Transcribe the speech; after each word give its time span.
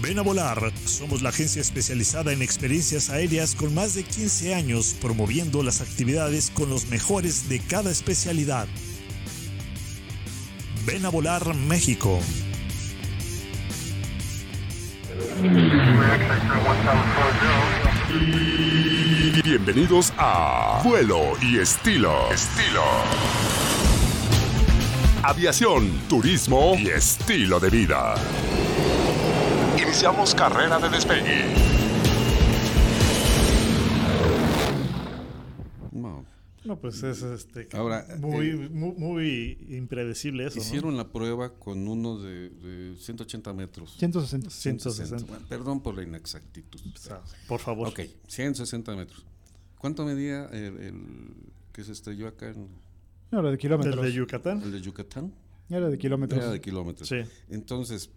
Ven 0.00 0.18
a 0.18 0.22
volar. 0.22 0.72
Somos 0.84 1.22
la 1.22 1.30
agencia 1.30 1.60
especializada 1.60 2.32
en 2.32 2.40
experiencias 2.40 3.10
aéreas 3.10 3.54
con 3.54 3.74
más 3.74 3.94
de 3.94 4.04
15 4.04 4.54
años 4.54 4.94
promoviendo 5.00 5.62
las 5.62 5.80
actividades 5.80 6.50
con 6.50 6.70
los 6.70 6.86
mejores 6.86 7.48
de 7.48 7.58
cada 7.58 7.90
especialidad. 7.90 8.68
Ven 10.86 11.04
a 11.04 11.08
volar 11.08 11.54
México. 11.54 12.20
Bienvenidos 19.44 20.12
a 20.16 20.80
Vuelo 20.84 21.32
y 21.42 21.58
Estilo. 21.58 22.30
Estilo. 22.32 22.84
Aviación, 25.24 25.90
turismo 26.08 26.74
y 26.78 26.88
estilo 26.88 27.58
de 27.58 27.70
vida. 27.70 28.14
Iniciamos 29.88 30.34
carrera 30.34 30.78
de 30.78 30.90
despegue. 30.90 31.46
No. 35.92 36.26
No, 36.66 36.78
pues 36.78 37.02
es 37.02 37.22
este, 37.22 37.68
Ahora, 37.72 38.06
muy, 38.18 38.50
eh, 38.50 38.68
muy, 38.70 38.92
muy 38.96 39.66
impredecible 39.70 40.46
eso. 40.46 40.56
¿no? 40.56 40.62
Hicieron 40.62 40.96
la 40.98 41.08
prueba 41.10 41.54
con 41.54 41.88
uno 41.88 42.18
de, 42.18 42.50
de 42.50 42.96
180 42.96 43.54
metros. 43.54 43.96
160. 43.98 44.50
160. 44.50 45.24
Bueno, 45.26 45.46
perdón 45.48 45.80
por 45.80 45.96
la 45.96 46.02
inexactitud. 46.02 46.80
O 46.94 46.98
sea, 46.98 47.22
por 47.46 47.60
favor. 47.60 47.88
Ok, 47.88 48.00
160 48.26 48.94
metros. 48.94 49.24
¿Cuánto 49.78 50.04
medía 50.04 50.44
el, 50.52 50.76
el 50.80 51.02
que 51.72 51.82
se 51.82 51.92
estrelló 51.92 52.28
acá 52.28 52.50
en 52.50 52.68
No, 53.30 53.40
era 53.40 53.50
de 53.50 53.56
kilómetros. 53.56 53.96
Del 53.96 54.04
de 54.04 54.12
Yucatán. 54.12 54.60
el 54.62 54.70
de 54.70 54.82
Yucatán? 54.82 55.32
Era 55.70 55.88
de 55.88 55.96
kilómetros. 55.96 56.38
Era 56.42 56.50
de 56.50 56.60
kilómetros. 56.60 57.08
Sí. 57.08 57.20
Entonces, 57.48 58.10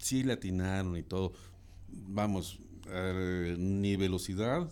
sí 0.00 0.22
le 0.24 0.32
atinaron 0.32 0.96
y 0.96 1.02
todo. 1.02 1.32
Vamos, 1.88 2.58
eh, 2.88 3.54
ni 3.58 3.96
velocidad 3.96 4.68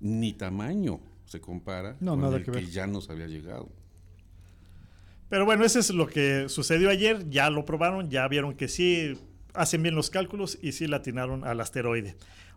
ni 0.00 0.32
tamaño 0.32 1.00
se 1.24 1.40
compara 1.40 1.96
No, 2.00 2.12
con 2.12 2.20
nada 2.20 2.36
el 2.36 2.44
que 2.44 2.66
ya 2.66 2.86
nos 2.86 3.10
había 3.10 3.26
llegado. 3.26 3.68
Pero 5.28 5.44
bueno, 5.44 5.64
ese 5.64 5.80
es 5.80 5.90
lo 5.90 6.06
que 6.06 6.48
sucedió 6.48 6.88
ayer. 6.90 7.28
Ya 7.30 7.50
lo 7.50 7.64
probaron, 7.64 8.08
ya 8.10 8.28
vieron 8.28 8.54
que 8.54 8.68
sí 8.68 9.18
hacen 9.54 9.82
bien 9.82 9.94
los 9.94 10.10
cálculos 10.10 10.58
y 10.62 10.72
sí 10.72 10.86
le 10.86 10.94
atinaron 10.96 11.44
al 11.44 11.60
asteroide. 11.60 12.14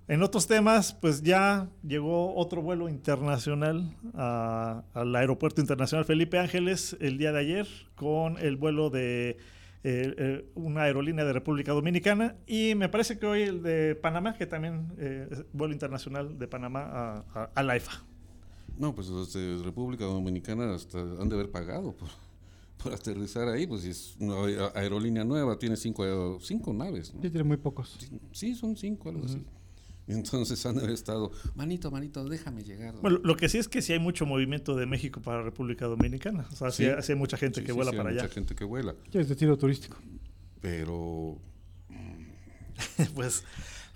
En 0.08 0.22
otros 0.24 0.48
temas, 0.48 0.94
pues 0.94 1.22
ya 1.22 1.70
llegó 1.88 2.36
otro 2.36 2.62
vuelo 2.62 2.90
internacional 2.90 3.96
a- 4.16 4.84
al 4.94 5.16
Aeropuerto 5.16 5.62
Internacional 5.62 6.04
Felipe 6.06 6.38
Ángeles 6.40 6.98
el 7.00 7.18
día 7.18 7.32
de 7.32 7.40
ayer 7.40 7.68
con 7.96 8.38
el 8.40 8.56
vuelo 8.58 8.90
de 8.90 9.38
eh, 9.84 10.14
eh, 10.18 10.46
una 10.56 10.84
aerolínea 10.84 11.24
de 11.26 11.34
República 11.34 11.72
Dominicana 11.72 12.36
y 12.48 12.76
me 12.76 12.90
parece 12.90 13.18
que 13.18 13.26
hoy 13.26 13.44
el 13.44 13.64
de 13.64 13.96
Panamá, 13.96 14.34
que 14.38 14.46
también 14.46 14.88
eh, 14.98 15.28
es 15.32 15.46
vuelo 15.54 15.74
internacional 15.74 16.38
de 16.38 16.48
Panamá 16.48 16.82
a, 16.84 17.26
a- 17.34 17.52
a 17.56 17.64
la 17.64 17.78
IFA. 17.78 18.04
No, 18.78 18.94
pues 18.96 19.08
los 19.10 19.34
de 19.34 19.62
República 19.64 20.06
Dominicana 20.06 20.74
hasta 20.74 21.00
han 21.00 21.28
de 21.30 21.36
haber 21.36 21.50
pagado 21.52 21.94
por, 21.94 22.10
por 22.82 22.94
aterrizar 22.94 23.48
ahí, 23.50 23.68
pues 23.68 23.82
si 23.82 23.90
es 23.90 24.16
una 24.20 24.36
aer- 24.36 24.72
aerolínea 24.76 25.24
nueva, 25.24 25.58
tiene 25.58 25.76
cinco, 25.76 26.40
cinco 26.42 26.74
naves. 26.74 27.14
¿no? 27.14 27.22
Sí, 27.22 27.30
tiene 27.30 27.44
muy 27.44 27.58
pocos. 27.58 27.98
Sí, 28.32 28.56
son 28.56 28.76
cinco, 28.78 29.10
algo 29.10 29.26
así. 29.26 29.44
Entonces 30.10 30.66
han 30.66 30.76
de 30.76 30.82
haber 30.82 30.94
estado, 30.94 31.32
manito, 31.56 31.92
manito, 31.92 32.28
déjame 32.28 32.64
llegar. 32.64 32.96
Bueno, 33.02 33.20
lo 33.24 33.38
que 33.38 33.48
sí 33.48 33.58
es 33.60 33.68
que 33.68 33.82
sí 33.82 33.94
hay 33.94 34.00
mucho 34.00 34.26
movimiento 34.26 34.76
de 34.76 34.86
México 34.86 35.22
para 35.22 35.42
República 35.44 35.86
Dominicana. 35.86 36.48
O 36.52 36.56
sea, 36.56 36.72
sí, 36.72 36.84
Sí. 36.86 36.92
sí 37.04 37.12
hay 37.14 37.18
mucha 37.18 37.38
gente 37.38 37.62
Sí, 37.62 37.66
que 37.66 37.72
sí, 37.72 37.76
vuela 37.76 37.92
sí, 37.92 37.98
para 37.98 38.10
hay 38.10 38.16
allá. 38.16 38.24
Mucha 38.24 38.34
gente 38.34 38.56
que 38.56 38.64
vuela, 38.66 38.96
Sí, 39.12 39.20
es 39.20 39.30
de 39.30 39.36
tiro 39.36 39.58
turístico. 39.58 39.98
pero 40.62 41.38
pues, 43.16 43.44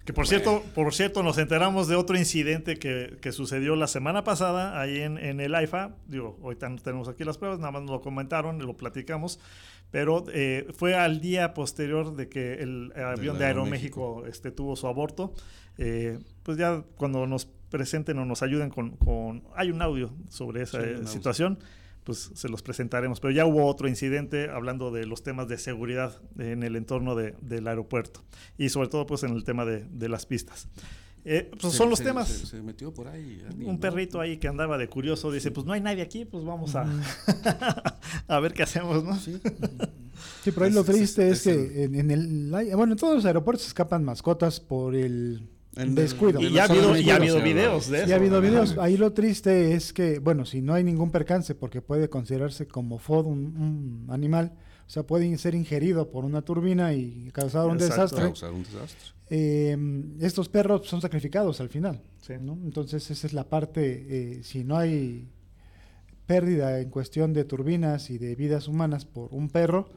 que 0.05 0.11
por 0.13 0.27
cierto, 0.27 0.63
por 0.75 0.93
cierto, 0.93 1.23
nos 1.23 1.37
enteramos 1.37 1.87
de 1.87 1.95
otro 1.95 2.17
incidente 2.17 2.77
que, 2.77 3.17
que 3.21 3.31
sucedió 3.31 3.75
la 3.75 3.87
semana 3.87 4.23
pasada 4.23 4.79
ahí 4.81 4.99
en, 4.99 5.17
en 5.17 5.39
el 5.39 5.55
AIFA. 5.55 5.95
Digo, 6.07 6.37
ahorita 6.43 6.67
no 6.69 6.77
tenemos 6.77 7.07
aquí 7.07 7.23
las 7.23 7.37
pruebas, 7.37 7.59
nada 7.59 7.71
más 7.71 7.83
nos 7.83 7.91
lo 7.91 8.01
comentaron, 8.01 8.59
lo 8.59 8.75
platicamos. 8.75 9.39
Pero 9.91 10.25
eh, 10.33 10.67
fue 10.75 10.95
al 10.95 11.21
día 11.21 11.53
posterior 11.53 12.15
de 12.15 12.27
que 12.27 12.55
el 12.55 12.91
avión 12.95 13.37
de 13.37 13.45
Aeroméxico 13.45 14.25
este, 14.25 14.51
tuvo 14.51 14.75
su 14.75 14.87
aborto. 14.87 15.33
Eh, 15.77 16.19
pues 16.43 16.57
ya 16.57 16.83
cuando 16.97 17.25
nos 17.27 17.45
presenten 17.45 18.17
o 18.19 18.25
nos 18.25 18.43
ayuden 18.43 18.69
con, 18.69 18.97
con- 18.97 19.43
hay 19.55 19.71
un 19.71 19.81
audio 19.81 20.11
sobre 20.29 20.63
esa 20.63 20.79
Sí, 20.81 20.87
eh, 20.89 20.93
audio. 20.95 21.07
Pues 22.03 22.31
se 22.33 22.49
los 22.49 22.61
presentaremos. 22.61 23.19
Pero 23.19 23.31
ya 23.31 23.45
hubo 23.45 23.65
otro 23.65 23.87
incidente 23.87 24.49
hablando 24.49 24.91
de 24.91 25.05
los 25.05 25.23
temas 25.23 25.47
de 25.47 25.57
seguridad 25.57 26.21
en 26.37 26.63
el 26.63 26.75
entorno 26.75 27.15
de- 27.15 27.35
del 27.41 27.67
aeropuerto 27.67 28.23
y 28.57 28.69
sobre 28.69 28.89
todo 28.89 29.05
pues 29.05 29.23
en 29.23 29.31
el 29.31 29.43
tema 29.43 29.65
de, 29.65 29.85
de 29.89 30.09
las 30.09 30.25
pistas. 30.25 30.67
Eh, 31.25 31.49
pues 31.57 31.71
se- 31.71 31.77
son 31.77 31.89
los 31.89 31.99
se- 31.99 32.05
temas. 32.05 32.27
Se, 32.27 32.45
se 32.45 32.61
metió 32.61 32.93
por 32.93 33.07
ahí. 33.07 33.41
alguien, 33.47 33.69
un 33.69 33.75
¿no? 33.75 33.79
perrito 33.79 34.19
ahí 34.19 34.37
que 34.37 34.49
andaba 34.49 34.77
de 34.77 34.89
curioso 34.89 35.31
dice, 35.31 35.51
pues 35.51 35.65
no 35.65 35.71
hay 35.71 35.79
nadie 35.79 36.01
aquí, 36.01 36.25
pues 36.25 36.43
vamos 36.43 36.75
a, 36.75 36.85
a 38.27 38.39
ver 38.39 38.53
qué 38.53 38.63
hacemos, 38.63 39.03
¿no? 39.03 39.15
Sí. 39.17 39.39
Sí, 40.43 40.51
pero 40.51 40.65
ahí 40.65 40.69
Es- 40.69 40.75
lo 40.75 40.83
triste 40.83 41.29
es 41.29 41.45
es, 41.47 41.55
que 41.57 41.83
en, 41.85 41.95
en 41.95 42.11
el... 42.11 42.49
Bueno, 42.75 42.93
en 42.93 42.97
todos 42.99 43.15
los 43.15 43.25
aeropuertos 43.25 43.65
escapan 43.67 44.03
mascotas 44.03 44.59
por 44.59 44.95
el 44.95 45.47
En- 45.75 45.95
descuido. 45.95 46.39
de 46.39 46.47
Y 46.47 46.53
ya 46.53 46.63
ha 46.63 46.65
habido, 46.65 46.97
y 46.97 47.09
ha 47.09 47.15
habido 47.15 47.41
videos 47.41 47.89
de 47.89 48.03
eso. 48.03 48.13
ha 48.13 48.15
habido 48.15 48.35
¿no? 48.35 48.41
videos. 48.41 48.77
Ahí 48.77 48.97
lo 48.97 49.11
triste 49.13 49.73
es 49.73 49.91
que, 49.93 50.19
bueno, 50.19 50.45
si 50.45 50.61
no 50.61 50.73
hay 50.73 50.83
ningún 50.83 51.09
percance, 51.11 51.55
porque 51.55 51.81
puede 51.81 52.09
considerarse 52.09 52.67
como 52.67 52.99
FOD 52.99 53.25
un, 53.25 53.37
un 54.05 54.07
animal, 54.09 54.53
o 54.85 54.89
sea, 54.89 55.03
puede 55.03 55.35
ser 55.37 55.55
ingerido 55.55 56.11
por 56.11 56.25
una 56.25 56.41
turbina 56.41 56.93
y 56.93 57.29
causar 57.33 57.65
un 57.67 57.73
Exacto. 57.75 57.95
desastre. 57.95 58.23
Causar 58.25 58.51
un 58.51 58.63
desastre. 58.63 58.97
Eh, 59.29 59.77
estos 60.19 60.49
perros 60.49 60.85
son 60.87 61.01
sacrificados 61.01 61.59
al 61.61 61.69
final. 61.69 62.01
Sí. 62.21 62.33
¿no? 62.39 62.53
Entonces 62.63 63.09
esa 63.09 63.25
es 63.27 63.33
la 63.33 63.49
parte, 63.49 64.05
eh, 64.37 64.43
si 64.43 64.63
no 64.63 64.77
hay 64.77 65.27
pérdida 66.25 66.79
en 66.79 66.89
cuestión 66.89 67.33
de 67.33 67.43
turbinas 67.45 68.09
y 68.09 68.17
de 68.17 68.35
vidas 68.35 68.67
humanas 68.67 69.05
por 69.05 69.29
un 69.33 69.49
perro, 69.49 69.89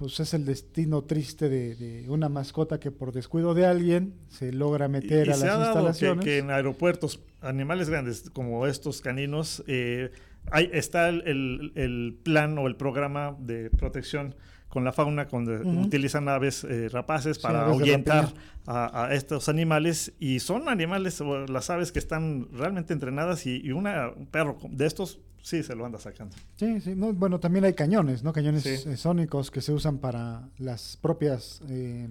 pues 0.00 0.18
es 0.18 0.32
el 0.32 0.46
destino 0.46 1.02
triste 1.04 1.50
de, 1.50 1.74
de 1.76 2.08
una 2.08 2.30
mascota 2.30 2.80
que 2.80 2.90
por 2.90 3.12
descuido 3.12 3.52
de 3.52 3.66
alguien 3.66 4.14
se 4.28 4.50
logra 4.50 4.88
meter 4.88 5.28
y 5.28 5.30
a 5.30 5.34
se 5.34 5.44
las 5.44 5.54
ha 5.54 5.58
dado 5.58 5.74
que, 5.74 5.78
instalaciones. 5.82 6.24
que 6.24 6.38
en 6.38 6.50
aeropuertos, 6.50 7.20
animales 7.42 7.90
grandes 7.90 8.30
como 8.30 8.66
estos 8.66 9.02
caninos, 9.02 9.62
eh, 9.66 10.10
hay, 10.50 10.70
está 10.72 11.10
el, 11.10 11.22
el- 11.26 11.72
el 11.74 12.18
plan 12.22 12.56
o 12.56 12.66
el 12.66 12.76
programa 12.76 13.36
de 13.40 13.68
protección 13.68 14.34
con 14.70 14.84
la 14.84 14.92
fauna, 14.92 15.28
cuando 15.28 15.52
Ujú. 15.52 15.82
utilizan 15.82 16.28
aves 16.30 16.64
eh, 16.64 16.88
rapaces 16.88 17.36
Sí, 17.36 17.42
para 17.42 17.64
de 17.64 17.70
ahuyentar 17.70 18.32
a, 18.66 19.04
a 19.06 19.14
estos 19.14 19.48
animales 19.50 20.14
y 20.18 20.38
son 20.40 20.68
animales, 20.70 21.20
o 21.20 21.46
las 21.46 21.68
aves 21.68 21.92
que 21.92 21.98
están 21.98 22.48
realmente 22.52 22.94
entrenadas 22.94 23.46
y, 23.46 23.60
y 23.62 23.72
una, 23.72 24.08
un 24.08 24.26
perro 24.26 24.56
de 24.70 24.86
estos 24.86 25.20
sí 25.42 25.62
se 25.62 25.74
lo 25.74 25.84
anda 25.84 25.98
sacando. 25.98 26.34
Sí, 26.56 26.80
sí, 26.80 26.94
no, 26.94 27.12
bueno, 27.12 27.40
también 27.40 27.64
hay 27.64 27.74
cañones, 27.74 28.22
¿no? 28.22 28.32
Cañones 28.32 28.62
Sí. 28.62 28.88
eh, 28.88 28.96
sónicos 28.96 29.50
que 29.50 29.60
se 29.60 29.72
usan 29.72 29.98
para 29.98 30.48
las 30.58 30.96
propias 30.96 31.60
eh, 31.68 32.08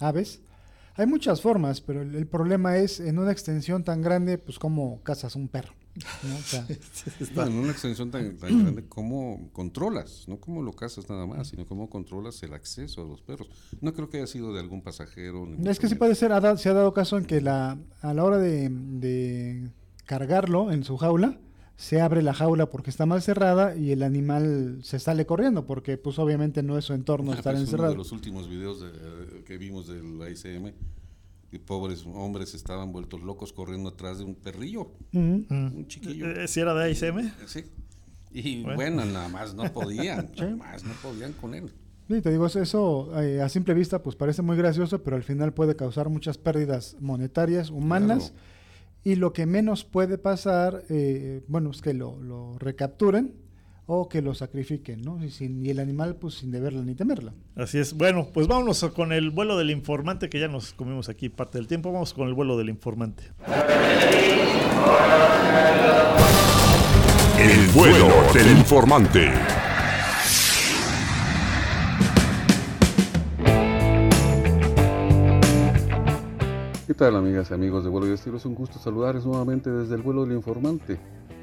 aves. 0.00 0.40
Hay 0.94 1.06
muchas 1.06 1.40
formas, 1.40 1.80
pero 1.80 2.02
el, 2.02 2.14
el 2.14 2.26
problema 2.26 2.76
es 2.76 2.98
en 3.00 3.18
una 3.18 3.30
extensión 3.30 3.84
tan 3.84 4.02
grande, 4.02 4.38
pues 4.38 4.58
cómo 4.58 5.00
cazas 5.02 5.36
un 5.36 5.48
perro. 5.48 5.74
en 7.36 7.52
una 7.58 7.70
extensión 7.70 8.10
tan, 8.10 8.36
grande, 8.38 8.84
¿cómo 8.88 9.50
controlas? 9.52 10.24
No 10.28 10.38
cómo 10.38 10.62
lo 10.62 10.72
cazas 10.72 11.08
nada 11.08 11.26
más, 11.26 11.48
sino 11.48 11.66
cómo 11.66 11.88
controlas 11.88 12.42
el 12.42 12.54
acceso 12.54 13.02
a 13.02 13.04
los 13.04 13.20
perros. 13.22 13.50
No 13.80 13.92
creo 13.92 14.08
que 14.08 14.18
haya 14.18 14.26
sido 14.26 14.52
de 14.52 14.60
algún 14.60 14.82
pasajero. 14.82 15.48
es 15.64 15.78
que 15.78 15.88
sí 15.88 15.94
puede 15.94 16.14
ser, 16.14 16.32
se 16.58 16.68
ha 16.68 16.74
dado 16.74 16.92
caso 16.92 17.18
en 17.18 17.24
que 17.24 17.40
la, 17.40 17.78
a 18.02 18.14
la 18.14 18.24
hora 18.24 18.38
de, 18.38 19.70
cargarlo 20.06 20.72
en 20.72 20.84
su 20.84 20.96
jaula, 20.96 21.38
se 21.78 22.00
abre 22.00 22.22
la 22.22 22.34
jaula 22.34 22.68
porque 22.70 22.90
está 22.90 23.06
mal 23.06 23.22
cerrada 23.22 23.76
y 23.76 23.92
el 23.92 24.02
animal 24.02 24.80
se 24.82 24.98
sale 24.98 25.26
corriendo 25.26 25.64
porque 25.64 25.96
pues 25.96 26.18
obviamente 26.18 26.64
no 26.64 26.76
es 26.76 26.86
su 26.86 26.92
entorno 26.92 27.30
ah, 27.30 27.36
estar 27.36 27.54
pues, 27.54 27.66
encerrado. 27.66 27.92
Uno 27.92 28.02
de 28.02 28.04
los 28.04 28.10
últimos 28.10 28.48
videos 28.48 28.84
que 29.46 29.56
vimos 29.58 29.86
del 29.86 30.16
ICM 30.28 30.72
y 31.52 31.58
pobres 31.60 32.04
hombres 32.04 32.52
estaban 32.54 32.90
vueltos 32.90 33.22
locos 33.22 33.52
corriendo 33.52 33.90
atrás 33.90 34.18
de 34.18 34.24
un 34.24 34.34
perrillo, 34.34 34.90
un 35.12 35.86
chiquillo. 35.86 36.30
Eh, 36.30 36.48
¿Si 36.48 36.58
era 36.58 36.74
de 36.74 36.90
ICM? 36.90 37.30
Sí. 37.46 37.64
Y 38.32 38.64
bueno, 38.64 39.04
nada 39.04 39.28
más 39.28 39.54
no 39.54 39.72
podían, 39.72 40.32
nada 40.36 40.56
más 40.56 40.82
no 40.82 40.92
podían 41.00 41.32
con 41.34 41.54
él. 41.54 41.72
Sí, 42.08 42.20
te 42.20 42.32
digo, 42.32 42.46
eso 42.46 43.22
eh, 43.22 43.40
a 43.40 43.48
simple 43.48 43.72
vista 43.72 44.02
pues 44.02 44.16
parece 44.16 44.42
muy 44.42 44.56
gracioso, 44.56 45.00
pero 45.04 45.14
al 45.14 45.22
final 45.22 45.54
puede 45.54 45.76
causar 45.76 46.08
muchas 46.08 46.38
pérdidas 46.38 46.96
monetarias, 46.98 47.70
humanas, 47.70 48.32
y 49.08 49.16
lo 49.16 49.32
que 49.32 49.46
menos 49.46 49.84
puede 49.84 50.18
pasar, 50.18 50.84
eh, 50.90 51.40
bueno, 51.48 51.70
es 51.70 51.80
que 51.80 51.94
lo, 51.94 52.20
lo 52.20 52.58
recapturen 52.58 53.32
o 53.86 54.06
que 54.06 54.20
lo 54.20 54.34
sacrifiquen, 54.34 55.00
¿no? 55.00 55.24
Y, 55.24 55.30
sin, 55.30 55.64
y 55.64 55.70
el 55.70 55.78
animal, 55.78 56.16
pues 56.16 56.34
sin 56.34 56.50
deberla 56.50 56.82
ni 56.82 56.94
temerla. 56.94 57.32
Así 57.56 57.78
es. 57.78 57.94
Bueno, 57.94 58.28
pues 58.34 58.46
vámonos 58.48 58.84
con 58.94 59.14
el 59.14 59.30
vuelo 59.30 59.56
del 59.56 59.70
informante, 59.70 60.28
que 60.28 60.38
ya 60.38 60.48
nos 60.48 60.74
comimos 60.74 61.08
aquí 61.08 61.30
parte 61.30 61.56
del 61.56 61.66
tiempo. 61.66 61.90
Vamos 61.90 62.12
con 62.12 62.28
el 62.28 62.34
vuelo 62.34 62.58
del 62.58 62.68
informante. 62.68 63.22
El 67.38 67.66
vuelo 67.68 68.08
del 68.34 68.58
informante. 68.58 69.30
¿Qué 76.88 76.94
tal 76.94 77.16
amigas 77.16 77.50
y 77.50 77.54
amigos 77.54 77.84
de 77.84 77.90
Vuelo 77.90 78.08
y 78.08 78.12
Estilo? 78.12 78.38
Es 78.38 78.46
un 78.46 78.54
gusto 78.54 78.78
saludarles 78.78 79.26
nuevamente 79.26 79.70
desde 79.70 79.94
el 79.94 80.00
vuelo 80.00 80.24
del 80.24 80.34
informante, 80.34 80.98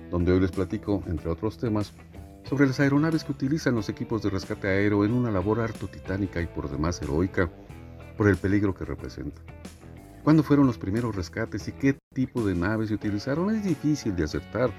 donde 0.09 0.31
hoy 0.31 0.39
les 0.39 0.49
platico, 0.49 1.03
entre 1.05 1.29
otros 1.29 1.59
temas, 1.59 1.93
sobre 2.49 2.65
las 2.65 2.79
aeronaves 2.79 3.23
que 3.23 3.31
utilizan 3.31 3.75
los 3.75 3.87
equipos 3.87 4.23
de 4.23 4.31
rescate 4.31 4.67
aéreo 4.67 5.05
en 5.05 5.13
una 5.13 5.29
labor 5.29 5.61
harto 5.61 5.87
titánica 5.87 6.41
y 6.41 6.47
por 6.47 6.67
demás 6.67 6.99
heroica 7.03 7.51
por 8.17 8.27
el 8.27 8.37
peligro 8.37 8.73
que 8.73 8.85
representa. 8.85 9.39
¿Cuándo 10.23 10.41
fueron 10.41 10.65
los 10.65 10.79
primeros 10.79 11.15
rescates 11.15 11.67
y 11.67 11.73
qué 11.73 11.95
tipo 12.11 12.43
de 12.43 12.55
naves 12.55 12.89
se 12.89 12.95
utilizaron? 12.95 13.53
Es 13.53 13.63
difícil 13.63 14.15
de 14.15 14.23
acertar, 14.23 14.71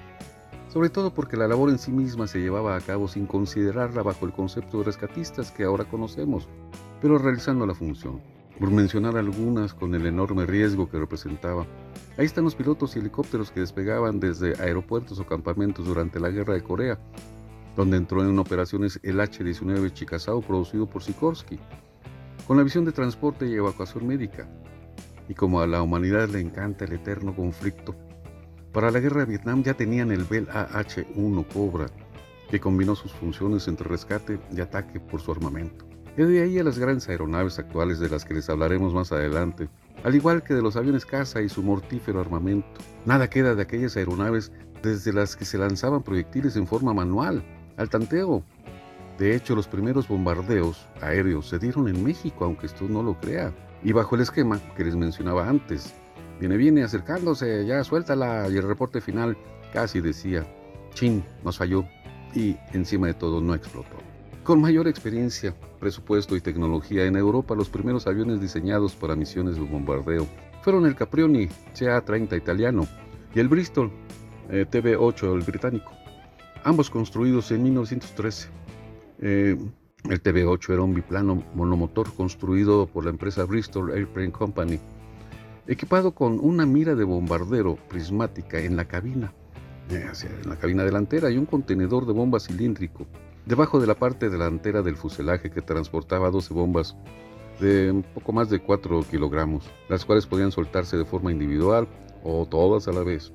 sobre 0.67 0.91
todo 0.91 1.15
porque 1.15 1.37
la 1.37 1.47
labor 1.47 1.71
en 1.71 1.79
sí 1.79 1.93
misma 1.93 2.27
se 2.27 2.41
llevaba 2.41 2.75
a 2.75 2.81
cabo 2.81 3.07
sin 3.07 3.27
considerarla 3.27 4.03
bajo 4.03 4.27
el 4.27 4.33
concepto 4.33 4.79
de 4.79 4.85
rescatistas 4.87 5.53
que 5.53 5.63
ahora 5.63 5.85
conocemos, 5.85 6.49
pero 7.01 7.19
realizando 7.19 7.67
la 7.67 7.75
función. 7.77 8.21
Por 8.59 8.71
mencionar 8.71 9.19
algunas 9.19 9.75
con 9.75 9.95
el 9.95 10.07
enorme 10.07 10.47
riesgo 10.47 10.89
que 10.89 10.99
representaba, 10.99 11.67
ahí 12.17 12.25
están 12.25 12.45
los 12.45 12.55
pilotos 12.55 12.97
y 12.97 13.01
helicópteros 13.01 13.51
que 13.51 13.61
despegaban 13.61 14.19
desde 14.19 14.59
aeropuertos 14.63 15.19
o 15.21 15.27
campamentos 15.27 15.85
durante 15.87 16.19
la 16.19 16.31
Guerra 16.31 16.55
de 16.55 16.63
Corea, 16.63 16.99
donde 17.77 17.99
entró 17.99 18.23
en 18.23 18.39
operaciones 18.39 18.99
el 19.03 19.21
H-19 19.21 19.93
Chickasaw 19.93 20.41
producido 20.41 20.87
por 20.87 21.03
Sikorsky, 21.03 21.59
con 22.47 22.57
la 22.57 22.63
visión 22.63 22.87
de 22.87 22.93
transporte 22.93 23.47
y 23.47 23.55
evacuación 23.55 24.07
médica. 24.07 24.49
Y 25.29 25.35
como 25.35 25.61
a 25.61 25.67
la 25.67 25.83
humanidad 25.83 26.31
le 26.31 26.41
encanta 26.41 26.87
el 26.87 26.95
eterno 26.95 27.37
conflicto, 27.37 27.95
para 28.73 28.91
la 28.91 29.01
guerra 29.01 29.21
de 29.21 29.27
Vietnam 29.27 29.63
ya 29.63 29.75
tenían 29.75 30.13
el 30.13 30.25
Bell 30.25 30.49
AH-1 30.51 31.47
Cobra, 31.53 31.89
que 32.51 32.61
combinó 32.61 32.95
sus 32.95 33.13
funciones 33.13 33.69
entre 33.69 33.89
rescate 33.89 34.39
y 34.51 34.61
ataque 34.63 34.99
por 34.99 35.21
su 35.21 35.33
armamento. 35.33 35.96
Y 36.17 36.23
de 36.23 36.43
ahí 36.43 36.59
a 36.59 36.65
las 36.65 36.79
grandes 36.79 37.09
aeronaves 37.09 37.59
actuales 37.59 37.99
de 37.99 38.09
las 38.09 38.25
que 38.25 38.35
les 38.35 38.49
hablaremos 38.49 38.95
más 38.95 39.13
adelante, 39.13 39.69
al 40.03 40.15
igual 40.15 40.43
que 40.43 40.55
de 40.55 40.63
los 40.63 40.77
aviones 40.77 41.05
caza 41.05 41.43
y 41.43 41.49
su 41.49 41.63
mortífero 41.63 42.21
armamento. 42.21 42.81
Nada 43.05 43.29
queda 43.29 43.55
de 43.55 43.63
aquellas 43.63 43.97
aeronaves 43.97 44.51
desde 44.83 45.13
las 45.13 45.37
que 45.37 45.45
se 45.45 45.59
lanzaban 45.59 46.03
proyectiles 46.03 46.57
en 46.57 46.67
forma 46.67 46.95
manual, 46.95 47.45
al 47.77 47.91
tanteo. 47.91 48.43
De 49.19 49.35
hecho, 49.35 49.55
los 49.55 49.69
primeros 49.69 50.09
bombardeos 50.09 50.87
aéreos 51.03 51.49
se 51.49 51.59
dieron 51.59 51.89
en 51.89 52.03
México, 52.03 52.45
aunque 52.45 52.67
usted 52.67 52.89
no 52.89 53.03
lo 53.03 53.19
crea, 53.21 53.53
y 53.83 53.93
bajo 53.93 54.15
el 54.15 54.23
esquema 54.23 54.59
que 54.75 54.85
les 54.85 54.97
mencionaba 54.97 55.49
antes. 55.49 55.95
Viene, 56.41 56.57
viene, 56.57 56.83
acercándose, 56.83 57.67
ya 57.67 57.83
suéltala, 57.85 58.49
y 58.51 58.57
el 58.57 58.67
reporte 58.67 59.01
final 59.01 59.37
casi 59.73 60.01
decía, 60.01 60.47
chin, 60.95 61.25
nos 61.45 61.59
falló, 61.59 61.85
y 62.35 62.57
encima 62.73 63.07
de 63.07 63.15
todo 63.15 63.41
no 63.41 63.55
explotó. 63.55 63.97
Con 64.45 64.61
mayor 64.61 64.87
experiencia, 64.87 65.55
presupuesto 65.77 66.37
y 66.37 66.41
tecnología 66.41 67.05
en 67.05 67.17
Europa, 67.17 67.55
los 67.55 67.69
primeros 67.69 68.07
aviones 68.07 68.41
diseñados 68.41 68.95
para 68.95 69.17
misiones 69.17 69.57
de 69.57 69.63
bombardeo 69.63 70.27
fueron 70.63 70.87
el 70.87 70.97
Caprioni 70.97 71.49
CA-30 71.79 72.37
italiano 72.37 72.87
y 73.35 73.41
el 73.41 73.49
Bristol 73.49 73.91
eh, 74.51 74.67
TB-8 74.71 75.35
el 75.35 75.43
británico 75.43 75.97
ambos 76.67 76.91
construidos 76.91 77.53
en 77.53 77.63
1913. 77.63 78.49
Eh, 79.21 79.57
el 80.11 80.23
TB-8 80.23 80.73
era 80.73 80.83
un 80.83 80.95
biplano 80.95 81.45
monomotor 81.55 82.13
construido 82.13 82.87
por 82.87 83.05
la 83.05 83.11
empresa 83.11 83.45
Bristol 83.45 83.93
Airplane 83.93 84.33
Company, 84.33 84.81
equipado 85.69 86.11
con 86.11 86.41
una 86.41 86.67
mira 86.67 86.97
de 86.97 87.05
bombardero 87.05 87.77
prismática 87.89 88.59
en 88.59 88.75
la 88.75 88.85
cabina, 88.85 89.33
eh, 89.91 90.11
en 90.43 90.49
la 90.49 90.57
cabina 90.57 90.83
delantera 90.83 91.31
y 91.31 91.39
un 91.39 91.47
contenedor 91.47 92.05
de 92.05 92.13
bomba 92.13 92.41
cilíndrico 92.41 93.07
debajo 93.47 93.81
de 93.81 93.87
la 93.87 93.95
parte 93.95 94.29
delantera 94.29 94.83
del 94.83 94.97
fuselaje 94.97 95.51
que 95.51 95.63
transportaba 95.63 96.31
12 96.31 96.53
bombas 96.53 96.97
de 97.61 97.91
un 97.91 98.03
poco 98.03 98.33
más 98.33 98.51
de 98.51 98.61
4 98.61 99.05
kilogramos, 99.11 99.65
las 99.89 100.05
cuales 100.05 100.27
podían 100.27 100.53
soltarse 100.53 100.99
de 100.99 101.07
forma 101.07 101.33
individual 101.33 101.89
o 102.23 102.45
todas 102.45 102.87
a 102.89 102.93
la 102.93 103.03
vez 103.03 103.33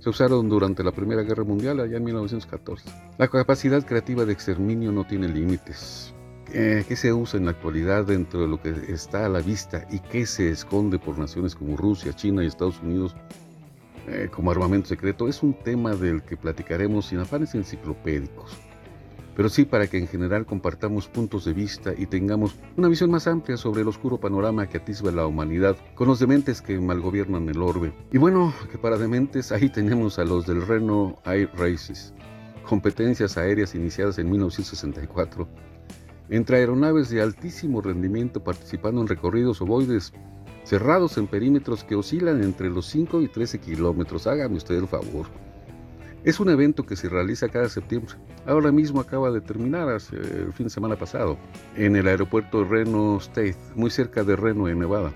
se 0.00 0.08
usaron 0.08 0.48
durante 0.48 0.82
la 0.82 0.92
Primera 0.92 1.22
Guerra 1.22 1.44
Mundial, 1.44 1.78
allá 1.78 1.98
en 1.98 2.04
1914. 2.04 2.90
La 3.18 3.28
capacidad 3.28 3.84
creativa 3.84 4.24
de 4.24 4.32
exterminio 4.32 4.92
no 4.92 5.06
tiene 5.06 5.28
límites. 5.28 6.14
Eh, 6.52 6.84
¿Qué 6.88 6.96
se 6.96 7.12
usa 7.12 7.38
en 7.38 7.44
la 7.44 7.52
actualidad 7.52 8.06
dentro 8.06 8.40
de 8.40 8.48
lo 8.48 8.60
que 8.60 8.70
está 8.88 9.26
a 9.26 9.28
la 9.28 9.40
vista 9.40 9.86
y 9.90 10.00
qué 10.00 10.24
se 10.24 10.50
esconde 10.50 10.98
por 10.98 11.18
naciones 11.18 11.54
como 11.54 11.76
Rusia, 11.76 12.16
China 12.16 12.42
y 12.42 12.46
Estados 12.46 12.80
Unidos 12.80 13.14
eh, 14.08 14.30
como 14.32 14.50
armamento 14.50 14.88
secreto? 14.88 15.28
Es 15.28 15.42
un 15.42 15.52
tema 15.52 15.94
del 15.94 16.22
que 16.22 16.38
platicaremos 16.38 17.06
sin 17.06 17.18
afanes 17.18 17.54
enciclopédicos 17.54 18.56
pero 19.40 19.48
sí 19.48 19.64
para 19.64 19.86
que 19.86 19.96
en 19.96 20.06
general 20.06 20.44
compartamos 20.44 21.08
puntos 21.08 21.46
de 21.46 21.54
vista 21.54 21.94
y 21.96 22.04
tengamos 22.04 22.56
una 22.76 22.88
visión 22.88 23.10
más 23.10 23.26
amplia 23.26 23.56
sobre 23.56 23.80
el 23.80 23.88
oscuro 23.88 24.20
panorama 24.20 24.68
que 24.68 24.76
atisba 24.76 25.10
la 25.12 25.26
humanidad 25.26 25.78
con 25.94 26.08
los 26.08 26.18
dementes 26.18 26.60
que 26.60 26.78
malgobiernan 26.78 27.48
el 27.48 27.62
orbe. 27.62 27.90
Y 28.12 28.18
bueno, 28.18 28.52
que 28.70 28.76
para 28.76 28.98
dementes 28.98 29.50
ahí 29.50 29.70
tenemos 29.70 30.18
a 30.18 30.26
los 30.26 30.46
del 30.46 30.60
Reno 30.60 31.16
Air 31.24 31.48
Races, 31.56 32.12
competencias 32.68 33.38
aéreas 33.38 33.74
iniciadas 33.74 34.18
en 34.18 34.30
1964, 34.30 35.48
entre 36.28 36.58
aeronaves 36.58 37.08
de 37.08 37.22
altísimo 37.22 37.80
rendimiento 37.80 38.44
participando 38.44 39.00
en 39.00 39.08
recorridos 39.08 39.62
ovoides 39.62 40.12
cerrados 40.64 41.16
en 41.16 41.26
perímetros 41.26 41.82
que 41.82 41.94
oscilan 41.94 42.42
entre 42.42 42.68
los 42.68 42.84
5 42.88 43.22
y 43.22 43.28
13 43.28 43.58
kilómetros. 43.58 44.26
Hágame 44.26 44.58
usted 44.58 44.74
el 44.74 44.86
favor. 44.86 45.28
Es 46.22 46.38
un 46.38 46.50
evento 46.50 46.84
que 46.84 46.96
se 46.96 47.08
realiza 47.08 47.48
cada 47.48 47.70
septiembre. 47.70 48.14
Ahora 48.44 48.70
mismo 48.70 49.00
acaba 49.00 49.30
de 49.30 49.40
terminar, 49.40 49.88
hace 49.88 50.16
el 50.16 50.52
fin 50.52 50.66
de 50.66 50.70
semana 50.70 50.96
pasado, 50.96 51.38
en 51.76 51.96
el 51.96 52.06
aeropuerto 52.06 52.62
Reno 52.62 53.16
State, 53.16 53.56
muy 53.74 53.90
cerca 53.90 54.22
de 54.22 54.36
Reno, 54.36 54.68
en 54.68 54.80
Nevada. 54.80 55.12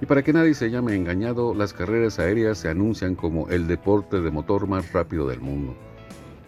Y 0.00 0.06
para 0.06 0.22
que 0.22 0.32
nadie 0.32 0.54
se 0.54 0.70
llame 0.70 0.94
engañado, 0.96 1.54
las 1.54 1.74
carreras 1.74 2.18
aéreas 2.18 2.56
se 2.56 2.70
anuncian 2.70 3.14
como 3.14 3.48
el 3.50 3.68
deporte 3.68 4.22
de 4.22 4.30
motor 4.30 4.66
más 4.66 4.90
rápido 4.94 5.28
del 5.28 5.40
mundo. 5.40 5.76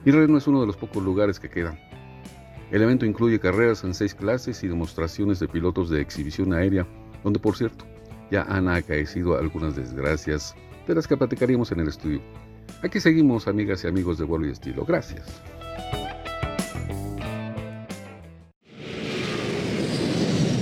Y 0.06 0.12
Reno 0.12 0.38
es 0.38 0.46
uno 0.46 0.62
de 0.62 0.66
los 0.66 0.78
pocos 0.78 1.02
lugares 1.02 1.38
que 1.38 1.50
quedan. 1.50 1.78
El 2.70 2.80
evento 2.80 3.04
incluye 3.04 3.38
carreras 3.38 3.84
en 3.84 3.92
seis 3.92 4.14
clases 4.14 4.64
y 4.64 4.68
demostraciones 4.68 5.40
de 5.40 5.48
pilotos 5.48 5.90
de 5.90 6.00
exhibición 6.00 6.54
aérea, 6.54 6.86
donde 7.22 7.38
por 7.38 7.54
cierto 7.54 7.84
ya 8.30 8.44
han 8.44 8.66
acaecido 8.66 9.36
algunas 9.36 9.76
desgracias 9.76 10.54
de 10.88 10.94
las 10.94 11.06
que 11.06 11.18
platicaríamos 11.18 11.70
en 11.70 11.80
el 11.80 11.88
estudio. 11.88 12.22
Aquí 12.82 13.00
seguimos, 13.00 13.48
amigas 13.48 13.82
y 13.84 13.86
amigos 13.86 14.18
de 14.18 14.24
vuelo 14.24 14.46
y 14.46 14.50
estilo. 14.50 14.84
Gracias. 14.84 15.26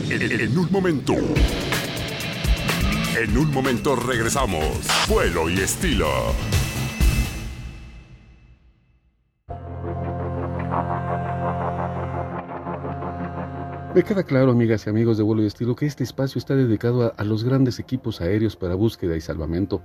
En 0.09 0.56
un 0.56 0.71
momento. 0.71 1.14
En 3.18 3.37
un 3.37 3.50
momento 3.50 3.97
regresamos. 3.97 4.87
Vuelo 5.09 5.50
y 5.50 5.54
estilo. 5.54 6.06
Me 13.94 14.02
queda 14.04 14.23
claro, 14.23 14.52
amigas 14.52 14.87
y 14.87 14.90
amigos 14.90 15.16
de 15.16 15.25
vuelo 15.25 15.42
y 15.42 15.47
estilo, 15.47 15.75
que 15.75 15.87
este 15.87 16.04
espacio 16.04 16.38
está 16.38 16.54
dedicado 16.54 17.02
a, 17.02 17.09
a 17.09 17.25
los 17.25 17.42
grandes 17.42 17.78
equipos 17.78 18.21
aéreos 18.21 18.54
para 18.56 18.75
búsqueda 18.75 19.16
y 19.16 19.21
salvamento 19.21 19.82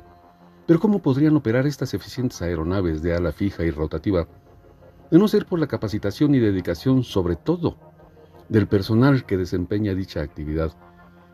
Pero 0.68 0.82
¿cómo 0.82 1.00
podrían 1.00 1.36
operar 1.38 1.66
estas 1.66 1.94
eficientes 1.94 2.42
aeronaves 2.42 3.02
de 3.02 3.16
ala 3.16 3.32
fija 3.32 3.64
y 3.64 3.72
rotativa 3.72 4.28
de 5.10 5.18
no 5.18 5.30
ser 5.30 5.46
por 5.46 5.60
la 5.60 5.68
capacitación 5.68 6.36
y 6.36 6.40
dedicación, 6.40 7.06
sobre 7.06 7.38
todo, 7.38 7.78
del 8.50 8.68
personal 8.68 9.26
que 9.26 9.38
desempeña 9.38 9.96
dicha 9.96 10.22
actividad? 10.22 10.74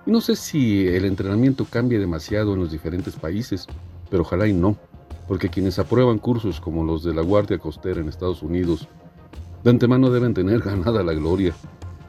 Y 0.05 0.11
no 0.11 0.21
sé 0.21 0.35
si 0.35 0.87
el 0.87 1.05
entrenamiento 1.05 1.65
cambie 1.65 1.97
demasiado 1.97 2.53
en 2.53 2.59
los 2.59 2.71
diferentes 2.71 3.15
países, 3.15 3.65
pero 4.11 4.21
ojalá 4.21 4.45
y 4.47 4.53
no, 4.53 4.77
porque 5.27 5.49
quienes 5.49 5.79
aprueban 5.79 6.19
cursos 6.19 6.61
como 6.61 6.83
los 6.83 7.03
de 7.03 7.15
la 7.15 7.23
Guardia 7.23 7.57
Costera 7.57 8.01
en 8.01 8.09
Estados 8.09 8.43
Unidos, 8.43 8.87
de 9.63 9.69
antemano 9.71 10.11
deben 10.11 10.35
tener 10.35 10.59
ganada 10.63 11.01
la 11.01 11.13
gloria. 11.13 11.55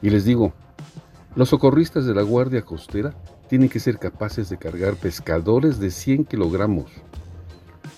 Y 0.03 0.11
les 0.11 0.27
digo, 0.27 0.53
los 1.37 1.49
socorristas 1.49 2.05
de 2.05 2.15
la 2.15 2.23
Guardia 2.23 2.61
Costera 2.63 3.15
tienen 3.55 3.69
que 3.69 3.79
ser 3.79 4.01
capaces 4.01 4.49
de 4.49 4.57
cargar 4.57 4.97
pescadores 4.97 5.79
de 5.79 5.93
100 5.93 6.25
kilogramos, 6.25 6.91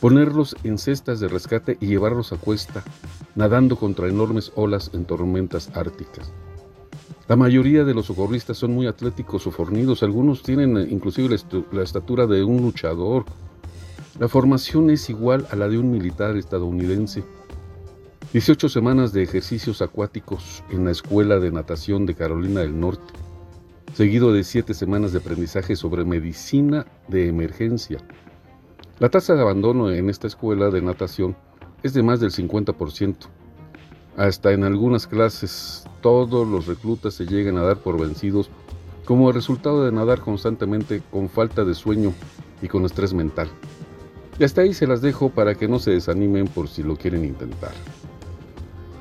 ponerlos 0.03 0.55
en 0.65 0.77
cestas 0.77 1.19
de 1.19 1.29
rescate 1.29 1.79
y 1.81 1.87
llevarlos 1.87 2.35
a 2.35 2.37
cuesta, 2.37 2.85
nadando 3.35 3.77
contra 3.77 4.07
enormes 4.07 4.53
olas 4.55 4.91
en 4.93 5.07
tormentas 5.07 5.71
árticas. 5.75 6.31
La 7.27 7.37
mayoría 7.37 7.85
de 7.85 7.95
los 7.95 8.05
socorristas 8.05 8.59
son 8.59 8.75
muy 8.75 8.87
atléticos 8.87 9.47
o 9.47 9.51
fornidos, 9.51 10.03
algunos 10.03 10.43
tienen 10.43 10.77
eh, 10.77 10.89
inclusive 10.91 11.35
la, 11.73 11.83
estatura 11.83 12.27
de 12.27 12.45
un 12.45 12.61
luchador. 12.61 13.25
La 14.21 14.29
formación 14.29 14.91
es 14.91 15.09
igual 15.09 15.47
a 15.51 15.57
la 15.57 15.71
de 15.71 15.79
un 15.79 15.91
militar 15.91 16.37
estadounidense. 16.37 17.25
18 18.35 18.69
semanas 18.69 19.15
de 19.15 19.23
ejercicios 19.23 19.81
acuáticos 19.81 20.63
en 20.69 20.85
la 20.85 20.91
Escuela 20.91 21.39
de 21.39 21.51
Natación 21.51 22.05
de 22.05 22.15
Carolina 22.15 22.61
del 22.61 22.79
Norte 22.79 23.26
seguido 23.97 24.31
de 24.31 24.45
siete 24.45 24.75
semanas 24.75 25.13
de 25.13 25.21
aprendizaje 25.21 25.75
sobre 25.75 26.05
medicina 26.05 26.85
de 27.09 27.29
emergencia. 27.29 27.97
La 28.99 29.09
tasa 29.09 29.35
de 29.35 29.41
abandono 29.41 29.91
en 29.91 30.11
esta 30.11 30.27
escuela 30.27 30.69
de 30.69 30.83
natación 30.83 31.35
es 31.83 31.95
de 31.95 32.03
más 32.03 32.21
del 32.21 32.31
50%. 32.31 33.17
Hasta 34.19 34.53
en 34.53 34.65
algunas 34.65 35.07
clases 35.07 35.85
todos 36.03 36.47
los 36.47 36.67
reclutas 36.67 37.15
se 37.15 37.25
llegan 37.25 37.57
a 37.57 37.63
dar 37.63 37.79
por 37.79 37.99
vencidos 37.99 38.51
como 39.07 39.33
resultado 39.33 39.87
de 39.87 39.93
nadar 39.93 40.21
constantemente 40.21 41.01
con 41.11 41.31
falta 41.31 41.65
de 41.65 41.75
sueño 41.75 42.13
y 42.61 42.69
con 42.69 42.85
estrés 42.85 43.15
mental. 43.15 43.49
Y 44.39 44.45
hasta 44.45 44.61
ahí 44.61 44.75
se 44.75 44.87
las 44.87 45.01
dejo 45.01 45.31
para 45.31 45.55
que 45.55 45.69
no 45.69 45.79
se 45.79 45.93
desanimen 45.93 46.49
por 46.49 46.69
si 46.69 46.83
lo 46.83 46.97
quieren 46.97 47.25
intentar. 47.25 47.73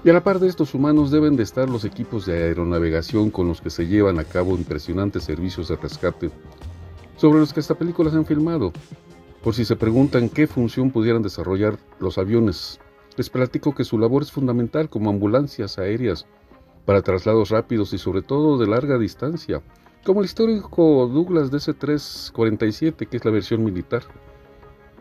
Y 0.06 0.10
a 0.12 0.14
la 0.14 0.24
par 0.24 0.38
de 0.40 0.48
estos 0.48 0.76
humanos 0.76 1.10
deben 1.10 1.36
de 1.36 1.42
estar 1.42 1.68
los 1.68 1.84
equipos 1.84 2.28
de 2.28 2.34
aeronavegación 2.44 3.32
con 3.32 3.48
los 3.48 3.60
que 3.60 3.72
se 3.72 3.88
llevan 3.88 4.20
a 4.20 4.24
cabo 4.24 4.56
impresionantes 4.56 5.24
servicios 5.24 5.68
de 5.68 5.78
rescate, 5.78 6.30
sobre 7.18 7.40
los 7.40 7.52
que 7.52 7.60
esta 7.60 7.74
película 7.74 8.12
se 8.12 8.18
han 8.18 8.26
filmado. 8.28 8.72
Por 9.44 9.56
si 9.56 9.66
se 9.66 9.76
preguntan 9.76 10.30
qué 10.30 10.46
función 10.46 10.92
pudieran 10.92 11.24
desarrollar 11.24 11.80
los 12.00 12.20
aviones, 12.20 12.80
les 13.18 13.32
platico 13.32 13.74
que 13.74 13.84
su 13.84 13.98
labor 13.98 14.22
es 14.22 14.32
fundamental 14.32 14.90
como 14.90 15.10
ambulancias 15.10 15.80
aéreas 15.80 16.28
para 16.86 17.02
traslados 17.02 17.50
rápidos 17.50 17.92
y 17.94 17.98
sobre 17.98 18.22
todo 18.22 18.60
de 18.60 18.68
larga 18.68 19.00
distancia, 19.00 19.64
como 20.06 20.20
el 20.20 20.26
histórico 20.26 21.10
Douglas 21.12 21.52
DC-347, 21.52 23.08
que 23.08 23.18
es 23.18 23.26
la 23.26 23.32
versión 23.32 23.64
militar. 23.64 24.04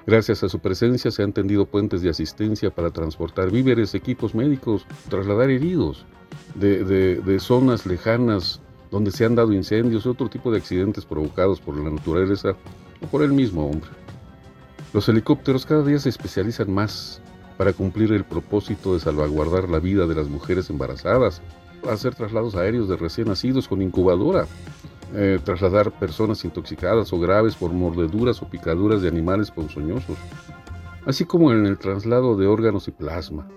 Gracias 0.06 0.44
a 0.44 0.50
su 0.50 0.58
presencia 0.58 1.10
se 1.10 1.22
han 1.22 1.32
tendido 1.32 1.64
puentes 1.64 2.02
de 2.02 2.10
asistencia 2.10 2.70
para 2.70 2.90
transportar 2.90 3.50
víveres, 3.50 3.94
equipos 3.94 4.34
médicos, 4.34 4.86
trasladar 5.08 5.48
heridos 5.48 6.04
de, 6.54 7.38
zonas 7.40 7.86
lejanas 7.86 8.60
donde 8.90 9.10
se 9.10 9.24
han 9.24 9.34
dado 9.34 9.54
incendios 9.54 10.04
y 10.04 10.08
otro 10.08 10.28
tipo 10.28 10.52
de 10.52 10.58
accidentes 10.58 11.06
provocados 11.06 11.58
por 11.58 11.78
la 11.78 11.90
naturaleza 11.90 12.50
o 13.02 13.06
por 13.06 13.22
el 13.22 13.32
mismo 13.32 13.66
hombre. 13.66 13.88
Los 14.92 15.08
helicópteros 15.08 15.64
cada 15.64 15.82
día 15.82 15.98
se 15.98 16.10
especializan 16.10 16.70
más 16.70 17.22
para 17.56 17.72
cumplir 17.72 18.12
el 18.12 18.24
propósito 18.24 18.92
de 18.92 19.00
salvaguardar 19.00 19.70
la 19.70 19.78
vida 19.78 20.06
de 20.06 20.14
las 20.14 20.28
mujeres 20.28 20.68
embarazadas, 20.68 21.40
hacer 21.90 22.14
traslados 22.14 22.54
aéreos 22.56 22.88
de 22.88 22.96
recién 22.96 23.28
nacidos 23.28 23.68
con 23.68 23.80
incubadora, 23.80 24.46
eh, 25.14 25.38
trasladar 25.44 25.92
personas 25.92 26.44
intoxicadas 26.44 27.12
o 27.12 27.20
graves 27.20 27.54
por 27.54 27.72
mordeduras 27.72 28.42
o 28.42 28.48
picaduras 28.48 29.00
de 29.00 29.08
animales 29.08 29.50
ponzoñosos, 29.50 30.18
así 31.06 31.24
como 31.24 31.52
en 31.52 31.66
el 31.66 31.78
traslado 31.78 32.36
de 32.36 32.46
órganos 32.46 32.88
y 32.88 32.90
plasma. 32.90 33.48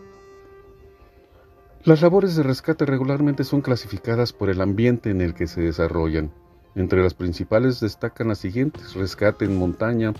Las 1.83 2.01
labores 2.01 2.35
de 2.35 2.43
rescate 2.43 2.85
regularmente 2.85 3.43
son 3.43 3.61
clasificadas 3.61 4.33
por 4.33 4.49
el 4.49 4.61
ambiente 4.61 5.09
en 5.09 5.21
el 5.21 5.33
que 5.33 5.47
se 5.47 5.61
desarrollan. 5.61 6.31
Entre 6.75 7.01
las 7.01 7.13
principales 7.13 7.79
destacan 7.79 8.27
las 8.27 8.39
siguientes, 8.39 8.93
rescate 8.93 9.45
en 9.45 9.57
montaña, 9.57 10.13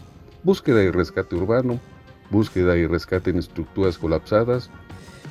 búsqueda 0.43 0.81
y 0.81 0.89
rescate 0.89 1.35
urbano, 1.35 1.79
búsqueda 2.31 2.77
y 2.77 2.87
rescate 2.87 3.29
en 3.29 3.37
estructuras 3.37 3.97
colapsadas, 3.97 4.69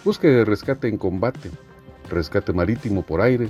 búsqueda 0.05 0.43
y 0.43 0.45
rescate 0.45 0.89
en 0.89 0.99
combate, 0.99 1.51
rescate 2.11 2.53
marítimo 2.53 3.03
por 3.03 3.23
aire, 3.23 3.49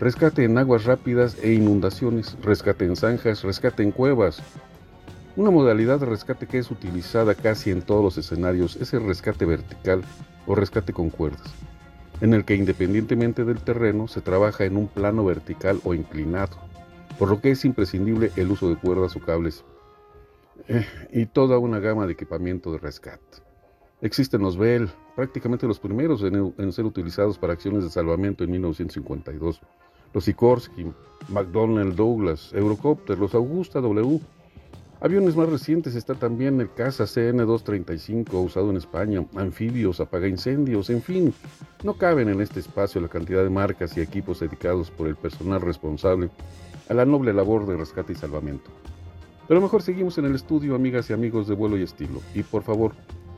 rescate 0.00 0.44
en 0.44 0.58
aguas 0.58 0.84
rápidas 0.84 1.36
e 1.42 1.52
inundaciones, 1.52 2.36
rescate 2.42 2.84
en 2.84 2.96
zanjas, 2.96 3.42
rescate 3.42 3.82
en 3.82 3.92
cuevas. 3.92 4.42
Una 5.36 5.50
modalidad 5.50 6.00
de 6.00 6.06
rescate 6.06 6.46
que 6.46 6.58
es 6.58 6.70
utilizada 6.70 7.34
casi 7.34 7.70
en 7.70 7.82
todos 7.82 8.02
los 8.02 8.18
escenarios 8.18 8.76
es 8.76 8.92
el 8.94 9.04
rescate 9.04 9.44
vertical 9.44 10.02
o 10.46 10.54
rescate 10.54 10.92
con 10.92 11.10
cuerdas, 11.10 11.54
en 12.20 12.34
el 12.34 12.44
que 12.44 12.54
independientemente 12.54 13.44
del 13.44 13.58
terreno 13.58 14.08
se 14.08 14.20
trabaja 14.20 14.64
en 14.64 14.76
un 14.76 14.88
plano 14.88 15.24
vertical 15.24 15.80
o 15.84 15.94
inclinado, 15.94 16.56
por 17.18 17.30
lo 17.30 17.40
que 17.40 17.50
es 17.50 17.64
imprescindible 17.64 18.30
el 18.36 18.50
uso 18.50 18.68
de 18.68 18.76
cuerdas 18.76 19.16
o 19.16 19.20
cables 19.20 19.64
eh, 20.68 20.86
y 21.12 21.26
toda 21.26 21.58
una 21.58 21.80
gama 21.80 22.06
de 22.06 22.12
equipamiento 22.12 22.72
de 22.72 22.78
rescate. 22.78 23.43
Existen 24.04 24.42
los 24.42 24.58
Bell, 24.58 24.90
prácticamente 25.16 25.66
los 25.66 25.80
primeros 25.80 26.22
en, 26.22 26.72
ser 26.74 26.84
utilizados 26.84 27.38
para 27.38 27.54
acciones 27.54 27.84
de 27.84 27.88
salvamento 27.88 28.44
en 28.44 28.50
1952. 28.50 29.62
Los 30.12 30.24
Sikorsky, 30.26 30.92
McDonnell 31.30 31.96
Douglas, 31.96 32.52
Eurocopter, 32.52 33.18
los 33.18 33.34
Augusta 33.34 33.80
W. 33.80 34.20
Aviones 35.00 35.34
más 35.36 35.48
recientes 35.48 35.94
está 35.94 36.14
también 36.14 36.60
el 36.60 36.70
Casa 36.74 37.04
CN-235 37.04 38.44
usado 38.44 38.68
en 38.68 38.76
España, 38.76 39.24
anfibios, 39.36 40.02
incendios, 40.28 40.90
en 40.90 41.00
fin, 41.00 41.32
no 41.82 41.94
caben 41.94 42.28
en 42.28 42.42
este 42.42 42.60
espacio 42.60 43.00
la 43.00 43.08
cantidad 43.08 43.42
de 43.42 43.48
marcas 43.48 43.96
y 43.96 44.02
equipos 44.02 44.40
dedicados 44.40 44.90
por 44.90 45.08
el 45.08 45.16
personal 45.16 45.62
responsable 45.62 46.28
a 46.90 46.92
la 46.92 47.06
noble 47.06 47.32
labor 47.32 47.66
de 47.66 47.78
rescate 47.78 48.12
y 48.12 48.16
salvamento. 48.16 48.70
Pero 49.48 49.62
mejor 49.62 49.80
seguimos 49.80 50.18
en 50.18 50.26
el 50.26 50.34
estudio, 50.34 50.74
amigas 50.74 51.08
y 51.08 51.14
amigos 51.14 51.48
de 51.48 51.54
vuelo 51.54 51.78
y 51.78 51.82
estilo, 51.82 52.20
y 52.34 52.42
por 52.42 52.62
favor, 52.62 52.92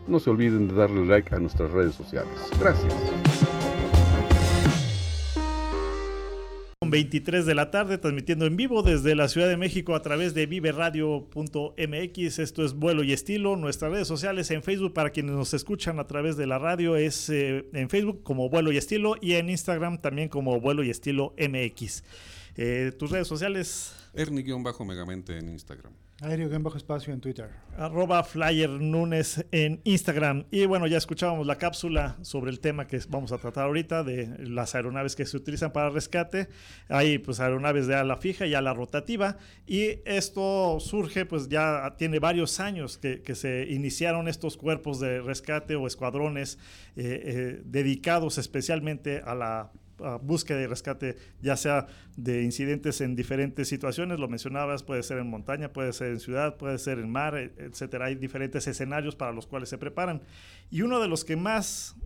no 0.08 0.20
se 0.20 0.30
olviden 0.30 0.68
de 0.68 0.74
darle 0.74 1.04
like 1.04 1.34
a 1.34 1.38
nuestras 1.38 1.70
redes 1.70 1.94
sociales. 1.94 2.32
Gracias. 2.58 2.94
23 6.90 7.46
de 7.46 7.54
la 7.54 7.70
tarde, 7.70 7.98
transmitiendo 7.98 8.46
en 8.46 8.56
vivo 8.56 8.82
desde 8.82 9.14
la 9.14 9.28
Ciudad 9.28 9.48
de 9.48 9.56
México 9.56 9.94
a 9.94 10.02
través 10.02 10.34
de 10.34 10.46
viveradio.mx. 10.46 12.38
Esto 12.38 12.64
es 12.64 12.74
Vuelo 12.74 13.02
y 13.02 13.12
Estilo. 13.12 13.56
Nuestras 13.56 13.92
redes 13.92 14.08
sociales 14.08 14.50
en 14.50 14.62
Facebook 14.62 14.92
para 14.92 15.10
quienes 15.10 15.32
nos 15.32 15.52
escuchan 15.54 15.98
a 15.98 16.06
través 16.06 16.36
de 16.36 16.46
la 16.46 16.58
radio 16.58 16.96
es 16.96 17.28
eh, 17.28 17.68
en 17.72 17.90
Facebook 17.90 18.22
como 18.22 18.48
Vuelo 18.48 18.72
y 18.72 18.76
Estilo 18.76 19.16
y 19.20 19.32
en 19.34 19.50
Instagram 19.50 20.00
también 20.00 20.28
como 20.28 20.60
Vuelo 20.60 20.82
y 20.82 20.90
Estilo 20.90 21.34
MX. 21.38 22.04
Eh, 22.56 22.92
¿Tus 22.98 23.10
redes 23.10 23.28
sociales? 23.28 23.94
Ernie-megamente 24.14 25.36
en 25.38 25.50
Instagram. 25.50 25.92
Aéreo 26.22 26.48
bajo 26.60 26.78
espacio 26.78 27.12
en 27.12 27.20
Twitter. 27.20 27.50
Arroba 27.76 28.24
Flyer 28.24 28.70
Nunes 28.70 29.44
en 29.52 29.82
Instagram. 29.84 30.46
Y 30.50 30.64
bueno, 30.64 30.86
ya 30.86 30.96
escuchábamos 30.96 31.46
la 31.46 31.58
cápsula 31.58 32.16
sobre 32.22 32.50
el 32.50 32.58
tema 32.58 32.86
que 32.86 32.98
vamos 33.10 33.32
a 33.32 33.38
tratar 33.38 33.66
ahorita 33.66 34.02
de 34.02 34.34
las 34.48 34.74
aeronaves 34.74 35.14
que 35.14 35.26
se 35.26 35.36
utilizan 35.36 35.74
para 35.74 35.90
rescate. 35.90 36.48
Hay 36.88 37.18
pues 37.18 37.38
aeronaves 37.38 37.86
de 37.86 37.96
ala 37.96 38.16
fija 38.16 38.46
y 38.46 38.54
ala 38.54 38.72
rotativa. 38.72 39.36
Y 39.66 39.98
esto 40.06 40.78
surge 40.80 41.26
pues 41.26 41.50
ya 41.50 41.96
tiene 41.98 42.18
varios 42.18 42.60
años 42.60 42.96
que, 42.96 43.22
se 43.34 43.66
iniciaron 43.68 44.26
estos 44.26 44.56
cuerpos 44.56 44.98
de 44.98 45.20
rescate 45.20 45.76
o 45.76 45.86
escuadrones 45.86 46.58
eh, 46.96 47.20
eh, 47.24 47.62
dedicados 47.66 48.38
especialmente 48.38 49.20
a 49.22 49.34
la 49.34 49.70
búsqueda 50.22 50.60
y 50.60 50.66
rescate, 50.66 51.16
ya 51.40 51.56
sea 51.56 51.86
de 52.16 52.42
incidentes 52.42 53.00
en 53.00 53.16
diferentes 53.16 53.68
situaciones, 53.68 54.18
lo 54.18 54.28
mencionabas, 54.28 54.82
puede 54.82 55.02
ser 55.02 55.18
en 55.18 55.28
montaña, 55.28 55.72
puede 55.72 55.92
ser 55.92 56.08
en 56.08 56.20
ciudad, 56.20 56.56
puede 56.56 56.78
ser 56.78 56.98
en 56.98 57.10
mar, 57.10 57.36
e, 57.36 57.52
etcétera. 57.58 58.06
Hay 58.06 58.14
diferentes 58.14 58.66
escenarios 58.66 59.16
para 59.16 59.32
los 59.32 59.46
cuales 59.46 59.68
se 59.68 59.78
preparan. 59.78 60.22
Y 60.70 60.82
uno 60.82 61.00
de 61.00 61.08
los 61.08 61.24
que 61.24 61.36
más 61.36 61.96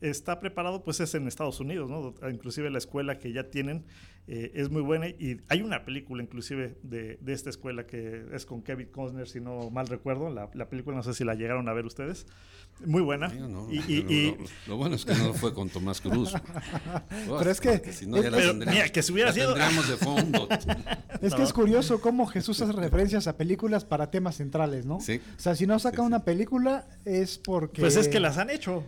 está 0.00 0.40
preparado, 0.40 0.84
pues 0.84 1.00
es 1.00 1.14
en 1.14 1.26
Estados 1.26 1.60
Unidos. 1.60 1.90
Inclusive 2.30 2.70
la 2.70 2.78
escuela 2.78 3.18
que 3.18 3.32
ya 3.32 3.44
tienen 3.50 3.84
eh, 4.30 4.52
es 4.54 4.68
muy 4.68 4.82
buena 4.82 5.08
y 5.08 5.40
hay 5.48 5.62
una 5.62 5.86
película 5.86 6.22
inclusive 6.22 6.76
de, 6.82 7.16
de, 7.22 7.32
esta 7.32 7.48
escuela 7.48 7.86
que 7.86 8.26
es 8.34 8.44
con 8.44 8.60
Kevin 8.62 8.88
Costner, 8.88 9.26
si 9.26 9.40
no 9.40 9.70
mal 9.70 9.86
recuerdo, 9.86 10.28
la, 10.28 10.50
la, 10.52 10.68
película 10.68 10.94
no 10.94 11.02
sé 11.02 11.14
si 11.14 11.24
la 11.24 11.34
llegaron 11.34 11.66
a 11.66 11.72
ver 11.72 11.86
ustedes, 11.86 12.26
muy 12.84 13.00
buena. 13.00 13.28
No, 13.28 13.66
y, 13.72 13.78
y, 13.88 14.06
y, 14.06 14.30
lo, 14.32 14.36
lo, 14.66 14.76
bueno 14.76 14.96
es 14.96 15.06
que 15.06 15.14
no 15.14 15.32
fue 15.32 15.54
con 15.54 15.70
Tomás 15.70 16.02
Cruz. 16.02 16.34
pero 17.10 17.50
es 17.50 17.58
que, 17.58 17.90
si 17.90 18.06
no, 18.06 18.22
ya 18.22 18.30
pero, 18.30 18.52
mira, 18.52 18.90
que 18.90 19.02
se 19.02 19.12
hubiera 19.12 19.32
sido... 19.32 19.54
de 19.54 19.96
fondo. 19.96 20.46
Es 21.20 21.34
que 21.34 21.42
es 21.42 21.52
curioso 21.52 22.00
cómo 22.00 22.26
Jesús 22.26 22.60
hace 22.60 22.70
referencias 22.70 23.26
a 23.26 23.36
películas 23.36 23.84
para 23.84 24.08
temas 24.08 24.36
centrales, 24.36 24.86
¿no? 24.86 25.00
Sí. 25.00 25.20
O 25.36 25.40
sea, 25.40 25.56
si 25.56 25.66
no 25.66 25.76
saca 25.80 25.96
Sí, 25.96 26.02
sí. 26.02 26.06
una 26.06 26.22
película 26.22 26.86
es 27.04 27.38
porque... 27.38 27.80
Pues 27.80 27.96
es 27.96 28.06
que 28.06 28.20
las 28.20 28.38
han 28.38 28.50
hecho. 28.50 28.84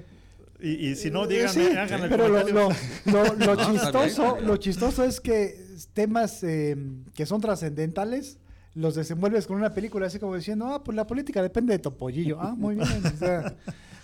Y, 0.63 0.89
y 0.91 0.97
si 0.97 1.11
no, 1.11 1.27
díganme, 1.27 1.49
Sí, 1.53 1.77
hagan 1.77 2.03
el 2.05 2.09
pero 2.11 2.29
lo, 2.29 2.43
lo- 2.49 2.69
lo- 2.69 2.69
lo 3.07 3.35
No, 3.37 3.55
está 3.55 3.71
chistoso, 3.73 4.39
lo 4.41 4.57
chistoso 4.59 5.05
es 5.05 5.21
que 5.21 5.59
temas 5.95 6.43
eh, 6.43 6.77
que 7.15 7.27
son 7.27 7.41
trascendentales 7.41 8.39
los 8.75 8.95
desenvuelves 8.95 9.47
con 9.47 9.57
una 9.57 9.75
película 9.75 10.07
así 10.07 10.19
como 10.19 10.37
diciendo, 10.37 10.67
ah, 10.67 10.85
pues 10.85 10.95
la 10.95 11.07
política 11.07 11.43
depende 11.43 11.73
de 11.73 11.79
Topollillo. 11.81 12.39
Ah, 12.41 12.55
muy 12.57 12.77
bien. 12.77 12.89
o 13.07 13.17
sea, 13.19 13.55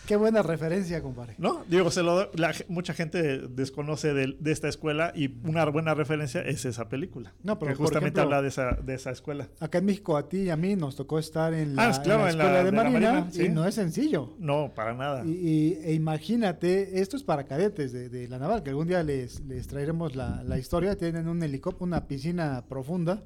qué 0.06 0.16
buena 0.16 0.42
referencia, 0.42 1.02
compadre. 1.02 1.34
No, 1.38 1.64
digo, 1.68 1.90
se 1.90 2.02
lo 2.02 2.30
la 2.34 2.54
mucha 2.68 2.94
gente 2.94 3.38
desconoce 3.48 4.14
de, 4.14 4.36
de 4.38 4.52
esta 4.52 4.68
escuela 4.68 5.12
y 5.14 5.28
una 5.46 5.64
buena 5.66 5.94
referencia 5.94 6.40
es 6.42 6.64
esa 6.64 6.88
película. 6.88 7.34
No, 7.42 7.58
pero 7.58 7.72
que 7.72 7.76
justamente 7.76 8.20
ejemplo- 8.20 8.22
habla 8.36 8.42
de 8.42 8.48
esa, 8.48 8.72
de 8.82 8.94
esa 8.94 9.10
escuela. 9.10 9.48
Acá 9.60 9.78
en 9.78 9.86
México 9.86 10.16
a 10.16 10.28
ti 10.28 10.38
y 10.42 10.50
a 10.50 10.56
mí 10.56 10.76
nos 10.76 10.96
tocó 10.96 11.18
estar 11.18 11.52
en 11.54 11.76
la, 11.76 11.86
Ah, 11.86 11.90
es 11.90 11.98
claro, 11.98 12.26
en 12.26 12.26
la 12.26 12.30
en 12.30 12.38
la- 12.38 12.44
escuela 12.44 12.64
de, 12.64 12.72
Marina, 12.72 13.12
Marina, 13.12 13.30
sí. 13.32 13.42
y 13.44 13.48
no 13.48 13.66
es 13.66 13.74
sencillo. 13.74 14.34
No, 14.38 14.72
para 14.74 14.94
nada. 14.94 15.24
Y, 15.26 15.30
y- 15.30 15.78
e 15.84 15.92
imagínate, 15.94 17.00
esto 17.00 17.16
es 17.16 17.22
para 17.22 17.44
cadetes 17.44 17.92
de, 17.92 18.08
de 18.08 18.28
la 18.28 18.38
naval, 18.38 18.62
que 18.62 18.70
algún 18.70 18.86
día 18.88 19.02
les, 19.02 19.40
les 19.40 19.66
traeremos 19.66 20.14
la, 20.16 20.42
la 20.44 20.58
historia. 20.58 20.96
Tienen 20.96 21.28
un 21.28 21.42
helicóptero, 21.42 21.84
una 21.84 22.06
piscina 22.06 22.64
profunda, 22.68 23.22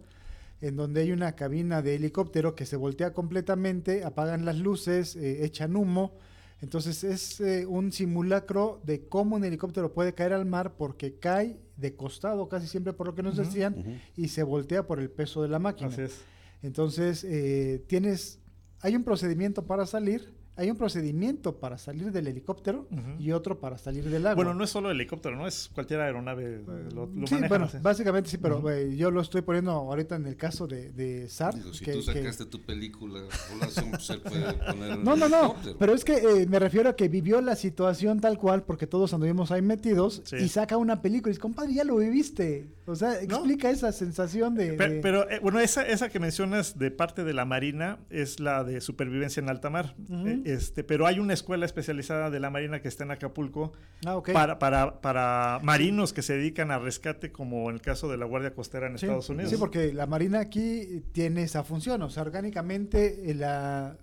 en 0.60 0.76
donde 0.76 1.00
hay 1.02 1.12
una 1.12 1.32
cabina 1.32 1.80
de 1.82 1.94
helicóptero 1.96 2.54
que 2.54 2.66
se 2.66 2.76
voltea 2.76 3.12
completamente, 3.12 4.04
apagan 4.04 4.44
las 4.44 4.58
luces, 4.58 5.16
eh, 5.16 5.44
echan 5.44 5.74
humo. 5.76 6.18
Entonces 6.62 7.04
es 7.04 7.40
eh, 7.40 7.66
un 7.66 7.90
simulacro 7.90 8.80
de 8.84 9.08
cómo 9.08 9.36
un 9.36 9.44
helicóptero 9.44 9.92
puede 9.92 10.14
caer 10.14 10.34
al 10.34 10.44
mar 10.44 10.74
porque 10.76 11.18
cae 11.18 11.58
de 11.76 11.96
costado 11.96 12.48
casi 12.48 12.66
siempre 12.66 12.92
por 12.92 13.06
lo 13.06 13.14
que 13.14 13.22
nos 13.22 13.36
decían 13.36 14.00
y 14.16 14.28
se 14.28 14.42
voltea 14.42 14.86
por 14.86 15.00
el 15.00 15.10
peso 15.10 15.42
de 15.42 15.48
la 15.48 15.58
máquina. 15.58 15.88
Así 15.88 16.02
es. 16.02 16.20
Entonces, 16.62 17.24
eh, 17.24 17.82
tienes, 17.86 18.38
hay 18.80 18.94
un 18.94 19.04
procedimiento 19.04 19.64
para 19.64 19.86
salir, 19.86 20.34
hay 20.60 20.70
un 20.70 20.76
procedimiento 20.76 21.56
para 21.58 21.78
salir 21.78 22.12
del 22.12 22.26
helicóptero 22.26 22.86
y 23.18 23.32
otro 23.32 23.58
para 23.58 23.78
salir 23.78 24.04
del 24.10 24.26
agua. 24.26 24.34
Bueno, 24.36 24.54
no 24.54 24.64
es 24.64 24.70
solo 24.70 24.90
helicóptero, 24.90 25.34
¿no? 25.36 25.46
Es 25.46 25.70
cualquier 25.74 26.00
aeronave. 26.00 26.56
eh, 26.56 26.88
Lo, 26.94 27.06
lo 27.06 27.26
sí, 27.26 27.34
manejan 27.34 27.48
bueno, 27.48 27.64
así. 27.64 27.78
básicamente 27.80 28.28
sí, 28.30 28.38
pero 28.38 28.70
eh, 28.70 28.94
yo 28.96 29.10
lo 29.10 29.20
estoy 29.22 29.40
poniendo 29.42 29.70
ahorita 29.72 30.16
en 30.16 30.26
el 30.26 30.36
caso 30.36 30.66
de, 30.66 30.90
de 30.92 31.28
SAR. 31.28 31.54
Digo, 31.54 31.72
si 31.72 31.84
que- 31.84 31.92
tú 31.92 31.98
que- 32.00 32.04
sacaste 32.04 32.44
tu 32.46 32.60
película, 32.60 33.20
pues 33.58 34.10
él 34.10 34.20
puede 34.20 34.52
poner 34.52 34.98
No, 34.98 35.16
no, 35.16 35.28
no, 35.28 35.56
pero 35.78 35.94
es 35.94 36.04
que 36.04 36.14
eh, 36.16 36.46
me 36.46 36.58
refiero 36.58 36.90
a 36.90 36.96
que 36.96 37.08
vivió 37.08 37.40
la 37.40 37.56
situación 37.56 38.20
tal 38.20 38.38
cual, 38.38 38.62
porque 38.64 38.86
todos 38.86 39.14
anduvimos 39.14 39.50
ahí 39.50 39.62
metidos, 39.62 40.22
Sí. 40.24 40.36
y 40.36 40.48
saca 40.48 40.76
una 40.76 41.00
película 41.00 41.30
y 41.30 41.32
dice, 41.32 41.40
compadre, 41.40 41.72
ya 41.74 41.84
lo 41.84 41.96
viviste. 41.96 42.68
O 42.92 42.96
sea, 42.96 43.20
explica 43.22 43.70
esa 43.70 43.92
sensación 43.92 44.54
de... 44.54 44.72
Pe- 44.74 44.88
de- 44.88 45.00
Pero, 45.00 45.28
eh, 45.30 45.38
bueno, 45.40 45.60
esa, 45.60 45.86
esa 45.86 46.08
que 46.08 46.18
mencionas 46.20 46.78
de 46.78 46.90
parte 46.90 47.24
de 47.24 47.32
la 47.32 47.44
Marina 47.44 47.98
es 48.10 48.40
la 48.40 48.64
de 48.64 48.80
supervivencia 48.80 49.40
en 49.40 49.48
alta 49.48 49.70
mar. 49.70 49.94
Eh, 50.10 50.42
este, 50.44 50.84
pero 50.84 51.06
hay 51.06 51.18
una 51.18 51.32
escuela 51.34 51.66
especializada 51.66 52.30
de 52.30 52.40
la 52.40 52.50
Marina 52.50 52.80
que 52.82 52.88
está 52.88 53.04
en 53.04 53.12
Acapulco 53.12 53.72
ah, 54.06 54.20
para, 54.32 54.58
para, 54.58 55.00
para 55.00 55.58
marinos 55.62 56.12
que 56.12 56.22
se 56.22 56.34
dedican 56.34 56.70
a 56.70 56.78
rescate, 56.78 57.32
como 57.32 57.68
en 57.70 57.76
el 57.76 57.80
caso 57.82 58.08
de 58.10 58.16
la 58.16 58.26
Guardia 58.26 58.54
Costera 58.54 58.86
en 58.86 58.98
Sí, 58.98 59.06
Estados 59.06 59.28
Unidos. 59.30 59.50
Sí, 59.50 59.56
porque 59.58 59.92
la 59.92 60.06
Marina 60.06 60.40
aquí 60.40 61.02
tiene 61.12 61.42
esa 61.42 61.64
función, 61.64 62.02
o 62.02 62.10
sea, 62.10 62.22
orgánicamente 62.22 63.30
eh, 63.30 63.34
la 63.34 63.96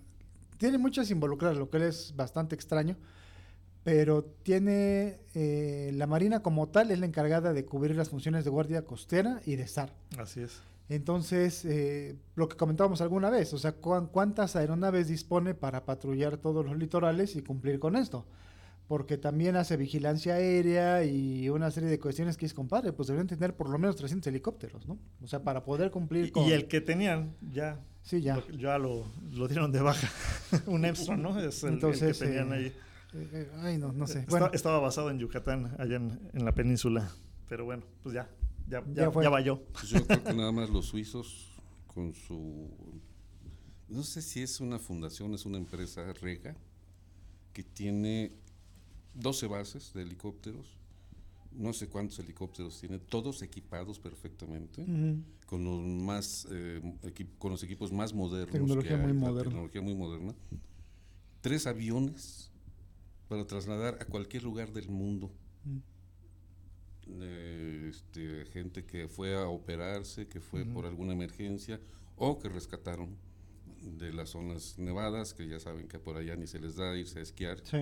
tiene 0.58 0.78
muchas 0.78 1.12
involucradas, 1.12 1.58
lo 1.58 1.70
cual 1.70 1.84
es 1.84 2.14
bastante 2.16 2.56
extraño, 2.56 2.98
pero 3.88 4.22
tiene 4.44 5.22
eh, 5.34 5.92
la 5.94 6.08
Marina 6.08 6.42
como 6.42 6.68
tal 6.68 6.92
es 6.92 7.00
la 7.00 7.06
encargada 7.06 7.54
de 7.54 7.64
cubrir 7.64 7.96
las 7.96 8.10
funciones 8.10 8.44
de 8.44 8.50
guardia 8.50 8.82
costera 8.82 9.40
y 9.46 9.56
de 9.56 9.66
SAR. 9.66 9.94
Así 10.18 10.42
es. 10.42 10.60
Entonces, 10.90 11.64
eh, 11.64 12.18
lo 12.36 12.50
que 12.50 12.58
comentábamos 12.58 13.00
alguna 13.00 13.30
vez, 13.30 13.54
o 13.54 13.58
sea, 13.58 13.72
cuán- 13.72 14.08
cuántas 14.08 14.58
aeronaves 14.58 15.08
dispone 15.08 15.54
para 15.54 15.86
patrullar 15.86 16.36
todos 16.36 16.66
los 16.66 16.78
litorales 16.78 17.38
y 17.38 17.42
cumplir 17.42 17.80
con 17.80 17.96
esto. 17.96 18.26
Porque 18.90 19.18
también 19.18 19.56
hace 19.56 19.78
vigilancia 19.78 20.34
aérea 20.34 21.06
y 21.06 21.48
una 21.48 21.72
serie 21.72 21.88
de 21.90 21.98
cuestiones 21.98 22.36
que 22.36 22.46
es 22.46 22.54
compadre, 22.54 22.92
pues 22.92 23.08
deberían 23.08 23.28
tener 23.28 23.56
por 23.56 23.70
lo 23.70 23.80
menos 23.80 23.96
300 23.96 24.28
helicópteros, 24.28 24.86
¿no? 24.86 24.98
O 25.24 25.28
sea, 25.28 25.42
para 25.44 25.64
poder 25.64 25.92
cumplir 25.92 26.26
Y, 26.26 26.32
con... 26.32 26.44
y 26.44 26.52
el 26.52 26.68
que 26.68 26.82
tenían, 26.82 27.36
ya, 27.54 27.80
Sí, 28.02 28.20
ya. 28.22 28.36
lo, 28.36 28.50
ya 28.50 28.78
lo, 28.78 29.06
lo 29.32 29.48
dieron 29.48 29.72
de 29.72 29.80
baja. 29.80 30.10
Un 30.68 30.84
Epson, 30.84 31.22
¿no? 31.22 31.40
Es 31.40 31.64
el, 31.64 31.70
el 31.70 31.74
Entonces, 31.76 32.18
que 32.20 32.26
tenían 32.26 32.52
eh, 32.52 32.56
ahí. 32.56 32.74
Ay, 33.62 33.78
no, 33.78 33.92
no 33.94 34.06
sé. 34.08 34.20
Está- 34.20 34.30
Bueno, 34.32 34.50
Estaba 34.54 34.80
basado 34.80 35.10
en 35.10 35.20
Yucatán, 35.20 35.76
allá 35.80 35.96
en, 35.96 36.20
en 36.34 36.46
la 36.46 36.54
península. 36.54 37.10
Pero 37.48 37.66
bueno, 37.66 37.84
pues 38.04 38.14
ya, 38.16 38.30
ya, 38.70 38.84
Ya 38.94 39.04
ya, 39.06 39.12
fue. 39.12 39.24
ya 39.24 39.30
vayó. 39.30 39.62
Pues 39.72 39.90
yo 39.90 40.06
creo 40.06 40.24
que 40.24 40.34
nada 40.34 40.52
más 40.52 40.70
los 40.70 40.86
suizos 40.88 41.48
con 41.88 42.14
su... 42.14 42.70
No 43.88 44.04
sé 44.04 44.22
si 44.22 44.42
es 44.42 44.60
una 44.60 44.80
fundación, 44.80 45.34
es 45.34 45.46
una 45.46 45.58
empresa 45.58 46.12
rega 46.14 46.56
que 47.54 47.64
tiene 47.64 48.34
12 49.14 49.48
bases 49.48 49.94
de 49.94 50.02
helicópteros, 50.02 50.78
no 51.54 51.72
sé 51.74 51.88
cuántos 51.88 52.20
helicópteros 52.20 52.80
tiene, 52.82 53.00
todos 53.00 53.42
equipados 53.42 53.98
perfectamente, 53.98 54.86
con 55.46 55.64
los 55.64 55.80
más 55.82 56.46
eh, 56.52 56.82
con 57.40 57.52
los 57.52 57.64
equipos 57.64 57.92
más 57.94 58.14
modernos. 58.14 58.52
Tecnología 58.52 58.90
que 58.90 58.96
hay, 58.96 59.02
muy 59.02 59.14
moderna. 59.14 59.44
Tecnología 59.50 59.82
muy 59.82 59.96
moderna. 59.96 60.36
Tres 61.42 61.66
aviones 61.66 62.52
para 63.28 63.46
trasladar 63.46 63.98
a 64.02 64.06
cualquier 64.06 64.44
lugar 64.44 64.72
del 64.72 64.90
mundo. 64.90 65.32
Mm. 65.66 65.78
Eh, 67.22 67.88
este, 67.90 68.46
gente 68.48 68.86
que 68.86 69.08
fue 69.08 69.36
a 69.36 69.48
operarse, 69.48 70.28
que 70.28 70.42
fue 70.42 70.66
por 70.66 70.86
alguna 70.86 71.14
emergencia 71.14 71.80
o 72.18 72.38
que 72.38 72.50
rescataron 72.50 73.16
de 73.82 74.12
las 74.12 74.32
zonas 74.32 74.78
nevadas, 74.78 75.34
que 75.34 75.48
ya 75.48 75.60
saben 75.60 75.88
que 75.88 76.00
por 76.00 76.18
allá 76.18 76.36
ni 76.36 76.48
se 76.48 76.60
les 76.60 76.76
da 76.76 76.98
irse 76.98 77.20
a 77.20 77.22
esquiar 77.22 77.62
sí, 77.64 77.78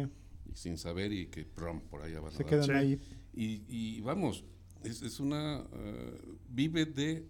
y 0.46 0.56
sin 0.56 0.78
saber 0.78 1.12
y 1.12 1.28
que 1.28 1.44
prum, 1.46 1.82
por 1.82 2.04
allá 2.04 2.20
van 2.20 2.34
a 2.34 2.38
se 2.38 2.44
dar. 2.44 2.50
quedan 2.52 2.76
ahí. 2.76 3.00
Y, 3.34 3.64
y 3.68 4.02
vamos, 4.02 4.44
es, 4.84 5.02
es 5.02 5.20
una. 5.20 5.66
eh, 5.74 6.22
vive 6.50 6.86
de 6.86 7.28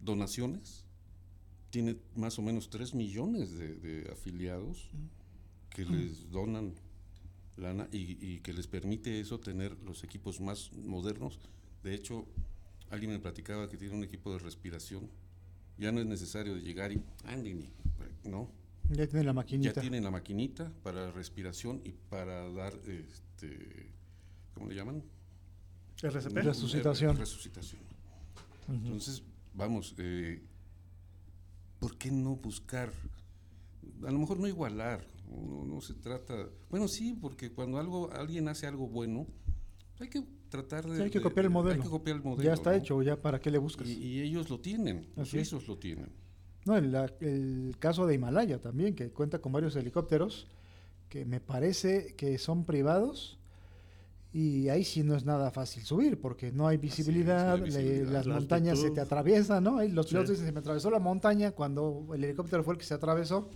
donaciones. 0.00 0.84
Tiene 1.70 1.96
más 2.14 2.38
o 2.38 2.42
menos 2.42 2.68
3 2.70 2.94
millones 2.94 3.56
de, 3.58 3.74
de 3.76 4.10
afiliados 4.10 4.90
que 5.70 5.84
les 5.84 6.30
donan 6.30 6.74
lana 7.58 7.88
y, 7.92 8.16
y 8.24 8.40
que 8.40 8.52
les 8.52 8.66
permite 8.66 9.20
eso 9.20 9.38
tener 9.40 9.76
los 9.82 10.04
equipos 10.04 10.40
más 10.40 10.72
modernos. 10.72 11.38
De 11.82 11.94
hecho, 11.94 12.26
alguien 12.90 13.12
me 13.12 13.18
platicaba 13.18 13.68
que 13.68 13.76
tiene 13.76 13.94
un 13.94 14.04
equipo 14.04 14.32
de 14.32 14.38
respiración. 14.38 15.08
Ya 15.78 15.92
no 15.92 16.00
es 16.00 16.06
necesario 16.06 16.56
llegar 16.56 16.92
y. 16.92 17.00
"Ande, 17.24 17.54
ni", 17.54 17.70
no, 18.24 18.50
Ya 18.90 19.06
tiene 19.06 19.24
la 19.24 19.30
ya 19.30 19.34
maquinita. 19.34 19.80
tienen 19.80 20.02
la 20.04 20.10
maquinita 20.10 20.72
para 20.82 21.10
respiración 21.12 21.80
y 21.84 21.92
para 21.92 22.50
dar, 22.50 22.72
este, 22.86 23.90
¿cómo 24.54 24.68
le 24.68 24.74
llaman? 24.74 25.02
RCP. 26.02 26.42
Resucitación. 26.42 27.16
Resucitación. 27.16 27.80
Entonces, 28.68 29.22
vamos, 29.54 29.94
eh, 29.98 30.42
¿por 31.80 31.96
qué 31.96 32.10
no 32.10 32.36
buscar? 32.36 32.92
A 34.06 34.10
lo 34.10 34.18
mejor 34.18 34.38
no 34.38 34.46
igualar, 34.46 35.04
no, 35.30 35.64
no 35.64 35.80
se 35.80 35.94
trata. 35.94 36.48
Bueno, 36.70 36.88
sí, 36.88 37.14
porque 37.20 37.52
cuando 37.52 37.78
algo 37.78 38.10
alguien 38.12 38.48
hace 38.48 38.66
algo 38.66 38.86
bueno, 38.88 39.26
hay 40.00 40.08
que 40.08 40.22
tratar 40.48 40.86
de. 40.88 40.96
Sí, 40.96 41.02
hay 41.02 41.10
que 41.10 41.18
de- 41.18 41.22
copiar 41.24 41.44
el 41.46 41.50
de- 41.50 41.54
modelo. 41.54 41.74
Hay 41.82 41.82
que 41.86 41.90
copiar 41.90 42.16
el 42.16 42.22
modelo. 42.22 42.42
ya 42.42 42.54
está 42.54 42.70
¿no? 42.70 42.76
hecho, 42.76 43.02
ya 43.02 43.20
para 43.20 43.40
qué 43.40 43.50
le 43.50 43.58
buscas. 43.58 43.86
Y, 43.88 43.92
y 43.94 44.20
ellos 44.22 44.48
lo 44.50 44.60
tienen, 44.60 45.06
Así 45.16 45.38
es. 45.38 45.48
suizos 45.48 45.68
lo 45.68 45.78
tienen. 45.78 46.10
No, 46.64 46.76
el, 46.76 46.94
el 47.20 47.76
caso 47.78 48.06
de 48.06 48.14
Himalaya 48.14 48.60
también, 48.60 48.94
que 48.94 49.10
cuenta 49.10 49.38
con 49.40 49.52
varios 49.52 49.74
helicópteros, 49.76 50.48
que 51.08 51.24
me 51.24 51.40
parece 51.40 52.14
que 52.14 52.36
son 52.36 52.64
privados, 52.64 53.38
y 54.32 54.68
ahí 54.68 54.84
sí 54.84 55.02
no 55.02 55.16
es 55.16 55.24
nada 55.24 55.50
fácil 55.50 55.82
subir, 55.84 56.20
porque 56.20 56.52
no 56.52 56.68
hay 56.68 56.76
visibilidad, 56.76 57.56
no 57.58 57.64
hay 57.64 57.70
le- 57.70 57.78
visibilidad. 57.82 58.12
las 58.12 58.26
La 58.26 58.34
montañas 58.34 58.78
se 58.78 58.90
te 58.90 59.00
atraviesan, 59.00 59.64
¿no? 59.64 59.82
Los 59.84 60.06
Sí. 60.06 60.10
pilotos 60.10 60.30
dicen, 60.32 60.46
se 60.46 60.52
me 60.52 60.58
atravesó 60.60 60.90
la 60.90 60.98
montaña 60.98 61.52
cuando 61.52 62.06
el 62.12 62.22
helicóptero 62.24 62.62
fue 62.62 62.74
el 62.74 62.78
que 62.78 62.84
se 62.84 62.92
atravesó. 62.94 63.48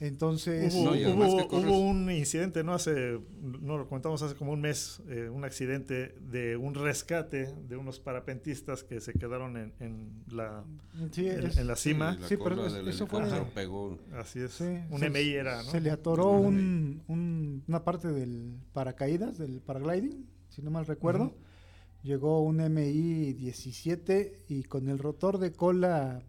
Entonces, 0.00 0.74
Hubo, 0.74 0.84
No, 0.86 0.90
hubo- 0.90 1.36
que 1.38 1.46
corres- 1.48 1.68
hubo 1.70 1.78
un 1.78 2.10
incidente, 2.10 2.64
¿no? 2.64 2.74
Hace, 2.74 3.20
no 3.60 3.78
lo 3.78 3.88
contamos 3.88 4.20
hace 4.22 4.34
como 4.34 4.52
un 4.52 4.60
mes, 4.60 5.00
eh, 5.08 5.28
un 5.28 5.44
accidente 5.44 6.16
de 6.20 6.56
un 6.56 6.74
rescate 6.74 7.54
de 7.68 7.76
unos 7.76 8.00
parapentistas 8.00 8.82
que 8.82 9.00
se 9.00 9.12
quedaron 9.14 9.56
en, 9.56 9.72
en 9.78 10.24
la, 10.30 10.64
sí, 11.12 11.28
en, 11.28 11.46
es- 11.46 11.56
en 11.58 11.66
la 11.68 11.76
cima. 11.76 12.14
Sí, 12.14 12.20
la 12.22 12.28
Sí, 12.28 12.36
pero 12.36 12.66
es- 12.66 12.74
eso 12.94 13.06
fue- 13.06 13.22
pegó. 13.54 13.98
Así 14.18 14.40
es. 14.40 14.50
sí, 14.52 14.64
un 14.90 14.98
se- 14.98 15.06
MI 15.10 15.34
era, 15.34 15.62
¿no? 15.62 15.70
Se 15.70 15.80
le 15.80 15.90
atoró 15.92 16.32
un, 16.32 17.02
un- 17.06 17.62
una 17.68 17.84
parte 17.84 18.08
del 18.08 18.58
paracaídas, 18.72 19.38
del 19.38 19.60
paragliding, 19.60 20.26
si 20.48 20.60
no 20.60 20.70
mal 20.72 20.86
recuerdo. 20.86 21.34
Llegó 22.02 22.40
un 22.42 22.60
MI 22.60 23.32
17 23.32 24.44
y 24.48 24.64
con 24.64 24.88
el 24.88 24.98
rotor 24.98 25.38
de 25.38 25.52
cola 25.52 26.22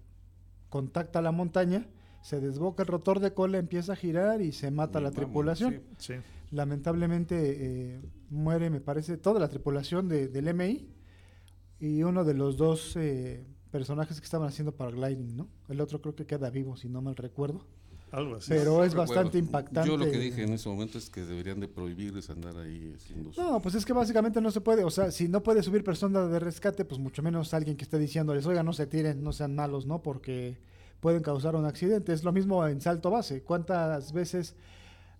contacta 0.69 1.21
la 1.21 1.32
montaña, 1.32 1.86
se 2.25 2.39
desboca 2.39 2.81
el 2.81 2.88
rotor 2.88 3.19
de 3.19 3.33
cola, 3.35 3.59
empieza 3.59 3.93
a 3.93 3.95
girar 3.95 4.41
y 4.41 4.51
se 4.51 4.71
mata 4.71 4.99
Y 4.99 5.03
la 5.03 5.11
tripulación. 5.11 5.81
Sí. 5.99 6.13
sí. 6.15 6.19
Lamentablemente 6.49 7.35
eh, 7.38 8.01
muere, 8.31 8.71
me 8.71 8.81
parece, 8.81 9.17
toda 9.17 9.39
la 9.39 9.47
tripulación 9.47 10.09
de- 10.09 10.27
del 10.27 10.47
MI 10.47 10.88
y 11.79 12.01
uno 12.01 12.23
de 12.23 12.33
los 12.33 12.57
dos 12.57 12.95
eh, 12.95 13.45
personajes 13.71 14.19
que 14.19 14.23
estaban 14.25 14.47
haciendo 14.47 14.71
paragliding, 14.75 15.38
¿no? 15.38 15.47
El 15.69 15.79
otro 15.81 16.01
creo 16.01 16.15
que 16.15 16.25
queda 16.25 16.49
vivo, 16.49 16.75
si 16.75 16.89
no 16.89 16.99
mal 17.01 17.15
recuerdo. 17.15 17.63
Algo 18.11 18.35
así. 18.38 18.49
Pero 18.49 18.83
es 18.83 18.93
Recuerdo. 18.93 19.13
bastante 19.13 19.38
impactante. 19.38 19.89
Yo 19.89 19.97
lo 19.97 20.05
que 20.05 20.17
dije 20.17 20.43
en 20.43 20.53
ese 20.53 20.67
momento 20.69 20.97
es 20.97 21.09
que 21.11 21.21
deberían 21.25 21.59
de 21.59 21.67
prohibirles 21.67 22.29
andar 22.31 22.57
ahí 22.57 22.93
haciendo 22.95 23.31
No, 23.38 23.61
pues 23.61 23.75
es 23.75 23.85
que 23.85 23.93
básicamente 23.93 24.41
no 24.41 24.49
se 24.51 24.61
puede, 24.61 24.83
o 24.83 24.89
sea, 24.89 25.11
si 25.11 25.27
no 25.27 25.43
puede 25.43 25.61
subir 25.61 25.83
persona 25.83 26.25
de 26.25 26.39
rescate, 26.39 26.85
pues 26.85 26.99
mucho 26.99 27.21
menos 27.21 27.53
alguien 27.53 27.77
que 27.77 27.83
esté 27.83 27.99
diciéndoles, 27.99 28.45
oiga, 28.47 28.63
no 28.63 28.73
se 28.73 28.88
tiren, 28.88 29.21
no 29.23 29.31
sean 29.31 29.53
malos, 29.55 29.85
¿no? 29.85 30.01
Porque 30.01 30.57
pueden 30.99 31.21
causar 31.21 31.55
un 31.55 31.65
accidente. 31.65 32.13
Es 32.13 32.23
lo 32.23 32.31
mismo 32.31 32.65
en 32.67 32.81
salto 32.81 33.12
base. 33.12 33.41
¿Cuántas 33.43 34.13
veces 34.13 34.55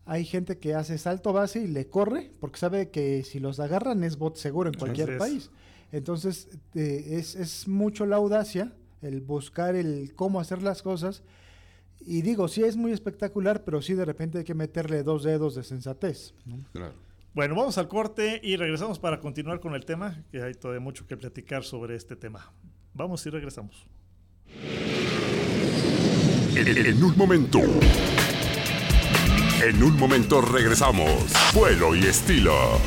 hay 0.06 0.26
gente 0.26 0.58
que 0.58 0.76
hace 0.76 0.98
salto 0.98 1.34
base 1.34 1.60
y 1.62 1.68
le 1.68 1.88
corre 1.88 2.32
porque 2.40 2.60
sabe 2.60 2.90
que 2.90 3.24
si 3.24 3.40
los 3.40 3.60
agarran 3.60 4.04
es 4.04 4.18
bot 4.18 4.38
seguro 4.38 4.70
en 4.70 4.78
cualquier 4.78 5.18
país? 5.18 5.50
Entonces, 5.92 6.50
eh, 6.74 7.06
es, 7.12 7.36
es 7.36 7.68
mucho 7.68 8.06
la 8.06 8.18
audacia, 8.18 8.74
el 9.02 9.22
buscar 9.22 9.76
el 9.76 10.14
cómo 10.16 10.40
hacer 10.40 10.62
las 10.62 10.82
cosas. 10.82 11.24
Y 12.06 12.22
digo, 12.22 12.48
sí 12.48 12.64
es 12.64 12.76
muy 12.76 12.92
espectacular, 12.92 13.64
pero 13.64 13.82
sí 13.82 13.94
de 13.94 14.06
repente 14.06 14.40
hay 14.40 14.44
que 14.44 14.54
meterle 14.54 15.04
dos 15.04 15.24
dedos 15.24 15.56
de 15.56 15.64
sensatez. 15.64 16.34
¿no? 16.46 16.58
Claro. 16.72 17.06
Bueno, 17.36 17.54
vamos 17.54 17.78
al 17.78 17.90
corte 17.90 18.40
y 18.42 18.56
regresamos 18.56 18.98
para 18.98 19.20
continuar 19.20 19.60
con 19.60 19.76
el 19.76 19.84
tema, 19.84 20.24
que 20.32 20.42
hay 20.42 20.54
todavía 20.54 20.80
mucho 20.80 21.06
que 21.06 21.18
platicar 21.18 21.66
sobre 21.66 21.96
este 21.96 22.16
tema. 22.16 22.54
Vamos 22.94 23.26
y 23.26 23.30
regresamos. 23.30 23.86
En, 26.58 27.04
un 27.04 27.18
momento. 27.18 27.60
En 29.62 29.84
un 29.84 29.98
momento 29.98 30.40
regresamos. 30.40 31.12
Vuelo 31.54 31.94
y 31.94 32.06
estilo. 32.06 32.80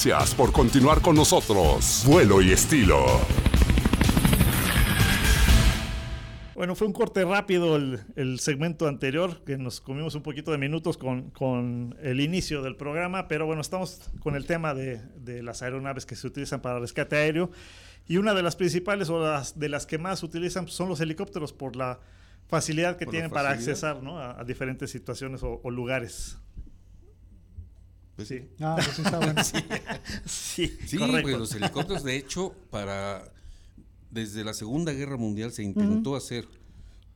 Gracias, 0.00 0.32
por 0.36 0.52
continuar 0.52 1.00
con 1.00 1.16
nosotros. 1.16 2.04
Vuelo 2.06 2.40
y 2.40 2.52
estilo. 2.52 3.04
Bueno, 6.54 6.76
fue 6.76 6.86
un 6.86 6.92
corte 6.92 7.24
rápido 7.24 7.74
el, 7.74 7.98
el 8.14 8.38
segmento 8.38 8.86
anterior, 8.86 9.42
que 9.44 9.58
nos 9.58 9.80
comimos 9.80 10.14
un 10.14 10.22
poquito 10.22 10.52
de 10.52 10.58
minutos 10.58 10.98
con, 10.98 11.30
con 11.30 11.96
el 12.00 12.20
inicio 12.20 12.62
del 12.62 12.76
programa, 12.76 13.26
pero 13.26 13.44
bueno, 13.46 13.60
estamos 13.60 14.08
con 14.20 14.36
el 14.36 14.46
tema 14.46 14.72
de, 14.72 15.00
de 15.16 15.42
las 15.42 15.62
aeronaves 15.62 16.06
que 16.06 16.14
se 16.14 16.28
utilizan 16.28 16.60
para 16.60 16.78
rescate 16.78 17.16
aéreo. 17.16 17.50
Y 18.06 18.18
una 18.18 18.34
de 18.34 18.44
las 18.44 18.54
principales 18.54 19.10
o 19.10 19.20
las, 19.20 19.58
de 19.58 19.68
las 19.68 19.84
que 19.84 19.98
más 19.98 20.20
se 20.20 20.26
utilizan 20.26 20.68
son 20.68 20.88
los 20.88 21.00
helicópteros 21.00 21.52
por 21.52 21.74
la 21.74 21.98
facilidad 22.46 22.96
que 22.98 23.04
Por 23.04 23.14
tienen 23.14 23.32
para 23.32 23.50
accesar 23.50 24.00
¿no? 24.00 24.20
a, 24.20 24.40
a 24.40 24.44
diferentes 24.44 24.92
situaciones 24.92 25.42
o, 25.42 25.60
o 25.60 25.70
lugares. 25.72 26.38
Pues 28.18 28.26
Sí. 28.28 28.48
Ah, 28.58 28.74
pues 28.76 28.96
sí 28.96 29.02
está 29.02 29.18
bueno. 29.18 29.40
Sí, 30.26 30.76
Sí, 30.88 30.98
pues 31.22 31.38
los 31.38 31.54
helicópteros, 31.54 32.02
de 32.02 32.16
hecho, 32.16 32.52
para 32.68 33.22
desde 34.10 34.42
la 34.42 34.54
Segunda 34.54 34.92
Guerra 34.92 35.16
Mundial 35.16 35.52
se 35.52 35.62
intentó 35.62 36.16
hacer, 36.16 36.48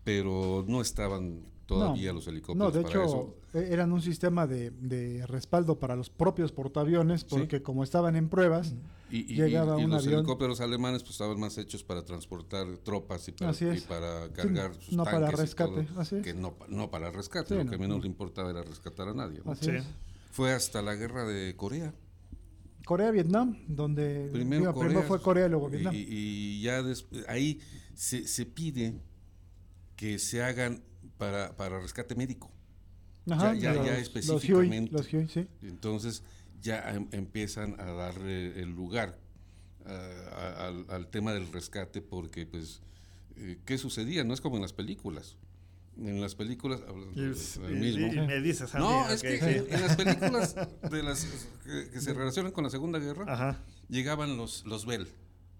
pero 0.04 0.64
no 0.68 0.80
estaban 0.80 1.40
todavía 1.66 2.10
No, 2.10 2.14
los 2.14 2.28
helicópteros 2.28 2.56
No, 2.56 2.70
de 2.70 2.82
para 2.84 2.94
hecho, 2.94 3.04
eso. 3.04 3.36
e- 3.54 3.72
eran 3.72 3.90
un 3.92 4.00
sistema 4.00 4.46
de, 4.46 4.70
de 4.70 5.26
respaldo 5.26 5.80
para 5.80 5.96
los 5.96 6.08
propios 6.08 6.52
portaaviones, 6.52 7.24
porque 7.24 7.62
como 7.62 7.82
estaban 7.82 8.14
en 8.14 8.28
pruebas, 8.28 8.74
Y, 9.10 9.20
y- 9.32 9.36
llegaba 9.36 9.78
y- 9.78 9.82
y 9.82 9.84
un 9.84 9.90
los 9.90 10.04
avión. 10.04 10.20
helicópteros 10.20 10.60
alemanes 10.60 11.02
pues 11.02 11.12
estaban 11.14 11.40
más 11.40 11.58
hechos 11.58 11.82
para 11.82 12.04
transportar 12.04 12.66
tropas 12.78 13.26
y 13.26 13.32
para, 13.32 13.50
Así 13.50 13.64
es. 13.64 13.78
y 13.82 13.86
para 13.88 14.26
Sí, 14.26 14.32
cargar 14.34 14.74
sus 14.76 14.94
no 14.94 15.02
para 15.02 15.18
tanques 15.22 15.38
y 15.38 15.42
rescate, 15.42 15.82
todo, 15.84 16.00
así 16.00 16.16
es. 16.16 16.22
que 16.22 16.34
no, 16.34 16.52
pa- 16.52 16.66
no 16.68 16.90
para 16.92 17.10
rescate, 17.10 17.48
Sí, 17.48 17.54
lo 17.56 17.64
no, 17.64 17.70
que 17.72 17.78
menos 17.78 17.96
no. 17.96 18.02
le 18.04 18.08
importaba 18.08 18.50
era 18.50 18.62
rescatar 18.62 19.08
a 19.08 19.14
nadie. 19.14 19.40
¿no? 19.44 19.50
así 19.50 19.64
Sí. 19.64 19.70
es. 19.72 19.84
Fue 20.32 20.52
hasta 20.52 20.82
la 20.82 20.94
guerra 20.96 21.24
de 21.24 21.54
Corea. 21.56 21.94
Corea-Vietnam, 22.84 23.56
donde 23.68 24.28
Primero, 24.32 24.74
Corea, 24.74 24.88
primero 24.88 25.06
fue 25.06 25.22
Corea 25.22 25.46
y 25.46 25.50
luego 25.50 25.70
Vietnam. 25.70 25.94
Y, 25.94 25.98
y 26.08 26.62
ya 26.62 26.82
después, 26.82 27.24
ahí 27.28 27.60
se, 27.94 28.26
se 28.26 28.44
pide 28.44 28.94
que 29.94 30.18
se 30.18 30.42
hagan 30.42 30.82
para, 31.16 31.56
para 31.56 31.78
rescate 31.78 32.16
médico. 32.16 32.50
Ajá, 33.30 33.54
ya- 33.54 33.60
ya- 33.60 33.74
los, 33.74 33.84
ya 33.86 33.90
los 33.92 33.92
Huey, 33.94 34.02
específicamente. 34.02 34.92
los 34.92 35.12
Huey, 35.12 35.28
sí. 35.28 35.46
Entonces 35.62 36.24
ya 36.60 36.92
em- 36.92 37.06
empiezan 37.12 37.78
a 37.80 37.84
darle 37.92 38.60
el 38.60 38.70
lugar 38.70 39.16
a- 39.86 40.66
al, 40.66 40.86
al 40.88 41.06
tema 41.08 41.32
del 41.34 41.52
rescate 41.52 42.02
porque 42.02 42.46
pues 42.46 42.80
eh, 43.36 43.58
¿qué 43.64 43.78
sucedía? 43.78 44.24
No 44.24 44.34
es 44.34 44.40
como 44.40 44.56
en 44.56 44.62
las 44.62 44.72
películas. 44.72 45.36
En 45.98 46.20
las 46.20 46.35
películas 46.35 46.81
hablando 46.88 47.12
Y, 47.20 47.26
del 47.26 47.37
y- 47.76 47.81
mismo. 47.98 48.12
y 48.12 48.26
me 48.26 48.40
dices, 48.40 48.72
no, 48.74 49.02
Andy, 49.05 49.14
es 49.14 49.22
que 49.22 49.38
sí. 49.38 49.44
en, 49.44 49.74
en 49.74 49.81
las 49.83 49.96
películas 49.96 50.55
de 50.90 51.02
las 51.02 51.26
que, 51.64 51.90
que 51.90 52.00
se 52.00 52.14
relacionan 52.14 52.50
con 52.52 52.64
la 52.64 52.70
Segunda 52.70 52.98
Guerra 52.98 53.24
Ajá. 53.28 53.59
llegaban 53.88 54.37
los 54.37 54.64
los 54.64 54.87
Bell. 54.87 55.07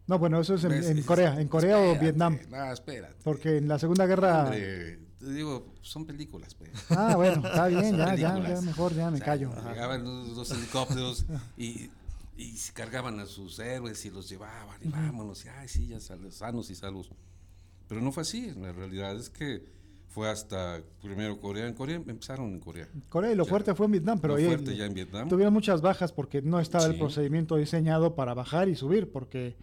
No, 0.07 0.18
bueno, 0.18 0.40
eso 0.40 0.55
es 0.55 0.64
en, 0.64 0.73
en 0.73 1.03
Corea, 1.05 1.40
en 1.40 1.49
Corea 1.49 1.77
o 1.79 1.81
Espérate, 1.92 2.05
Vietnam. 2.05 2.38
No, 2.51 2.73
espérate. 2.73 3.14
Porque 3.23 3.59
en 3.59 3.68
la 3.68 3.79
Segunda 3.79 4.05
Guerra... 4.07 4.45
Hombre, 4.45 4.99
te 5.18 5.33
digo, 5.33 5.73
son 5.81 6.07
películas, 6.07 6.55
pues. 6.57 6.71
Ah, 6.90 7.14
bueno, 7.14 7.47
está 7.47 7.68
bien, 7.68 7.97
ya, 7.97 8.14
ya, 8.16 8.37
ya, 8.49 8.61
mejor 8.62 8.92
ya 8.95 9.11
me 9.11 9.16
O 9.16 9.18
sea, 9.18 9.27
callo. 9.27 9.51
Llegaban 9.71 10.03
los, 10.03 10.31
los 10.31 10.51
helicópteros 10.51 11.25
y, 11.57 11.88
y 12.37 12.57
cargaban 12.75 13.21
a 13.21 13.27
sus 13.27 13.59
héroes 13.61 14.05
y 14.05 14.11
los 14.11 14.29
llevaban 14.29 14.77
y 14.83 14.88
vámonos, 14.88 15.45
y 15.45 15.49
ay, 15.49 15.68
sí, 15.68 15.87
ya 15.88 16.01
sal- 16.01 16.33
sanos 16.33 16.68
y 16.71 16.75
salvos. 16.75 17.11
Pero 17.87 18.01
no 18.01 18.11
fue 18.11 18.23
así, 18.23 18.51
la 18.57 18.73
realidad 18.73 19.14
es 19.16 19.31
que 19.31 19.64
fue 20.12 20.29
hasta 20.29 20.83
primero 21.03 21.40
Corea. 21.40 21.66
En 21.66 21.75
Corea 21.75 21.96
empezaron 21.96 22.51
en 22.51 22.61
Corea. 22.61 22.87
Corea 23.09 23.33
y 23.33 23.35
lo 23.35 23.44
Ya. 23.44 23.51
fuerte 23.51 23.75
fue 23.75 23.87
en 23.87 23.92
Vietnam, 23.92 24.18
pero 24.20 24.35
Lo 24.35 24.38
ahí 24.38 24.44
fuerte 24.46 24.77
ya 24.77 24.85
en 24.85 24.92
Vietnam. 24.94 25.29
tuvieron 25.29 25.55
muchas 25.55 25.81
bajas 25.81 26.12
porque 26.12 26.42
no 26.42 26.61
estaba 26.61 26.85
el 26.85 26.98
procedimiento 26.98 27.57
diseñado 27.57 28.14
para 28.14 28.35
bajar 28.35 28.68
y 28.68 28.75
subir, 28.77 29.11
porque 29.11 29.57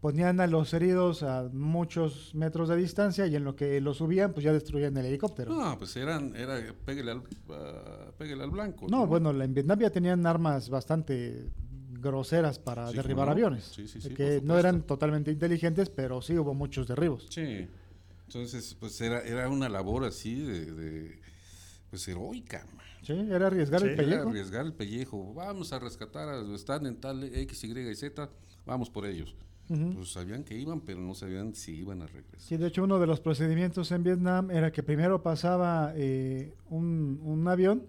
ponían 0.00 0.38
a 0.40 0.46
los 0.46 0.72
heridos 0.74 1.24
a 1.24 1.48
muchos 1.52 2.34
metros 2.36 2.68
de 2.68 2.76
distancia 2.76 3.26
y 3.26 3.34
en 3.34 3.42
lo 3.42 3.56
que 3.56 3.80
los 3.80 3.96
subían, 3.96 4.32
pues 4.32 4.44
ya 4.44 4.52
destruían 4.52 4.96
el 4.96 5.06
helicóptero. 5.06 5.52
No, 5.52 5.70
No, 5.70 5.78
pues 5.78 5.96
eran, 5.96 6.36
era 6.36 6.60
pégale 6.84 7.10
al, 7.10 7.22
ah, 7.50 8.12
pégale 8.16 8.44
al 8.44 8.50
blanco. 8.50 8.86
bueno, 9.08 9.32
la- 9.32 9.44
en 9.44 9.54
Vietnam 9.54 9.80
ya 9.80 9.90
tenían 9.90 10.24
armas 10.24 10.68
bastante 10.70 11.48
groseras 11.98 12.58
para 12.60 12.88
Sí, 12.90 12.96
derribar 12.96 13.26
no. 13.26 13.32
aviones. 13.32 13.64
Sí, 13.74 13.88
sí, 13.88 13.98
de 13.98 14.08
sí, 14.10 14.14
que 14.14 14.40
no 14.44 14.56
eran 14.58 14.82
totalmente 14.82 15.32
inteligentes, 15.32 15.90
pero 15.90 16.22
sí 16.22 16.38
hubo 16.38 16.54
muchos 16.54 16.86
derribos. 16.86 17.26
Sí. 17.30 17.66
Entonces, 18.26 18.76
pues 18.78 19.00
era, 19.00 19.20
era 19.22 19.48
una 19.48 19.68
labor 19.68 20.04
así 20.04 20.34
de, 20.40 20.72
de, 20.72 21.20
pues 21.90 22.06
heroica. 22.08 22.66
man. 22.74 22.84
Sí, 23.02 23.12
era 23.12 23.46
arriesgar 23.46 23.80
Sí, 23.80 23.86
el 23.86 23.92
Era 23.92 24.02
pellejo. 24.02 24.28
arriesgar 24.30 24.66
el 24.66 24.72
pellejo. 24.72 25.34
Vamos 25.34 25.72
a 25.72 25.78
rescatar, 25.78 26.28
a, 26.28 26.54
están 26.54 26.86
en 26.86 26.96
tal 26.96 27.22
X, 27.22 27.64
Y 27.64 27.70
y 27.78 27.94
Z, 27.94 28.28
vamos 28.64 28.90
por 28.90 29.06
ellos. 29.06 29.34
Pues 29.68 30.12
sabían 30.12 30.44
que 30.44 30.56
iban, 30.56 30.80
pero 30.80 31.00
no 31.00 31.12
sabían 31.14 31.52
si 31.54 31.72
iban 31.74 32.00
a 32.00 32.06
regresar. 32.06 32.38
Sí, 32.40 32.56
de 32.56 32.68
hecho 32.68 32.84
uno 32.84 33.00
de 33.00 33.06
los 33.08 33.18
procedimientos 33.18 33.90
en 33.90 34.04
Vietnam 34.04 34.50
era 34.52 34.70
que 34.70 34.84
primero 34.84 35.24
pasaba 35.24 35.92
eh, 35.96 36.54
un, 36.68 37.18
un 37.24 37.48
avión, 37.48 37.84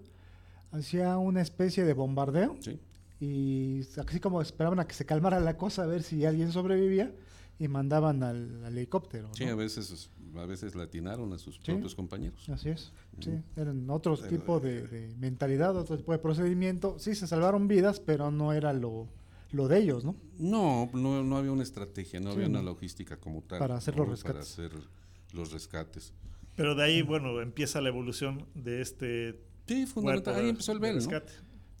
hacía 0.72 1.16
una 1.18 1.40
especie 1.40 1.84
de 1.84 1.92
bombardeo 1.94 2.56
Sí. 2.60 2.80
y 3.20 3.80
así 3.96 4.18
como 4.18 4.42
esperaban 4.42 4.80
a 4.80 4.88
que 4.88 4.94
se 4.94 5.06
calmara 5.06 5.38
la 5.38 5.56
cosa 5.56 5.84
a 5.84 5.86
ver 5.86 6.02
si 6.02 6.24
alguien 6.24 6.50
sobrevivía 6.50 7.14
y 7.60 7.68
mandaban 7.68 8.24
al, 8.24 8.64
al 8.64 8.76
helicóptero. 8.76 9.30
Sí, 9.34 9.44
¿no? 9.46 9.52
a 9.52 9.54
veces, 9.54 10.10
a 10.36 10.46
veces 10.46 10.74
latinaron 10.74 11.32
a 11.32 11.38
sus 11.38 11.56
Sí. 11.56 11.62
propios 11.72 11.94
compañeros. 11.94 12.48
Así 12.48 12.68
es, 12.70 12.92
sí, 13.20 13.32
eran 13.56 13.88
otros 13.90 14.20
Pero, 14.20 14.30
tipos 14.32 14.62
de, 14.62 14.86
de 14.86 15.14
mentalidad, 15.16 15.76
otro 15.76 15.96
tipo 15.96 16.12
de 16.12 16.18
procedimiento. 16.18 16.96
Sí, 16.98 17.14
se 17.14 17.26
salvaron 17.26 17.68
vidas, 17.68 18.00
pero 18.00 18.30
no 18.30 18.52
era 18.52 18.72
lo, 18.72 19.08
lo 19.52 19.68
de 19.68 19.78
ellos, 19.78 20.04
¿no? 20.04 20.16
No, 20.38 20.88
no, 20.92 21.22
no 21.24 21.36
había 21.36 21.52
una 21.52 21.62
estrategia, 21.62 22.20
no 22.20 22.30
Sí, 22.30 22.36
había 22.36 22.48
no. 22.48 22.58
una 22.60 22.62
logística 22.70 23.16
como 23.16 23.42
tal. 23.42 23.58
Para 23.58 23.76
hacer 23.76 23.96
¿no? 23.96 24.02
los 24.04 24.10
rescates. 24.10 24.54
Para 24.56 24.68
hacer 24.70 24.88
los 25.32 25.52
rescates. 25.52 26.12
Pero 26.56 26.74
de 26.74 26.82
ahí, 26.84 27.02
bueno, 27.02 27.40
empieza 27.40 27.80
la 27.80 27.88
evolución 27.88 28.44
de 28.54 28.80
este 28.82 29.40
Sí, 29.66 29.86
fundamental. 29.86 30.34
cuerpo 30.34 30.40
Ahí 30.44 30.50
empezó 30.50 30.72
el 30.72 30.80
rescate. 30.80 31.32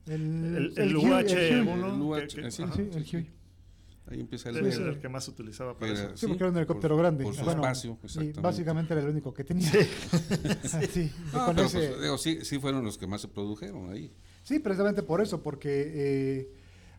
El, 0.06 0.14
El, 0.14 0.56
el 0.56 0.78
el 0.78 0.96
Huey, 0.96 1.06
el 1.06 1.66
UH1, 1.66 1.94
El 1.94 2.00
UH, 2.00 2.38
el. 2.38 3.28
Ahí 4.10 4.20
empieza 4.20 4.48
el 4.50 4.56
el, 4.58 4.62
Bell. 4.64 4.72
el- 4.82 4.88
el 4.88 4.98
que 5.00 5.08
más 5.08 5.28
utilizaba 5.28 5.78
para 5.78 5.92
Era- 5.92 6.04
eso. 6.06 6.16
Sí, 6.16 6.26
porque 6.26 6.44
era 6.44 6.50
un 6.50 6.56
helicóptero 6.56 6.94
por- 6.94 7.02
grande. 7.02 7.24
Por 7.24 7.34
su 7.34 7.44
Bueno, 7.44 7.60
espacio, 7.62 7.98
Y 8.22 8.32
básicamente 8.40 8.94
era 8.94 9.02
el 9.02 9.08
único 9.10 9.34
que 9.34 9.44
tenía. 9.44 9.70
Sí, 9.70 9.78
Ah, 11.32 11.46
con 11.46 11.56
pero, 11.56 11.66
ese- 11.68 11.88
pues, 11.88 12.02
digo, 12.02 12.18
sí, 12.18 12.38
sí 12.44 12.58
fueron 12.58 12.84
los 12.84 12.96
que 12.98 13.06
más 13.06 13.20
se 13.20 13.28
produjeron 13.28 13.90
ahí. 13.92 14.12
sí, 14.42 14.58
precisamente 14.60 15.02
por 15.02 15.20
eso, 15.20 15.42
porque 15.42 15.68
eh, 15.94 16.52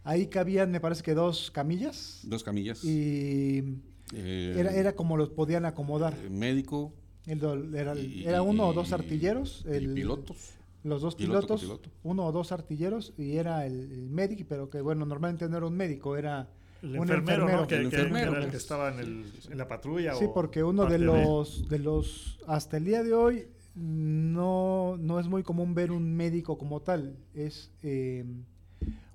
ahí 0.04 0.28
cabían, 0.28 0.72
me 0.72 0.80
parece 0.80 1.04
que 1.04 1.14
dos 1.14 1.52
camillas 1.52 2.20
Dos 2.24 2.44
camillas. 2.44 2.84
y 2.84 3.82
eh, 4.14 4.56
era, 4.58 4.72
era 4.72 4.94
como 4.96 5.18
los 5.18 5.30
podían 5.30 5.66
acomodar. 5.66 6.16
médico. 6.30 6.94
El 7.26 7.40
do- 7.40 7.76
era, 7.76 7.96
y- 7.96 8.24
era 8.26 8.42
uno 8.42 8.68
o 8.68 8.74
dos 8.74 8.92
artilleros. 8.94 9.64
y 9.68 9.74
el- 9.74 9.94
pilotos. 9.94 10.52
Los 10.82 11.02
dos 11.02 11.16
Piloto, 11.16 11.58
pilotos, 11.58 11.90
uno 12.04 12.26
o 12.26 12.32
dos 12.32 12.54
artilleros 12.54 13.14
y 13.18 13.36
era 13.36 13.66
el, 13.66 13.92
el 13.92 14.10
médico, 14.10 14.46
pero 14.48 14.70
que 14.70 14.80
bueno, 14.80 15.06
normalmente 15.06 15.50
no 15.50 15.58
era 15.58 15.66
un 15.68 15.76
médico, 15.76 16.16
era 16.16 16.48
El 16.82 16.92
un 16.92 16.96
enfermero, 17.04 17.50
¿no? 17.50 17.68
Que, 17.68 17.76
El 17.76 17.90
que- 17.90 17.96
enfermero, 17.98 18.32
que 18.32 18.38
era 18.38 18.38
el 18.38 18.44
pues. 18.46 18.52
que 18.52 18.58
estaba 18.58 18.90
en, 18.94 19.00
el- 19.00 19.26
en 19.52 19.58
la 19.58 19.68
patrulla. 19.68 20.16
Sí, 20.16 20.26
o 20.26 20.34
porque 20.34 20.64
uno 20.64 20.86
de 20.86 21.00
los, 21.00 21.68
de 21.70 21.80
los, 21.80 22.40
hasta 22.48 22.78
el 22.78 22.86
día 22.86 23.04
de 23.04 23.14
hoy, 23.14 23.48
no, 23.76 24.98
no 25.00 25.20
es 25.20 25.28
muy 25.28 25.44
común 25.44 25.74
ver 25.74 25.92
un 25.92 26.16
médico 26.16 26.58
como 26.58 26.82
tal. 26.82 27.18
Es 27.34 27.72
eh, 27.82 28.26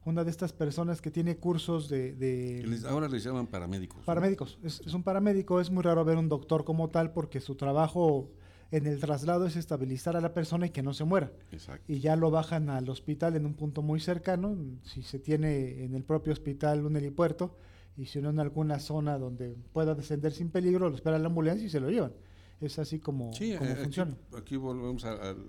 una 0.05 0.25
de 0.25 0.31
estas 0.31 0.53
personas 0.53 1.01
que 1.01 1.11
tiene 1.11 1.37
cursos 1.37 1.89
de, 1.89 2.15
de 2.15 2.61
que 2.63 2.67
les- 2.67 2.85
ahora 2.85 3.09
les 3.09 3.25
llaman 3.25 3.47
paramédicos. 3.47 3.99
¿no? 4.01 4.05
paramédicos. 4.05 4.59
Es, 4.63 4.81
es 4.87 4.93
un 4.95 5.03
paramédico, 5.03 5.61
es 5.61 5.71
muy 5.71 5.83
raro 5.83 6.05
ver 6.05 6.17
un 6.19 6.29
doctor 6.29 6.65
como 6.65 6.91
tal 6.91 7.13
porque 7.13 7.41
su 7.41 7.55
trabajo 7.55 8.31
en 8.77 8.87
el 8.87 8.99
traslado 9.01 9.47
es 9.47 9.57
estabilizar 9.57 10.17
a 10.17 10.21
la 10.21 10.33
persona 10.35 10.67
y 10.67 10.71
que 10.71 10.83
no 10.83 10.95
se 10.95 11.05
muera. 11.05 11.33
Exacto. 11.53 11.85
Y 11.93 12.01
ya 12.01 12.17
lo 12.17 12.31
bajan 12.31 12.71
al 12.71 12.89
hospital 12.89 13.37
en 13.37 13.47
un 13.47 13.55
punto 13.55 13.83
muy 13.83 14.01
cercano, 14.01 14.57
si 14.83 15.03
se 15.03 15.19
tiene 15.19 15.85
en 15.85 15.95
el 15.95 16.03
propio 16.05 16.33
hospital 16.33 16.85
un 16.85 16.97
helipuerto, 16.97 17.57
y 17.97 18.07
si 18.07 18.21
no 18.21 18.31
en 18.31 18.41
alguna 18.41 18.79
zona 18.81 19.19
donde 19.19 19.55
pueda 19.73 19.95
descender 19.95 20.33
sin 20.33 20.51
peligro, 20.51 20.89
lo 20.89 20.97
espera 20.97 21.19
la 21.19 21.27
ambulancia 21.29 21.67
y 21.67 21.71
se 21.71 21.81
lo 21.81 21.91
llevan. 21.91 22.13
Es 22.61 22.79
así 22.79 22.99
como, 22.99 23.33
Sí, 23.33 23.55
como 23.57 23.71
eh, 23.71 23.73
aquí, 23.75 23.83
funciona. 23.85 24.17
aquí 24.37 24.57
volvemos 24.57 25.05
al, 25.05 25.21
al- 25.21 25.49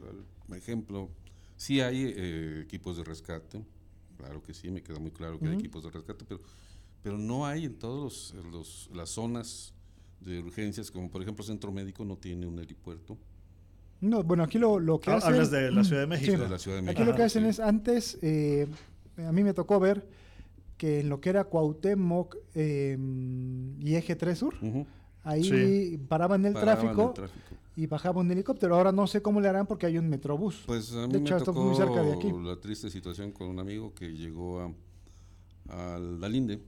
al 0.49 0.57
ejemplo. 0.57 1.09
Sí 1.55 1.79
hay 1.81 2.13
eh, 2.15 2.61
equipos 2.63 2.97
de 2.97 3.03
rescate, 3.03 3.63
claro 4.17 4.43
que 4.43 4.53
sí, 4.53 4.69
me 4.69 4.83
queda 4.83 4.99
muy 4.99 5.11
claro 5.11 5.39
que 5.39 5.47
hay 5.47 5.53
equipos 5.55 5.83
de 5.83 5.89
rescate, 5.91 6.25
pero, 6.27 6.41
pero 7.01 7.17
no 7.17 7.45
hay 7.45 7.65
en 7.65 7.79
todas 7.79 8.33
los, 8.33 8.45
los- 8.51 8.89
las 8.93 9.09
zonas 9.09 9.73
de 10.25 10.39
urgencias, 10.39 10.91
como 10.91 11.09
por 11.09 11.21
ejemplo 11.21 11.43
Centro 11.45 11.71
Médico 11.71 12.03
no 12.03 12.17
tiene 12.17 12.45
un 12.45 12.59
helipuerto. 12.59 13.17
No, 14.01 14.23
bueno, 14.23 14.43
aquí 14.43 14.57
lo, 14.59 14.79
lo 14.79 14.99
que 14.99 15.09
Ah, 15.11 15.15
hacen... 15.17 15.33
hablas 15.33 15.51
de 15.51 15.71
la 15.71 15.83
Ciudad 15.83 16.01
de 16.01 16.07
México. 16.07 16.31
Sí. 16.33 16.37
de 16.37 16.49
la 16.49 16.59
Ciudad 16.59 16.77
de 16.77 16.81
Aquí 16.81 16.87
México. 16.87 17.05
lo 17.05 17.11
que 17.15 17.21
Ajá, 17.21 17.25
hacen 17.27 17.43
sí. 17.43 17.49
es, 17.49 17.59
antes, 17.59 18.17
eh, 18.21 18.67
a 19.17 19.31
mí 19.31 19.43
me 19.43 19.53
tocó 19.53 19.79
ver 19.79 20.05
que 20.77 20.99
en 20.99 21.09
lo 21.09 21.21
que 21.21 21.29
era 21.29 21.45
Cuauhtémoc 21.45 22.35
eh, 22.53 22.97
y 23.79 23.95
Eje 23.95 24.15
3 24.15 24.37
Sur, 24.37 24.55
Ujú, 24.61 24.85
ahí 25.23 25.43
Sí. 25.43 25.97
paraban 26.09 26.45
el 26.45 26.53
paraban 26.53 26.79
tráfico 26.81 27.07
el 27.09 27.13
tráfico. 27.13 27.55
y 27.77 27.87
bajaba 27.87 28.19
un 28.21 28.29
helicóptero. 28.31 28.75
Ahora 28.75 28.91
no 28.91 29.07
sé 29.07 29.21
cómo 29.21 29.39
le 29.39 29.47
harán 29.47 29.65
porque 29.67 29.85
hay 29.85 29.97
un 29.97 30.09
metrobús. 30.09 30.63
Pues 30.65 30.91
a 30.93 31.07
mí 31.07 31.13
De 31.13 31.19
me 31.19 31.25
hecho, 31.25 31.37
esto 31.37 31.53
tocó 31.53 31.63
muy 31.65 31.75
cerca 31.75 32.03
de 32.03 32.13
aquí. 32.13 32.31
la 32.43 32.59
triste 32.59 32.89
situación 32.89 33.31
con 33.31 33.47
un 33.47 33.59
amigo 33.59 33.93
que 33.93 34.11
llegó 34.11 34.59
a, 34.59 34.73
a 35.95 35.99
la 35.99 36.27
Linde, 36.29 36.61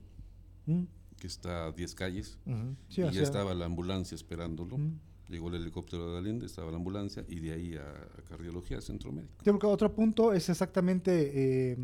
Mm, 0.66 0.82
que 1.18 1.26
está 1.26 1.66
a 1.66 1.72
10 1.72 1.94
calles, 1.94 2.38
Ujú. 2.46 2.74
sí, 2.88 3.00
y 3.02 3.04
ya 3.04 3.12
sea, 3.12 3.22
estaba 3.22 3.54
la 3.54 3.66
ambulancia 3.66 4.14
esperándolo. 4.14 4.78
mm. 4.78 4.98
Llegó 5.28 5.48
el 5.48 5.56
helicóptero 5.56 6.08
de 6.08 6.14
la 6.14 6.26
Linde, 6.26 6.46
estaba 6.46 6.70
la 6.70 6.78
ambulancia, 6.78 7.22
y 7.28 7.40
de 7.40 7.52
ahí 7.52 7.74
a, 7.76 7.82
a 7.82 8.22
cardiología, 8.30 8.80
centro 8.80 9.12
médico. 9.12 9.34
Creo 9.42 9.58
que 9.58 9.66
otro 9.66 9.92
punto 9.94 10.32
es 10.32 10.48
exactamente 10.48 11.72
eh, 11.72 11.76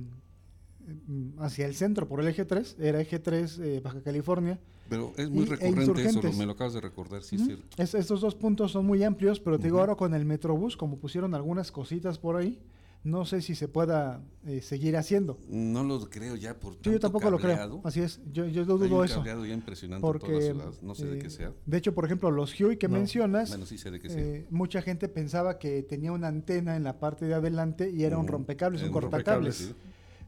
hacia 1.39 1.67
el 1.67 1.75
centro, 1.75 2.09
por 2.09 2.21
el 2.21 2.29
eje 2.29 2.47
3, 2.47 2.77
era 2.79 3.01
eje 3.03 3.19
3 3.19 3.59
eh, 3.59 3.81
Baja 3.85 4.01
California. 4.03 4.59
Pero 4.89 5.13
es 5.19 5.29
muy 5.29 5.41
Y- 5.45 5.49
e 5.49 5.51
recurrente 5.57 6.05
eso, 6.07 6.23
lo- 6.23 6.33
me 6.33 6.47
lo 6.47 6.53
acabas 6.53 6.73
de 6.75 6.81
recordar, 6.81 7.23
sí, 7.23 7.37
Ujú. 7.37 7.43
es 7.45 7.49
cierto. 7.49 7.83
Es- 7.83 7.95
estos 7.95 8.21
dos 8.23 8.35
puntos 8.35 8.73
son 8.73 8.87
muy 8.87 9.03
amplios, 9.03 9.41
pero 9.41 9.59
te 9.59 9.65
digo 9.65 9.79
ahora 9.81 9.95
con 9.95 10.15
el 10.15 10.25
Metrobús, 10.25 10.77
como 10.77 10.97
pusieron 10.99 11.35
algunas 11.35 11.71
cositas 11.71 12.19
por 12.19 12.37
ahí, 12.37 12.59
no 13.05 13.27
sé 13.27 13.43
si 13.43 13.55
se 13.55 13.69
pueda 13.69 14.23
eh, 14.47 14.63
seguir 14.63 14.97
haciendo. 14.97 15.39
No 15.49 15.85
lo 15.85 16.09
creo 16.09 16.37
ya 16.37 16.59
por 16.59 16.73
Sí, 16.73 16.79
tanto 16.81 16.91
yo 16.93 17.01
tampoco 17.01 17.31
lo 17.31 17.39
cableado. 17.39 17.71
creo. 17.81 17.87
Así 17.87 18.01
es, 18.01 18.21
yo, 18.33 18.47
yo 18.47 18.65
no 18.65 18.75
Hay 18.75 18.89
dudo 18.89 18.99
un 19.01 19.05
eso. 19.05 19.17
cableado 19.17 19.45
ya 19.47 19.53
impresionante 19.55 20.07
en 20.07 20.19
toda 20.19 20.33
la 20.33 20.39
Porque, 20.39 20.53
ciudad, 20.53 20.73
no 20.83 20.95
sé 20.95 21.07
de 21.07 21.17
eh, 21.17 21.19
qué 21.19 21.31
sea. 21.31 21.53
de 21.67 21.77
hecho, 21.79 21.95
por 21.95 22.07
ejemplo, 22.07 22.31
los 22.31 22.59
Huey 22.59 22.79
que 22.79 22.89
No. 22.89 22.95
mencionas, 22.95 23.51
Bueno, 23.51 23.67
sí 23.67 23.77
sé 23.79 23.91
de 23.91 24.01
qué 24.01 24.09
sea. 24.09 24.19
eh, 24.21 24.47
mucha 24.51 24.81
gente 24.81 25.09
pensaba 25.09 25.59
que 25.59 25.83
tenía 25.83 26.13
una 26.13 26.29
antena 26.29 26.77
en 26.77 26.83
la 26.83 26.99
parte 26.99 27.27
de 27.27 27.35
adelante 27.35 27.91
y 27.91 28.05
era 28.05 28.17
un 28.17 28.25
Ujú. 28.25 28.33
rompecables, 28.33 28.81
un 28.81 28.87
Era 28.89 28.93
cortacables. 28.95 29.57
sí. 29.57 29.75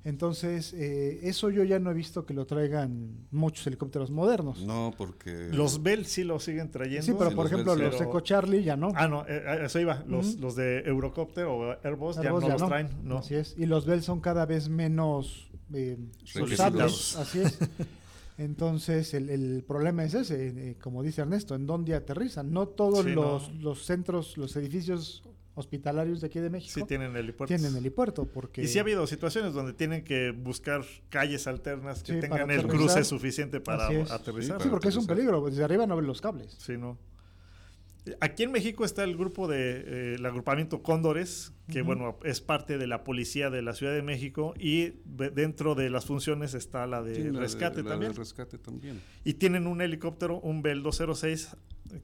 Entonces, 0.06 0.72
eh, 0.72 1.18
eso 1.24 1.50
yo 1.50 1.64
ya 1.64 1.80
no 1.80 1.90
he 1.90 1.94
visto 1.94 2.24
que 2.24 2.32
lo 2.32 2.46
traigan 2.46 3.26
muchos 3.32 3.66
helicópteros 3.66 4.12
modernos. 4.12 4.64
No, 4.64 4.94
porque... 4.96 5.48
Los 5.50 5.82
Bell 5.82 6.06
sí 6.06 6.22
lo 6.22 6.38
siguen 6.38 6.70
trayendo. 6.70 7.02
sí, 7.04 7.12
pero 7.18 7.30
sí, 7.30 7.34
por 7.34 7.46
los 7.46 7.52
ejemplo, 7.52 7.74
Bell 7.74 7.90
los. 7.90 8.00
Eco 8.00 8.20
Charlie 8.20 8.62
ya 8.62 8.76
no. 8.76 8.92
Ah, 8.94 9.08
no, 9.08 9.26
eh, 9.26 9.42
a 9.44 9.64
eso 9.66 9.80
iba. 9.80 10.04
Los, 10.06 10.36
los 10.36 10.54
de 10.54 10.78
Eurocopter 10.86 11.46
o 11.46 11.72
Airbus, 11.82 12.18
Airbus 12.18 12.44
ya 12.44 12.50
no 12.50 12.58
los 12.58 12.68
traen. 12.68 12.88
No. 13.02 13.18
Así 13.18 13.34
es. 13.34 13.56
Y 13.58 13.66
los 13.66 13.84
Bell 13.84 14.00
son 14.00 14.20
cada 14.20 14.46
vez 14.46 14.68
menos 14.68 15.50
eh. 15.74 15.98
Así 16.22 17.40
es. 17.40 17.58
Entonces, 18.38 19.12
el, 19.14 19.28
el 19.28 19.64
problema 19.66 20.04
es 20.04 20.14
ese, 20.14 20.70
eh, 20.70 20.76
como 20.80 21.02
dice 21.02 21.22
Ernesto, 21.22 21.56
en 21.56 21.66
dónde 21.66 21.94
aterrizan. 21.96 22.52
No 22.52 22.68
todos 22.68 23.04
Sí, 23.04 23.10
los, 23.10 23.52
no. 23.54 23.60
los 23.60 23.84
centros, 23.84 24.36
los 24.36 24.54
edificios 24.56 25.24
hospitalarios 25.56 26.20
de 26.20 26.28
aquí 26.28 26.38
de 26.38 26.50
México 26.50 26.72
Sí 26.72 26.86
tienen 26.86 27.16
helipuertos. 27.16 27.56
tienen 27.60 27.76
helipuerto. 27.76 28.24
Porque 28.26 28.62
Y 28.62 28.68
sí 28.68 28.78
ha 28.78 28.82
habido 28.82 29.06
situaciones 29.06 29.52
donde 29.54 29.72
tienen 29.72 30.04
que 30.04 30.30
buscar 30.30 30.84
calles 31.08 31.46
alternas 31.48 32.02
que 32.04 32.12
Sí, 32.14 32.20
tengan 32.20 32.50
el 32.50 32.66
cruce 32.66 33.02
suficiente 33.02 33.60
para 33.60 33.86
aterrizar. 33.86 34.58
Sí, 34.58 34.64
Sí, 34.64 34.68
porque 34.70 34.88
es 34.88 34.96
un 34.96 35.06
peligro. 35.06 35.44
Desde 35.46 35.64
arriba 35.64 35.86
no 35.86 35.96
ven 35.96 36.06
los 36.06 36.20
cables. 36.20 36.54
Sí, 36.58 36.76
no. 36.76 36.96
Aquí 38.20 38.44
en 38.44 38.52
México 38.52 38.84
está 38.84 39.02
el 39.04 39.16
grupo 39.16 39.48
de 39.48 39.58
eh, 39.80 40.14
el 40.14 40.24
agrupamiento 40.26 40.82
Cóndores, 40.82 41.52
que 41.68 41.82
bueno, 41.82 42.18
es 42.24 42.40
parte 42.40 42.78
de 42.78 42.86
la 42.86 43.02
policía 43.02 43.50
de 43.50 43.62
la 43.62 43.74
Ciudad 43.74 43.92
de 43.94 44.02
México 44.02 44.54
y 44.58 44.92
de- 45.04 45.30
dentro 45.30 45.74
de 45.74 45.90
las 45.90 46.04
funciones 46.04 46.54
está 46.54 46.86
la 46.86 47.02
de 47.02 47.14
Sí, 47.16 47.24
la 47.24 47.32
de- 47.32 47.38
rescate 47.40 47.82
la 47.82 47.90
también. 47.90 48.12
del 48.12 48.18
rescate 48.18 48.58
también. 48.58 49.00
Y 49.24 49.34
tienen 49.34 49.66
un 49.66 49.80
helicóptero, 49.80 50.38
un 50.40 50.62
Bell 50.62 50.82
206, 50.82 51.56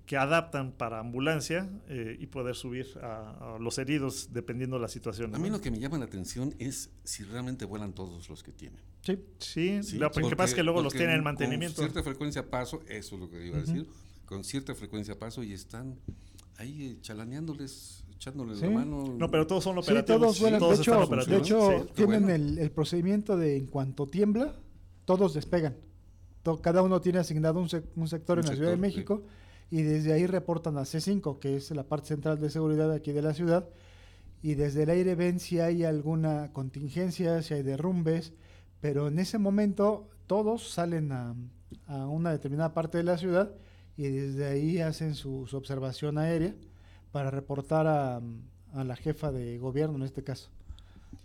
que 0.07 0.17
adaptan 0.17 0.73
para 0.73 1.01
ambulancia 1.01 1.69
eh, 1.89 2.17
y 2.19 2.27
poder 2.29 2.55
subir 2.55 2.87
a, 3.03 3.57
a 3.57 3.59
los 3.59 3.79
heridos 3.79 4.33
dependiendo 4.33 4.77
de 4.77 4.83
la 4.83 4.89
situación. 4.89 5.35
A 5.35 5.39
mí 5.39 5.51
lo 5.51 5.61
que 5.61 5.71
me 5.73 5.79
llama 5.81 5.99
la 5.99 6.05
atención 6.05 6.55
es 6.61 6.91
si 7.03 7.25
realmente 7.25 7.65
vuelan 7.65 7.93
todos 7.93 8.29
los 8.29 8.43
que 8.45 8.53
tienen. 8.53 8.81
Sí. 9.03 9.19
Sí, 9.39 9.83
Sí, 9.83 9.99
lo 9.99 10.11
que 10.11 10.21
pasa 10.37 10.45
es 10.51 10.55
que 10.55 10.63
luego 10.63 10.83
los 10.83 10.93
tienen 10.93 11.11
en 11.11 11.19
con 11.19 11.25
mantenimiento. 11.25 11.83
cierta 11.83 12.03
frecuencia 12.03 12.49
paso, 12.49 12.81
eso 12.89 13.17
es 13.17 13.21
lo 13.21 13.29
que 13.29 13.45
iba 13.47 13.59
a 13.59 13.61
decir, 13.61 13.87
con 14.33 14.45
cierta 14.45 14.75
frecuencia 14.75 15.19
paso 15.19 15.43
y 15.43 15.53
están 15.53 15.99
ahí 16.57 16.85
eh, 16.93 16.99
chalaneándoles, 17.03 18.05
echándoles 18.15 18.59
Sí. 18.61 18.65
la 18.65 18.71
mano. 18.71 19.15
No, 19.19 19.31
pero 19.31 19.47
todos 19.47 19.63
son 19.63 19.75
Sí, 19.75 19.81
operativos. 19.91 20.21
todos 20.21 20.41
vuelan. 20.41 20.59
todos 20.61 20.77
de 20.79 20.83
hecho, 20.83 21.11
de 21.31 21.37
hecho 21.39 21.79
Sí. 21.81 21.89
tienen 21.95 22.23
bueno. 22.23 22.35
el, 22.35 22.59
el 22.59 22.71
procedimiento 22.71 23.37
de 23.37 23.57
en 23.59 23.67
cuanto 23.67 24.07
tiembla, 24.07 24.55
todos 25.05 25.35
despegan. 25.35 25.77
To- 26.43 26.63
cada 26.63 26.83
uno 26.83 27.01
tiene 27.03 27.19
asignado 27.19 27.61
un, 27.61 27.69
sec- 27.69 27.85
un 27.95 28.09
sector 28.09 28.39
Un 28.39 28.45
en 28.45 28.49
la 28.51 28.57
Ciudad 28.57 28.71
de 28.71 28.77
sector, 28.77 28.91
sí. 28.91 28.97
México 28.97 29.23
y 29.71 29.83
desde 29.83 30.13
ahí 30.15 30.27
reportan 30.27 30.79
a 30.79 30.83
C5, 30.83 31.39
que 31.39 31.57
es 31.57 31.71
la 31.73 31.85
parte 31.85 32.09
central 32.09 32.41
de 32.41 32.49
seguridad 32.51 32.91
aquí 32.91 33.13
de 33.13 33.23
la 33.23 33.35
ciudad. 33.35 33.69
Y 34.43 34.55
desde 34.55 34.83
el 34.85 34.91
aire 34.91 35.15
ven 35.15 35.39
si 35.41 35.61
hay 35.61 35.85
alguna 35.85 36.53
contingencia, 36.53 37.43
si 37.43 37.55
hay 37.55 37.63
derrumbes, 37.63 38.33
pero 38.81 39.09
en 39.09 39.19
ese 39.19 39.39
momento 39.39 40.09
todos 40.27 40.71
salen 40.71 41.13
a, 41.13 41.35
a 41.87 42.07
una 42.07 42.33
determinada 42.33 42.73
parte 42.75 42.99
de 42.99 43.05
la 43.05 43.19
ciudad 43.19 43.53
y 43.97 44.05
desde 44.09 44.47
ahí 44.47 44.79
hacen 44.81 45.15
su, 45.15 45.47
su 45.47 45.57
observación 45.57 46.19
aérea 46.19 46.55
para 47.13 47.31
reportar 47.31 47.87
a, 47.87 48.21
a 48.73 48.85
la 48.85 48.97
jefa 48.97 49.31
de 49.33 49.59
gobierno 49.59 49.97
en 49.97 50.03
este 50.03 50.23
caso. 50.23 50.51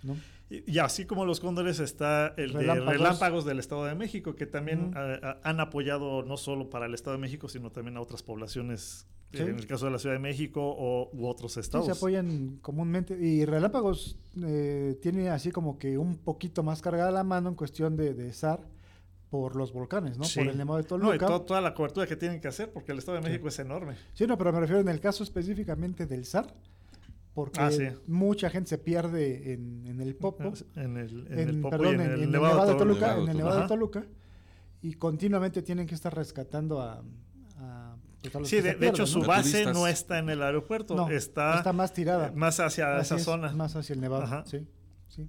¿no? 0.04 0.16
Y, 0.50 0.70
y 0.72 0.80
así 0.80 1.06
como 1.06 1.26
los 1.26 1.40
cóndores 1.40 1.80
está 1.80 2.34
el 2.38 2.54
Relámpagos. 2.54 2.86
de 2.92 2.98
relámpagos 2.98 3.46
del 3.46 3.60
Estado 3.60 3.86
de 3.86 3.96
México, 3.96 4.36
que 4.36 4.46
también 4.46 4.92
han 5.44 5.60
apoyado 5.60 6.24
no 6.24 6.38
solo 6.38 6.70
para 6.70 6.86
el 6.86 6.94
Estado 6.94 7.16
de 7.18 7.22
México, 7.22 7.48
sino 7.50 7.72
también 7.72 7.98
a 7.98 8.02
otras 8.02 8.24
poblaciones, 8.24 9.06
Sí. 9.34 9.40
en 9.44 9.58
el 9.58 9.68
caso 9.68 9.86
de 9.88 9.92
la 9.92 10.00
Ciudad 10.00 10.16
de 10.16 10.20
México 10.22 10.62
o, 10.64 11.10
u 11.12 11.28
otros 11.28 11.54
Sí, 11.54 11.60
estados. 11.60 11.86
se 11.86 11.92
apoyan 11.92 12.60
comúnmente. 12.62 13.18
Y 13.20 13.44
Relámpagos 13.44 14.18
eh, 14.42 14.98
tiene 15.02 15.30
así 15.30 15.52
como 15.52 15.78
que 15.78 15.98
un 15.98 16.16
poquito 16.18 16.64
más 16.64 16.82
cargada 16.82 17.12
la 17.12 17.26
mano 17.26 17.50
en 17.50 17.56
cuestión 17.56 17.98
de, 17.98 18.14
de 18.14 18.32
SAR 18.32 18.62
por 19.30 19.56
los 19.56 19.74
volcanes, 19.74 20.18
¿no? 20.18 20.24
Sí. 20.24 20.40
Por 20.40 20.48
el 20.50 20.58
Nevado 20.58 20.78
de 20.78 20.84
No, 20.84 20.88
Toluca. 20.90 21.16
y 21.16 21.20
to- 21.20 21.42
toda 21.42 21.62
la 21.62 21.74
cobertura 21.74 22.08
que 22.08 22.16
tienen 22.16 22.40
que 22.40 22.48
hacer, 22.48 22.72
porque 22.72 22.92
el 22.94 23.00
Estado 23.00 23.18
de 23.18 23.24
Sí. 23.24 23.30
México 23.30 23.48
es 23.50 23.60
enorme. 23.60 23.96
Sí, 24.14 24.26
no, 24.28 24.38
pero 24.38 24.54
me 24.54 24.60
refiero 24.62 24.80
en 24.82 24.88
el 24.88 25.00
caso 25.02 25.24
específicamente 25.24 26.06
del 26.06 26.26
SAR, 26.26 26.54
porque 27.34 27.60
Ah, 27.60 27.70
sí. 27.72 27.84
mucha 28.08 28.50
gente 28.50 28.70
se 28.70 28.78
pierde 28.78 29.54
en, 29.54 29.86
en 29.86 30.00
el 30.02 30.16
Popo, 30.16 30.54
En 30.76 30.98
el, 30.98 31.28
en 31.28 31.40
en, 31.40 31.50
el 31.50 31.62
Popo 31.62 31.78
perdón, 31.78 31.92
y 31.92 31.96
en, 31.96 32.02
en, 32.02 32.08
el 32.08 32.14
en 32.20 32.24
el 32.24 32.32
Nevado 32.32 32.54
Nevado 32.54 32.72
de 32.72 32.78
Toluca. 32.80 33.00
Nevado 33.08 33.24
en 33.24 33.30
el 33.30 33.38
Nevado 33.38 33.62
de. 33.62 33.68
Toluca, 33.68 34.06
y 34.82 34.94
continuamente 34.94 35.62
tienen 35.62 35.86
que 35.88 35.96
estar 35.96 36.16
rescatando 36.16 36.82
a, 36.82 37.04
a, 37.58 37.96
pues, 38.32 38.48
Sí, 38.48 38.62
de, 38.62 38.78
hecho 38.88 39.04
¿no? 39.04 39.08
su 39.08 39.22
base 39.22 39.66
no 39.66 39.88
está 39.88 40.20
en 40.20 40.30
el 40.30 40.42
aeropuerto, 40.42 40.96
No, 40.96 41.10
está, 41.10 41.58
está 41.58 41.74
más 41.74 41.94
tirada. 41.94 42.32
más 42.34 42.60
hacia 42.60 42.96
Así 42.96 43.02
esa 43.08 43.16
es, 43.18 43.24
zona. 43.24 43.52
Más 43.52 43.76
hacia 43.76 43.94
el 43.94 44.00
Nevado, 44.02 44.24
Ajá. 44.24 44.44
sí, 44.46 44.66
sí. 45.10 45.28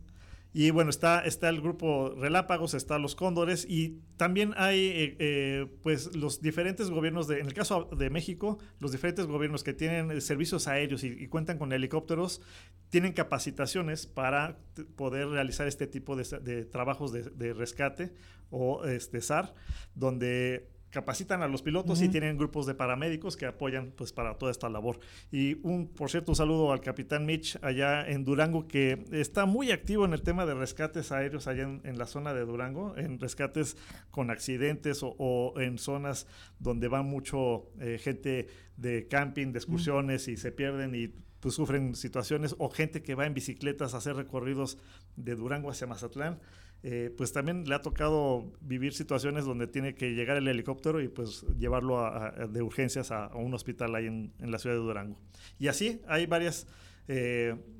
Y 0.53 0.71
bueno, 0.71 0.91
está, 0.91 1.21
está 1.21 1.51
el 1.51 1.61
grupo 1.61 2.15
Relápagos, 2.17 2.73
está 2.73 2.99
los 2.99 3.15
Cóndores 3.15 3.67
y 3.69 4.01
también 4.17 4.55
hay 4.57 4.79
eh, 4.79 5.17
eh, 5.19 5.67
pues 5.83 6.17
los 6.17 6.41
diferentes 6.41 6.91
gobiernos, 6.91 7.29
de, 7.29 7.41
en 7.41 7.47
el 7.47 7.55
caso 7.55 7.85
de 7.97 8.09
México, 8.09 8.59
los 8.81 8.93
diferentes 8.93 9.27
gobiernos 9.27 9.63
que 9.63 9.75
tienen 9.75 10.11
eh, 10.11 10.21
servicios 10.23 10.67
aéreos 10.67 11.05
y, 11.05 11.09
y 11.09 11.29
cuentan 11.29 11.59
con 11.59 11.73
helicópteros, 11.73 12.41
tienen 12.89 13.13
capacitaciones 13.13 14.07
para 14.07 14.59
poder 14.97 15.29
realizar 15.29 15.69
este 15.69 15.87
tipo 15.87 16.17
de, 16.17 16.65
trabajos 16.65 17.13
de, 17.13 17.25
de 17.25 17.53
rescate 17.53 18.15
o 18.51 18.85
este 18.87 19.21
SAR, 19.21 19.55
donde 19.95 20.71
capacitan 20.91 21.43
a 21.43 21.49
los 21.49 21.63
pilotos 21.63 22.01
y 22.03 22.09
tienen 22.09 22.37
grupos 22.37 22.67
de 22.67 22.75
paramédicos 22.75 23.37
que 23.37 23.47
apoyan 23.47 23.93
pues 23.97 24.13
para 24.13 24.35
toda 24.39 24.51
esta 24.51 24.69
labor. 24.69 25.01
Y 25.31 25.59
un, 25.63 25.89
por 25.89 26.11
cierto, 26.11 26.33
un 26.33 26.37
saludo 26.37 26.73
al 26.73 26.81
capitán 26.81 27.27
Mitch 27.27 27.59
allá 27.63 28.09
en 28.09 28.25
Durango, 28.25 28.67
que 28.67 29.05
está 29.13 29.47
muy 29.47 29.71
activo 29.71 30.05
en 30.05 30.13
el 30.13 30.23
tema 30.23 30.47
de 30.47 30.55
rescates 30.55 31.13
aéreos 31.13 31.47
allá 31.47 31.65
en, 31.65 31.81
en 31.85 31.99
la 31.99 32.07
zona 32.07 32.35
de 32.35 32.45
Durango, 32.45 32.97
en 32.97 33.21
rescates 33.21 33.77
con 34.11 34.31
accidentes 34.31 35.03
o, 35.03 35.15
o 35.19 35.61
en 35.61 35.79
zonas 35.79 36.27
donde 36.59 36.89
va 36.89 37.03
mucho 37.03 37.71
eh, 37.81 37.99
gente 38.03 38.49
de 38.77 39.09
camping, 39.09 39.53
de 39.53 39.59
excursiones 39.59 40.29
y 40.29 40.37
se 40.37 40.53
pierden 40.53 40.95
y 40.95 41.09
pues 41.41 41.55
sufren 41.55 41.95
situaciones 41.95 42.55
o 42.59 42.69
gente 42.69 43.03
que 43.03 43.15
va 43.15 43.27
en 43.27 43.35
bicicletas 43.35 43.95
a 43.95 43.99
hacer 43.99 44.17
recorridos 44.17 44.79
de 45.17 45.35
Durango 45.37 45.71
hacia 45.71 45.87
Mazatlán. 45.87 46.41
Eh, 46.83 47.13
pues 47.17 47.33
también 47.33 47.65
le 47.69 47.75
ha 47.75 47.83
tocado 47.83 48.53
vivir 48.61 48.93
situaciones 48.95 49.45
donde 49.45 49.67
tiene 49.67 49.95
que 49.95 50.11
llegar 50.15 50.37
el 50.37 50.47
helicóptero 50.49 51.01
y 51.03 51.09
pues 51.09 51.45
llevarlo 51.59 51.99
a- 51.99 52.29
a- 52.29 52.47
de 52.47 52.63
urgencias 52.63 53.11
a, 53.11 53.27
a 53.27 53.37
un 53.37 53.53
hospital 53.55 53.95
ahí 53.95 54.07
en, 54.07 54.33
en 54.39 54.51
la 54.51 54.59
ciudad 54.59 54.77
de 54.77 54.83
Durango. 54.83 55.19
Y 55.59 55.67
así 55.69 56.01
hay 56.07 56.27
varios 56.27 56.67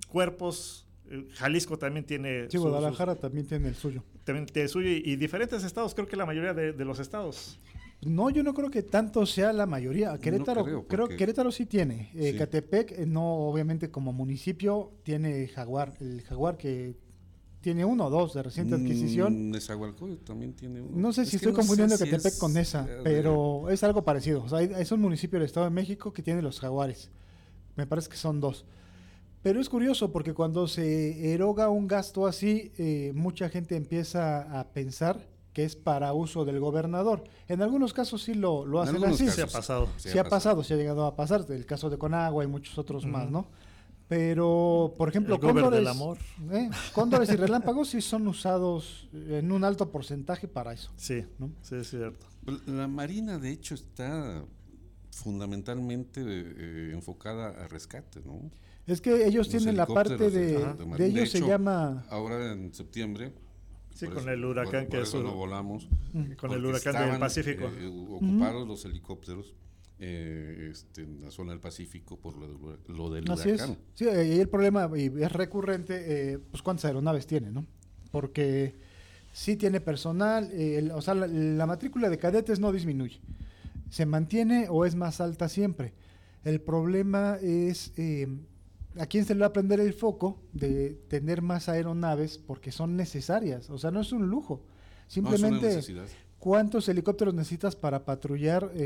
cuerpos. 0.09 0.87
eh, 1.11 1.27
Jalisco 1.35 1.79
también 1.79 2.05
tiene 2.05 2.51
Sí, 2.51 2.59
su- 2.59 2.63
Guadalajara 2.65 3.15
también 3.15 3.47
tiene 3.47 3.69
el 3.69 3.75
suyo. 3.75 4.03
también 4.25 4.47
tiene 4.47 4.69
suyo 4.69 4.89
y, 4.91 5.03
y 5.05 5.17
diferentes 5.17 5.65
estados, 5.65 5.95
creo 5.95 6.07
que 6.07 6.17
la 6.17 6.27
mayoría 6.27 6.53
de, 6.55 6.73
de 6.73 6.85
los 6.85 6.99
estados. 6.99 7.59
No, 8.03 8.31
yo 8.31 8.43
no 8.45 8.55
creo 8.55 8.71
que 8.71 8.83
tanto 8.83 9.27
sea 9.27 9.53
la 9.53 9.67
mayoría. 9.67 10.17
Querétaro, 10.19 10.65
creo, 10.65 10.87
creo, 10.87 11.09
Querétaro 11.09 11.51
sí 11.51 11.67
tiene. 11.67 12.11
Eh, 12.15 12.33
Sí. 12.33 12.39
Catepec, 12.39 12.93
eh, 12.93 13.07
no, 13.07 13.39
obviamente 13.49 13.91
como 13.91 14.13
municipio, 14.13 14.93
tiene 15.03 15.49
Jaguar. 15.49 15.95
El 16.01 16.23
Jaguar 16.23 16.57
que 16.59 16.95
tiene 17.61 17.85
uno 17.85 18.07
o 18.07 18.11
dos 18.11 18.35
de 18.35 18.43
reciente 18.43 18.75
adquisición. 18.77 19.49
Mm, 19.49 19.51
Nezahualcóyotl 19.51 20.25
también 20.25 20.53
tiene 20.55 20.81
uno. 20.81 20.97
No 20.97 21.13
sé 21.13 21.23
Es 21.23 21.29
si 21.29 21.33
que 21.33 21.37
estoy 21.39 21.53
no 21.53 21.57
confundiendo 21.59 21.97
si 21.97 22.05
Catepec 22.05 22.33
es, 22.33 22.39
con 22.39 22.57
esa, 22.57 22.85
eh, 22.87 22.89
de- 22.97 23.03
pero 23.03 23.69
es 23.71 23.83
algo 23.85 24.05
parecido. 24.05 24.45
O 24.45 24.49
sea, 24.49 24.59
hay- 24.59 24.71
es 24.79 24.93
un 24.93 25.01
municipio 25.01 25.39
del 25.39 25.47
Estado 25.47 25.67
de 25.67 25.71
México 25.71 26.13
que 26.13 26.23
tiene 26.23 26.41
los 26.43 26.61
jaguares. 26.61 27.11
Me 27.77 27.87
parece 27.87 28.09
que 28.09 28.17
son 28.17 28.41
dos. 28.41 28.65
Pero 29.43 29.61
es 29.61 29.69
curioso 29.69 30.11
porque 30.13 30.35
cuando 30.35 30.67
se 30.67 31.33
eroga 31.33 31.69
un 31.69 31.87
gasto 31.87 32.27
así, 32.27 32.73
eh, 32.77 33.13
mucha 33.15 33.49
gente 33.49 33.77
empieza 33.77 34.59
a 34.61 34.69
pensar 34.73 35.29
que 35.53 35.65
es 35.65 35.75
para 35.77 36.13
uso 36.13 36.45
del 36.45 36.61
gobernador. 36.61 37.25
En 37.49 37.63
algunos 37.63 37.93
casos 37.93 38.23
sí 38.23 38.35
lo, 38.35 38.65
lo 38.67 38.79
En 38.83 38.89
hacen 38.89 38.97
algunos 38.97 39.15
así. 39.21 39.25
casos 39.27 39.37
Sí 39.37 39.43
ha 39.57 39.59
pasado. 39.61 39.89
Sí, 39.97 40.19
ha 40.19 40.25
pasado, 40.25 40.63
sí 40.63 40.75
ha 40.75 40.77
llegado 40.77 41.05
a 41.07 41.17
pasar. 41.17 41.45
El 41.49 41.67
caso 41.67 41.91
de 41.91 41.99
Conagua 41.99 42.45
y 42.45 42.47
muchos 42.47 42.79
otros 42.79 43.05
más. 43.07 43.31
¿no? 43.31 43.47
Pero, 44.09 44.95
por 44.97 45.11
ejemplo, 45.11 45.35
El 45.35 45.41
cóndores, 45.41 45.79
del 45.81 45.89
amor. 45.89 46.17
¿eh? 46.51 46.71
cóndores 46.95 47.29
y 47.31 47.37
relámpagos 47.37 47.91
sí 47.91 48.01
son 48.01 48.27
usados 48.27 49.09
en 49.13 49.53
un 49.53 49.65
alto 49.65 49.91
porcentaje 49.91 50.49
para 50.49 50.73
eso. 50.73 50.91
Sí, 50.97 51.27
¿no? 51.39 51.51
sí, 51.63 51.75
es 51.77 51.91
cierto. 51.91 52.25
La 52.67 52.89
Marina, 52.89 53.39
de 53.39 53.51
hecho, 53.51 53.75
está 53.75 54.43
fundamentalmente 55.11 56.23
eh, 56.25 56.91
enfocada 56.93 57.49
a 57.65 57.69
rescate, 57.69 58.21
¿no? 58.25 58.51
Es 58.87 59.01
que 59.03 59.27
ellos 59.27 59.47
Los 59.47 59.49
tienen 59.51 59.77
la 59.77 59.87
parte 59.87 60.17
de, 60.17 60.31
de- 60.31 60.75
de 60.97 61.07
ellos 61.07 61.21
De 61.25 61.27
se 61.27 61.39
hecho, 61.39 61.49
llama 61.49 62.07
Ahora 62.09 62.53
en 62.53 62.73
septiembre. 62.73 63.35
Sí, 63.95 64.07
por 64.07 64.15
con 64.15 64.23
eso- 64.25 64.33
el 64.33 64.45
huracán 64.45 64.71
por- 64.85 64.91
que 64.91 64.97
por 64.97 65.03
es 65.03 65.09
eso 65.09 65.19
un- 65.19 65.25
no 65.25 65.35
volamos. 65.35 65.89
Con 66.39 66.53
el 66.53 66.65
huracán 66.65 67.11
del 67.11 67.21
Pacífico. 67.21 67.65
eh, 67.67 68.07
ocupados 68.11 68.67
los 68.67 68.85
helicópteros 68.87 69.53
eh, 70.01 70.69
este, 70.71 71.03
en 71.03 71.23
la 71.23 71.31
zona 71.31 71.53
del 71.53 71.61
Pacífico 71.61 72.17
por 72.19 72.37
lo 72.37 72.47
del, 72.47 72.57
hura- 72.57 72.79
lo 72.89 73.11
del 73.11 73.31
Así 73.31 73.51
es. 73.51 73.57
huracán. 73.63 73.79
Sí, 73.95 74.07
eh, 74.07 74.35
y 74.37 74.41
el 74.41 74.49
problema, 74.49 74.89
y 74.97 75.07
es 75.07 75.33
recurrente, 75.33 76.33
eh, 76.35 76.39
pues 76.39 76.63
cuántas 76.63 76.85
aeronaves 76.87 77.27
tiene, 77.27 77.51
¿no? 77.51 77.67
Porque 78.11 78.75
sí 79.33 79.57
tiene 79.57 79.81
personal, 79.81 80.51
eh, 80.53 80.79
el- 80.79 80.91
o 80.93 81.01
sea, 81.03 81.15
la, 81.15 81.27
la 81.27 81.67
matrícula 81.67 82.09
de 82.09 82.19
cadetes 82.19 82.61
no 82.61 82.73
disminuye. 82.73 83.21
Se 83.91 84.07
mantiene 84.07 84.67
o 84.71 84.85
es 84.85 84.95
más 84.95 85.21
alta 85.21 85.49
siempre. 85.49 85.95
El 86.45 86.61
problema 86.61 87.37
es 87.43 87.93
eh, 87.97 88.29
a 88.99 89.07
quién 89.07 89.25
se 89.25 89.35
le 89.35 89.41
va 89.41 89.47
a 89.47 89.53
prender 89.53 89.81
el 89.81 89.93
foco 89.95 90.41
de 90.53 90.91
tener 91.09 91.43
más 91.43 91.69
aeronaves 91.69 92.39
porque 92.39 92.71
son 92.71 92.97
necesarias. 92.97 93.69
O 93.71 93.79
sea, 93.79 93.91
no 93.91 94.01
es 94.01 94.13
un 94.13 94.29
lujo. 94.29 94.63
No, 94.65 95.07
es 95.09 95.13
Simplemente... 95.15 95.59
una 95.67 95.69
necesidad. 95.77 96.07
¿Cuántos 96.39 96.89
helicópteros 96.89 97.35
necesitas 97.35 97.75
para 97.75 98.05
patrullar? 98.05 98.71
eh, 98.75 98.79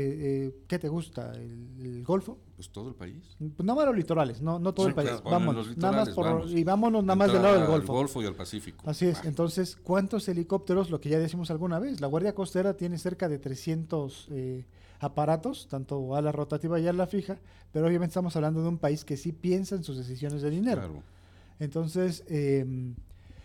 eh, 0.51 0.55
¿Qué 0.67 0.79
te 0.79 0.89
gusta? 0.89 1.33
¿El, 1.33 1.67
el 1.81 2.03
Golfo? 2.03 2.39
Pues 2.55 2.69
todo 2.69 2.89
el 2.89 2.95
país. 2.95 3.35
Pues 3.37 3.59
nada 3.59 3.75
más 3.75 3.85
los 3.85 3.95
litorales, 3.95 4.41
no, 4.41 4.57
no 4.57 4.73
todo 4.73 4.87
Sí, 4.87 4.89
el 4.89 4.95
país. 4.95 5.09
claro, 5.09 5.23
vámonos, 5.29 5.67
los 5.67 5.77
nada 5.77 5.97
más 5.97 6.09
por, 6.09 6.25
vamos. 6.25 6.51
y 6.51 6.63
vámonos 6.63 7.03
nada 7.03 7.15
más 7.15 7.31
del 7.31 7.41
lado 7.43 7.53
del 7.55 7.63
al 7.63 7.69
Golfo. 7.69 7.93
Golfo 7.93 8.23
y 8.23 8.25
al 8.25 8.33
Pacífico. 8.35 8.89
Así 8.89 9.05
es. 9.05 9.23
Entonces, 9.23 9.75
¿cuántos 9.75 10.27
helicópteros? 10.27 10.89
Lo 10.89 10.99
que 10.99 11.09
ya 11.09 11.19
decimos 11.19 11.51
alguna 11.51 11.77
vez, 11.77 12.01
la 12.01 12.07
Guardia 12.07 12.33
Costera 12.33 12.75
tiene 12.75 12.97
cerca 12.97 13.29
de 13.29 13.37
300 13.37 14.27
eh, 14.31 14.65
aparatos, 14.99 15.67
tanto 15.67 16.15
a 16.15 16.21
la 16.23 16.31
rotativa 16.31 16.79
y 16.79 16.87
a 16.87 16.93
la 16.93 17.05
fija, 17.05 17.37
pero 17.71 17.85
obviamente 17.85 18.11
estamos 18.11 18.35
hablando 18.35 18.63
de 18.63 18.69
un 18.69 18.77
país 18.79 19.05
que 19.05 19.15
sí 19.17 19.31
piensa 19.31 19.75
en 19.75 19.83
sus 19.83 19.97
decisiones 19.97 20.41
de 20.41 20.49
dinero. 20.49 20.81
Claro. 20.81 21.03
Entonces, 21.59 22.23
eh, 22.27 22.65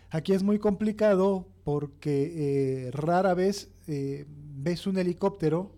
aquí 0.09 0.33
es 0.33 0.43
muy 0.43 0.59
complicado 0.59 1.47
porque 1.63 2.87
eh, 2.87 2.91
rara 2.91 3.33
vez 3.33 3.69
eh, 3.87 4.25
ves 4.57 4.87
un 4.87 4.97
helicóptero, 4.97 5.71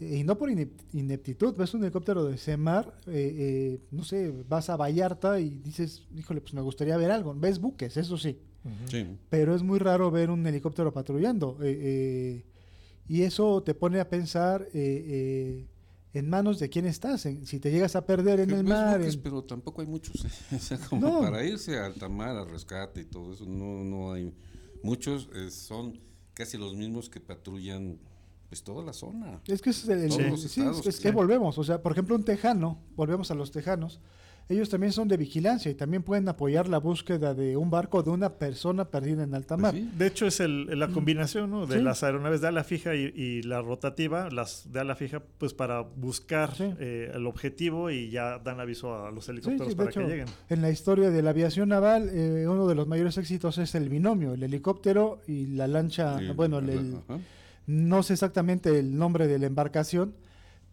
eh, 0.00 0.18
y 0.18 0.24
no 0.24 0.36
por 0.38 0.50
inep- 0.50 0.70
ineptitud, 0.92 1.54
ves 1.56 1.74
un 1.74 1.82
helicóptero 1.82 2.24
de 2.24 2.36
CEMAR, 2.38 2.94
eh, 3.06 3.12
eh, 3.38 3.80
no 3.90 4.02
sé, 4.04 4.32
vas 4.48 4.68
a 4.70 4.76
Vallarta 4.76 5.38
y 5.40 5.58
dices, 5.58 6.02
híjole, 6.16 6.40
pues 6.40 6.54
me 6.54 6.60
gustaría 6.62 6.96
ver 6.96 7.10
algo. 7.10 7.34
Ves 7.34 7.58
buques, 7.60 7.96
eso 7.96 8.16
sí, 8.16 8.38
Sí. 8.86 9.06
pero 9.28 9.54
es 9.54 9.62
muy 9.62 9.78
raro 9.78 10.10
ver 10.10 10.30
un 10.30 10.46
helicóptero 10.46 10.92
patrullando. 10.92 11.58
eh, 11.62 11.78
eh, 11.82 12.44
y 13.06 13.22
eso 13.22 13.62
te 13.62 13.74
pone 13.74 14.00
a 14.00 14.08
pensar 14.08 14.62
eh, 14.72 15.04
eh, 15.06 15.66
en 16.14 16.30
manos 16.30 16.58
de 16.60 16.70
quién 16.70 16.86
estás, 16.86 17.26
en- 17.26 17.46
si 17.46 17.60
te 17.60 17.70
llegas 17.70 17.96
a 17.96 18.06
perder 18.06 18.40
en 18.40 18.48
Que 18.48 18.54
el 18.54 18.64
mar. 18.64 18.98
buques, 18.98 19.14
en- 19.14 19.20
pero 19.22 19.42
tampoco 19.44 19.80
hay 19.82 19.86
muchos. 19.86 20.24
¿eh? 20.24 20.28
O 20.56 20.58
sea, 20.58 20.78
como 20.78 21.06
No. 21.08 21.20
para 21.20 21.44
irse 21.44 21.78
a 21.78 21.86
alta 21.86 22.08
mar, 22.08 22.36
a 22.36 22.44
rescate 22.44 23.00
y 23.02 23.04
todo 23.04 23.32
eso, 23.34 23.44
no, 23.44 23.84
no 23.84 24.12
hay 24.12 24.32
muchos. 24.82 25.28
eh, 25.34 25.50
son 25.50 25.98
casi 26.32 26.56
los 26.56 26.74
mismos 26.74 27.10
que 27.10 27.20
patrullan 27.20 27.98
pues 28.48 28.62
toda 28.62 28.84
la 28.84 28.92
zona. 28.92 29.40
Es 29.46 29.60
que 29.62 29.70
es 29.70 29.88
el, 29.88 30.10
sí, 30.12 30.20
estados, 30.46 30.86
es 30.86 31.00
que 31.00 31.10
volvemos, 31.10 31.58
o 31.58 31.64
sea, 31.64 31.82
por 31.82 31.90
ejemplo, 31.92 32.14
un 32.14 32.22
tejano, 32.24 32.78
volvemos 32.94 33.30
a 33.30 33.34
los 33.34 33.50
tejanos, 33.50 33.98
ellos 34.48 34.68
también 34.68 34.92
son 34.92 35.08
de 35.08 35.16
vigilancia 35.16 35.70
y 35.70 35.74
también 35.74 36.02
pueden 36.02 36.28
apoyar 36.28 36.68
la 36.68 36.78
búsqueda 36.78 37.32
de 37.32 37.56
un 37.56 37.70
barco 37.70 38.02
de 38.02 38.10
una 38.10 38.34
persona 38.34 38.84
perdida 38.90 39.22
en 39.24 39.34
alta 39.34 39.56
mar. 39.56 39.72
Pues 39.72 39.82
sí. 39.84 39.90
De 39.96 40.06
hecho, 40.06 40.26
es 40.26 40.40
el- 40.40 40.78
la 40.78 40.88
combinación 40.88 41.50
¿no? 41.50 41.66
de 41.66 41.78
Sí. 41.78 41.82
las 41.82 42.02
aeronaves 42.02 42.42
de 42.42 42.48
ala 42.48 42.62
fija 42.62 42.94
y, 42.94 43.12
y 43.16 43.42
la 43.42 43.62
rotativa, 43.62 44.28
las 44.30 44.70
de 44.70 44.80
ala 44.80 44.94
fija, 44.96 45.22
pues 45.38 45.54
para 45.54 45.80
buscar 45.80 46.54
Sí. 46.54 46.64
eh, 46.78 47.10
el 47.14 47.26
objetivo 47.26 47.90
y 47.90 48.10
ya 48.10 48.38
dan 48.38 48.60
aviso 48.60 49.06
a 49.06 49.10
los 49.10 49.28
helicópteros 49.28 49.74
para 49.74 49.90
hecho, 49.90 50.00
que 50.00 50.06
lleguen. 50.08 50.26
en 50.50 50.60
la 50.62 50.70
historia 50.70 51.10
de 51.10 51.22
la 51.22 51.30
aviación 51.30 51.70
naval, 51.70 52.10
eh, 52.12 52.46
uno 52.46 52.66
de 52.68 52.74
los 52.74 52.86
mayores 52.86 53.16
éxitos 53.16 53.56
es 53.58 53.74
el 53.74 53.88
binomio, 53.88 54.34
el 54.34 54.42
helicóptero 54.42 55.20
y 55.26 55.46
la 55.46 55.66
lancha, 55.66 56.18
bueno, 56.36 56.58
el- 56.58 56.68
el- 56.70 56.96
no 57.66 58.02
sé 58.02 58.12
exactamente 58.12 58.78
el 58.78 58.96
nombre 58.98 59.26
de 59.26 59.38
la 59.38 59.46
embarcación, 59.46 60.12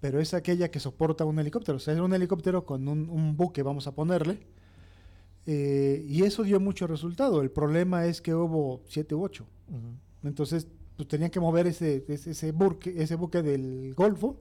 pero 0.02 0.20
es 0.20 0.34
aquella 0.34 0.70
que 0.70 0.80
soporta 0.82 1.24
un 1.24 1.40
helicóptero. 1.40 1.78
O 1.78 1.80
sea, 1.80 1.94
es 1.94 2.00
un 2.02 2.14
helicóptero 2.14 2.66
con 2.66 2.88
un, 2.90 3.10
un 3.10 3.38
buque, 3.38 3.64
vamos 3.64 3.88
a 3.88 3.96
ponerle. 3.96 4.40
Eh, 5.46 6.06
y 6.08 6.24
eso 6.24 6.44
dio 6.44 6.60
mucho 6.60 6.86
resultado. 6.88 7.42
El 7.42 7.50
problema 7.52 8.06
es 8.06 8.22
que 8.22 8.34
hubo 8.36 8.82
siete 8.88 9.16
u 9.16 9.24
ocho. 9.24 9.46
Entonces, 10.24 10.68
pues 10.98 11.08
tenían 11.08 11.32
que 11.32 11.40
mover 11.40 11.68
ese, 11.68 12.04
ese, 12.08 12.32
ese 12.32 12.52
buque, 12.52 12.94
ese 13.02 13.16
buque 13.16 13.42
del 13.42 13.94
Golfo 13.96 14.38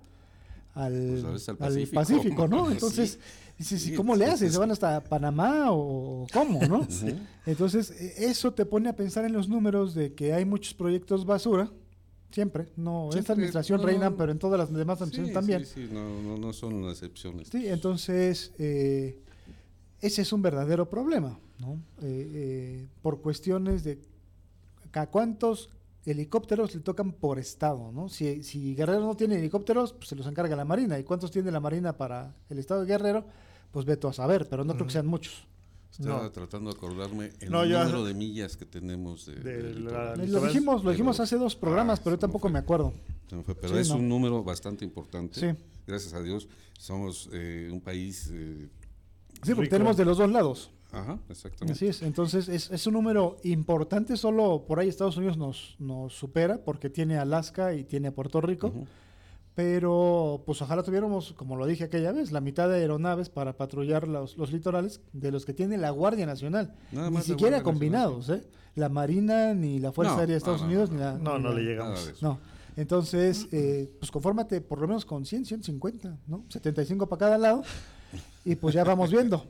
al, 0.75 0.93
Pues, 1.23 1.49
al 1.49 1.57
al 1.61 1.89
Pacífico. 1.89 2.49
¿no? 2.49 2.71
Entonces, 2.71 3.19
dices, 3.59 3.87
¿y 3.87 3.91
Sí, 3.91 3.95
cómo 3.95 4.15
le 4.17 4.27
haces? 4.27 4.53
¿Se 4.53 4.59
van 4.59 4.71
hasta 4.71 5.03
Panamá 5.05 5.67
o 5.73 6.27
cómo, 6.33 6.61
no? 6.67 6.87
Entonces, 7.47 7.91
e- 7.93 8.27
eso 8.27 8.53
te 8.53 8.67
pone 8.67 8.89
a 8.89 8.97
pensar 8.97 9.25
en 9.25 9.33
los 9.33 9.49
números 9.49 9.95
de 9.95 10.15
que 10.15 10.33
hay 10.35 10.45
muchos 10.45 10.75
proyectos 10.75 11.25
basura, 11.25 11.71
siempre, 12.31 12.69
no, 12.77 13.05
en 13.05 13.09
esta 13.09 13.13
Siempre, 13.13 13.33
administración 13.33 13.81
no, 13.81 13.87
reinan, 13.87 14.17
pero 14.17 14.33
en 14.33 14.39
todas 14.39 14.59
las 14.59 14.73
demás 14.73 15.01
administraciones 15.01 15.29
Sí, 15.29 15.35
también. 15.35 15.67
Sí, 15.67 15.87
sí, 15.87 15.89
no, 15.93 16.23
no, 16.23 16.37
no 16.39 16.53
son 16.53 16.85
excepciones. 16.89 17.49
Sí, 17.49 17.69
entonces 17.69 18.53
eh, 18.59 19.19
ese 20.01 20.23
es 20.23 20.33
un 20.33 20.43
verdadero 20.43 20.89
problema, 20.89 21.39
¿no? 21.59 21.75
Eh, 22.03 22.31
eh, 22.35 22.89
por 23.03 23.21
cuestiones 23.21 23.85
de 23.85 23.99
a 24.93 25.07
cuántos 25.07 25.71
helicópteros 26.05 26.75
le 26.75 26.81
tocan 26.81 27.13
por 27.13 27.39
estado, 27.39 27.93
¿no? 27.93 28.09
Si, 28.09 28.43
si 28.43 28.75
Guerrero 28.75 29.01
no 29.01 29.17
tiene 29.17 29.37
helicópteros, 29.39 29.93
pues 29.93 30.09
se 30.09 30.17
los 30.17 30.27
encarga 30.27 30.57
la 30.57 30.65
Marina. 30.65 30.99
¿Y 30.99 31.05
cuántos 31.05 31.31
tiene 31.31 31.51
la 31.51 31.61
Marina 31.61 31.97
para 31.97 32.35
el 32.49 32.59
estado 32.59 32.81
de 32.81 32.87
Guerrero? 32.87 33.25
Pues 33.71 33.85
veto 33.85 34.09
a 34.09 34.13
saber, 34.13 34.49
pero 34.49 34.65
no 34.65 34.75
creo 34.75 34.87
que 34.87 34.93
sean 34.93 35.07
muchos. 35.07 35.47
Estaba 35.91 36.23
No. 36.23 36.31
tratando 36.31 36.71
de 36.71 36.77
acordarme 36.77 37.33
el 37.41 37.51
No, 37.51 37.65
yo- 37.65 37.79
número 37.81 38.05
de 38.05 38.15
millas 38.15 38.57
que 38.57 38.65
tenemos 38.65 39.27
de, 39.27 39.75
la-. 39.75 40.15
Lo 40.17 40.41
dijimos, 40.43 40.77
lo 40.77 40.81
pero- 40.83 40.91
dijimos 40.93 41.21
hace 41.21 41.37
dos 41.37 41.57
programas, 41.57 41.99
Ah, 41.99 42.03
pero 42.05 42.17
yo 42.17 42.21
tampoco 42.21 42.43
fue. 42.43 42.53
me 42.53 42.59
acuerdo. 42.61 42.95
Fue, 43.45 43.55
pero 43.55 43.75
Sí, 43.75 43.81
es 43.81 43.89
no. 43.91 43.97
un 43.97 44.09
número 44.09 44.43
bastante 44.43 44.85
importante. 44.85 45.39
Sí. 45.41 45.63
Gracias 45.87 46.15
a 46.15 46.23
Dios 46.23 46.49
somos 46.79 47.29
eh, 47.33 47.69
un 47.73 47.81
país... 47.81 48.31
eh, 48.33 48.69
Sí, 49.43 49.51
porque 49.55 49.63
Rico. 49.63 49.71
tenemos 49.71 49.97
de 49.97 50.05
los 50.05 50.19
dos 50.19 50.31
lados. 50.31 50.71
ajá, 50.93 51.19
exactamente. 51.29 51.73
Así 51.73 51.87
es, 51.87 52.03
entonces 52.03 52.49
es, 52.49 52.71
es 52.71 52.87
un 52.87 52.95
número 52.95 53.37
importante, 53.45 54.17
solo 54.17 54.65
por 54.67 54.81
ahí 54.81 54.89
Estados 54.89 55.17
Unidos 55.17 55.37
nos, 55.37 55.77
nos 55.79 56.13
supera 56.15 56.65
porque 56.65 56.91
tiene 56.91 57.17
Alaska 57.17 57.75
y 57.75 57.85
tiene 57.85 58.11
Puerto 58.13 58.41
Rico. 58.41 58.73
Pero 59.61 60.43
pues 60.47 60.63
ojalá 60.63 60.83
tuviéramos, 60.83 61.35
como 61.35 61.55
lo 61.55 61.67
dije 61.67 61.85
aquella 61.85 62.13
vez, 62.13 62.33
la 62.33 62.41
mitad 62.41 62.67
de 62.67 62.77
aeronaves 62.77 63.29
para 63.29 63.59
patrullar 63.59 64.09
los, 64.09 64.39
los 64.39 64.51
litorales 64.53 65.03
de 65.13 65.31
los 65.31 65.45
que 65.45 65.53
tiene 65.53 65.77
la 65.77 65.91
Guardia 65.91 66.25
Nacional, 66.25 66.75
Nada 66.93 67.11
ni 67.11 67.19
siquiera 67.19 67.59
Guardia 67.59 67.63
combinados, 67.63 68.31
¿eh? 68.31 68.43
La 68.75 68.89
Marina 68.89 69.53
ni 69.53 69.79
la 69.79 69.93
Fuerza 69.93 70.15
No, 70.15 70.21
Aérea 70.21 70.33
de 70.35 70.39
Estados 70.39 70.63
no, 70.63 70.67
Unidos 70.67 70.91
no, 70.91 70.97
ni 70.97 71.01
la... 71.03 71.13
No, 71.19 71.37
ni 71.37 71.45
no 71.45 71.49
la- 71.51 71.55
le 71.57 71.63
llegamos. 71.63 72.23
No, 72.23 72.39
entonces, 72.77 73.49
eh, 73.53 73.93
pues 73.99 74.11
confórmate 74.11 74.63
por 74.63 74.81
lo 74.81 74.89
menos 74.89 75.05
con 75.05 75.27
100, 75.27 75.45
150, 75.45 76.17
¿no? 76.27 76.45
75 76.49 77.07
para 77.07 77.19
cada 77.21 77.37
lado 77.37 77.63
y 78.47 78.55
pues 78.57 78.75
ya 78.75 78.83
vamos 78.83 79.11
viendo. 79.11 79.45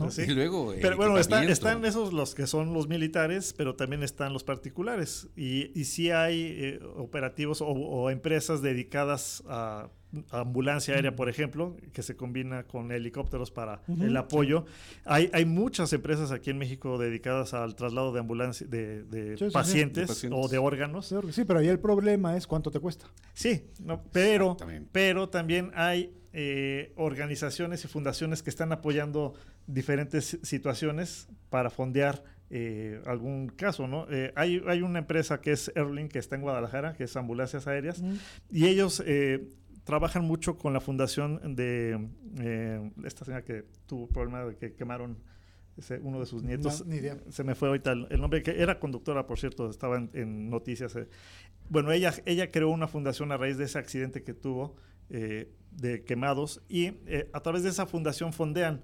¿No? 0.00 0.10
Sí. 0.10 0.22
Y 0.22 0.34
luego... 0.34 0.74
Pero 0.80 0.96
bueno, 0.96 1.18
están, 1.18 1.84
esos 1.84 2.12
los 2.12 2.34
que 2.34 2.46
son 2.46 2.72
los 2.74 2.88
militares, 2.88 3.54
pero 3.56 3.76
también 3.76 4.02
están 4.02 4.32
los 4.32 4.42
particulares. 4.44 5.28
Y, 5.36 5.70
y 5.78 5.84
sí 5.84 6.10
hay 6.10 6.40
eh, 6.58 6.80
operativos 6.96 7.60
o, 7.60 7.66
o 7.68 8.10
empresas 8.10 8.62
dedicadas 8.62 9.42
a, 9.46 9.88
a 10.30 10.40
ambulancia 10.40 10.94
aérea, 10.94 11.14
por 11.14 11.28
ejemplo, 11.28 11.76
que 11.92 12.02
se 12.02 12.16
combina 12.16 12.64
con 12.64 12.90
helicópteros 12.90 13.50
para 13.52 13.82
el 14.00 14.16
apoyo. 14.16 14.64
Hay, 15.04 15.30
hay 15.32 15.44
muchas 15.44 15.92
empresas 15.92 16.32
aquí 16.32 16.50
en 16.50 16.58
México 16.58 16.98
dedicadas 16.98 17.54
al 17.54 17.76
traslado 17.76 18.12
de 18.12 18.18
ambulancia 18.20 18.66
de, 18.66 19.04
de 19.04 19.36
Sí, 19.36 19.44
sí, 19.44 19.44
sí. 19.46 19.50
pacientes, 19.52 20.02
De 20.02 20.06
pacientes. 20.14 20.40
o 20.44 20.48
de 20.48 20.58
órganos. 20.58 21.14
Sí, 21.30 21.44
pero 21.44 21.60
ahí 21.60 21.68
el 21.68 21.78
problema 21.78 22.36
es 22.36 22.46
cuánto 22.46 22.70
te 22.72 22.80
cuesta. 22.80 23.06
Sí, 23.34 23.66
no, 23.84 24.02
pero, 24.12 24.56
pero 24.90 25.28
también 25.28 25.70
hay 25.74 26.12
eh, 26.32 26.92
organizaciones 26.96 27.84
y 27.84 27.88
fundaciones 27.88 28.42
que 28.42 28.50
están 28.50 28.72
apoyando 28.72 29.34
diferentes 29.72 30.38
situaciones 30.42 31.28
para 31.48 31.70
fondear 31.70 32.22
eh, 32.50 33.00
algún 33.06 33.48
caso, 33.48 33.86
¿no? 33.86 34.06
Eh, 34.10 34.32
hay, 34.34 34.60
hay 34.66 34.82
una 34.82 34.98
empresa 34.98 35.40
que 35.40 35.52
es 35.52 35.70
Airlink, 35.76 36.12
que 36.12 36.18
está 36.18 36.34
en 36.36 36.42
Guadalajara, 36.42 36.94
que 36.94 37.04
es 37.04 37.16
ambulancias 37.16 37.66
aéreas, 37.66 38.02
y 38.50 38.66
ellos 38.66 39.02
eh, 39.06 39.48
trabajan 39.84 40.24
mucho 40.24 40.58
con 40.58 40.72
la 40.72 40.80
fundación 40.80 41.54
de 41.54 42.08
eh, 42.40 42.90
esta 43.04 43.24
señora 43.24 43.44
que 43.44 43.64
tuvo 43.86 44.08
problema 44.08 44.44
de 44.44 44.56
que 44.56 44.74
quemaron 44.74 45.18
uno 46.02 46.20
de 46.20 46.26
sus 46.26 46.42
nietos. 46.42 46.84
No, 46.84 46.92
ni 46.92 46.96
idea. 46.98 47.16
Se 47.30 47.42
me 47.42 47.54
fue 47.54 47.68
ahorita 47.68 47.92
el, 47.92 48.06
el 48.10 48.20
nombre, 48.20 48.42
que 48.42 48.60
era 48.60 48.78
conductora, 48.78 49.26
por 49.26 49.38
cierto, 49.38 49.70
estaba 49.70 49.96
en, 49.96 50.10
en 50.12 50.50
noticias. 50.50 50.94
eh. 50.96 51.08
Bueno, 51.70 51.90
ella, 51.92 52.12
ella 52.26 52.50
creó 52.50 52.68
una 52.68 52.86
fundación 52.88 53.32
a 53.32 53.36
raíz 53.38 53.56
de 53.56 53.64
ese 53.64 53.78
accidente 53.78 54.22
que 54.22 54.34
tuvo 54.34 54.76
eh, 55.08 55.52
de 55.70 56.04
quemados 56.04 56.62
y 56.68 56.88
a 57.32 57.40
través 57.40 57.62
de 57.62 57.70
esa 57.70 57.86
fundación 57.86 58.32
fondean 58.32 58.82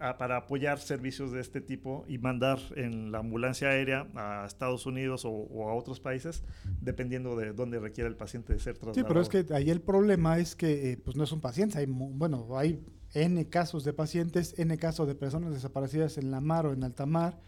a- 0.00 0.16
para 0.18 0.36
apoyar 0.38 0.78
servicios 0.78 1.32
de 1.32 1.40
este 1.40 1.60
tipo 1.60 2.04
y 2.08 2.18
mandar 2.18 2.58
en 2.76 3.12
la 3.12 3.18
ambulancia 3.18 3.68
aérea 3.68 4.06
a 4.14 4.44
Estados 4.46 4.86
Unidos 4.86 5.24
o, 5.24 5.30
o 5.30 5.68
a 5.68 5.74
otros 5.74 6.00
países, 6.00 6.42
dependiendo 6.80 7.36
de 7.36 7.52
dónde 7.52 7.78
requiera 7.78 8.08
el 8.08 8.16
paciente 8.16 8.52
de 8.52 8.58
ser 8.58 8.74
trasladado. 8.78 8.94
Sí, 8.94 9.04
pero 9.08 9.20
es 9.20 9.28
que 9.28 9.54
ahí 9.54 9.70
el 9.70 9.80
problema 9.80 10.38
es 10.38 10.54
que 10.56 10.92
eh, 10.92 10.96
pues 10.96 11.16
no 11.16 11.24
es 11.24 11.32
un 11.32 11.40
paciente, 11.40 11.78
hay 11.78 11.86
bueno, 11.86 12.46
hay 12.56 12.80
N 13.14 13.48
casos 13.48 13.84
de 13.84 13.92
pacientes, 13.92 14.54
N 14.58 14.76
casos 14.78 15.06
de 15.08 15.14
personas 15.14 15.52
desaparecidas 15.54 16.18
en 16.18 16.30
la 16.30 16.40
mar 16.40 16.66
o 16.66 16.72
en 16.72 16.84
alta 16.84 17.06
mar. 17.06 17.38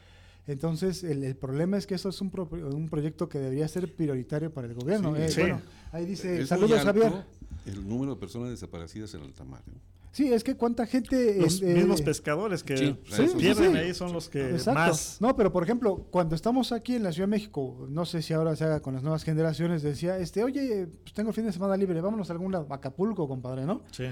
Entonces, 0.47 1.05
el, 1.05 1.25
el 1.25 1.37
problema 1.37 1.77
es 1.77 1.87
que 1.87 1.95
eso 1.95 2.09
es 2.09 2.19
un, 2.23 2.31
pro- 2.31 2.49
un 2.51 2.89
proyecto 2.89 3.29
que 3.29 3.39
debería 3.39 3.69
ser 3.69 3.95
prioritario 3.95 4.51
para 4.51 4.67
el 4.67 4.73
gobierno. 4.75 5.15
Sí. 5.15 5.23
Eh, 5.23 5.29
Sí. 5.29 5.41
Bueno, 5.43 5.61
ahí 5.93 6.07
dice, 6.07 6.41
Es 6.41 6.49
saludos 6.49 6.81
Javier. 6.83 7.13
El 7.67 7.87
número 7.87 8.15
de 8.15 8.21
personas 8.21 8.49
desaparecidas 8.49 9.13
en 9.13 9.23
alta 9.23 9.45
mar. 9.45 9.63
¿eh? 9.69 9.73
Sí, 10.13 10.33
es 10.33 10.43
que 10.45 10.57
cuánta 10.57 10.87
gente... 10.87 11.37
los 11.41 11.61
eh, 11.63 11.75
mismos 11.75 12.01
eh, 12.01 12.05
pescadores 12.05 12.63
que 12.65 12.77
Sí, 12.77 12.97
se 13.09 13.29
sí, 13.29 13.37
pierden 13.37 13.73
sí. 13.73 13.79
ahí 13.79 13.95
son 13.95 14.13
los 14.13 14.29
que 14.29 14.51
Exacto. 14.51 14.81
más 14.81 15.19
No, 15.21 15.37
pero 15.37 15.53
por 15.53 15.63
ejemplo, 15.63 16.07
cuando 16.11 16.35
estamos 16.35 16.73
aquí 16.73 16.95
en 16.97 17.03
la 17.03 17.13
Ciudad 17.13 17.27
de 17.29 17.33
México, 17.33 17.87
no 17.91 18.05
sé 18.07 18.23
si 18.23 18.33
ahora 18.33 18.57
se 18.57 18.65
haga 18.65 18.81
con 18.81 18.95
las 18.95 19.03
nuevas 19.03 19.23
generaciones, 19.25 19.83
decía, 19.83 20.19
este, 20.19 20.43
oye, 20.43 20.87
pues 21.03 21.13
tengo 21.15 21.31
el 21.31 21.35
fin 21.35 21.45
de 21.45 21.53
semana 21.53 21.77
libre, 21.77 22.01
vámonos 22.01 22.31
a 22.31 22.33
algún 22.33 22.53
lado, 22.53 22.67
Acapulco, 22.71 23.29
compadre, 23.29 23.65
¿no? 23.67 23.83
Sí. 23.93 24.05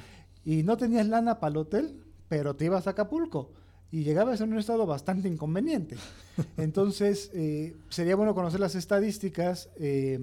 y 0.44 0.62
no 0.62 0.76
tenías 0.76 1.06
lana 1.08 1.40
para 1.40 1.50
el 1.52 1.56
hotel, 1.58 2.00
pero 2.28 2.54
te 2.56 2.66
ibas 2.66 2.86
a 2.86 2.90
Acapulco 2.90 3.52
y 3.90 4.02
llegabas 4.02 4.40
en 4.40 4.52
un 4.52 4.58
estado 4.58 4.84
bastante 4.86 5.28
inconveniente. 5.28 5.96
Entonces, 6.56 7.30
eh, 7.34 7.76
sería 7.88 8.16
bueno 8.16 8.34
conocer 8.34 8.60
las 8.60 8.74
estadísticas 8.74 9.70
eh, 9.76 10.18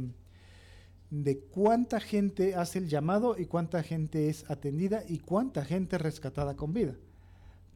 de 1.13 1.37
cuánta 1.37 1.99
gente 1.99 2.55
hace 2.55 2.79
el 2.79 2.89
llamado 2.89 3.35
y 3.37 3.45
cuánta 3.45 3.83
gente 3.83 4.29
es 4.29 4.49
atendida 4.49 5.03
y 5.07 5.19
cuánta 5.19 5.63
gente 5.63 5.97
es 5.97 6.01
rescatada 6.01 6.55
con 6.55 6.73
vida. 6.73 6.95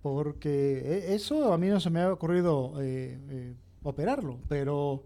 Porque 0.02 0.82
eh, 0.84 1.14
eso 1.14 1.54
a 1.54 1.58
mí 1.60 1.68
no 1.68 1.80
se 1.80 1.92
me 1.92 2.02
ha 2.02 2.12
ocurrido 2.12 2.74
eh, 2.82 3.20
eh, 3.30 3.54
operarlo, 3.84 4.40
pero 4.48 5.04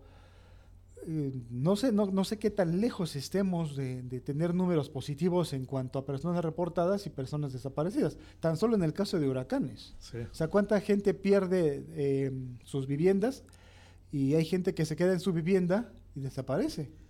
eh, 1.06 1.34
no 1.50 1.76
sé, 1.76 1.92
no, 1.92 2.06
no 2.06 2.24
sé 2.24 2.40
qué 2.40 2.50
tan 2.50 2.80
lejos 2.80 3.18
estemos 3.18 3.76
de, 3.76 4.02
de 4.02 4.22
tener 4.22 4.56
números 4.56 4.90
positivos 4.90 5.52
en 5.52 5.66
cuanto 5.66 6.00
a 6.00 6.06
personas 6.06 6.46
reportadas 6.46 7.06
y 7.08 7.10
personas 7.10 7.52
desaparecidas. 7.52 8.18
Tan 8.40 8.56
solo 8.56 8.78
en 8.78 8.84
el 8.84 8.94
caso 8.94 9.20
de 9.20 9.28
huracanes. 9.28 9.94
Sí. 10.00 10.20
O 10.20 10.34
sea, 10.34 10.48
cuánta 10.48 10.80
gente 10.80 11.14
pierde 11.14 12.32
sus 12.64 12.88
viviendas 12.88 13.44
y 14.10 14.36
hay 14.36 14.46
gente 14.46 14.74
que 14.74 14.86
se 14.86 14.96
queda 14.96 15.12
en 15.12 15.20
su 15.20 15.34
vivienda 15.34 15.92
y 16.16 16.22
desaparece. 16.22 17.01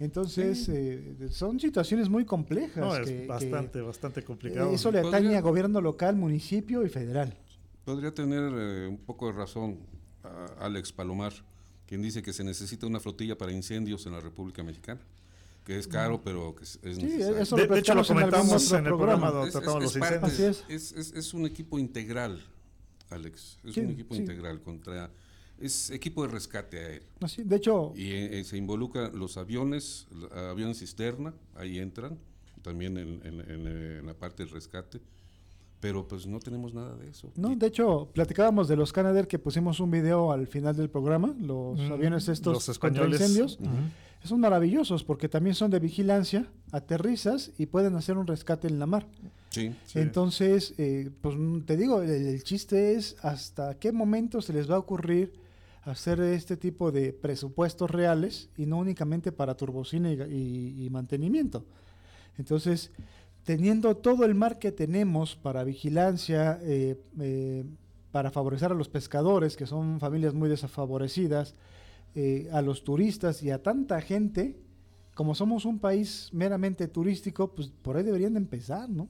Entonces, 0.00 0.66
eh, 0.70 1.28
son 1.30 1.60
situaciones 1.60 2.08
muy 2.08 2.24
complejas. 2.24 2.78
No, 2.78 2.96
es 2.96 3.06
que- 3.06 3.20
que, 3.22 3.26
bastante, 3.26 3.80
bastante 3.82 4.20
eh, 4.20 4.24
complicado. 4.24 4.72
eso 4.72 4.90
le 4.90 5.00
atañe 5.00 5.36
a 5.36 5.42
gobierno 5.42 5.80
local, 5.82 6.16
municipio 6.16 6.84
y 6.84 6.88
federal. 6.88 7.36
Podría 7.84 8.12
tener 8.12 8.50
eh, 8.56 8.86
un 8.88 8.96
poco 8.98 9.26
de 9.26 9.32
razón 9.32 9.78
a 10.24 10.64
Alex 10.64 10.92
Palomar, 10.92 11.32
quien 11.86 12.00
dice 12.00 12.22
que 12.22 12.32
se 12.32 12.42
necesita 12.42 12.86
una 12.86 12.98
flotilla 12.98 13.36
para 13.36 13.52
incendios 13.52 14.06
en 14.06 14.12
la 14.12 14.20
República 14.20 14.62
Mexicana, 14.62 15.00
que 15.64 15.78
es 15.78 15.86
caro, 15.86 16.20
pero 16.24 16.54
que 16.54 16.64
es, 16.64 16.78
Sí, 16.82 17.02
necesario. 17.02 17.36
eso 17.38 17.56
De- 17.56 17.66
lo 17.66 17.74
de 17.74 17.80
hecho, 17.80 17.94
lo 17.94 18.04
comentamos 18.04 18.72
en 18.72 18.78
el 18.78 18.84
programa. 18.84 18.96
programa 18.96 19.30
donde 19.30 19.52
tratamos 19.52 19.82
los 19.82 19.96
incendios. 19.96 20.64
Es. 20.68 20.92
es- 20.92 20.92
es- 20.92 21.12
es 21.12 21.34
un 21.34 21.44
equipo 21.44 21.78
integral, 21.78 22.42
Alex. 23.10 23.58
Es 23.64 23.74
Sí, 23.74 23.80
un 23.80 23.90
equipo 23.90 24.14
sí. 24.14 24.22
integral 24.22 24.62
contra. 24.62 25.10
Es 25.60 25.90
equipo 25.90 26.22
de 26.22 26.28
rescate 26.32 26.78
aéreo. 26.78 27.08
Así, 27.20 27.42
de 27.42 27.56
hecho, 27.56 27.92
Y 27.94 28.10
eh, 28.12 28.40
eh, 28.40 28.44
se 28.44 28.56
involucran 28.56 29.16
los 29.18 29.36
aviones, 29.36 30.06
aviones 30.50 30.78
cisterna, 30.78 31.34
ahí 31.54 31.78
entran, 31.78 32.18
también 32.62 32.96
en, 32.96 33.20
en- 33.24 33.40
en, 33.40 33.66
eh, 33.66 33.98
en 34.00 34.06
la 34.06 34.14
parte 34.14 34.42
del 34.42 34.52
rescate. 34.52 35.00
pero 35.80 36.06
pues 36.06 36.26
no 36.26 36.38
tenemos 36.40 36.74
nada 36.74 36.94
de 36.96 37.08
eso. 37.08 37.32
No, 37.36 37.52
Y- 37.52 37.54
de 37.56 37.66
hecho, 37.68 38.10
platicábamos 38.12 38.68
de 38.68 38.76
los 38.76 38.92
Canadair 38.92 39.26
que 39.26 39.38
pusimos 39.38 39.80
un 39.80 39.90
video 39.90 40.30
al 40.30 40.46
final 40.46 40.76
del 40.76 40.90
programa, 40.90 41.34
los 41.40 41.78
Mm, 41.78 41.92
aviones 41.92 42.28
estos 42.28 42.52
los 42.68 42.78
contra 42.78 43.02
españoles. 43.04 43.20
incendios. 43.22 43.58
Ujú. 43.60 44.28
Son 44.28 44.40
maravillosos 44.40 45.04
porque 45.04 45.30
también 45.30 45.54
son 45.54 45.70
de 45.70 45.78
vigilancia, 45.80 46.46
aterrizas 46.70 47.52
y 47.56 47.64
pueden 47.64 47.96
hacer 47.96 48.18
un 48.18 48.26
rescate 48.26 48.68
en 48.68 48.78
la 48.78 48.84
mar. 48.84 49.06
sí, 49.48 49.74
Entonces, 49.94 50.74
eh, 50.76 51.10
pues 51.22 51.34
mm, 51.38 51.60
te 51.62 51.78
digo, 51.78 52.02
el, 52.02 52.10
el 52.10 52.44
chiste 52.44 52.92
es 52.94 53.16
hasta 53.22 53.78
qué 53.78 53.90
momento 53.90 54.42
se 54.42 54.52
les 54.52 54.70
va 54.70 54.74
a 54.74 54.78
ocurrir 54.78 55.32
hacer 55.84 56.20
este 56.20 56.56
tipo 56.56 56.92
de 56.92 57.12
presupuestos 57.12 57.90
reales 57.90 58.50
y 58.56 58.66
no 58.66 58.78
únicamente 58.78 59.32
para 59.32 59.56
turbocina 59.56 60.12
y, 60.12 60.20
y- 60.22 60.84
y 60.86 60.90
mantenimiento. 60.90 61.64
Entonces, 62.38 62.90
teniendo 63.44 63.96
todo 63.96 64.24
el 64.24 64.34
mar 64.34 64.58
que 64.58 64.72
tenemos 64.72 65.36
para 65.36 65.64
vigilancia, 65.64 66.58
eh, 66.62 66.96
eh, 67.20 67.64
para 68.12 68.30
favorecer 68.30 68.72
a 68.72 68.74
los 68.74 68.88
pescadores, 68.88 69.56
que 69.56 69.66
son 69.66 70.00
familias 70.00 70.34
muy 70.34 70.48
desfavorecidas, 70.48 71.54
eh, 72.14 72.48
a 72.52 72.60
los 72.60 72.82
turistas 72.84 73.42
y 73.42 73.50
a 73.50 73.62
tanta 73.62 74.00
gente, 74.00 74.56
como 75.14 75.34
somos 75.34 75.64
un 75.64 75.78
país 75.78 76.28
meramente 76.32 76.88
turístico, 76.88 77.52
pues 77.54 77.68
por 77.68 77.96
ahí 77.96 78.02
deberían 78.02 78.34
de 78.34 78.40
empezar, 78.40 78.88
¿no? 78.88 79.08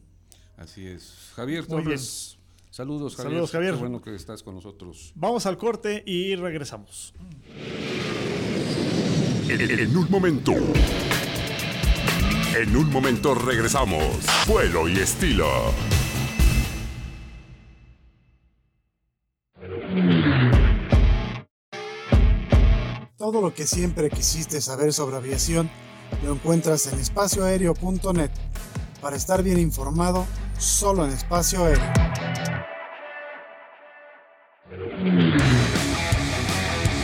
así 0.57 0.87
es. 0.87 1.31
Javier 1.35 1.67
Muy 1.69 1.83
Torres, 1.83 2.37
saludos 2.71 3.17
Javier. 3.17 3.33
Saludos, 3.33 3.51
Javier. 3.53 3.75
Qué 3.75 3.81
bueno 3.81 4.01
que 4.01 4.15
estás 4.15 4.43
con 4.43 4.55
nosotros. 4.55 5.13
Vamos 5.15 5.47
al 5.47 5.59
corte 5.59 6.03
y 6.07 6.35
regresamos. 6.37 7.15
En, 9.49 9.61
en 9.61 9.97
un 9.97 10.11
momento. 10.11 10.53
En 12.57 12.77
un 12.77 12.91
momento 12.91 13.35
regresamos. 13.35 14.25
Vuelo 14.47 14.89
y 14.89 14.99
estilo. 14.99 15.47
Todo 23.17 23.43
lo 23.43 23.55
que 23.55 23.67
siempre 23.67 24.11
quisiste 24.11 24.61
saber 24.61 24.93
sobre 24.93 25.17
aviación 25.17 25.71
lo 26.25 26.33
encuentras 26.33 26.87
en 26.93 26.99
espacioaéreo.net. 26.99 28.31
Para 29.01 29.17
estar 29.17 29.43
bien 29.43 29.59
informado, 29.59 30.27
solo 30.59 31.05
en 31.05 31.13
espacio 31.13 31.65
aéreo. 31.65 32.50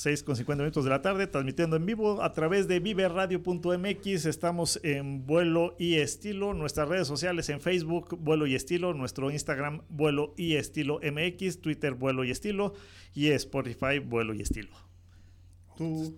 6 0.00 0.22
con 0.22 0.34
50 0.34 0.62
minutos 0.62 0.84
de 0.84 0.88
la 0.88 1.02
tarde, 1.02 1.26
transmitiendo 1.26 1.76
en 1.76 1.84
vivo 1.84 2.22
a 2.22 2.32
través 2.32 2.66
de 2.66 2.80
viveradio.mx. 2.80 4.24
Estamos 4.24 4.80
en 4.82 5.26
Vuelo 5.26 5.76
y 5.78 5.96
Estilo, 5.96 6.54
nuestras 6.54 6.88
redes 6.88 7.06
sociales 7.06 7.50
en 7.50 7.60
Facebook, 7.60 8.16
Vuelo 8.18 8.46
y 8.46 8.54
Estilo, 8.54 8.94
nuestro 8.94 9.30
Instagram, 9.30 9.82
Vuelo 9.90 10.32
y 10.38 10.54
Estilo 10.54 11.00
MX, 11.02 11.60
Twitter, 11.60 11.92
Vuelo 11.92 12.24
y 12.24 12.30
Estilo 12.30 12.72
y 13.12 13.28
Spotify, 13.28 13.98
Vuelo 13.98 14.32
y 14.32 14.40
Estilo. 14.40 14.74
Tú, 15.76 16.14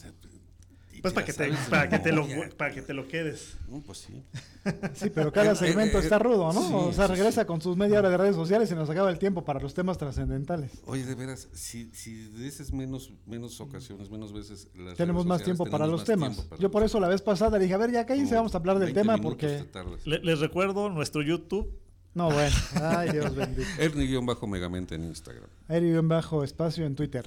pues 1.03 1.12
para 1.12 1.26
que, 1.26 1.32
te, 1.32 1.50
para, 1.68 1.88
que 1.88 1.98
te 1.98 2.12
lo, 2.12 2.26
para 2.57 2.72
que 2.72 2.80
te 2.80 2.94
lo 2.94 3.07
quedes. 3.09 3.57
No, 3.68 3.80
pues 3.82 3.98
sí. 3.98 4.22
Sí, 4.94 5.11
pero 5.11 5.32
cada 5.32 5.50
Eh, 5.50 5.55
eh, 5.55 5.57
segmento 5.57 5.98
eh, 5.98 6.03
está 6.03 6.18
rudo, 6.20 6.53
¿no? 6.53 6.62
sí, 6.62 6.72
o 6.72 6.92
sea, 6.92 7.09
sí, 7.09 7.14
regresa 7.14 7.44
con 7.46 7.61
sus 7.61 7.76
media 7.76 7.98
hora 7.98 8.09
de 8.11 8.16
redes 8.16 8.36
sociales 8.36 8.70
y 8.70 8.74
nos 8.76 8.88
acaba 8.88 9.11
el 9.11 9.18
tiempo 9.18 9.44
para 9.44 9.59
los 9.61 9.74
temas 9.74 9.98
trascendentales. 9.98 10.70
Oye, 10.86 11.05
de 11.05 11.14
veras, 11.16 11.48
si, 11.53 11.90
si 11.92 12.14
dices 12.28 12.72
menos, 12.72 13.12
menos 13.26 13.61
ocasiones, 13.61 14.09
menos 14.09 14.32
veces. 14.32 14.68
las 14.76 14.96
Tenemos 14.96 15.24
redes 15.24 15.28
más 15.28 15.42
tiempo 15.42 15.66
para 15.66 15.86
los 15.88 16.05
temas. 16.05 16.36
para 16.42 16.62
Yo 16.62 16.70
por 16.70 16.84
eso 16.84 17.00
la 17.00 17.09
vez 17.09 17.20
pasada 17.22 17.59
dije, 17.59 17.74
a 17.74 17.78
ver, 17.78 17.90
ya 17.90 18.07
cállense, 18.07 18.34
vamos 18.36 18.55
a 18.55 18.59
hablar 18.59 18.78
del 18.78 18.92
20 18.92 19.00
tema 19.00 19.18
porque... 19.18 19.48
te 19.48 19.64
tardas. 19.64 20.07
Le- 20.07 20.20
les 20.20 20.38
recuerdo 20.38 20.88
nuestro 20.90 21.22
YouTube, 21.22 21.76
No, 22.14 22.30
bueno, 22.30 22.55
ay 22.74 23.11
Dios 23.11 23.34
bendito. 23.34 23.68
Ernie-Megamente 23.78 24.94
en 24.94 25.05
Instagram. 25.07 25.48
Aéreo 25.66 25.98
en 26.00 26.09
bajo 26.09 26.44
espacio 26.44 26.86
en 26.86 26.94
Twitter. 26.94 27.26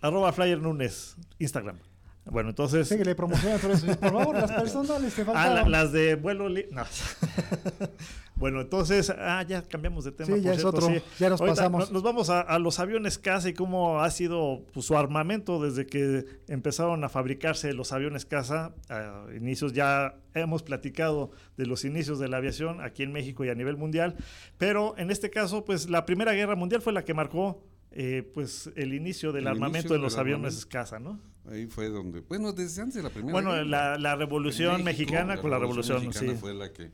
arroba 0.00 0.32
Flyer 0.32 0.60
Nunes, 0.60 1.16
Instagram. 1.40 1.78
Bueno, 2.26 2.48
entonces... 2.50 2.88
Síguele 2.88 3.14
promocionando 3.14 3.60
todo 3.62 3.72
eso. 3.72 3.86
Por 3.86 4.10
favor, 4.12 4.34
las 4.36 4.50
personales 4.52 5.14
te 5.14 5.22
Ah, 5.22 5.24
faltaron. 5.26 5.54
la- 5.70 5.82
las 5.82 5.92
de 5.92 6.14
vuelo 6.16 6.48
li- 6.48 6.66
no. 6.72 6.82
bueno, 8.36 8.60
entonces, 8.60 9.10
ah, 9.10 9.42
ya 9.48 9.62
cambiamos 9.62 10.04
de 10.04 10.12
tema. 10.12 10.34
Sí, 10.36 10.42
ya 10.42 10.50
por 10.50 10.52
es 10.54 10.60
cierto, 10.60 10.68
otro. 10.68 10.88
sí. 10.88 11.02
Ya 11.18 11.30
nos 11.30 11.40
Ahorita 11.40 11.54
pasamos. 11.56 11.88
no- 11.88 11.94
Nos 11.94 12.02
vamos 12.02 12.28
a, 12.30 12.40
a 12.40 12.58
los 12.58 12.78
aviones 12.80 13.18
casa 13.18 13.48
y 13.48 13.54
cómo 13.54 14.00
ha 14.02 14.10
sido 14.10 14.64
pues, 14.74 14.84
su 14.86 14.96
armamento 14.98 15.62
desde 15.62 15.86
que 15.86 16.24
empezaron 16.48 17.02
a 17.04 17.08
fabricarse 17.08 17.72
los 17.72 17.92
aviones 17.92 18.26
casa. 18.26 18.74
A 18.90 19.24
inicios 19.34 19.72
ya 19.72 20.16
hemos 20.34 20.62
platicado 20.62 21.30
de 21.56 21.66
los 21.66 21.84
inicios 21.84 22.18
de 22.18 22.28
la 22.28 22.36
aviación 22.38 22.80
aquí 22.82 23.02
en 23.04 23.12
México 23.12 23.44
y 23.44 23.48
a 23.48 23.54
nivel 23.54 23.76
mundial, 23.76 24.16
pero 24.58 24.94
en 24.98 25.10
este 25.10 25.30
caso, 25.30 25.64
pues 25.64 25.88
la 25.88 26.04
Primera 26.04 26.32
Guerra 26.32 26.56
Mundial 26.56 26.82
fue 26.82 26.92
la 26.92 27.04
que 27.04 27.14
marcó 27.14 27.62
eh, 27.92 28.28
pues 28.34 28.70
el 28.76 28.94
inicio 28.94 29.32
del 29.32 29.42
El 29.44 29.48
armamento 29.48 29.78
inicio 29.78 29.96
de 29.96 30.02
los 30.02 30.16
aviones 30.18 30.54
armamento. 30.54 30.68
casa, 30.68 30.98
¿no? 30.98 31.20
Ahí 31.50 31.66
fue 31.66 31.88
donde. 31.88 32.20
Bueno, 32.20 32.52
desde 32.52 32.82
antes 32.82 32.96
de 32.96 33.02
la 33.02 33.10
primera. 33.10 33.32
Bueno, 33.32 33.50
guerra. 33.52 33.64
la, 33.64 33.98
la 33.98 34.16
revolución 34.16 34.82
México, 34.82 35.10
mexicana 35.12 35.36
con 35.40 35.50
la 35.50 35.58
revolución, 35.58 36.06
mexicana 36.06 36.32
sí. 36.32 36.38
fue 36.38 36.54
la 36.54 36.72
que 36.72 36.90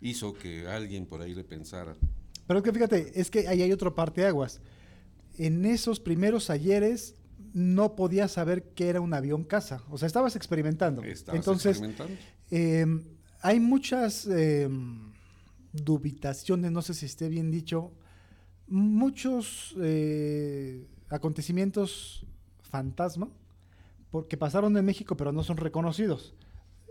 hizo 0.00 0.32
que 0.34 0.66
alguien 0.66 1.06
por 1.06 1.20
ahí 1.22 1.34
le 1.34 1.44
pensara. 1.44 1.96
Pero 2.46 2.58
es 2.60 2.64
que 2.64 2.72
fíjate, 2.72 3.20
es 3.20 3.30
que 3.30 3.48
ahí 3.48 3.62
hay 3.62 3.72
otro 3.72 3.94
parteaguas. 3.94 4.60
En 5.38 5.64
esos 5.66 5.98
primeros 6.00 6.48
ayeres 6.50 7.16
no 7.52 7.96
podías 7.96 8.32
saber 8.32 8.62
que 8.74 8.88
era 8.88 9.00
un 9.00 9.12
avión 9.12 9.44
casa. 9.44 9.82
O 9.90 9.98
sea, 9.98 10.06
estabas 10.06 10.36
experimentando. 10.36 11.02
Estabas 11.02 11.38
Entonces, 11.40 11.78
experimentando. 11.82 12.16
eh, 12.50 12.86
hay 13.42 13.60
muchas 13.60 14.26
eh, 14.30 14.68
dubitaciones, 15.72 16.70
no 16.70 16.82
sé 16.82 16.94
si 16.94 17.06
esté 17.06 17.28
bien 17.28 17.50
dicho, 17.50 17.92
muchos 18.68 19.74
eh, 19.80 20.86
acontecimientos 21.08 22.26
fantasma 22.62 23.28
porque 24.10 24.36
pasaron 24.36 24.76
en 24.76 24.84
México 24.84 25.16
pero 25.16 25.32
no 25.32 25.42
son 25.42 25.56
reconocidos. 25.56 26.34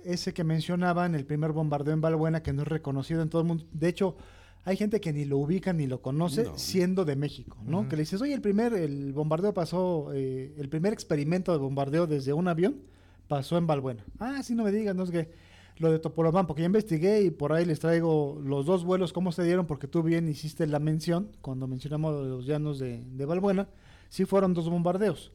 Ese 0.03 0.33
que 0.33 0.43
mencionaban, 0.43 1.15
el 1.15 1.25
primer 1.25 1.51
bombardeo 1.51 1.93
en 1.93 2.01
Balbuena, 2.01 2.43
que 2.43 2.53
no 2.53 2.61
es 2.61 2.67
reconocido 2.67 3.23
en 3.23 3.29
todo 3.29 3.41
el 3.41 3.47
mundo. 3.47 3.65
De 3.73 3.87
hecho, 3.87 4.15
hay 4.63 4.77
gente 4.77 5.01
que 5.01 5.11
ni 5.11 5.25
lo 5.25 5.39
ubica 5.39 5.73
ni 5.73 5.87
lo 5.87 6.01
conoce 6.03 6.43
No. 6.43 6.57
siendo 6.59 7.05
de 7.05 7.15
México, 7.15 7.57
¿no? 7.65 7.89
Que 7.89 7.95
le 7.95 8.03
dices, 8.03 8.21
oye, 8.21 8.33
el 8.35 8.41
primer, 8.41 8.73
el 8.73 9.13
bombardeo 9.13 9.53
pasó, 9.53 10.11
eh, 10.13 10.53
el 10.57 10.69
primer 10.69 10.93
experimento 10.93 11.51
de 11.51 11.57
bombardeo 11.57 12.05
desde 12.05 12.33
un 12.33 12.47
avión 12.47 12.81
pasó 13.27 13.57
en 13.57 13.65
Balbuena. 13.65 14.05
Ah, 14.19 14.43
sí, 14.43 14.53
no 14.53 14.63
me 14.63 14.71
digas, 14.71 14.95
no 14.95 15.03
es 15.03 15.09
que 15.11 15.31
lo 15.77 15.91
de 15.91 15.99
Topolobampo, 15.99 16.49
porque 16.49 16.61
ya 16.61 16.67
investigué 16.67 17.21
y 17.21 17.31
por 17.31 17.53
ahí 17.53 17.65
les 17.65 17.79
traigo 17.79 18.39
los 18.43 18.65
dos 18.65 18.85
vuelos, 18.85 19.11
cómo 19.11 19.31
se 19.31 19.43
dieron, 19.43 19.65
porque 19.65 19.87
tú 19.87 20.03
bien 20.03 20.27
hiciste 20.29 20.67
la 20.67 20.79
mención, 20.79 21.29
cuando 21.41 21.67
mencionamos 21.67 22.25
los 22.25 22.45
llanos 22.45 22.79
de, 22.79 23.03
de 23.03 23.25
Balbuena, 23.25 23.67
sí 24.09 24.25
fueron 24.25 24.53
dos 24.53 24.69
bombardeos. 24.69 25.31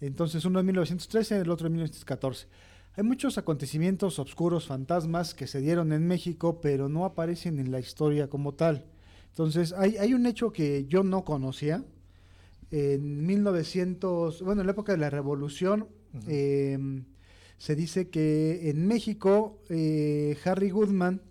Entonces, 0.00 0.44
uno 0.44 0.60
en 0.60 0.66
1913 0.66 1.36
y 1.36 1.38
el 1.40 1.50
otro 1.50 1.66
en 1.66 1.74
1914. 1.74 2.46
Hay 2.96 3.04
muchos 3.04 3.38
acontecimientos 3.38 4.18
oscuros, 4.18 4.66
fantasmas, 4.66 5.34
que 5.34 5.46
se 5.46 5.60
dieron 5.60 5.92
en 5.92 6.06
México, 6.06 6.60
pero 6.60 6.88
no 6.88 7.04
aparecen 7.04 7.58
en 7.58 7.70
la 7.70 7.80
historia 7.80 8.28
como 8.28 8.54
tal. 8.54 8.86
Entonces, 9.28 9.72
hay, 9.72 9.96
hay 9.98 10.14
un 10.14 10.26
hecho 10.26 10.52
que 10.52 10.86
yo 10.86 11.02
no 11.02 11.24
conocía. 11.24 11.84
En 12.70 13.26
1900, 13.26 14.42
bueno, 14.42 14.62
en 14.62 14.66
la 14.66 14.72
época 14.72 14.92
de 14.92 14.98
la 14.98 15.10
Revolución, 15.10 15.88
eh, 16.26 16.78
se 17.58 17.74
dice 17.74 18.08
que 18.08 18.70
en 18.70 18.86
México, 18.86 19.60
eh, 19.68 20.36
Harry 20.44 20.70
Goodman 20.70 21.22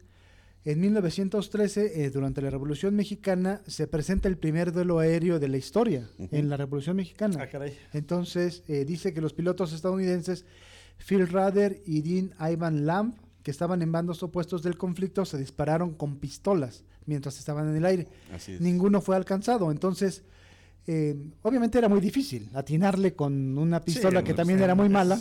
En 0.66 0.82
1913, 0.82 2.04
eh, 2.04 2.10
durante 2.10 2.42
la 2.42 2.50
Revolución 2.50 2.94
Mexicana, 2.94 3.62
se 3.68 3.88
presenta 3.88 4.28
el 4.28 4.38
primer 4.38 4.74
duelo 4.74 5.00
aéreo 5.00 5.40
de 5.40 5.48
la 5.48 5.56
historia 5.56 6.10
en 6.18 6.50
la 6.50 6.58
Revolución 6.58 6.98
Mexicana. 6.98 7.38
Ah, 7.40 7.48
caray. 7.48 7.78
Entonces, 7.94 8.64
eh, 8.68 8.84
dice 8.84 9.14
que 9.14 9.22
los 9.22 9.32
pilotos 9.32 9.72
estadounidenses 9.72 10.44
Phil 10.98 11.26
Rader 11.26 11.82
y 11.86 12.02
Dean 12.02 12.34
Ivan 12.52 12.86
Lamb, 12.86 13.16
que 13.44 13.52
estaban 13.52 13.82
en 13.82 13.94
bandos 13.94 14.24
opuestos 14.24 14.62
del 14.62 14.78
conflicto, 14.78 15.24
se 15.24 15.38
dispararon 15.38 15.94
con 15.94 16.18
pistolas 16.18 16.84
mientras 17.06 17.40
estaban 17.40 17.70
en 17.70 17.78
el 17.78 17.86
aire. 17.86 18.08
Así 18.34 18.52
es. 18.52 18.60
Ninguno 18.60 19.00
fue 19.00 19.16
alcanzado. 19.16 19.72
Entonces, 19.72 20.24
eh, 20.86 21.16
obviamente 21.44 21.78
era 21.78 21.88
muy 21.88 22.02
difícil 22.02 22.50
atinarle 22.54 23.14
con 23.14 23.58
una 23.58 23.82
pistola 23.82 24.22
que 24.22 24.34
también 24.34 24.62
era 24.62 24.76
muy 24.76 24.90
mala. 24.90 25.18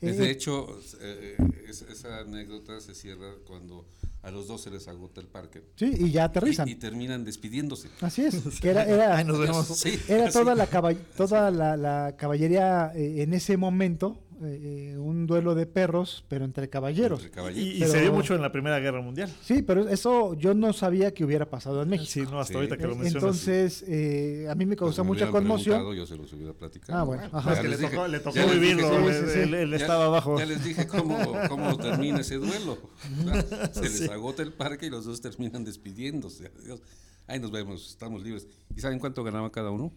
Es, 0.00 0.16
Eh, 0.16 0.20
de 0.20 0.30
hecho, 0.30 0.78
eh, 1.00 1.36
es- 1.68 1.82
esa 1.82 2.18
anécdota 2.20 2.80
se 2.80 2.94
cierra 2.94 3.32
cuando 3.46 3.86
a 4.22 4.30
los 4.30 4.48
dos 4.48 4.60
se 4.60 4.70
les 4.70 4.88
agota 4.88 5.20
el 5.20 5.28
parque. 5.28 5.62
Sí, 5.76 5.90
y 5.98 6.10
ya 6.10 6.24
aterrizan. 6.24 6.68
y 6.68 6.74
terminan 6.74 7.24
despidiéndose. 7.24 7.88
Así 8.00 8.22
es, 8.24 8.34
que 8.60 8.70
era, 8.70 8.84
era, 8.84 9.22
nos 9.24 9.38
vemos. 9.38 9.66
Sí, 9.68 9.98
era 10.08 10.28
toda, 10.32 10.54
la, 10.54 10.68
caball- 10.68 10.98
toda 11.16 11.50
la, 11.50 11.76
la 11.76 12.14
caballería 12.18 12.92
eh, 12.94 13.22
en 13.22 13.34
ese 13.34 13.56
momento, 13.56 14.20
eh, 14.42 14.92
eh, 14.94 14.98
un 14.98 15.26
duelo 15.26 15.54
de 15.54 15.66
perros, 15.66 16.24
pero 16.28 16.44
entre 16.44 16.68
caballeros. 16.68 17.20
Entre 17.24 17.32
Y, 17.32 17.34
caballeros. 17.34 17.74
y 17.76 17.78
Pero- 17.80 17.90
se 17.92 18.00
dio 18.02 18.12
mucho 18.12 18.34
en 18.34 18.42
la 18.42 18.52
Primera 18.52 18.78
Guerra 18.80 19.00
Mundial. 19.00 19.32
Sí, 19.42 19.62
pero 19.62 19.88
eso 19.88 20.34
yo 20.34 20.52
no 20.54 20.72
sabía 20.72 21.14
que 21.14 21.24
hubiera 21.24 21.48
pasado 21.48 21.82
en 21.82 21.88
México. 21.88 22.10
Sí, 22.10 22.20
no, 22.22 22.38
hasta 22.40 22.52
Sí. 22.52 22.54
ahorita 22.56 22.76
que 22.76 22.82
lo 22.86 22.92
Eh, 22.92 22.96
mencionas. 22.96 23.14
Entonces, 23.22 23.84
eh, 23.88 24.46
a 24.50 24.54
mí 24.54 24.66
me 24.66 24.76
Pues 24.76 24.88
causó 24.90 25.04
me 25.04 25.08
mucha 25.08 25.30
conmoción. 25.30 25.94
Yo 25.96 26.06
se 26.06 26.16
los 26.16 26.32
hubiera 26.32 26.52
platicado. 26.52 26.98
Ah, 26.98 27.02
bueno, 27.04 27.22
ajá. 27.32 27.52
es 27.54 27.58
que 27.60 27.68
les 27.68 27.80
le 27.80 27.86
dije- 27.86 27.96
tocó, 27.96 28.08
le 28.08 28.20
tocó 28.20 28.36
ya 28.36 28.42
les 28.46 28.50
dije 28.60 28.74
vivirlo, 28.74 28.88
sí, 28.90 29.06
él, 29.16 29.30
sí. 29.30 29.38
él- 29.40 29.54
él 29.54 29.70
ya- 29.70 29.76
estaba 29.76 30.04
abajo. 30.06 30.38
Ya 30.38 30.46
les 30.46 30.64
dije 30.64 30.86
cómo, 30.86 31.18
cómo 31.48 31.76
termina 31.78 32.20
ese 32.20 32.36
duelo. 32.36 32.78
Se 33.72 33.82
les 33.82 33.98
Sí. 33.98 34.08
agota 34.10 34.42
el 34.42 34.52
parque 34.52 34.86
y 34.86 34.90
los 34.90 35.04
dos 35.06 35.20
terminan 35.20 35.64
despidiéndose. 35.64 36.52
Adiós. 36.62 36.82
Ahí 37.26 37.40
nos 37.40 37.50
vemos, 37.50 37.88
estamos 37.90 38.22
libres. 38.22 38.46
¿Y 38.76 38.80
saben 38.80 38.98
cuánto 38.98 39.24
ganaba 39.24 39.50
cada 39.50 39.70
uno? 39.70 39.92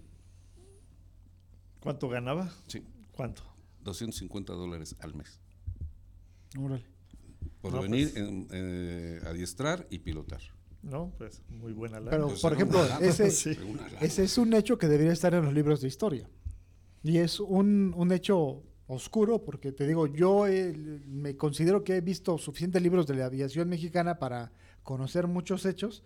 ¿Cuánto 1.79 2.09
ganaba? 2.09 2.49
Sí, 2.67 2.83
¿Cuánto? 3.11 3.41
250 3.83 4.53
dólares 4.53 4.95
al 4.99 5.15
mes. 5.15 5.39
Órale. 6.57 6.85
Por 7.61 7.73
No, 7.73 7.81
venir 7.81 8.11
en, 8.15 8.47
eh, 8.51 9.19
adiestrar 9.25 9.85
y 9.89 9.99
pilotar. 9.99 10.41
No, 10.81 11.13
pues 11.17 11.41
muy 11.49 11.73
buena 11.73 11.99
la. 11.99 12.09
Pero, 12.11 12.27
Pues 12.27 12.41
por 12.41 12.53
ejemplo, 12.53 12.81
lana. 12.87 13.05
ese, 13.05 13.31
Sí. 13.31 13.53
Lana. 13.55 13.97
ese 14.01 14.23
es 14.23 14.37
un 14.37 14.53
hecho 14.53 14.77
que 14.77 14.87
debería 14.87 15.11
estar 15.11 15.33
en 15.33 15.43
los 15.43 15.53
libros 15.53 15.81
de 15.81 15.87
historia. 15.89 16.29
Y 17.03 17.17
es 17.17 17.39
un, 17.39 17.93
un 17.97 18.11
hecho 18.11 18.63
oscuro, 18.87 19.43
porque 19.43 19.71
te 19.71 19.85
digo, 19.85 20.07
yo 20.07 20.47
eh, 20.47 20.73
me 21.05 21.35
considero 21.35 21.83
que 21.83 21.97
he 21.97 22.01
visto 22.01 22.37
suficientes 22.37 22.81
libros 22.81 23.07
de 23.07 23.15
la 23.15 23.25
aviación 23.25 23.67
mexicana 23.69 24.19
para 24.19 24.51
conocer 24.83 25.27
muchos 25.27 25.65
hechos. 25.65 26.01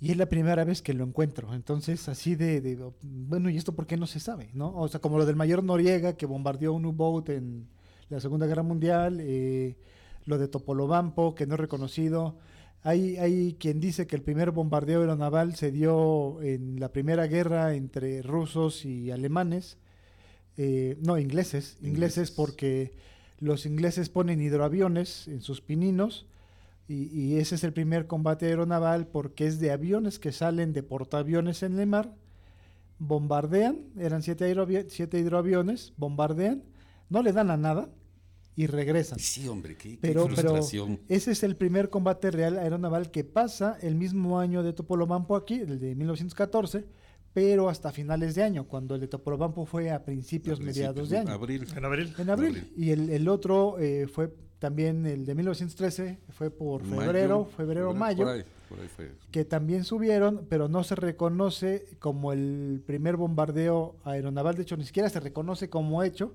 Y 0.00 0.10
es 0.10 0.16
la 0.16 0.26
primera 0.26 0.64
vez 0.64 0.82
que 0.82 0.92
lo 0.92 1.04
encuentro. 1.04 1.54
Entonces, 1.54 2.08
así 2.08 2.34
de, 2.34 2.60
de, 2.60 2.78
bueno, 3.02 3.48
¿y 3.48 3.56
esto 3.56 3.74
por 3.74 3.86
qué 3.86 3.96
no 3.96 4.06
se 4.06 4.20
sabe? 4.20 4.50
¿no? 4.52 4.74
O 4.76 4.88
sea, 4.88 5.00
como 5.00 5.18
lo 5.18 5.24
del 5.26 5.36
mayor 5.36 5.64
Noriega 5.64 6.16
que 6.16 6.26
bombardeó 6.26 6.72
un 6.74 6.84
U-boat 6.84 7.30
en 7.30 7.66
la 8.10 8.20
Segunda 8.20 8.46
Guerra 8.46 8.62
Mundial, 8.62 9.18
eh, 9.20 9.76
lo 10.26 10.38
de 10.38 10.48
Topolobampo, 10.48 11.34
que 11.34 11.46
no 11.46 11.54
es 11.54 11.60
reconocido. 11.60 12.36
Hay, 12.82 13.16
hay 13.16 13.56
quien 13.58 13.80
dice 13.80 14.06
que 14.06 14.16
el 14.16 14.22
primer 14.22 14.50
bombardeo 14.50 15.00
aeronaval 15.00 15.56
se 15.56 15.72
dio 15.72 16.40
en 16.42 16.78
la 16.78 16.92
Primera 16.92 17.26
Guerra 17.26 17.74
entre 17.74 18.22
rusos 18.22 18.84
y 18.84 19.10
alemanes. 19.10 19.78
Eh, 20.58 20.96
no, 21.00 21.18
ingleses, 21.18 21.78
ingleses, 21.80 21.86
Ingleses. 21.88 22.30
porque 22.30 22.92
los 23.38 23.66
ingleses 23.66 24.08
ponen 24.08 24.40
hidroaviones 24.40 25.26
en 25.28 25.40
sus 25.42 25.60
pininos 25.60 26.26
y, 26.88 27.04
y 27.18 27.36
ese 27.38 27.54
es 27.56 27.64
el 27.64 27.72
primer 27.72 28.06
combate 28.06 28.46
aeronaval 28.46 29.06
porque 29.08 29.46
es 29.46 29.58
de 29.60 29.70
aviones 29.72 30.18
que 30.18 30.32
salen 30.32 30.72
de 30.72 30.82
portaaviones 30.82 31.62
en 31.62 31.78
el 31.78 31.86
mar, 31.86 32.14
bombardean, 32.98 33.78
eran 33.98 34.22
siete, 34.22 34.44
aeroavi- 34.52 34.86
siete 34.88 35.18
hidroaviones, 35.18 35.92
bombardean, 35.96 36.62
no 37.10 37.22
le 37.22 37.32
dan 37.32 37.50
a 37.50 37.56
nada 37.56 37.90
y 38.54 38.66
regresan. 38.66 39.18
Sí, 39.18 39.46
hombre, 39.48 39.76
qué, 39.76 39.90
qué 39.90 39.98
Pero, 40.00 40.24
pero 40.24 40.34
frustración. 40.54 41.00
ese 41.08 41.32
es 41.32 41.42
el 41.42 41.56
primer 41.56 41.90
combate 41.90 42.30
real 42.30 42.58
aeronaval 42.58 43.10
que 43.10 43.22
pasa 43.24 43.76
el 43.82 43.94
mismo 43.96 44.38
año 44.40 44.62
de 44.62 44.72
Topolobampo 44.72 45.36
aquí, 45.36 45.54
el 45.60 45.78
de 45.78 45.94
1914, 45.94 46.84
pero 47.34 47.68
hasta 47.68 47.92
finales 47.92 48.34
de 48.34 48.42
año, 48.44 48.66
cuando 48.66 48.94
el 48.94 49.02
de 49.02 49.08
Topolobampo 49.08 49.66
fue 49.66 49.90
a 49.90 50.02
principios, 50.06 50.58
A 50.58 50.62
mediados 50.62 51.10
de 51.10 51.18
año. 51.18 51.30
Abril. 51.32 51.66
En 51.76 51.84
abril. 51.84 52.14
En 52.16 52.30
abril. 52.30 52.48
Abril. 52.56 52.72
Y 52.78 52.90
el, 52.92 53.10
el 53.10 53.28
otro 53.28 53.78
eh, 53.78 54.06
fue 54.10 54.32
también 54.58 55.06
el 55.06 55.26
de 55.26 55.34
1913, 55.34 56.18
fue 56.30 56.50
por 56.50 56.82
Mayo, 56.84 57.00
febrero, 57.02 57.44
febrero, 57.56 57.94
mayo, 57.94 58.24
Por 58.24 58.34
ahí, 58.34 58.44
por 58.68 58.80
ahí 58.80 58.88
fue. 58.88 59.12
que 59.30 59.44
también 59.44 59.84
subieron, 59.84 60.46
pero 60.48 60.68
no 60.68 60.82
se 60.84 60.94
reconoce 60.94 61.84
como 61.98 62.32
el 62.32 62.82
primer 62.86 63.16
bombardeo 63.16 63.96
aeronaval, 64.04 64.54
de 64.56 64.62
hecho 64.62 64.76
ni 64.76 64.84
siquiera 64.84 65.08
se 65.10 65.20
reconoce 65.20 65.68
como 65.68 66.02
hecho, 66.02 66.32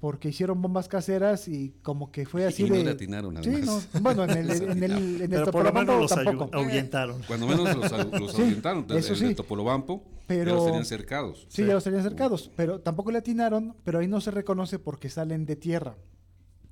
porque 0.00 0.28
hicieron 0.28 0.62
bombas 0.62 0.86
caseras 0.86 1.48
y 1.48 1.74
como 1.82 2.12
que 2.12 2.24
fue 2.24 2.46
así 2.46 2.64
Y 2.66 2.68
no 2.70 2.76
de... 2.76 2.84
le 2.84 2.90
atinaron, 2.92 3.42
Sí, 3.42 3.50
además. 3.50 3.88
no, 3.94 4.00
bueno, 4.00 4.24
en 4.24 4.30
el, 4.38 4.50
en 4.50 4.82
el, 4.84 4.92
en 4.92 5.22
el 5.22 5.28
Pero 5.30 5.44
por 5.50 5.64
lo 5.64 5.72
Topolobampo 5.72 5.80
menos 5.92 6.00
los 6.12 6.24
tampoco. 6.24 6.56
ahuyentaron. 6.56 7.22
Cuando 7.26 7.46
menos 7.48 7.74
los, 7.76 7.90
los 8.20 8.32
Sí, 8.32 8.42
ahuyentaron. 8.42 8.86
eso 8.90 9.12
el 9.14 9.18
sí. 9.18 9.24
de 9.24 9.34
Topolobampo, 9.34 10.04
Pero- 10.28 10.44
pero 10.44 10.54
los 10.54 10.64
tenían 10.66 10.84
cercados. 10.84 11.46
Sí, 11.48 11.64
ya 11.66 11.72
los 11.74 11.82
tenían 11.82 12.04
cercados, 12.04 12.48
pero 12.54 12.78
tampoco 12.80 13.10
le 13.10 13.18
atinaron, 13.18 13.74
pero 13.82 13.98
ahí 13.98 14.06
no 14.06 14.20
se 14.20 14.30
reconoce 14.30 14.78
porque 14.78 15.08
salen 15.08 15.46
de 15.46 15.56
tierra. 15.56 15.96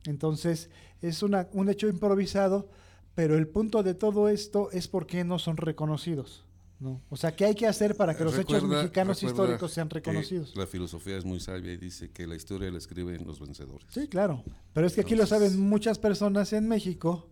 Entonces, 0.08 0.70
es 1.02 1.22
una, 1.22 1.48
un 1.52 1.68
hecho 1.68 1.88
improvisado, 1.88 2.68
pero 3.14 3.36
el 3.36 3.48
punto 3.48 3.82
de 3.82 3.94
todo 3.94 4.28
esto 4.28 4.70
es 4.72 4.88
por 4.88 5.06
qué 5.06 5.24
no 5.24 5.38
son 5.38 5.56
reconocidos. 5.56 6.44
¿no? 6.78 7.00
O 7.08 7.16
sea, 7.16 7.34
¿qué 7.34 7.46
hay 7.46 7.54
que 7.54 7.66
hacer 7.66 7.96
para 7.96 8.14
que 8.14 8.24
los 8.24 8.38
hechos 8.38 8.62
mexicanos 8.64 9.22
históricos 9.22 9.72
sean 9.72 9.88
reconocidos? 9.88 10.54
La 10.56 10.66
filosofía 10.66 11.16
es 11.16 11.24
muy 11.24 11.40
sabia 11.40 11.72
y 11.72 11.76
dice 11.78 12.10
que 12.10 12.26
la 12.26 12.34
historia 12.36 12.70
la 12.70 12.78
escriben 12.78 13.26
los 13.26 13.40
vencedores. 13.40 13.86
Sí, 13.88 14.08
claro. 14.08 14.44
Pero 14.74 14.86
es 14.86 14.94
que 14.94 15.00
aquí 15.00 15.14
lo 15.14 15.26
saben 15.26 15.58
muchas 15.58 15.98
personas 15.98 16.52
en 16.52 16.68
México, 16.68 17.28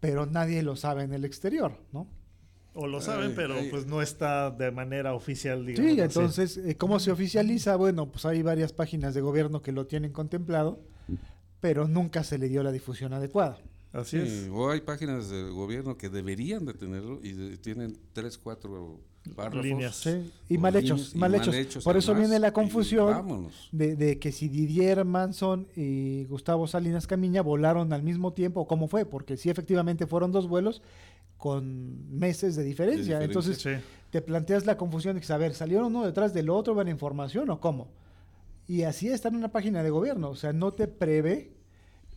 pero 0.00 0.24
nadie 0.24 0.62
lo 0.62 0.76
sabe 0.76 1.02
en 1.02 1.12
el 1.12 1.24
exterior, 1.24 1.76
¿no? 1.92 2.06
O 2.72 2.86
lo 2.86 3.00
saben, 3.00 3.30
Ay, 3.30 3.32
pero 3.36 3.54
ay. 3.54 3.68
pues 3.68 3.86
no 3.86 4.00
está 4.00 4.50
de 4.50 4.70
manera 4.70 5.12
oficial, 5.14 5.66
digamos. 5.66 5.92
Sí, 5.92 6.00
entonces, 6.00 6.56
eh, 6.56 6.76
¿cómo 6.76 7.00
se 7.00 7.10
oficializa? 7.10 7.74
Bueno, 7.76 8.06
pues 8.06 8.24
hay 8.24 8.42
varias 8.42 8.72
páginas 8.72 9.12
de 9.12 9.20
gobierno 9.20 9.60
que 9.60 9.72
lo 9.72 9.86
tienen 9.86 10.12
contemplado, 10.12 10.80
pero 11.60 11.86
nunca 11.88 12.24
se 12.24 12.38
le 12.38 12.48
dio 12.48 12.62
la 12.62 12.72
difusión 12.72 13.12
adecuada. 13.12 13.58
Así 13.92 14.18
Sí, 14.20 14.26
es. 14.44 14.48
o 14.52 14.70
hay 14.70 14.80
páginas 14.82 15.28
del 15.30 15.50
gobierno 15.52 15.96
que 15.96 16.08
deberían 16.08 16.64
de 16.64 16.74
tenerlo 16.74 17.18
y 17.22 17.32
de- 17.32 17.56
tienen 17.58 17.98
tres, 18.12 18.38
cuatro 18.38 19.00
párrafos. 19.34 19.64
Líneas. 19.64 19.96
Sí, 19.96 20.30
y 20.48 20.58
mal 20.58 20.72
líneas, 20.74 20.84
hechos, 21.00 21.14
y 21.14 21.18
mal 21.18 21.34
hechos. 21.34 21.84
Por 21.84 21.96
eso 21.96 22.14
viene 22.14 22.38
la 22.38 22.52
confusión 22.52 23.48
de, 23.72 23.96
de 23.96 24.18
que 24.20 24.30
si 24.32 24.48
Didier 24.48 25.04
Manson 25.04 25.66
y 25.74 26.24
Gustavo 26.26 26.66
Salinas 26.68 27.06
Camiña 27.08 27.42
volaron 27.42 27.92
al 27.92 28.02
mismo 28.04 28.32
tiempo, 28.32 28.66
¿cómo 28.68 28.86
fue? 28.86 29.04
Porque 29.06 29.36
sí, 29.36 29.50
efectivamente 29.50 30.06
fueron 30.06 30.30
dos 30.30 30.46
vuelos 30.48 30.82
con 31.36 32.16
meses 32.16 32.54
de 32.54 32.62
diferencia. 32.64 33.18
De 33.18 33.26
diferencia. 33.26 33.52
Entonces, 33.52 33.60
Sí. 33.82 33.84
te 34.10 34.22
planteas 34.22 34.66
la 34.66 34.76
confusión 34.76 35.16
de 35.16 35.20
que, 35.22 35.32
a 35.32 35.36
ver, 35.36 35.54
¿salieron 35.54 35.86
uno 35.86 36.04
detrás 36.06 36.32
del 36.32 36.48
otro 36.50 36.74
la 36.82 36.90
información 36.90 37.50
o 37.50 37.60
cómo? 37.60 37.88
Y 38.70 38.82
así 38.84 39.08
está 39.08 39.28
en 39.28 39.34
una 39.36 39.48
página 39.50 39.82
de 39.82 39.90
gobierno, 39.90 40.30
o 40.30 40.36
sea, 40.36 40.52
no 40.52 40.72
te 40.72 40.86
prevé 40.86 41.50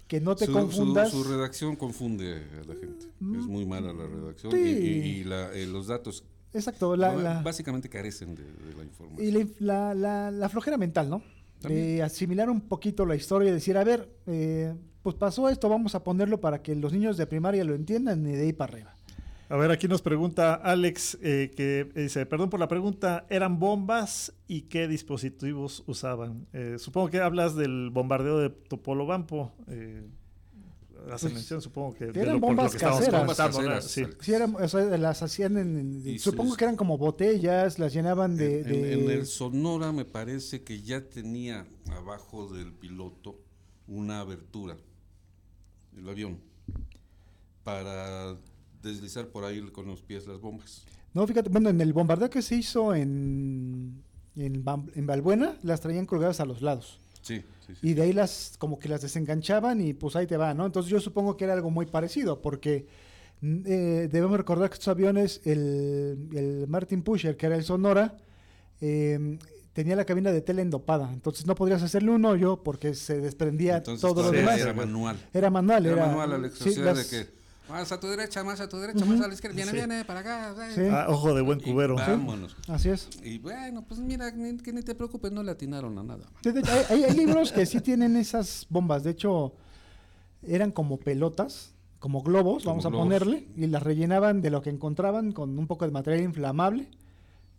que 0.08 0.22
no 0.22 0.36
te 0.36 0.46
Su- 0.46 0.52
confundas. 0.54 1.10
Su, 1.10 1.24
redacción 1.24 1.76
confunde 1.76 2.44
a 2.62 2.68
la 2.68 2.76
gente. 2.76 3.06
Es 3.40 3.46
muy 3.48 3.66
mala 3.66 3.92
la 3.92 4.06
redacción 4.06 4.52
Sí. 4.52 4.60
y, 4.60 4.62
y- 4.62 5.10
y 5.22 5.24
la- 5.24 5.52
eh, 5.54 5.66
los 5.66 5.88
datos 5.88 6.24
Exacto, 6.54 6.96
la, 6.96 7.14
no, 7.14 7.20
la- 7.22 7.42
básicamente 7.42 7.90
carecen 7.90 8.36
de, 8.36 8.44
de 8.44 8.76
la 8.78 8.84
información. 8.84 9.26
y 9.28 9.64
la, 9.64 10.48
flojera 10.52 10.78
mental, 10.78 11.10
¿no? 11.10 11.24
También. 11.60 11.96
De 11.98 12.04
asimilar 12.04 12.50
un 12.52 12.62
poquito 12.62 13.06
la 13.08 13.16
historia 13.16 13.50
y 13.50 13.54
decir, 13.54 13.76
a 13.78 13.84
ver, 13.84 14.08
eh, 14.28 14.76
pues 15.02 15.16
pasó 15.16 15.50
esto, 15.50 15.70
vamos 15.70 15.96
a 15.96 16.04
ponerlo 16.04 16.40
para 16.40 16.62
que 16.62 16.76
los 16.76 16.94
niños 16.94 17.18
de 17.18 17.26
primaria 17.26 17.64
lo 17.64 17.74
entiendan 17.74 18.28
y 18.28 18.34
de 18.34 18.44
ahí 18.44 18.54
para 18.54 18.74
arriba. 18.74 18.96
A 19.54 19.58
ver, 19.58 19.70
aquí 19.70 19.88
nos 19.88 20.02
pregunta 20.02 20.56
Alex, 20.56 21.20
eh, 21.22 21.52
que 21.56 21.88
dice, 21.94 22.26
perdón 22.26 22.50
por 22.50 22.60
la 22.60 22.68
pregunta, 22.68 23.28
¿eran 23.30 23.60
bombas 23.60 24.34
y 24.48 24.62
qué 24.64 24.88
dispositivos 24.88 25.84
usaban? 25.86 26.48
Eh, 26.54 26.78
supongo 26.80 27.12
que 27.12 27.20
hablas 27.20 27.54
del 27.56 27.92
bombardeo 27.92 28.40
de 28.40 28.50
Topolobampo. 28.50 29.54
Eh, 29.68 30.08
hace 31.12 31.26
Pues, 31.28 31.34
mención, 31.36 31.62
supongo 31.62 31.94
que... 31.94 32.06
eran 32.20 32.40
bombas 32.40 32.72
que 32.72 32.78
estábamos 32.78 33.06
caseras. 33.38 33.84
caseras, 33.84 34.16
Sí, 34.22 34.34
eran, 34.34 34.56
o 34.56 34.68
sea, 34.68 34.82
las 34.98 35.22
hacían 35.22 35.58
en, 35.58 36.18
supongo 36.18 36.50
sus- 36.50 36.58
que 36.58 36.64
eran 36.64 36.76
como 36.76 36.98
botellas, 36.98 37.78
las 37.78 37.94
llenaban 37.94 38.36
de... 38.36 38.62
En, 38.62 38.68
de- 38.68 38.94
en- 38.94 39.00
en 39.02 39.10
el 39.12 39.26
Sonora 39.28 39.92
me 39.92 40.06
parece 40.06 40.64
que 40.64 40.82
ya 40.82 41.08
tenía 41.10 41.68
abajo 41.92 42.52
del 42.52 42.74
piloto 42.74 43.40
una 43.86 44.20
abertura, 44.22 44.78
el 45.96 46.10
avión, 46.10 46.40
para 47.64 48.36
deslizar 48.84 49.28
por 49.28 49.44
ahí 49.46 49.60
con 49.72 49.88
los 49.88 50.02
pies 50.02 50.28
las 50.28 50.40
bombas. 50.40 50.84
No, 51.14 51.26
fíjate, 51.26 51.50
bueno, 51.50 51.70
en 51.70 51.80
el 51.82 51.94
bombardeo 51.94 52.30
que 52.30 52.42
se 52.42 52.56
hizo 52.56 52.94
en, 52.94 54.04
en, 54.36 54.64
en 54.96 55.06
Balbuena, 55.08 55.58
las 55.64 55.82
traían 55.82 56.06
colgadas 56.06 56.40
a 56.40 56.46
los 56.46 56.62
lados. 56.62 57.00
Sí, 57.22 57.42
sí, 57.66 57.74
sí. 57.74 57.88
Y 57.90 57.94
de 57.94 58.02
ahí 58.04 58.14
las, 58.14 58.56
como 58.60 58.78
que 58.80 58.90
las 58.90 59.02
desenganchaban 59.02 59.80
y 59.82 59.94
pues 59.94 60.16
ahí 60.16 60.28
te 60.28 60.38
va, 60.38 60.54
¿no? 60.54 60.66
Entonces 60.66 60.92
yo 60.92 61.00
supongo 61.00 61.38
que 61.38 61.46
era 61.46 61.54
algo 61.54 61.70
muy 61.72 61.86
parecido, 61.88 62.42
porque 62.42 62.86
Mm, 63.46 63.64
eh, 63.66 64.10
debemos 64.10 64.38
recordar 64.38 64.70
que 64.70 64.76
estos 64.76 64.88
aviones, 64.88 65.42
el, 65.44 66.30
el 66.34 66.66
Martin 66.70 67.02
Pusher, 67.04 67.36
que 67.36 67.48
era 67.48 67.58
el 67.58 67.66
Sonora, 67.66 68.16
eh, 68.80 69.38
tenía 69.74 69.98
la 69.98 70.06
cabina 70.06 70.32
de 70.32 70.40
tela 70.40 70.62
endopada, 70.62 71.12
entonces 71.12 71.46
no 71.46 71.54
podrías 71.54 71.84
hacerle 71.84 72.12
un 72.12 72.24
hoyo 72.24 72.64
porque 72.64 72.94
se 72.94 73.20
desprendía 73.20 73.78
Entonces 73.78 74.00
todo 74.02 74.24
lo 74.24 74.32
demás. 74.32 74.62
Era 74.62 74.74
manual. 74.74 75.18
Era 75.34 75.50
manual, 75.50 75.86
Era 75.86 75.96
era, 75.96 76.06
manual, 76.08 76.32
Alex. 76.34 76.58
sí, 76.58 76.76
las- 76.78 77.12
de 77.12 77.26
que 77.26 77.32
más 77.70 77.92
a 77.92 78.00
tu 78.00 78.08
derecha, 78.08 78.44
más 78.44 78.60
a 78.60 78.68
tu 78.70 78.78
derecha, 78.78 79.06
más 79.06 79.22
a 79.22 79.28
la 79.28 79.34
izquierda. 79.34 79.56
Viene, 79.56 79.72
Sí. 79.72 79.78
viene, 79.78 80.06
para 80.06 80.20
acá. 80.20 80.56
Sí. 80.76 80.82
Ah, 80.92 81.06
ojo 81.10 81.34
de 81.34 81.42
buen 81.42 81.60
Y 81.60 81.64
cubero. 81.64 81.96
vámonos. 81.96 82.56
Así 82.68 82.90
es. 82.90 83.10
Y 83.24 83.40
bueno, 83.40 83.84
pues 83.88 84.00
mira, 84.00 84.30
ni- 84.32 84.58
que 84.58 84.74
ni 84.74 84.82
te 84.82 84.94
preocupes, 84.96 85.32
no 85.32 85.42
le 85.44 85.52
atinaron 85.52 85.98
a 85.98 86.04
nada. 86.04 86.26
De 86.44 86.60
hecho, 86.60 86.72
hay, 86.72 86.86
hay- 86.90 87.04
hay 87.06 87.16
libros 87.16 87.52
que 87.52 87.66
sí 87.66 87.80
tienen 87.82 88.16
esas 88.18 88.66
bombas. 88.70 89.04
De 89.04 89.12
hecho, 89.12 89.54
eran 90.42 90.72
como 90.72 90.98
pelotas, 90.98 91.74
como 92.00 92.22
globos, 92.22 92.64
Como 92.64 92.76
vamos 92.82 92.86
a 92.86 92.90
ponerle, 92.92 93.48
y 93.56 93.66
las 93.68 93.82
rellenaban 93.82 94.42
de 94.42 94.50
lo 94.50 94.62
que 94.62 94.70
encontraban 94.70 95.32
con 95.32 95.58
un 95.58 95.68
poco 95.68 95.86
de 95.86 95.92
material 95.92 96.24
inflamable. 96.24 96.90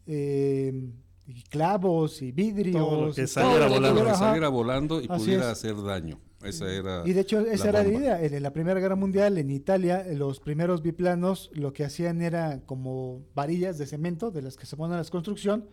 eh, 0.06 0.90
y 1.26 1.42
clavos 1.42 2.20
y 2.22 2.32
vidrios. 2.32 2.76
Todo 2.76 3.06
lo 3.06 3.14
que 3.14 3.22
y 3.22 3.26
saliera 3.26 3.66
todo 3.66 3.74
volando. 3.76 3.92
hubiera, 3.92 4.04
Que 4.10 4.10
ajá. 4.16 4.24
saliera 4.26 4.48
volando 4.48 5.00
y 5.00 5.06
Así 5.08 5.24
pudiera 5.24 5.42
es. 5.44 5.48
hacer 5.52 5.82
daño. 5.82 6.20
Esa 6.42 6.70
era. 6.70 7.02
Y 7.06 7.14
de 7.14 7.20
hecho, 7.22 7.40
esa 7.40 7.70
era 7.70 7.82
la 7.82 7.88
idea. 7.88 8.22
En 8.22 8.42
la 8.42 8.52
Primera 8.52 8.78
Guerra 8.78 8.96
Mundial, 8.96 9.38
en 9.38 9.50
Italia, 9.50 10.04
los 10.12 10.40
primeros 10.40 10.82
biplanos 10.82 11.50
lo 11.54 11.72
que 11.72 11.84
hacían 11.84 12.20
era 12.20 12.60
como 12.66 13.22
varillas 13.34 13.78
de 13.78 13.86
cemento 13.86 14.30
de 14.30 14.42
las 14.42 14.56
que 14.58 14.66
se 14.66 14.76
ponen 14.76 14.98
a 14.98 15.02
la 15.02 15.08
construcción, 15.08 15.64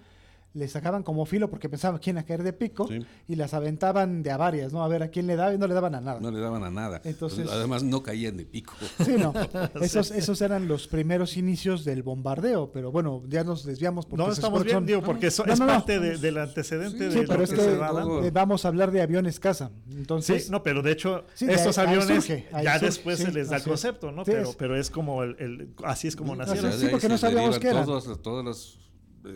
le 0.53 0.67
sacaban 0.67 1.03
como 1.03 1.25
filo 1.25 1.49
porque 1.49 1.69
pensaban 1.69 1.99
que 1.99 2.09
iban 2.09 2.23
a 2.23 2.25
caer 2.25 2.43
de 2.43 2.51
pico 2.51 2.87
Sí. 2.87 2.99
y 3.27 3.35
las 3.35 3.53
aventaban 3.53 4.21
de 4.21 4.31
a 4.31 4.37
varias, 4.37 4.73
¿no? 4.73 4.83
A 4.83 4.87
ver 4.89 5.01
a 5.03 5.07
quién 5.07 5.25
le 5.27 5.35
daba 5.37 5.53
y 5.53 5.57
no 5.57 5.65
le 5.65 5.73
daban 5.73 5.95
a 5.95 6.01
nada. 6.01 6.19
No 6.19 6.29
le 6.29 6.39
daban 6.41 6.63
a 6.63 6.69
nada. 6.69 7.01
Entonces- 7.05 7.47
Además, 7.49 7.83
no 7.83 8.03
caían 8.03 8.35
de 8.35 8.45
pico. 8.45 8.73
Sí, 9.05 9.15
no. 9.17 9.33
Esos, 9.81 10.11
esos 10.11 10.41
eran 10.41 10.67
los 10.67 10.87
primeros 10.87 11.37
inicios 11.37 11.85
del 11.85 12.03
bombardeo, 12.03 12.71
pero 12.71 12.91
bueno, 12.91 13.23
ya 13.29 13.43
nos 13.43 13.63
desviamos 13.65 14.05
porque 14.05 14.25
No, 14.25 14.31
estamos 14.31 14.63
bien, 14.63 14.77
son- 14.77 14.85
digo, 14.85 15.01
porque 15.01 15.27
eso 15.27 15.45
No, 15.45 15.53
es 15.53 15.59
no, 15.59 15.65
no. 15.67 15.71
parte 15.73 15.99
de- 15.99 16.17
del 16.17 16.37
antecedente 16.37 16.97
Sí, 16.97 17.03
de 17.05 17.11
Sí, 17.11 17.25
pero 17.27 17.37
que 17.39 17.43
es 17.45 17.49
que 17.51 17.55
se 17.61 17.77
daba. 17.77 18.01
todo- 18.01 18.23
eh, 18.23 18.31
vamos 18.31 18.65
a 18.65 18.67
hablar 18.67 18.91
de 18.91 19.01
aviones 19.01 19.39
casa. 19.39 19.71
Entonces, 19.89 20.45
Sí, 20.45 20.51
no, 20.51 20.63
pero 20.63 20.81
de 20.81 20.91
hecho, 20.91 21.23
de 21.39 21.53
estos 21.53 21.77
ahí 21.77 21.87
aviones 21.87 22.07
surge, 22.25 22.47
ahí 22.51 22.65
ya 22.65 22.73
surge, 22.73 22.85
después 22.87 23.17
sí, 23.19 23.23
se 23.25 23.31
les 23.31 23.49
da 23.49 23.57
el 23.57 23.63
concepto, 23.63 24.11
¿no? 24.11 24.25
Sí, 24.25 24.31
pero, 24.31 24.49
es. 24.49 24.55
pero 24.57 24.75
es 24.77 24.89
como 24.91 25.23
el, 25.23 25.35
el- 25.39 25.73
así 25.85 26.07
es 26.09 26.15
como 26.17 26.35
nacieron. 26.35 26.73
sí, 26.73 26.87
porque 26.91 27.07
no 27.07 27.17
sabíamos 27.17 27.57
qué 27.57 27.69
eran. 27.69 27.87
Las 27.89 28.05
eh, 28.07 28.11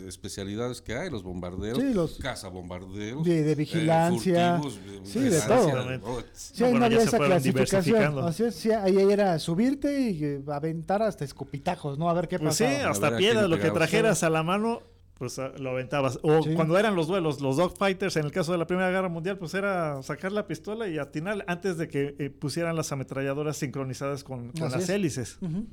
especialidades 0.07 0.81
que 0.81 0.95
hay, 0.95 1.09
los 1.09 1.23
bombarderos, 1.23 1.77
Sí, 1.79 1.93
los- 1.93 2.17
cazabombarderos, 2.19 3.23
de- 3.23 3.43
de 3.43 3.51
eh, 3.51 3.55
vigilancia, 3.55 4.57
furtivos, 4.61 4.79
eh, 4.87 4.99
sí, 5.03 5.19
de 5.19 5.41
todo. 5.41 5.89
Sí, 6.33 6.63
Bueno, 6.63 6.79
no 6.79 6.87
ya 6.89 6.99
se 6.99 7.03
esa 7.05 7.17
clasificación. 7.19 8.19
Así 8.19 8.43
es, 8.43 8.55
sí, 8.55 8.71
ahí 8.71 8.97
era 8.97 9.37
subirte 9.39 9.99
y 10.09 10.23
eh, 10.23 10.41
aventar 10.51 11.01
hasta 11.01 11.23
escopitajos, 11.25 11.97
¿no? 11.97 12.09
A 12.09 12.13
ver 12.13 12.27
qué 12.27 12.39
Pues 12.39 12.55
sí, 12.55 12.63
hasta 12.65 13.15
piedras, 13.17 13.49
lo 13.49 13.59
que 13.59 13.71
trajeras 13.71 14.23
a 14.23 14.29
la 14.29 14.43
mano, 14.43 14.81
pues 15.17 15.39
ah, 15.39 15.51
lo 15.57 15.69
aventabas. 15.69 16.19
O 16.23 16.43
Sí. 16.43 16.53
cuando 16.55 16.77
eran 16.77 16.93
los 16.95 17.07
duelos, 17.07 17.39
los 17.39 17.55
dogfighters, 17.57 18.17
en 18.17 18.25
el 18.25 18.31
caso 18.31 18.51
de 18.51 18.57
la 18.57 18.67
Primera 18.67 18.89
Guerra 18.89 19.07
Mundial, 19.07 19.37
pues 19.37 19.53
era 19.53 20.01
sacar 20.03 20.31
la 20.33 20.45
pistola 20.47 20.87
y 20.89 20.97
atinar 20.97 21.45
antes 21.47 21.77
de 21.77 21.87
que 21.87 22.15
eh, 22.19 22.29
pusieran 22.29 22.75
las 22.75 22.91
ametralladoras 22.91 23.55
sincronizadas 23.57 24.23
con, 24.25 24.51
las 24.59 24.75
es. 24.75 24.89
hélices. 24.89 25.37
Ujú. 25.41 25.67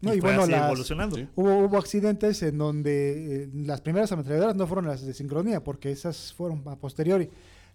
No, 0.00 0.14
y, 0.14 0.18
y 0.18 0.20
fue 0.20 0.30
bueno, 0.30 0.42
así 0.42 0.50
las- 0.52 0.66
evolucionando. 0.66 1.16
Sí. 1.16 1.26
hubo, 1.34 1.58
hubo 1.64 1.76
accidentes 1.78 2.42
en 2.42 2.58
donde 2.58 3.44
eh, 3.44 3.48
las 3.52 3.80
primeras 3.80 4.12
ametralladoras 4.12 4.54
no 4.56 4.66
fueron 4.66 4.86
las 4.86 5.04
de 5.04 5.12
sincronía, 5.14 5.64
porque 5.64 5.90
esas 5.90 6.32
fueron 6.34 6.62
a 6.66 6.76
posteriori. 6.76 7.30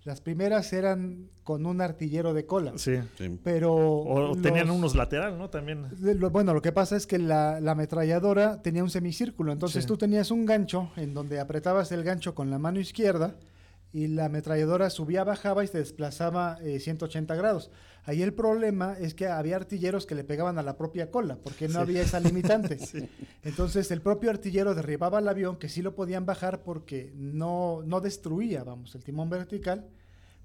Las 0.05 0.19
primeras 0.19 0.73
eran 0.73 1.29
con 1.45 1.65
un 1.65 1.79
artillero 1.79 2.33
de 2.33 2.45
cola. 2.45 2.73
Sí. 2.75 2.95
sí. 3.17 3.39
Pero. 3.41 3.73
O 3.73 4.35
tenían 4.35 4.69
unos 4.69 4.95
lateral, 4.95 5.37
¿no? 5.37 5.49
También. 5.49 5.85
lo- 6.01 6.29
bueno, 6.29 6.53
lo 6.53 6.61
que 6.61 6.73
pasa 6.73 6.97
es 6.97 7.07
que 7.07 7.17
la, 7.19 7.61
la 7.61 7.71
ametralladora 7.71 8.61
tenía 8.61 8.83
un 8.83 8.89
semicírculo, 8.89 9.53
entonces 9.53 9.83
Sí. 9.83 9.87
tú 9.87 9.97
tenías 9.97 10.29
un 10.31 10.45
gancho 10.45 10.91
en 10.97 11.13
donde 11.13 11.39
apretabas 11.39 11.91
el 11.93 12.03
gancho 12.03 12.35
con 12.35 12.49
la 12.49 12.59
mano 12.59 12.81
izquierda 12.81 13.35
y 13.93 14.07
la 14.07 14.25
ametralladora 14.25 14.89
subía, 14.89 15.23
bajaba 15.23 15.63
y 15.63 15.67
se 15.67 15.77
desplazaba 15.77 16.57
eh, 16.63 16.79
180 16.79 17.35
grados. 17.35 17.69
Ahí 18.05 18.21
el 18.23 18.33
problema 18.33 18.97
es 18.99 19.13
que 19.13 19.27
había 19.27 19.55
artilleros 19.55 20.05
que 20.07 20.15
le 20.15 20.23
pegaban 20.23 20.57
a 20.57 20.63
la 20.63 20.75
propia 20.77 21.11
cola, 21.11 21.37
porque 21.41 21.67
no 21.67 21.75
Sí. 21.75 21.79
había 21.79 22.01
esa 22.01 22.19
limitante. 22.19 22.77
Entonces 23.43 23.91
el 23.91 24.01
propio 24.01 24.29
artillero 24.31 24.73
derribaba 24.75 25.19
el 25.19 25.27
avión, 25.27 25.57
que 25.57 25.69
sí 25.69 25.81
lo 25.81 25.95
podían 25.95 26.25
bajar 26.25 26.63
porque 26.63 27.13
no, 27.15 27.81
no 27.85 28.01
destruía, 28.01 28.63
vamos, 28.63 28.95
el 28.95 29.03
timón 29.03 29.29
vertical, 29.29 29.87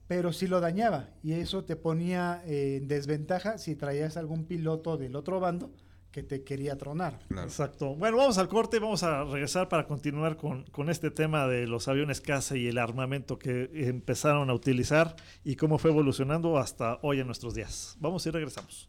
pero 0.06 0.32
sí 0.32 0.46
lo 0.46 0.60
dañaba. 0.60 1.08
Y 1.22 1.32
eso 1.32 1.64
te 1.64 1.74
ponía 1.74 2.42
eh, 2.46 2.76
en 2.76 2.86
desventaja 2.86 3.58
si 3.58 3.74
traías 3.74 4.16
algún 4.16 4.44
piloto 4.44 4.96
del 4.98 5.16
otro 5.16 5.40
bando 5.40 5.72
que 6.18 6.24
te 6.24 6.42
quería 6.42 6.76
tronar. 6.76 7.20
Claro. 7.28 7.46
Exacto. 7.46 7.94
Bueno, 7.94 8.16
vamos 8.16 8.38
al 8.38 8.48
corte, 8.48 8.80
vamos 8.80 9.04
a 9.04 9.22
regresar 9.24 9.68
para 9.68 9.86
continuar 9.86 10.36
con, 10.36 10.64
con 10.64 10.90
este 10.90 11.10
tema 11.10 11.46
de 11.46 11.66
los 11.68 11.86
aviones 11.86 12.20
caza 12.20 12.56
y 12.56 12.66
el 12.66 12.78
armamento 12.78 13.38
que 13.38 13.70
empezaron 13.72 14.50
a 14.50 14.54
utilizar 14.54 15.14
y 15.44 15.54
cómo 15.54 15.78
fue 15.78 15.92
evolucionando 15.92 16.58
hasta 16.58 16.98
hoy 17.02 17.20
en 17.20 17.26
nuestros 17.26 17.54
días. 17.54 17.96
Vamos 18.00 18.26
y 18.26 18.30
regresamos. 18.30 18.88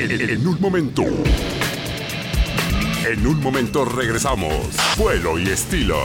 En, 0.00 0.10
en 0.10 0.46
un 0.46 0.60
momento. 0.60 1.04
En 3.08 3.26
un 3.26 3.40
momento 3.40 3.84
regresamos. 3.84 4.76
Vuelo 4.98 5.38
y 5.38 5.44
estilo. 5.44 5.98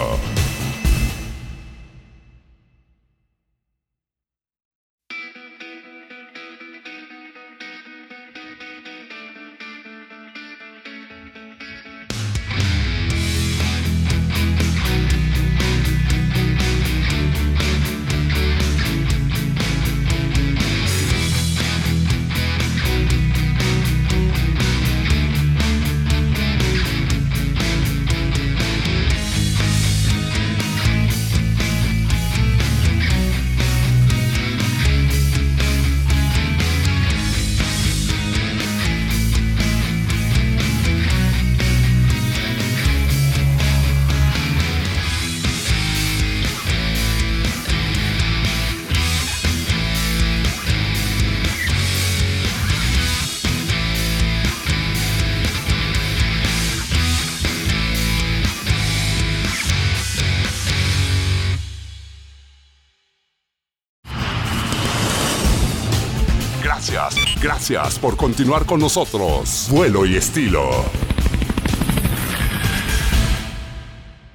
Gracias 67.69 67.99
por 67.99 68.17
continuar 68.17 68.65
con 68.65 68.79
nosotros. 68.79 69.67
Vuelo 69.69 70.03
y 70.03 70.15
estilo. 70.15 70.71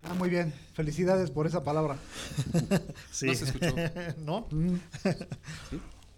Ah, 0.05 0.15
muy 0.17 0.31
bien. 0.31 0.53
Felicidades 0.73 1.33
por 1.33 1.47
esa 1.47 1.65
palabra. 1.65 1.97
Sí. 3.11 3.27
No 3.27 3.35
se 3.35 3.45
escuchó. 3.45 3.75
¿No? 4.25 4.47
Mm. 4.53 4.77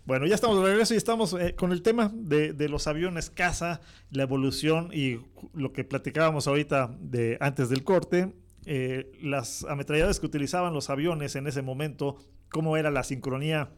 Bueno, 0.04 0.26
ya 0.26 0.34
estamos 0.34 0.58
de 0.58 0.68
regreso 0.68 0.92
y 0.92 0.98
estamos 0.98 1.34
eh, 1.34 1.54
con 1.54 1.72
el 1.72 1.82
tema 1.82 2.10
de, 2.12 2.52
de 2.52 2.68
los 2.68 2.86
aviones 2.86 3.30
caza, 3.30 3.80
la 4.10 4.22
evolución 4.22 4.90
y 4.92 5.20
lo 5.54 5.72
que 5.72 5.84
platicábamos 5.84 6.46
ahorita 6.46 6.94
de 7.00 7.38
antes 7.40 7.70
del 7.70 7.82
corte, 7.82 8.34
eh, 8.66 9.10
las 9.22 9.64
ametralladoras 9.64 10.20
que 10.20 10.26
utilizaban 10.26 10.74
los 10.74 10.90
aviones 10.90 11.34
en 11.34 11.46
ese 11.46 11.62
momento, 11.62 12.16
cómo 12.50 12.76
era 12.76 12.90
la 12.90 13.04
sincronía 13.04 13.70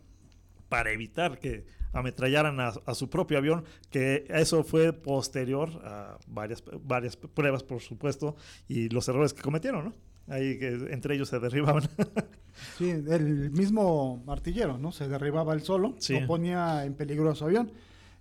para 0.69 0.91
evitar 0.91 1.39
que 1.39 1.78
ametrallaran 1.93 2.61
a, 2.61 2.69
a 2.69 2.95
su 2.95 3.09
propio 3.11 3.39
avión, 3.39 3.65
que 3.91 4.25
eso 4.29 4.63
fue 4.65 4.93
posterior 4.93 5.69
a 5.85 6.19
varias, 6.27 6.63
varias 6.83 7.17
pruebas, 7.17 7.63
por 7.63 7.81
supuesto, 7.81 8.37
y 8.69 8.89
los 8.91 9.09
errores 9.09 9.33
que 9.35 9.43
cometieron, 9.43 9.85
¿no? 9.87 9.95
Ahí 10.29 10.59
que 10.59 10.69
entre 10.91 11.15
ellos 11.15 11.29
se 11.29 11.39
derribaban. 11.39 11.85
Sí, 12.77 12.91
el 12.91 13.53
mismo 13.53 14.25
artillero, 14.27 14.79
¿no? 14.79 14.91
Se 14.91 15.07
derribaba 15.09 15.55
el 15.55 15.63
solo, 15.63 15.95
Sí. 15.99 16.19
no 16.19 16.27
ponía 16.27 16.85
en 16.87 16.95
peligro 16.95 17.31
a 17.31 17.37
su 17.37 17.45
avión. 17.45 17.71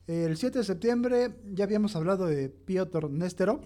El 0.05 0.37
7 0.37 0.59
de 0.59 0.63
septiembre 0.63 1.31
ya 1.53 1.63
habíamos 1.65 1.95
hablado 1.95 2.27
de 2.27 2.47
Piotr 2.49 3.09
Nesterov 3.09 3.61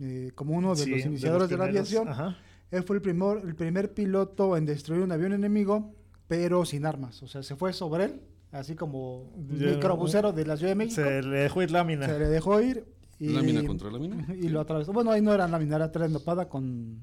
eh, 0.00 0.32
como 0.34 0.54
uno 0.56 0.74
de 0.74 0.82
Sí, 0.84 0.90
los 0.90 1.04
iniciadores 1.04 1.50
de, 1.50 1.58
la 1.58 1.64
primeros, 1.64 1.88
aviación. 1.90 2.08
ajá. 2.08 2.38
Él 2.70 2.82
fue 2.84 2.96
el 2.96 3.02
primer, 3.02 3.38
el 3.44 3.54
primer 3.54 3.92
piloto 3.92 4.56
en 4.56 4.64
destruir 4.64 5.02
un 5.02 5.12
avión 5.12 5.34
enemigo, 5.34 5.94
pero 6.26 6.64
sin 6.64 6.86
armas. 6.86 7.22
O 7.22 7.28
sea, 7.28 7.42
se 7.42 7.54
fue 7.54 7.74
sobre 7.74 8.04
él 8.06 8.22
así 8.54 8.76
como 8.76 9.32
microbusero 9.36 10.32
de 10.32 10.46
la 10.46 10.56
Ciudad 10.56 10.70
de 10.70 10.76
México. 10.76 11.02
Se 11.02 11.22
le 11.22 11.38
dejó 11.40 11.62
ir 11.62 11.70
lámina. 11.70 12.06
Se 12.06 12.18
le 12.18 12.28
dejó 12.28 12.60
ir. 12.60 12.84
Y, 13.18 13.28
Lámina 13.28 13.64
contra 13.64 13.90
lámina. 13.90 14.26
Y 14.40 14.48
lo 14.48 14.60
atravesó. 14.60 14.92
Bueno, 14.92 15.10
ahí 15.10 15.20
no 15.20 15.32
era 15.32 15.46
lámina, 15.46 15.76
era 15.76 15.92
trenopada 15.92 16.48
con, 16.48 17.00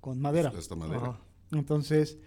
con 0.00 0.20
madera. 0.20 0.52
Hasta 0.56 0.74
madera. 0.74 0.98
Ajá. 0.98 1.20
Entonces, 1.52 2.18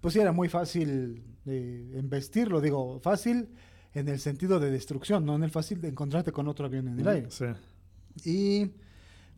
pues 0.00 0.14
sí, 0.14 0.20
era 0.20 0.32
muy 0.32 0.48
fácil 0.48 1.22
de 1.44 1.98
embestirlo. 1.98 2.60
Digo, 2.60 3.00
fácil 3.00 3.48
en 3.94 4.08
el 4.08 4.20
sentido 4.20 4.60
de 4.60 4.70
destrucción, 4.70 5.24
no 5.24 5.36
en 5.36 5.44
el 5.44 5.50
fácil 5.50 5.80
de 5.80 5.88
encontrarte 5.88 6.32
con 6.32 6.48
otro 6.48 6.66
avión 6.66 6.88
en 6.88 7.00
el 7.00 7.08
aire. 7.08 7.30
Sí. 7.30 7.46
Y 8.24 8.72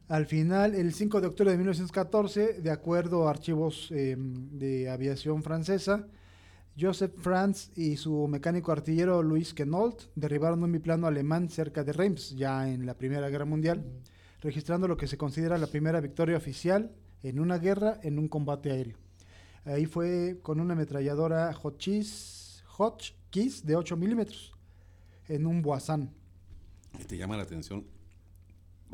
al 0.08 0.26
final, 0.26 0.74
el 0.74 0.94
5 0.94 1.20
de 1.20 1.26
octubre 1.26 1.50
de 1.50 1.58
1914, 1.58 2.60
de 2.60 2.70
acuerdo 2.70 3.28
a 3.28 3.30
archivos 3.30 3.88
eh, 3.90 4.16
de 4.18 4.88
aviación 4.88 5.42
francesa, 5.42 6.06
Joseph 6.78 7.14
Franz 7.16 7.72
y 7.76 7.96
su 7.96 8.28
mecánico 8.28 8.70
artillero 8.70 9.22
Louis 9.22 9.52
Quenault 9.52 10.02
derribaron 10.14 10.62
un 10.62 10.70
biplano 10.70 11.08
alemán 11.08 11.48
cerca 11.48 11.82
de 11.82 11.92
Reims, 11.92 12.36
ya 12.36 12.70
en 12.70 12.86
la 12.86 12.94
Primera 12.94 13.28
Guerra 13.28 13.46
Mundial, 13.46 13.84
registrando 14.40 14.86
lo 14.86 14.96
que 14.96 15.08
se 15.08 15.18
considera 15.18 15.58
la 15.58 15.66
primera 15.66 16.00
victoria 16.00 16.36
oficial 16.36 16.94
en 17.22 17.40
una 17.40 17.58
guerra 17.58 17.98
en 18.04 18.18
un 18.18 18.28
combate 18.28 18.70
aéreo. 18.70 18.96
Ahí 19.64 19.86
fue 19.86 20.38
con 20.42 20.60
una 20.60 20.74
ametralladora 20.74 21.52
Hotchkiss, 21.52 22.62
de 23.64 23.76
8 23.76 23.96
milímetros 23.96 24.52
en 25.26 25.46
un 25.46 25.62
Boissan. 25.62 26.14
Y 26.98 27.04
te 27.04 27.16
llama 27.16 27.36
la 27.36 27.42
atención, 27.42 27.84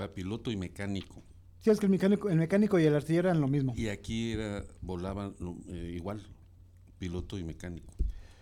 va 0.01 0.13
piloto 0.13 0.51
y 0.51 0.57
mecánico. 0.57 1.23
Sí, 1.61 1.71
es 1.71 1.79
que 1.79 1.87
el 1.87 1.91
mecánico, 1.91 2.31
el 2.31 2.39
mecánico 2.39 2.79
y 2.79 2.85
el 2.85 2.95
artillero 2.95 3.29
eran 3.29 3.43
lo 3.43 3.49
mismo. 3.49 3.75
Y 3.77 3.89
aquí 3.89 4.33
era, 4.33 4.65
volaban 4.81 5.35
eh, 5.69 5.93
igual, 5.95 6.23
piloto 6.99 7.39
y 7.39 7.45
mecánico. 7.45 7.93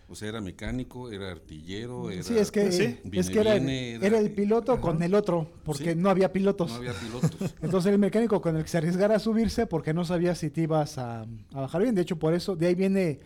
O 0.09 0.15
sea, 0.15 0.29
era 0.29 0.41
mecánico, 0.41 1.09
era 1.11 1.31
artillero, 1.31 2.11
era... 2.11 2.21
Sí, 2.23 2.37
es 2.37 2.51
que, 2.51 2.71
Sí. 2.71 2.83
eh, 2.83 2.99
Viene, 3.03 3.19
es 3.19 3.29
que 3.29 3.39
era, 3.39 3.53
viene, 3.53 3.93
era 3.95 4.05
era- 4.07 4.19
el 4.19 4.31
piloto 4.31 4.79
con 4.79 5.01
el 5.01 5.15
otro, 5.15 5.49
porque 5.63 5.93
Sí. 5.93 5.99
no 5.99 6.09
había 6.09 6.31
pilotos. 6.31 6.69
No 6.69 6.75
había 6.77 6.93
pilotos. 6.93 7.31
Entonces 7.61 7.91
el 7.93 7.97
mecánico 7.99 8.39
con 8.41 8.55
el 8.57 8.63
que 8.63 8.69
se 8.69 8.77
arriesgara 8.77 9.15
a 9.15 9.19
subirse 9.19 9.65
porque 9.65 9.93
no 9.93 10.05
sabía 10.05 10.35
si 10.35 10.49
te 10.51 10.61
ibas 10.61 10.97
a, 10.97 11.21
a 11.21 11.61
bajar 11.61 11.81
bien. 11.81 11.95
De 11.95 12.01
hecho, 12.01 12.17
por 12.19 12.33
eso, 12.35 12.55
de 12.55 12.67
ahí 12.67 12.75
viene 12.75 13.21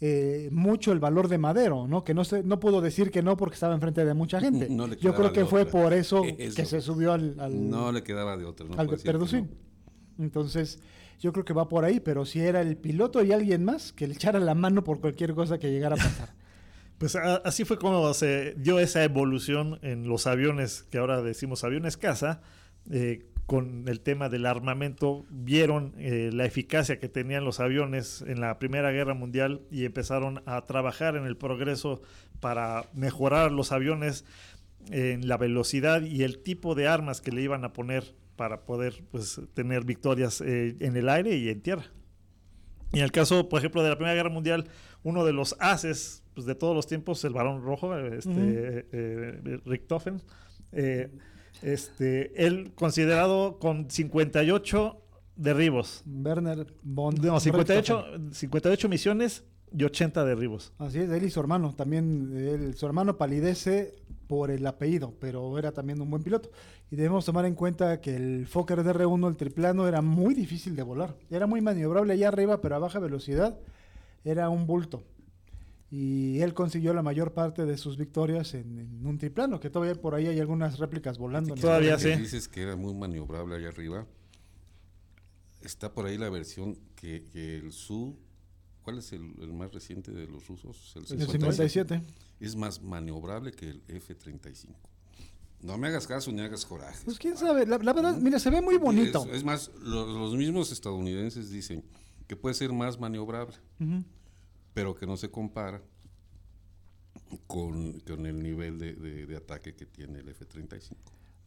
eh, 0.00 0.48
mucho 0.52 0.92
el 0.92 1.00
valor 1.00 1.26
de 1.26 1.38
Madero, 1.38 1.88
¿no? 1.88 2.04
Que 2.04 2.14
no 2.14 2.24
se, 2.24 2.44
no 2.44 2.60
pudo 2.60 2.80
decir 2.80 3.10
que 3.10 3.22
no 3.22 3.36
porque 3.36 3.54
estaba 3.54 3.74
enfrente 3.74 4.04
de 4.04 4.14
mucha 4.14 4.38
gente. 4.40 4.68
No 4.70 4.86
le 4.86 4.96
Yo 4.98 5.14
creo 5.14 5.32
que 5.32 5.44
fue 5.46 5.62
otra. 5.62 5.72
por 5.82 5.92
eso, 5.92 6.22
Eso. 6.38 6.54
que 6.54 6.64
se 6.66 6.80
subió 6.80 7.12
al, 7.12 7.34
al, 7.40 7.68
no 7.68 7.90
le 7.90 8.04
quedaba 8.04 8.36
de 8.36 8.44
otro. 8.44 8.68
No 8.68 8.78
al. 8.78 8.88
Entonces, 10.18 10.78
yo 11.18 11.32
creo 11.32 11.44
que 11.44 11.52
va 11.52 11.68
por 11.68 11.84
ahí, 11.84 12.00
pero 12.00 12.24
si 12.24 12.40
era 12.40 12.60
el 12.60 12.76
piloto 12.76 13.22
y 13.24 13.32
alguien 13.32 13.64
más, 13.64 13.92
que 13.92 14.06
le 14.06 14.14
echara 14.14 14.38
la 14.38 14.54
mano 14.54 14.84
por 14.84 15.00
cualquier 15.00 15.34
cosa 15.34 15.58
que 15.58 15.70
llegara 15.70 15.94
a 15.96 15.98
pasar. 15.98 16.34
Pues 16.98 17.14
así 17.14 17.64
fue 17.64 17.78
como 17.78 18.12
se 18.12 18.54
dio 18.56 18.80
esa 18.80 19.04
evolución 19.04 19.78
en 19.82 20.08
los 20.08 20.26
aviones, 20.26 20.82
que 20.90 20.98
ahora 20.98 21.22
decimos 21.22 21.62
aviones 21.62 21.96
caza, 21.96 22.40
eh, 22.90 23.24
con 23.46 23.86
el 23.86 24.00
tema 24.00 24.28
del 24.28 24.44
armamento, 24.46 25.24
vieron 25.30 25.94
eh, 25.96 26.30
la 26.34 26.44
eficacia 26.44 26.98
que 26.98 27.08
tenían 27.08 27.44
los 27.44 27.60
aviones 27.60 28.22
en 28.26 28.40
la 28.40 28.58
Primera 28.58 28.90
Guerra 28.90 29.14
Mundial 29.14 29.62
y 29.70 29.84
empezaron 29.84 30.42
a 30.44 30.60
trabajar 30.66 31.14
en 31.16 31.24
el 31.24 31.36
progreso 31.36 32.02
para 32.40 32.90
mejorar 32.92 33.52
los 33.52 33.70
aviones 33.70 34.24
en 34.90 35.28
la 35.28 35.36
velocidad 35.36 36.02
y 36.02 36.24
el 36.24 36.42
tipo 36.42 36.74
de 36.74 36.88
armas 36.88 37.20
que 37.20 37.32
le 37.32 37.42
iban 37.42 37.64
a 37.64 37.72
poner 37.72 38.12
para 38.38 38.64
poder 38.64 39.04
pues, 39.10 39.38
tener 39.52 39.84
victorias 39.84 40.40
eh, 40.40 40.76
en 40.80 40.96
el 40.96 41.10
aire 41.10 41.36
y 41.36 41.50
en 41.50 41.60
tierra. 41.60 41.84
Y 42.94 42.98
en 43.00 43.04
el 43.04 43.12
caso, 43.12 43.50
por 43.50 43.58
ejemplo, 43.58 43.82
de 43.82 43.90
la 43.90 43.96
Primera 43.96 44.14
Guerra 44.14 44.30
Mundial, 44.30 44.64
uno 45.02 45.26
de 45.26 45.34
los 45.34 45.54
haces 45.60 46.22
pues, 46.32 46.46
de 46.46 46.54
todos 46.54 46.74
los 46.74 46.86
tiempos, 46.86 47.22
el 47.24 47.34
varón 47.34 47.62
rojo, 47.62 47.94
este, 47.98 48.30
Ujú. 48.30 48.40
eh, 48.92 49.60
Richtofen, 49.66 50.22
eh, 50.72 51.10
este, 51.60 52.46
él 52.46 52.72
considerado 52.74 53.58
con 53.58 53.90
58 53.90 55.02
derribos. 55.36 56.02
Werner 56.06 56.66
von 56.82 57.14
No, 57.16 57.40
58, 57.40 57.96
Richthofen. 58.02 58.32
58 58.34 58.88
misiones 58.88 59.44
y 59.76 59.84
80 59.84 60.24
derribos. 60.24 60.72
Así 60.78 60.98
es, 61.00 61.10
él 61.10 61.24
y 61.24 61.30
su 61.30 61.40
hermano. 61.40 61.74
También 61.76 62.32
él- 62.34 62.74
su 62.74 62.86
hermano 62.86 63.18
palidece 63.18 63.96
por 64.28 64.50
el 64.50 64.66
apellido, 64.66 65.14
pero 65.20 65.58
era 65.58 65.72
también 65.72 66.00
un 66.00 66.10
buen 66.10 66.22
piloto. 66.22 66.50
Y 66.90 66.96
debemos 66.96 67.24
tomar 67.24 67.44
en 67.44 67.54
cuenta 67.54 68.00
que 68.00 68.16
el 68.16 68.46
Fokker 68.46 68.82
DR1, 68.82 69.28
el 69.28 69.36
triplano, 69.36 69.86
era 69.86 70.00
muy 70.00 70.34
difícil 70.34 70.74
de 70.74 70.82
volar. 70.82 71.16
Era 71.30 71.46
muy 71.46 71.60
maniobrable 71.60 72.14
allá 72.14 72.28
arriba, 72.28 72.60
pero 72.60 72.76
a 72.76 72.78
baja 72.78 72.98
velocidad 72.98 73.58
era 74.24 74.48
un 74.48 74.66
bulto. 74.66 75.02
Y 75.90 76.40
él 76.40 76.54
consiguió 76.54 76.92
la 76.92 77.02
mayor 77.02 77.32
parte 77.32 77.64
de 77.64 77.78
sus 77.78 77.96
victorias 77.96 78.54
en, 78.54 78.78
en 78.78 79.06
un 79.06 79.18
triplano, 79.18 79.58
que 79.60 79.70
todavía 79.70 80.00
por 80.00 80.14
ahí 80.14 80.26
hay 80.26 80.38
algunas 80.38 80.78
réplicas 80.78 81.18
volando. 81.18 81.54
¿no? 81.54 81.60
Todavía 81.60 81.98
sí. 81.98 82.10
Dices 82.14 82.48
que 82.48 82.62
era 82.62 82.76
muy 82.76 82.94
maniobrable 82.94 83.56
allá 83.56 83.68
arriba. 83.68 84.06
Está 85.60 85.92
por 85.92 86.06
ahí 86.06 86.16
la 86.18 86.30
versión 86.30 86.78
que, 86.94 87.26
que 87.32 87.56
el 87.56 87.72
Su, 87.72 88.16
¿cuál 88.82 88.98
es 88.98 89.12
el, 89.12 89.34
el 89.40 89.52
más 89.52 89.72
reciente 89.72 90.12
de 90.12 90.26
los 90.26 90.46
rusos? 90.46 90.94
El 90.96 91.06
57. 91.06 92.02
Es 92.40 92.54
más 92.54 92.82
maniobrable 92.82 93.52
que 93.52 93.70
el 93.70 93.82
F-35. 93.88 94.74
No 95.60 95.76
me 95.76 95.88
hagas 95.88 96.06
caso 96.06 96.30
ni 96.30 96.40
hagas 96.40 96.64
coraje. 96.64 96.98
Pues 97.04 97.18
quién 97.18 97.36
sabe, 97.36 97.66
la, 97.66 97.78
la 97.78 97.92
verdad, 97.92 98.16
mira, 98.16 98.38
se 98.38 98.48
ve 98.50 98.60
muy 98.62 98.76
bonito. 98.76 99.24
Es, 99.26 99.38
es 99.38 99.44
más, 99.44 99.70
lo- 99.82 100.06
los 100.06 100.34
mismos 100.36 100.70
estadounidenses 100.70 101.50
dicen 101.50 101.82
que 102.28 102.36
puede 102.36 102.54
ser 102.54 102.72
más 102.72 102.98
maniobrable, 103.00 103.56
pero 104.74 104.94
que 104.94 105.06
no 105.06 105.16
se 105.16 105.30
compara 105.30 105.82
con, 107.46 107.98
con 108.00 108.26
el 108.26 108.42
nivel 108.42 108.78
de, 108.78 108.94
de- 108.94 109.26
de 109.26 109.36
ataque 109.36 109.74
que 109.74 109.86
tiene 109.86 110.20
el 110.20 110.28
F-35. 110.28 110.94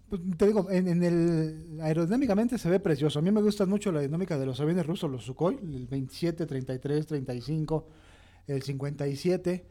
Pues, 0.09 0.21
te 0.37 0.47
digo, 0.47 0.69
en, 0.69 0.87
en 0.89 1.03
el 1.03 1.79
aerodinámicamente 1.81 2.57
se 2.57 2.69
ve 2.69 2.79
precioso. 2.79 3.19
A 3.19 3.21
mí 3.21 3.31
me 3.31 3.41
gusta 3.41 3.65
mucho 3.65 3.91
la 3.91 4.01
dinámica 4.01 4.37
de 4.37 4.45
los 4.45 4.59
aviones 4.59 4.85
rusos, 4.85 5.09
los 5.09 5.23
Sukhoi, 5.23 5.55
el 5.55 5.87
27, 5.87 6.45
33, 6.45 7.05
35, 7.07 7.87
el 8.47 8.61
57, 8.61 9.65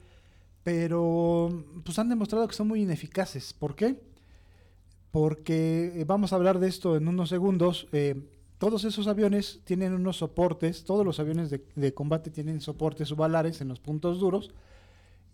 pero 0.65 1.65
pues 1.85 1.99
han 1.99 2.09
demostrado 2.09 2.49
que 2.49 2.55
son 2.55 2.69
muy 2.69 2.81
ineficaces. 2.83 3.53
¿Por 3.53 3.75
qué? 3.77 4.01
Porque 5.11 5.93
eh, 6.01 6.05
vamos 6.05 6.33
a 6.33 6.37
hablar 6.37 6.59
de 6.61 6.69
esto 6.69 6.97
en 6.97 7.09
unos 7.09 7.29
segundos. 7.29 7.89
eh, 7.93 8.23
todos 8.59 8.85
esos 8.85 9.07
aviones 9.07 9.61
tienen 9.65 9.95
unos 9.95 10.19
soportes, 10.19 10.85
todos 10.85 11.03
los 11.05 11.19
aviones 11.19 11.49
de, 11.49 11.65
de 11.77 11.95
combate 11.95 12.31
tienen 12.31 12.61
soportes 12.61 13.09
subalares 13.09 13.63
en 13.63 13.69
los 13.69 13.81
puntos 13.81 14.21
duros, 14.21 14.51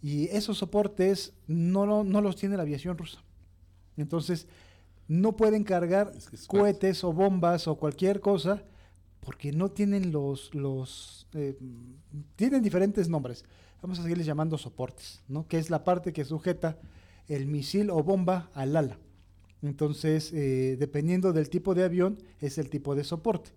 y 0.01 0.29
esos 0.29 0.59
soportes 0.59 1.33
no, 1.49 1.87
lo- 1.87 2.05
no 2.05 2.21
los 2.21 2.37
tiene 2.37 2.57
la 2.57 2.63
aviación 2.63 2.97
rusa. 2.97 3.25
Entonces, 3.97 4.47
no 5.09 5.35
pueden 5.37 5.65
cargar 5.65 6.13
Es 6.17 6.29
que 6.29 6.37
es 6.37 6.47
cohetes 6.47 7.03
o 7.03 7.13
bombas 7.13 7.67
o 7.67 7.75
cualquier 7.75 8.21
cosa 8.21 8.63
porque 9.21 9.51
no 9.51 9.71
tienen 9.71 10.13
los... 10.13 10.55
los 10.55 11.27
eh, 11.35 11.59
tienen 12.37 12.63
diferentes 12.63 13.09
nombres. 13.09 13.45
Vamos 13.83 13.99
a 13.99 14.03
seguirles 14.03 14.27
llamando 14.27 14.57
soportes, 14.57 15.23
¿no? 15.27 15.49
Que 15.49 15.59
es 15.59 15.69
la 15.69 15.83
parte 15.83 16.13
que 16.13 16.25
sujeta 16.25 16.79
el 17.27 17.47
misil 17.47 17.91
o 17.91 18.05
bomba 18.05 18.51
al 18.55 18.77
ala. 18.77 18.99
Entonces, 19.67 20.33
eh, 20.33 20.77
dependiendo 20.79 21.33
del 21.33 21.49
tipo 21.51 21.75
de 21.75 21.85
avión, 21.85 22.19
es 22.41 22.59
el 22.59 22.69
tipo 22.71 22.95
de 22.95 23.05
soporte. 23.05 23.51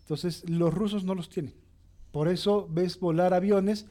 Entonces, 0.00 0.48
los 0.48 0.72
rusos 0.72 1.04
no 1.04 1.14
los 1.14 1.28
tienen. 1.28 1.54
Por 2.12 2.28
eso 2.28 2.68
ves 2.70 2.98
volar 3.00 3.34
aviones 3.34 3.86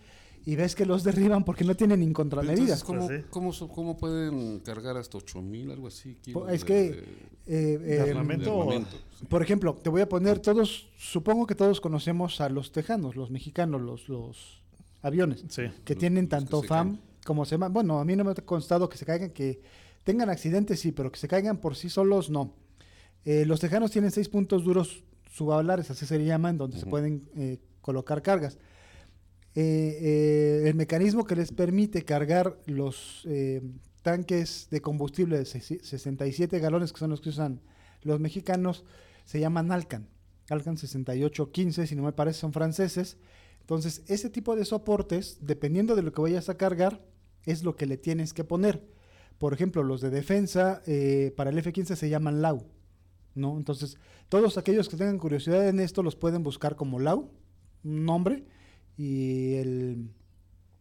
y 0.45 0.55
ves 0.55 0.75
que 0.75 0.85
los 0.85 1.03
derriban 1.03 1.43
porque 1.43 1.63
no 1.63 1.75
tienen 1.75 1.99
ni 1.99 2.11
contramedidas. 2.13 2.81
Entonces, 2.81 3.25
¿cómo, 3.29 3.49
Pues 3.49 3.63
cómo, 3.73 3.97
pueden 3.97 4.59
cargar 4.59 4.97
hasta 4.97 5.17
8000, 5.17 5.71
algo 5.71 5.87
así? 5.87 6.17
es 6.49 6.61
de- 6.61 6.65
que, 6.65 6.73
de- 6.73 7.35
Eh, 7.47 7.77
¿De 7.77 7.95
eh, 7.97 8.01
armamento? 8.01 8.45
de 8.45 8.59
armamento, 8.61 8.97
sí. 9.19 9.25
Por 9.27 9.41
ejemplo, 9.43 9.75
te 9.75 9.89
voy 9.89 10.01
a 10.01 10.09
poner 10.09 10.39
todos, 10.39 10.87
supongo 10.97 11.45
que 11.45 11.53
todos 11.53 11.79
conocemos 11.79 12.41
a 12.41 12.49
los 12.49 12.71
tejanos, 12.71 13.15
los 13.15 13.29
mexicanos, 13.29 13.81
los, 13.81 14.09
los 14.09 14.61
aviones, 15.03 15.43
Sí. 15.49 15.63
que 15.83 15.93
Los- 15.93 15.99
tienen 15.99 16.23
los 16.23 16.29
que 16.29 16.35
tanto 16.37 16.61
se 16.61 16.67
FAM 16.67 16.95
caen. 16.95 17.01
como 17.23 17.45
SEMA. 17.45 17.69
Bueno, 17.69 17.99
a 17.99 18.05
mí 18.05 18.15
no 18.15 18.23
me 18.23 18.31
ha 18.31 18.35
constado 18.35 18.89
que 18.89 18.97
se 18.97 19.05
caigan, 19.05 19.29
que 19.29 19.61
tengan 20.05 20.29
accidentes, 20.29 20.79
sí, 20.79 20.93
pero 20.93 21.11
que 21.11 21.19
se 21.19 21.27
caigan 21.27 21.57
por 21.57 21.75
sí 21.75 21.89
solos, 21.89 22.29
no. 22.29 22.53
Eh, 23.25 23.43
los 23.45 23.59
tejanos 23.59 23.91
tienen 23.91 24.11
seis 24.11 24.29
puntos 24.29 24.63
duros 24.63 25.03
subalares, 25.29 25.91
así 25.91 26.05
se 26.05 26.17
le 26.17 26.23
llaman, 26.25 26.57
donde 26.57 26.79
se 26.79 26.85
pueden 26.85 27.27
eh, 27.35 27.57
colocar 27.81 28.21
cargas. 28.21 28.57
Eh, 29.55 30.63
el 30.65 30.75
mecanismo 30.75 31.25
que 31.25 31.35
les 31.35 31.51
permite 31.51 32.03
cargar 32.03 32.57
los 32.65 33.27
tanques 34.01 34.67
de 34.69 34.81
combustible 34.81 35.37
de 35.37 35.43
sesi- 35.45 35.81
67 35.81 36.59
galones, 36.59 36.93
que 36.93 36.99
son 36.99 37.09
los 37.09 37.21
que 37.21 37.29
usan 37.29 37.61
los 38.03 38.19
mexicanos, 38.19 38.83
se 39.25 39.39
llaman 39.39 39.71
Alcan. 39.71 40.07
Alcan 40.49 40.77
6815, 40.77 41.87
si 41.87 41.95
no 41.95 42.03
me 42.03 42.11
parece, 42.13 42.39
son 42.41 42.53
franceses. 42.53 43.17
Entonces, 43.61 44.03
ese 44.07 44.29
tipo 44.29 44.55
de 44.55 44.63
soportes, 44.65 45.39
dependiendo 45.41 45.95
de 45.95 46.03
lo 46.03 46.11
que 46.13 46.21
vayas 46.21 46.49
a 46.49 46.57
cargar, 46.57 47.01
es 47.45 47.63
lo 47.63 47.75
que 47.75 47.87
le 47.87 47.97
tienes 47.97 48.31
que 48.33 48.43
poner. 48.43 48.83
Por 49.37 49.53
ejemplo, 49.53 49.83
los 49.83 50.01
de 50.01 50.09
defensa 50.09 50.81
eh, 50.85 51.33
para 51.35 51.49
el 51.49 51.57
F-15 51.57 51.95
se 51.95 52.09
llaman 52.09 52.41
LAU. 52.41 52.65
¿no? 53.35 53.57
Entonces, 53.57 53.97
todos 54.29 54.57
aquellos 54.57 54.89
que 54.89 54.97
tengan 54.97 55.19
curiosidad 55.19 55.67
en 55.67 55.79
esto 55.79 56.01
los 56.01 56.15
pueden 56.15 56.41
buscar 56.41 56.75
como 56.75 56.99
LAU, 56.99 57.29
un 57.83 58.05
nombre, 58.05 58.45
y 58.97 59.55
el, 59.55 60.09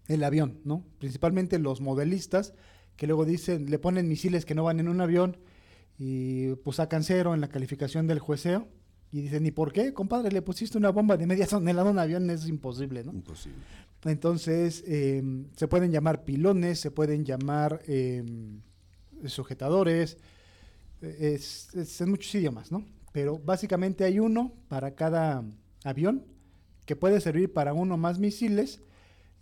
el 0.07 0.25
avión, 0.25 0.61
¿no? 0.65 0.85
Principalmente 0.99 1.59
los 1.59 1.81
modelistas 1.81 2.55
que 2.97 3.07
luego 3.07 3.25
dicen, 3.25 3.71
le 3.71 3.79
ponen 3.79 4.09
misiles 4.09 4.45
que 4.45 4.55
no 4.55 4.65
van 4.65 4.79
en 4.79 4.89
un 4.89 5.01
avión 5.01 5.37
y 5.99 6.55
pues 6.57 6.77
sacan 6.77 7.03
cero 7.03 7.35
en 7.35 7.41
la 7.41 7.49
calificación 7.49 8.07
del 8.07 8.21
jueceo. 8.21 8.69
Y 9.11 9.21
dicen, 9.21 9.47
¿y 9.47 9.53
por 9.53 9.73
qué? 9.73 9.95
Compadre, 9.95 10.33
le 10.33 10.43
pusiste 10.43 10.77
una 10.77 10.91
bomba 10.91 11.17
de 11.17 11.27
media 11.27 11.47
tonelada 11.47 11.89
a 11.89 11.93
un 11.93 11.99
avión, 12.01 12.29
es 12.31 12.49
imposible, 12.49 13.05
¿no? 13.05 13.13
Imposible. 13.13 13.59
Entonces, 14.05 14.85
eh, 14.87 15.23
se 15.57 15.69
pueden 15.69 15.91
llamar 15.91 16.25
pilones, 16.25 16.81
se 16.81 16.91
pueden 16.91 17.25
llamar 17.25 17.81
eh, 17.87 18.23
sujetadores, 19.27 20.19
es, 21.01 22.01
en 22.01 22.11
muchos 22.11 22.35
idiomas, 22.35 22.71
¿no? 22.73 22.85
Pero 23.13 23.39
básicamente 23.39 24.05
hay 24.05 24.19
uno 24.19 24.53
para 24.69 24.95
cada 24.95 25.45
avión 25.85 26.25
que 26.87 26.97
puede 26.97 27.21
servir 27.21 27.53
para 27.53 27.73
uno 27.73 27.97
más 27.97 28.19
misiles 28.19 28.83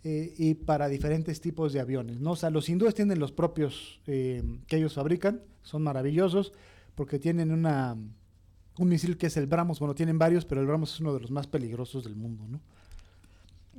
eh, 0.03 0.33
y 0.37 0.53
para 0.55 0.87
diferentes 0.87 1.41
tipos 1.41 1.73
de 1.73 1.79
aviones, 1.79 2.19
¿no? 2.19 2.31
O 2.31 2.35
sea, 2.35 2.49
los 2.49 2.69
hindúes 2.69 2.93
tienen 2.93 3.19
los 3.19 3.31
propios 3.31 4.01
eh, 4.07 4.43
que 4.67 4.77
ellos 4.77 4.93
fabrican, 4.93 5.41
son 5.61 5.83
maravillosos 5.83 6.53
porque 6.95 7.19
tienen 7.19 7.51
una 7.51 7.97
un 8.79 8.89
misil 8.89 9.17
que 9.17 9.27
es 9.27 9.37
el 9.37 9.45
Brahmos, 9.45 9.79
bueno, 9.79 9.93
tienen 9.93 10.17
varios, 10.17 10.45
pero 10.45 10.59
el 10.59 10.67
Brahmos 10.67 10.93
es 10.93 10.99
uno 10.99 11.13
de 11.13 11.19
los 11.19 11.29
más 11.29 11.45
peligrosos 11.45 12.03
del 12.03 12.15
mundo, 12.15 12.45
¿no? 12.47 12.59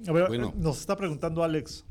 A 0.06 0.12
ver, 0.12 0.28
Bueno. 0.28 0.48
eh, 0.48 0.58
nos 0.58 0.80
está 0.80 0.96
preguntando 0.96 1.44
Alex 1.44 1.84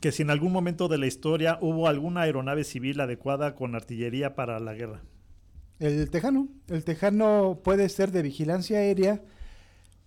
que 0.00 0.12
si 0.12 0.22
en 0.22 0.30
algún 0.30 0.52
momento 0.52 0.88
de 0.88 0.98
la 0.98 1.06
historia 1.06 1.58
hubo 1.60 1.88
alguna 1.88 2.22
aeronave 2.22 2.64
civil 2.64 3.00
adecuada 3.00 3.54
con 3.54 3.74
artillería 3.74 4.34
para 4.34 4.58
la 4.60 4.74
guerra. 4.74 5.02
El 5.78 6.10
tejano, 6.10 6.48
el 6.68 6.84
tejano 6.84 7.60
puede 7.62 7.88
ser 7.88 8.10
de 8.10 8.22
vigilancia 8.22 8.78
aérea. 8.78 9.22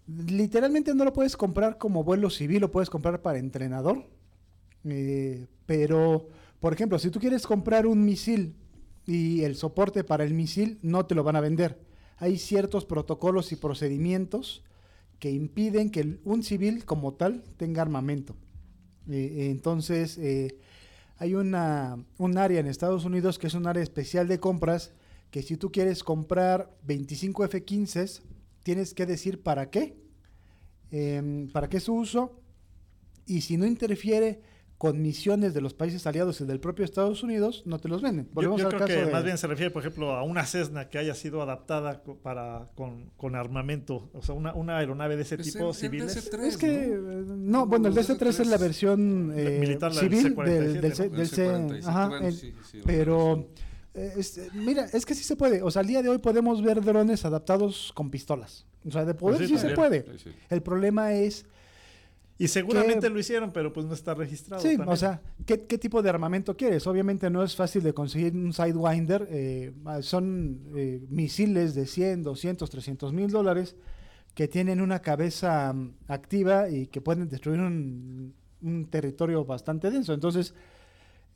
Literalmente 0.07 0.93
no 0.95 1.03
lo 1.03 1.13
puedes 1.13 1.35
comprar 1.35 1.77
como 1.77 2.03
vuelo 2.03 2.29
civil, 2.29 2.61
lo 2.61 2.71
puedes 2.71 2.89
comprar 2.89 3.21
para 3.21 3.39
entrenador. 3.39 4.05
Eh, 4.85 5.47
pero, 5.65 6.27
por 6.59 6.73
ejemplo, 6.73 6.97
si 6.99 7.09
tú 7.09 7.19
quieres 7.19 7.45
comprar 7.45 7.85
un 7.85 8.05
misil 8.05 8.55
y 9.05 9.43
el 9.43 9.55
soporte 9.55 10.03
para 10.03 10.23
el 10.23 10.33
misil, 10.33 10.79
no 10.81 11.05
te 11.05 11.15
lo 11.15 11.23
van 11.23 11.35
a 11.35 11.41
vender. 11.41 11.79
Hay 12.17 12.37
ciertos 12.37 12.85
protocolos 12.85 13.51
y 13.51 13.57
procedimientos 13.57 14.63
que 15.19 15.31
impiden 15.31 15.89
que 15.89 16.19
un 16.23 16.43
civil 16.43 16.85
como 16.85 17.13
tal 17.13 17.43
tenga 17.57 17.81
armamento. 17.81 18.35
Eh, 19.09 19.49
entonces, 19.51 20.17
eh, 20.17 20.57
hay 21.17 21.33
una, 21.35 21.97
un 22.17 22.37
área 22.37 22.59
en 22.59 22.67
Estados 22.67 23.05
Unidos 23.05 23.39
que 23.39 23.47
es 23.47 23.53
un 23.53 23.67
área 23.67 23.81
especial 23.81 24.27
de 24.27 24.39
compras 24.39 24.91
que 25.31 25.41
si 25.41 25.57
tú 25.57 25.71
quieres 25.71 26.03
comprar 26.03 26.75
25 26.83 27.45
F-15s, 27.45 28.21
tienes 28.63 28.93
que 28.93 29.05
decir 29.05 29.41
para 29.41 29.69
qué, 29.69 29.97
em, 30.91 31.49
para 31.49 31.69
qué 31.69 31.79
su 31.79 31.95
uso, 31.95 32.39
y 33.25 33.41
si 33.41 33.57
no 33.57 33.65
interfiere 33.65 34.41
con 34.77 35.01
misiones 35.01 35.55
de 35.55 35.61
los 35.61 35.73
países 35.73 36.05
aliados 36.05 36.39
y 36.41 36.45
del 36.45 36.59
propio 36.59 36.85
Estados 36.85 37.23
Unidos, 37.23 37.63
no 37.65 37.79
te 37.79 37.87
los 37.87 38.01
venden. 38.03 38.25
Yo, 38.27 38.31
Volvemos 38.33 38.59
yo 38.61 38.67
al 38.67 38.73
creo 38.75 38.87
caso 38.87 38.93
que 38.99 39.05
de- 39.07 39.11
más 39.11 39.23
bien 39.23 39.37
se 39.39 39.47
refiere, 39.47 39.71
por 39.71 39.81
ejemplo, 39.81 40.11
a 40.11 40.21
una 40.23 40.45
Cessna 40.45 40.87
que 40.89 40.99
haya 40.99 41.15
sido 41.15 41.41
adaptada 41.41 42.03
para, 42.21 42.69
con, 42.75 43.09
con 43.17 43.35
armamento, 43.35 44.09
o 44.13 44.21
sea, 44.21 44.35
una, 44.35 44.53
una 44.53 44.77
aeronave 44.77 45.15
de 45.15 45.23
ese 45.23 45.33
Es 45.35 45.51
tipo 45.51 45.63
el- 45.63 45.69
el 45.69 45.73
civil. 45.73 46.03
DC-3, 46.03 46.39
Es 46.43 46.57
que, 46.57 46.67
¿no? 46.67 47.11
eh, 47.11 47.23
no, 47.27 47.65
bueno, 47.65 47.87
el 47.87 47.95
Los 47.95 48.07
DC-3 48.07 48.39
es 48.41 48.47
la 48.47 48.57
versión 48.57 49.33
eh, 49.35 49.57
Militar, 49.59 49.95
la 49.95 49.99
civil 50.01 50.21
C-47, 50.21 50.43
del, 50.45 50.81
del. 50.81 50.93
C- 50.95 51.03
El 51.05 51.11
del 51.11 51.27
C- 51.27 51.35
C-47, 51.35 51.85
ajá, 51.87 52.07
bueno, 52.09 52.27
el- 52.27 52.33
sí, 52.35 52.53
sí, 52.71 52.81
pero 52.85 53.47
eh, 53.95 54.13
mira, 54.53 54.85
es 54.93 55.05
que 55.07 55.15
sí 55.15 55.23
se 55.23 55.35
puede. 55.35 55.63
O 55.63 55.71
sea, 55.71 55.79
al 55.79 55.87
día 55.87 56.03
de 56.03 56.09
hoy 56.09 56.19
podemos 56.19 56.61
ver 56.61 56.81
drones 56.83 57.25
adaptados 57.25 57.91
con 57.95 58.11
pistolas. 58.11 58.67
O 58.87 58.91
sea, 58.91 59.05
de 59.05 59.15
poder 59.15 59.37
Pues 59.39 59.49
sí, 59.49 59.57
sí, 59.57 59.67
se 59.69 59.73
puede. 59.73 60.05
Sí, 60.17 60.25
sí. 60.25 60.29
El 60.51 60.61
problema 60.61 61.13
es, 61.13 61.45
Y 62.39 62.47
seguramente 62.49 63.07
que- 63.07 63.09
lo 63.09 63.19
hicieron, 63.19 63.51
pero 63.51 63.73
pues 63.73 63.85
no 63.85 63.93
está 63.93 64.13
registrado. 64.13 64.61
sí, 64.61 64.69
también. 64.77 64.89
o 64.89 64.95
sea, 64.95 65.21
¿qué, 65.45 65.61
qué 65.65 65.77
tipo 65.77 66.01
de 66.03 66.09
armamento 66.09 66.55
quieres? 66.55 66.85
Obviamente 66.85 67.29
no 67.29 67.43
es 67.43 67.55
fácil 67.55 67.81
de 67.83 67.93
conseguir 67.93 68.33
un 68.33 68.53
Sidewinder. 68.53 69.27
eh, 69.31 69.73
son 70.01 70.59
eh, 70.75 71.01
misiles 71.09 71.73
de 71.73 71.85
100, 71.87 72.21
200, 72.23 72.69
300 72.69 73.11
mil 73.13 73.29
dólares 73.31 73.75
que 74.35 74.47
tienen 74.47 74.81
una 74.81 74.99
cabeza 75.01 75.73
mm, 75.73 75.95
activa 76.07 76.69
y 76.69 76.85
que 76.87 77.01
pueden 77.01 77.27
destruir 77.27 77.59
un, 77.59 78.35
un 78.61 78.85
territorio 78.85 79.43
bastante 79.43 79.89
denso. 79.89 80.13
Entonces, 80.13 80.53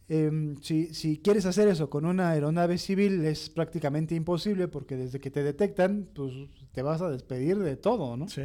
em, 0.08 0.56
si, 0.62 0.94
si 0.94 1.18
quieres 1.18 1.46
hacer 1.48 1.68
eso 1.68 1.90
con 1.90 2.06
una 2.06 2.30
aeronave 2.30 2.78
civil 2.78 3.26
es 3.26 3.50
prácticamente 3.50 4.14
imposible 4.14 4.68
porque 4.68 4.98
desde 4.98 5.20
que 5.20 5.32
te 5.32 5.42
detectan, 5.42 6.08
pues 6.14 6.32
te 6.74 6.82
vas 6.84 7.02
a 7.02 7.10
despedir 7.10 7.58
de 7.58 7.76
todo, 7.76 8.18
¿no? 8.18 8.28
Sí. 8.28 8.44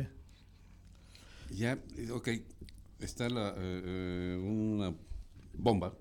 Ya, 1.51 1.78
ok, 2.12 2.28
está 3.01 3.28
la, 3.28 3.51
eh, 3.51 3.55
eh, 3.84 4.38
una 4.42 4.94
bomba 5.55 5.94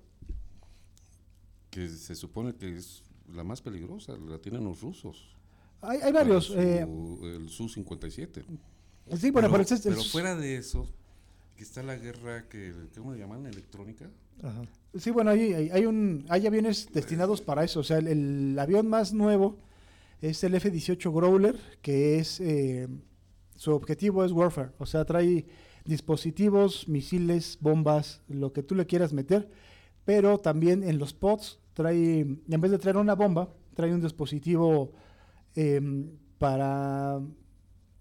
que 1.70 1.88
se 1.88 2.14
supone 2.14 2.54
que 2.54 2.76
es 2.76 3.02
la 3.34 3.44
más 3.44 3.60
peligrosa, 3.60 4.16
la 4.16 4.38
tienen 4.38 4.64
los 4.64 4.80
rusos. 4.80 5.34
Hay, 5.82 5.98
hay 6.02 6.12
varios. 6.12 6.48
Para 6.48 6.62
eh, 6.62 6.84
su- 6.84 7.26
el 7.26 7.48
Su-57. 7.48 8.44
sí, 9.16 9.30
bueno, 9.30 9.50
pero, 9.50 9.52
pero, 9.52 9.62
es 9.62 9.80
pero 9.82 10.02
fuera 10.02 10.34
de 10.36 10.56
eso, 10.56 10.88
que 11.56 11.62
está 11.62 11.82
la 11.82 11.96
guerra 11.96 12.48
que, 12.48 12.72
¿cómo 12.96 13.12
le 13.12 13.18
llaman? 13.18 13.46
Electrónica. 13.46 14.10
Ajá. 14.42 14.62
Sí, 14.98 15.10
bueno, 15.10 15.30
hay, 15.30 15.52
hay, 15.52 15.70
hay 15.70 15.86
un, 15.86 16.24
hay 16.28 16.46
aviones 16.46 16.88
destinados 16.92 17.40
para 17.42 17.64
eso. 17.64 17.80
O 17.80 17.84
sea, 17.84 17.98
el, 17.98 18.06
el 18.08 18.58
avión 18.58 18.88
más 18.88 19.12
nuevo 19.12 19.58
es 20.22 20.42
el 20.44 20.54
F-18 20.54 21.12
Growler, 21.14 21.58
que 21.82 22.18
es, 22.18 22.40
eh, 22.40 22.88
su 23.56 23.72
objetivo 23.72 24.24
es 24.24 24.32
warfare. 24.32 24.70
O 24.78 24.86
sea, 24.86 25.04
trae 25.04 25.46
dispositivos, 25.84 26.88
misiles, 26.88 27.58
bombas, 27.60 28.22
lo 28.28 28.52
que 28.52 28.62
tú 28.62 28.74
le 28.74 28.86
quieras 28.86 29.12
meter. 29.12 29.50
Pero 30.04 30.38
también 30.38 30.82
en 30.82 30.98
los 30.98 31.14
pods 31.14 31.58
trae, 31.74 32.20
en 32.20 32.60
vez 32.60 32.70
de 32.70 32.78
traer 32.78 32.96
una 32.96 33.14
bomba, 33.14 33.52
trae 33.74 33.92
un 33.92 34.00
dispositivo 34.00 34.92
em, 35.54 36.10
para 36.38 37.20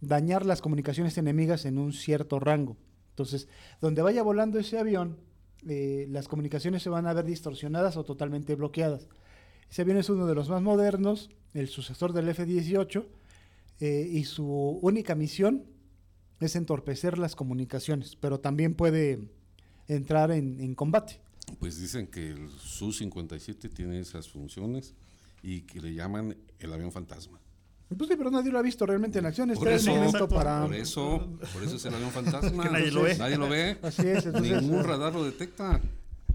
dañar 0.02 0.46
las 0.46 0.62
comunicaciones 0.62 1.18
enemigas 1.18 1.66
en 1.66 1.78
un 1.78 1.94
cierto 1.94 2.40
rango. 2.40 2.78
Entonces, 3.10 3.48
donde 3.82 4.02
vaya 4.02 4.24
volando 4.24 4.60
ese 4.60 4.78
avión, 4.78 5.18
eh, 5.68 6.06
las 6.10 6.28
comunicaciones 6.28 6.84
se 6.84 6.90
van 6.90 7.08
a 7.08 7.14
ver 7.14 7.26
distorsionadas 7.26 7.98
o 7.98 8.04
totalmente 8.04 8.56
bloqueadas. 8.56 9.08
Ese 9.70 9.82
avión 9.82 9.98
es 9.98 10.10
uno 10.10 10.28
de 10.28 10.36
los 10.36 10.50
más 10.50 10.62
modernos, 10.62 11.32
el 11.54 11.70
sucesor 11.70 12.14
del 12.14 12.30
F-18, 12.30 13.06
eh, 13.80 14.08
y 14.12 14.24
su 14.26 14.46
única 14.82 15.16
misión 15.16 15.66
es 16.40 16.56
entorpecer 16.56 17.18
las 17.18 17.36
comunicaciones, 17.36 18.16
pero 18.16 18.40
también 18.40 18.74
puede 18.76 19.20
entrar 19.88 20.32
en, 20.32 20.60
en 20.60 20.76
combate. 20.76 21.20
Pues 21.60 21.80
dicen 21.80 22.08
que 22.08 22.32
el 22.32 22.50
Su-57 22.60 23.70
tiene 23.74 24.00
esas 24.00 24.28
funciones 24.30 24.96
y 25.44 25.62
que 25.62 25.80
le 25.80 25.94
llaman 25.94 26.36
el 26.60 26.74
avión 26.74 26.92
fantasma. 26.92 27.40
Pues 27.96 28.10
sí, 28.10 28.16
pero 28.18 28.32
nadie 28.32 28.52
lo 28.52 28.58
ha 28.58 28.64
visto 28.64 28.84
realmente 28.86 29.20
en 29.20 29.28
acción. 29.28 29.50
Por 29.54 29.68
Este 29.70 29.76
es 29.76 29.88
el 29.88 30.04
eso, 30.04 30.28
para... 30.28 30.64
Por 30.64 30.74
eso, 30.74 31.38
por 31.54 31.64
eso 31.64 31.76
es 31.76 31.86
el 31.86 31.94
avión 31.94 32.10
fantasma. 32.10 32.64
Que 32.68 32.70
nadie 32.72 32.92
lo 32.92 33.04
ve. 33.04 33.16
Nadie 33.16 33.38
lo 33.38 33.48
ve. 33.48 33.78
Así 33.84 34.08
es, 34.08 34.26
entonces, 34.26 34.62
Ningún 34.64 34.80
eh, 34.80 34.84
radar 34.84 35.14
lo 35.14 35.24
detecta. 35.24 35.80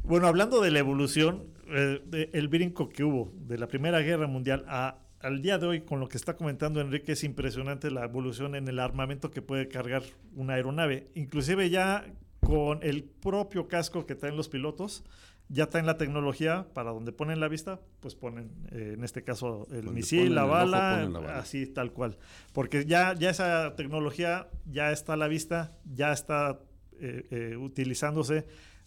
Bueno, 0.05 0.29
hablando 0.29 0.61
de 0.61 0.71
la 0.71 0.79
evolución, 0.79 1.43
eh, 1.67 2.01
de- 2.07 2.31
el 2.33 2.47
brinco 2.49 2.89
que 2.89 3.03
hubo 3.03 3.33
de 3.49 3.59
la 3.59 3.67
Primera 3.67 3.99
Guerra 4.01 4.29
Mundial 4.29 4.65
a, 4.69 4.99
al 5.21 5.43
día 5.43 5.59
de 5.59 5.67
hoy, 5.67 5.81
con 5.83 6.01
lo 6.01 6.09
que 6.09 6.17
está 6.17 6.35
comentando 6.35 6.81
Enrique, 6.81 7.13
es 7.13 7.25
impresionante 7.25 7.91
la 7.91 8.05
evolución 8.05 8.55
en 8.55 8.69
el 8.69 8.79
armamento 8.79 9.31
que 9.31 9.43
puede 9.43 9.69
cargar 9.69 10.03
una 10.35 10.55
aeronave. 10.55 11.09
Inclusive 11.15 11.69
ya 11.69 12.07
con 12.41 12.83
el 12.83 13.05
propio 13.05 13.69
casco 13.69 14.07
que 14.07 14.15
traen 14.15 14.37
los 14.37 14.49
pilotos, 14.49 15.05
ya 15.49 15.67
traen 15.67 15.85
la 15.85 15.99
tecnología 15.99 16.69
para 16.73 16.91
donde 16.91 17.13
ponen 17.13 17.39
la 17.39 17.49
vista, 17.49 17.81
pues 18.01 18.15
ponen, 18.15 18.51
eh, 18.71 18.95
en 18.97 19.05
este 19.05 19.23
caso, 19.23 19.67
el 19.71 19.85
Donde 19.85 19.93
misil, 19.93 20.35
la 20.35 20.45
el 20.45 20.49
bala, 20.49 21.05
la 21.05 21.19
bala. 21.19 21.39
así 21.39 21.67
tal 21.67 21.93
cual. 21.93 22.17
Porque 22.55 22.87
ya, 22.87 23.15
ya 23.15 23.31
esa 23.31 23.75
tecnología 23.77 24.49
ya 24.65 24.91
está 24.91 25.15
a 25.15 25.17
la 25.17 25.29
vista, 25.29 25.77
ya 25.85 26.13
está 26.13 26.61
eh, 26.99 27.27
eh, 27.31 27.57
utilizándose. 27.57 28.47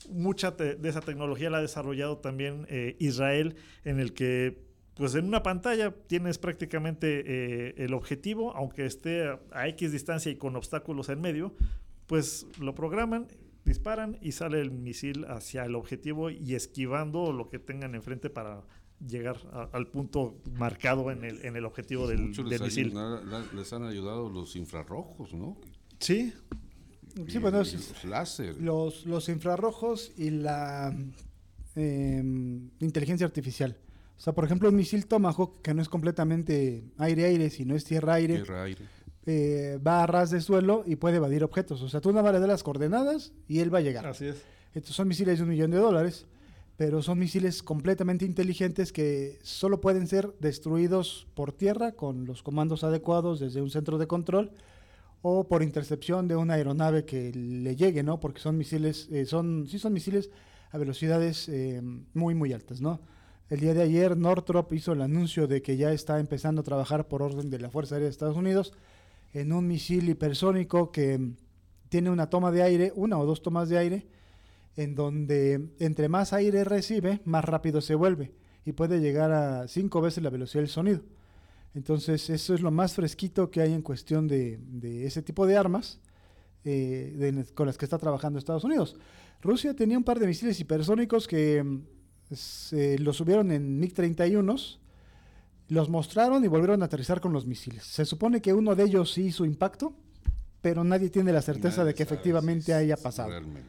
Mucha 0.09 0.51
de 0.51 0.89
esa 0.89 1.01
tecnología 1.01 1.49
la 1.49 1.59
ha 1.59 1.61
desarrollado 1.61 2.17
también 2.17 2.67
Israel, 2.99 3.55
en 3.86 4.01
el 4.01 4.13
que, 4.13 4.72
pues 4.95 5.15
en 5.15 5.25
una 5.25 5.41
pantalla 5.43 5.91
tienes 6.07 6.37
prácticamente 6.37 7.23
eh, 7.25 7.73
el 7.77 7.93
objetivo, 7.93 8.55
aunque 8.55 8.85
esté 8.85 9.27
a, 9.27 9.39
a 9.51 9.67
X 9.69 9.91
distancia 9.91 10.31
y 10.31 10.35
con 10.35 10.55
obstáculos 10.55 11.09
en 11.09 11.19
medio, 11.21 11.55
pues 12.07 12.45
lo 12.59 12.75
programan, 12.75 13.27
disparan 13.65 14.17
y 14.21 14.33
sale 14.33 14.59
el 14.61 14.71
misil 14.71 15.25
hacia 15.29 15.63
el 15.65 15.75
objetivo 15.75 16.29
y 16.29 16.53
esquivando 16.55 17.31
lo 17.31 17.49
que 17.49 17.59
tengan 17.59 17.95
enfrente 17.95 18.29
para 18.29 18.61
llegar 19.07 19.37
a- 19.51 19.69
al 19.73 19.87
punto 19.87 20.37
marcado 20.57 21.09
en 21.11 21.23
el, 21.23 21.43
en 21.45 21.55
el 21.55 21.65
objetivo 21.65 22.07
del, 22.07 22.21
Mucho 22.27 22.41
del 22.43 22.51
les, 22.51 22.61
misil. 22.61 22.87
ayuda- 22.89 23.45
les 23.55 23.73
han 23.73 23.83
ayudado 23.83 24.29
los 24.29 24.55
infrarrojos, 24.55 25.33
¿no? 25.33 25.57
Sí, 25.99 26.33
Sí, 27.27 27.37
bueno, 27.37 27.59
los 27.59 28.03
láser. 28.05 28.59
los, 28.59 29.05
los 29.05 29.29
infrarrojos 29.29 30.11
y 30.17 30.31
la 30.31 30.95
em, 31.75 32.69
inteligencia 32.79 33.25
artificial. 33.27 33.77
O 34.24 34.28
sea, 34.28 34.34
por 34.34 34.45
ejemplo, 34.45 34.69
un 34.69 34.76
misil 34.78 35.05
Tomahawk, 35.05 35.61
que 35.61 35.74
no 35.74 35.82
es 35.82 35.89
completamente 35.89 36.86
aire-aire, 36.97 37.49
sino 37.49 37.76
es 37.76 37.84
tierra-aire, 37.84 38.36
tierra, 38.36 38.63
aire. 38.63 38.86
eh, 39.26 39.78
va 39.86 40.01
a 40.01 40.07
ras 40.07 40.32
de 40.32 40.39
suelo 40.39 40.86
y 40.88 40.95
puede 40.95 41.17
evadir 41.17 41.43
objetos. 41.43 41.82
O 41.82 41.89
sea, 41.89 41.99
tú 41.99 42.09
nada 42.13 42.24
más 42.24 42.32
le 42.32 42.39
das 42.39 42.47
las 42.47 42.63
coordenadas 42.63 43.34
y 43.49 43.59
él 43.59 43.74
va 43.74 43.80
a 43.80 43.82
llegar. 43.82 44.07
Así 44.07 44.28
es. 44.28 44.41
Estos 44.74 44.95
son 44.95 45.09
misiles 45.09 45.39
de 45.39 45.43
un 45.43 45.49
millón 45.49 45.71
de 45.71 45.78
dólares, 45.78 46.26
pero 46.78 47.01
son 47.01 47.19
misiles 47.19 47.61
completamente 47.63 48.24
inteligentes 48.24 48.93
que 48.93 49.39
solo 49.43 49.82
pueden 49.82 50.07
ser 50.07 50.34
destruidos 50.39 51.28
por 51.34 51.51
tierra 51.51 51.91
con 51.91 52.26
los 52.26 52.43
comandos 52.43 52.86
adecuados 52.86 53.41
desde 53.41 53.61
un 53.61 53.71
centro 53.71 53.97
de 53.97 54.07
control 54.07 54.53
o 55.21 55.49
por 55.49 55.63
intercepción 55.63 56.30
de 56.30 56.38
una 56.38 56.53
aeronave 56.53 57.03
que 57.03 57.34
le 57.34 57.76
llegue, 57.76 58.03
¿no? 58.03 58.21
Porque 58.21 58.39
son 58.39 58.57
misiles, 58.57 59.09
eh, 59.11 59.26
son, 59.26 59.67
sí 59.67 59.80
son 59.80 59.91
misiles 59.91 60.30
a 60.71 60.78
velocidades 60.78 61.49
eh, 61.49 61.82
muy, 62.13 62.36
muy 62.36 62.53
altas, 62.53 62.80
¿no? 62.80 63.01
El 63.49 63.59
día 63.59 63.73
de 63.73 63.81
ayer 63.81 64.17
Northrop 64.17 64.71
hizo 64.73 64.93
el 64.93 65.01
anuncio 65.01 65.47
de 65.47 65.61
que 65.61 65.77
ya 65.77 65.91
está 65.91 66.19
empezando 66.19 66.61
a 66.61 66.63
trabajar 66.63 67.07
por 67.07 67.21
orden 67.21 67.49
de 67.49 67.59
la 67.59 67.69
Fuerza 67.69 67.95
Aérea 67.95 68.05
de 68.07 68.11
Estados 68.11 68.37
Unidos 68.37 68.73
en 69.33 69.51
un 69.51 69.67
misil 69.67 70.09
hipersónico 70.09 70.91
que 70.91 71.17
mm, 71.17 71.35
tiene 71.89 72.09
una 72.09 72.29
toma 72.29 72.51
de 72.51 72.63
aire, 72.63 72.93
una 72.95 73.19
o 73.19 73.25
dos 73.25 73.41
tomas 73.41 73.69
de 73.69 73.77
aire, 73.77 74.07
en 74.75 74.95
donde 74.95 75.69
entre 75.79 76.09
más 76.09 76.33
aire 76.33 76.63
recibe, 76.63 77.21
más 77.25 77.45
rápido 77.45 77.81
se 77.81 77.95
vuelve 77.95 78.31
y 78.65 78.71
puede 78.71 78.99
llegar 79.01 79.31
a 79.31 79.67
cinco 79.67 80.01
veces 80.01 80.23
la 80.23 80.29
velocidad 80.29 80.61
del 80.61 80.69
sonido. 80.69 81.01
Entonces, 81.75 82.29
eso 82.29 82.53
es 82.53 82.61
lo 82.61 82.71
más 82.71 82.93
fresquito 82.93 83.51
que 83.51 83.61
hay 83.61 83.73
en 83.73 83.81
cuestión 83.81 84.27
de, 84.27 84.59
de 84.61 85.05
ese 85.05 85.21
tipo 85.21 85.45
de 85.45 85.57
armas 85.57 85.99
eh, 86.63 87.45
con 87.55 87.67
las 87.67 87.77
que 87.77 87.85
está 87.85 87.97
trabajando 87.97 88.39
Estados 88.39 88.63
Unidos. 88.63 88.95
Rusia 89.41 89.75
tenía 89.75 89.97
un 89.97 90.03
par 90.03 90.19
de 90.19 90.27
misiles 90.27 90.59
hipersónicos 90.59 91.27
que 91.27 91.61
mm, 91.61 91.81
se 92.36 92.97
los 92.99 93.17
subieron 93.17 93.51
en 93.51 93.79
MiG-31, 93.81 94.77
los 95.69 95.89
mostraron 95.89 96.43
y 96.43 96.47
volvieron 96.47 96.81
a 96.81 96.86
aterrizar 96.86 97.21
con 97.21 97.34
los 97.34 97.45
misiles. 97.45 97.84
Se 97.84 98.05
supone 98.05 98.41
que 98.41 98.53
uno 98.53 98.75
de 98.75 98.84
ellos 98.84 99.11
sí 99.13 99.23
hizo 99.27 99.45
impacto, 99.45 99.93
pero 100.61 100.84
nadie 100.84 101.09
tiene 101.09 101.31
la 101.34 101.41
certeza 101.41 101.77
Nadie 101.77 101.88
de 101.89 101.93
que 101.95 102.03
efectivamente 102.03 102.65
si- 102.65 102.71
haya 102.71 102.97
pasado. 102.97 103.29
realmente. 103.29 103.67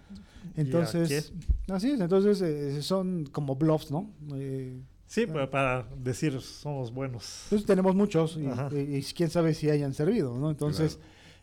Entonces, 0.56 1.32
así 1.68 1.90
es, 1.90 2.00
entonces 2.00 2.40
eh, 2.42 2.82
son 2.82 3.24
como 3.32 3.56
bluffs, 3.56 3.90
¿no? 3.90 4.10
Eh, 4.34 4.80
Sí, 5.06 5.26
pa- 5.26 5.48
para 5.50 5.86
decir 6.02 6.40
somos 6.40 6.92
buenos. 6.92 7.42
entonces 7.44 7.66
tenemos 7.66 7.94
muchos 7.94 8.36
y, 8.36 8.46
Ajá. 8.46 8.68
y- 8.72 8.96
y 8.96 9.02
quién 9.02 9.30
sabe 9.30 9.54
si 9.54 9.70
hayan 9.70 9.94
servido, 9.94 10.36
¿no? 10.36 10.50
Entonces, 10.50 10.98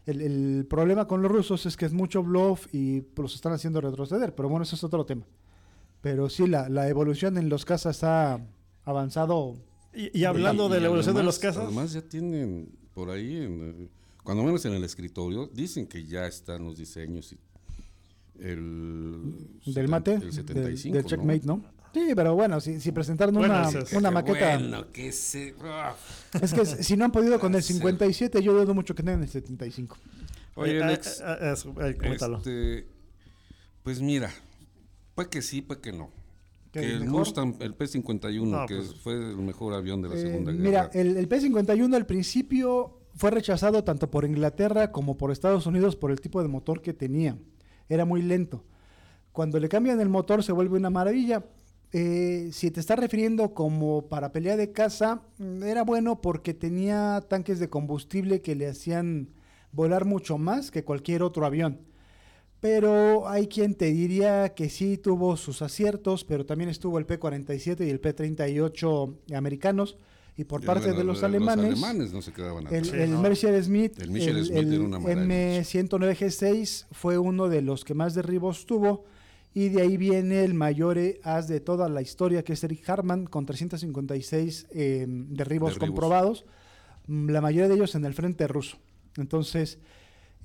el, 0.06 0.22
el 0.22 0.66
problema 0.70 1.08
con 1.08 1.22
los 1.22 1.32
rusos 1.32 1.66
es 1.66 1.78
que 1.78 1.86
es 1.86 1.94
mucho 1.94 2.24
bluff 2.24 2.68
y 2.74 3.02
pues, 3.02 3.24
los 3.24 3.36
están 3.36 3.54
haciendo 3.54 3.82
retroceder, 3.82 4.34
pero 4.36 4.50
bueno, 4.50 4.64
eso 4.64 4.76
es 4.76 4.84
otro 4.84 5.06
tema. 5.06 5.24
Pero 6.02 6.30
sí, 6.30 6.48
la, 6.48 6.68
la 6.70 6.88
evolución 6.90 7.38
en 7.38 7.48
los 7.50 7.64
cazas 7.66 8.04
ha 8.04 8.40
avanzado. 8.86 9.56
Y, 9.94 10.18
y 10.20 10.26
hablando 10.26 10.68
Y- 10.68 10.72
de 10.72 10.78
y 10.78 10.82
la 10.82 10.88
evolución 10.88 11.16
de 11.16 11.24
los 11.24 11.38
casas, 11.40 11.64
Además 11.66 11.94
ya 11.94 12.02
tienen 12.02 12.70
por 12.94 13.10
ahí, 13.10 13.38
en, 13.38 13.84
eh, 13.84 13.90
cuando 14.24 14.44
menos 14.44 14.64
en 14.66 14.74
el 14.74 14.84
escritorio, 14.84 15.48
dicen 15.54 15.86
que 15.88 16.04
ya 16.06 16.26
están 16.28 16.64
los 16.66 16.78
diseños. 16.78 17.32
y 17.34 17.38
el 18.40 19.34
Del 19.66 19.88
mate, 19.88 20.14
el 20.16 20.20
del- 20.22 20.34
75, 20.34 20.96
del, 20.98 21.06
checkmate, 21.06 21.46
¿no? 21.46 21.64
Sí, 21.94 22.14
pero 22.16 22.34
bueno, 22.36 22.62
si, 22.62 22.80
si 22.80 22.92
presentaron 22.94 23.36
Bueno, 23.36 23.54
una, 23.54 23.70
es- 23.80 23.94
una 23.94 24.10
maqueta. 24.12 24.58
Bueno, 24.58 24.92
que 24.92 25.12
se... 25.12 25.54
Es 26.42 26.54
que 26.54 26.66
si 26.66 26.96
no 26.96 27.06
han 27.06 27.12
podido 27.12 27.40
con 27.40 27.54
el 27.54 27.62
Sí. 27.64 27.74
57, 27.74 28.42
yo 28.42 28.54
dudo 28.54 28.74
mucho 28.74 28.96
que 28.96 29.04
tengan 29.04 29.22
el 29.24 29.30
75. 29.30 29.98
Oye, 30.56 30.78
Eh, 30.78 30.84
Alex, 30.84 31.22
eh, 31.26 31.54
este, 32.04 32.88
pues 33.84 34.02
mira, 34.02 34.32
pues 35.24 35.28
que 35.30 35.42
sí, 35.42 35.62
pues 35.62 35.80
que 35.80 35.92
no. 35.92 36.10
¿Que 36.72 36.80
el 36.80 36.92
el 36.92 37.00
mejor? 37.02 37.20
Mustang, 37.20 37.56
el 37.60 37.74
P-51, 37.76 38.46
No, 38.46 38.66
que 38.66 38.76
pues- 38.78 38.96
fue 38.96 39.14
el 39.14 39.38
mejor 39.38 39.74
avión 39.74 40.02
de 40.02 40.10
la 40.10 40.16
Eh, 40.16 40.22
Segunda 40.22 40.52
Guerra. 40.52 40.64
mira, 40.64 40.90
el, 40.94 41.18
el 41.18 41.28
P-51 41.28 41.96
al 41.96 42.06
principio 42.06 42.98
fue 43.16 43.30
rechazado 43.32 43.84
tanto 43.84 44.10
por 44.10 44.24
Inglaterra 44.26 44.92
como 44.92 45.18
por 45.18 45.32
Estados 45.32 45.66
Unidos 45.66 45.96
por 45.98 46.12
el 46.12 46.22
tipo 46.22 46.42
de 46.42 46.48
motor 46.48 46.82
que 46.82 46.94
tenía. 46.94 47.38
Era 47.90 48.06
muy 48.06 48.22
lento. 48.22 48.64
Cuando 49.34 49.60
le 49.60 49.68
cambian 49.70 50.00
el 50.00 50.08
motor 50.10 50.44
se 50.44 50.54
vuelve 50.54 50.78
una 50.78 50.90
maravilla. 50.90 51.44
Eh, 51.94 52.50
si 52.54 52.72
te 52.72 52.80
estás 52.80 52.98
refiriendo 52.98 53.54
como 53.54 54.08
para 54.08 54.32
pelea 54.32 54.56
de 54.56 54.72
caza, 54.72 55.24
mm, 55.40 55.64
era 55.64 55.84
bueno 55.84 56.22
porque 56.22 56.54
tenía 56.54 57.22
tanques 57.28 57.60
de 57.60 57.70
combustible 57.70 58.42
que 58.42 58.56
le 58.56 58.68
hacían 58.68 59.28
volar 59.74 60.06
mucho 60.06 60.38
más 60.38 60.72
que 60.72 60.86
cualquier 60.86 61.22
otro 61.22 61.46
avión. 61.46 61.80
Pero 62.62 63.28
hay 63.28 63.48
quien 63.48 63.74
te 63.74 63.92
diría 63.92 64.54
que 64.54 64.70
sí 64.70 64.98
tuvo 64.98 65.36
sus 65.36 65.62
aciertos, 65.64 66.24
pero 66.24 66.46
también 66.46 66.70
estuvo 66.70 67.00
el 67.00 67.08
P-47 67.08 67.86
y 67.86 67.90
el 67.90 68.00
P-38 68.00 69.16
americanos. 69.36 69.98
Y 70.38 70.46
por 70.46 70.64
Y 70.64 70.66
parte 70.68 70.86
bueno, 70.86 71.00
de 71.00 71.04
los 71.04 71.16
Los 71.18 71.24
alemanes, 71.24 71.66
alemanes 71.66 72.14
no 72.14 72.22
se 72.22 72.32
quedaban 72.32 72.68
el. 72.74 72.86
Sí, 72.86 72.92
el 72.96 73.12
no. 73.12 73.22
Mercer 73.22 73.62
Smith, 73.64 74.00
El 74.00 74.12
Mercer 74.12 74.46
Smith 74.46 74.58
era 74.58 74.80
una 74.80 75.00
maravilla. 75.00 75.62
M109G6 75.62 76.86
fue 76.92 77.18
uno 77.18 77.50
de 77.50 77.62
los 77.62 77.84
que 77.84 77.94
más 77.96 78.14
derribos 78.14 78.66
tuvo. 78.66 79.04
Y 79.54 79.68
de 79.70 79.82
ahí 79.82 79.98
viene 79.98 80.46
el 80.46 80.54
mayor 80.54 80.98
as 81.24 81.48
de 81.50 81.60
toda 81.60 81.90
la 81.90 82.02
historia, 82.02 82.44
que 82.44 82.54
es 82.54 82.64
Eric 82.64 82.88
Harman, 82.88 83.26
con 83.26 83.46
356 83.46 84.68
eh, 84.72 85.06
derribos, 85.08 85.74
Derribos. 85.74 85.78
comprobados, 85.78 86.46
la 87.08 87.42
mayoría 87.42 87.68
de 87.68 87.76
ellos 87.76 87.94
en 87.96 88.06
el 88.06 88.14
frente 88.14 88.48
ruso. 88.48 88.78
Entonces, 89.18 89.80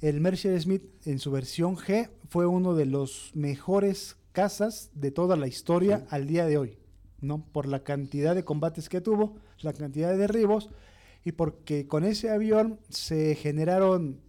el 0.00 0.20
Mercer 0.20 0.60
Smith 0.60 0.84
en 1.04 1.18
su 1.18 1.30
versión 1.30 1.76
G 1.76 2.10
fue 2.28 2.46
uno 2.46 2.74
de 2.74 2.86
los 2.86 3.30
mejores 3.34 4.16
cazas 4.32 4.90
de 4.94 5.10
toda 5.10 5.36
la 5.36 5.46
historia 5.46 6.06
al 6.10 6.26
día 6.26 6.46
de 6.46 6.58
hoy, 6.58 6.78
¿no? 7.20 7.44
Por 7.52 7.66
la 7.66 7.82
cantidad 7.82 8.34
de 8.34 8.44
combates 8.44 8.88
que 8.88 9.00
tuvo, 9.00 9.36
la 9.60 9.72
cantidad 9.72 10.10
de 10.10 10.18
derribos 10.18 10.68
y 11.24 11.32
porque 11.32 11.86
con 11.86 12.04
ese 12.04 12.30
avión 12.30 12.78
se 12.90 13.34
generaron 13.34 14.20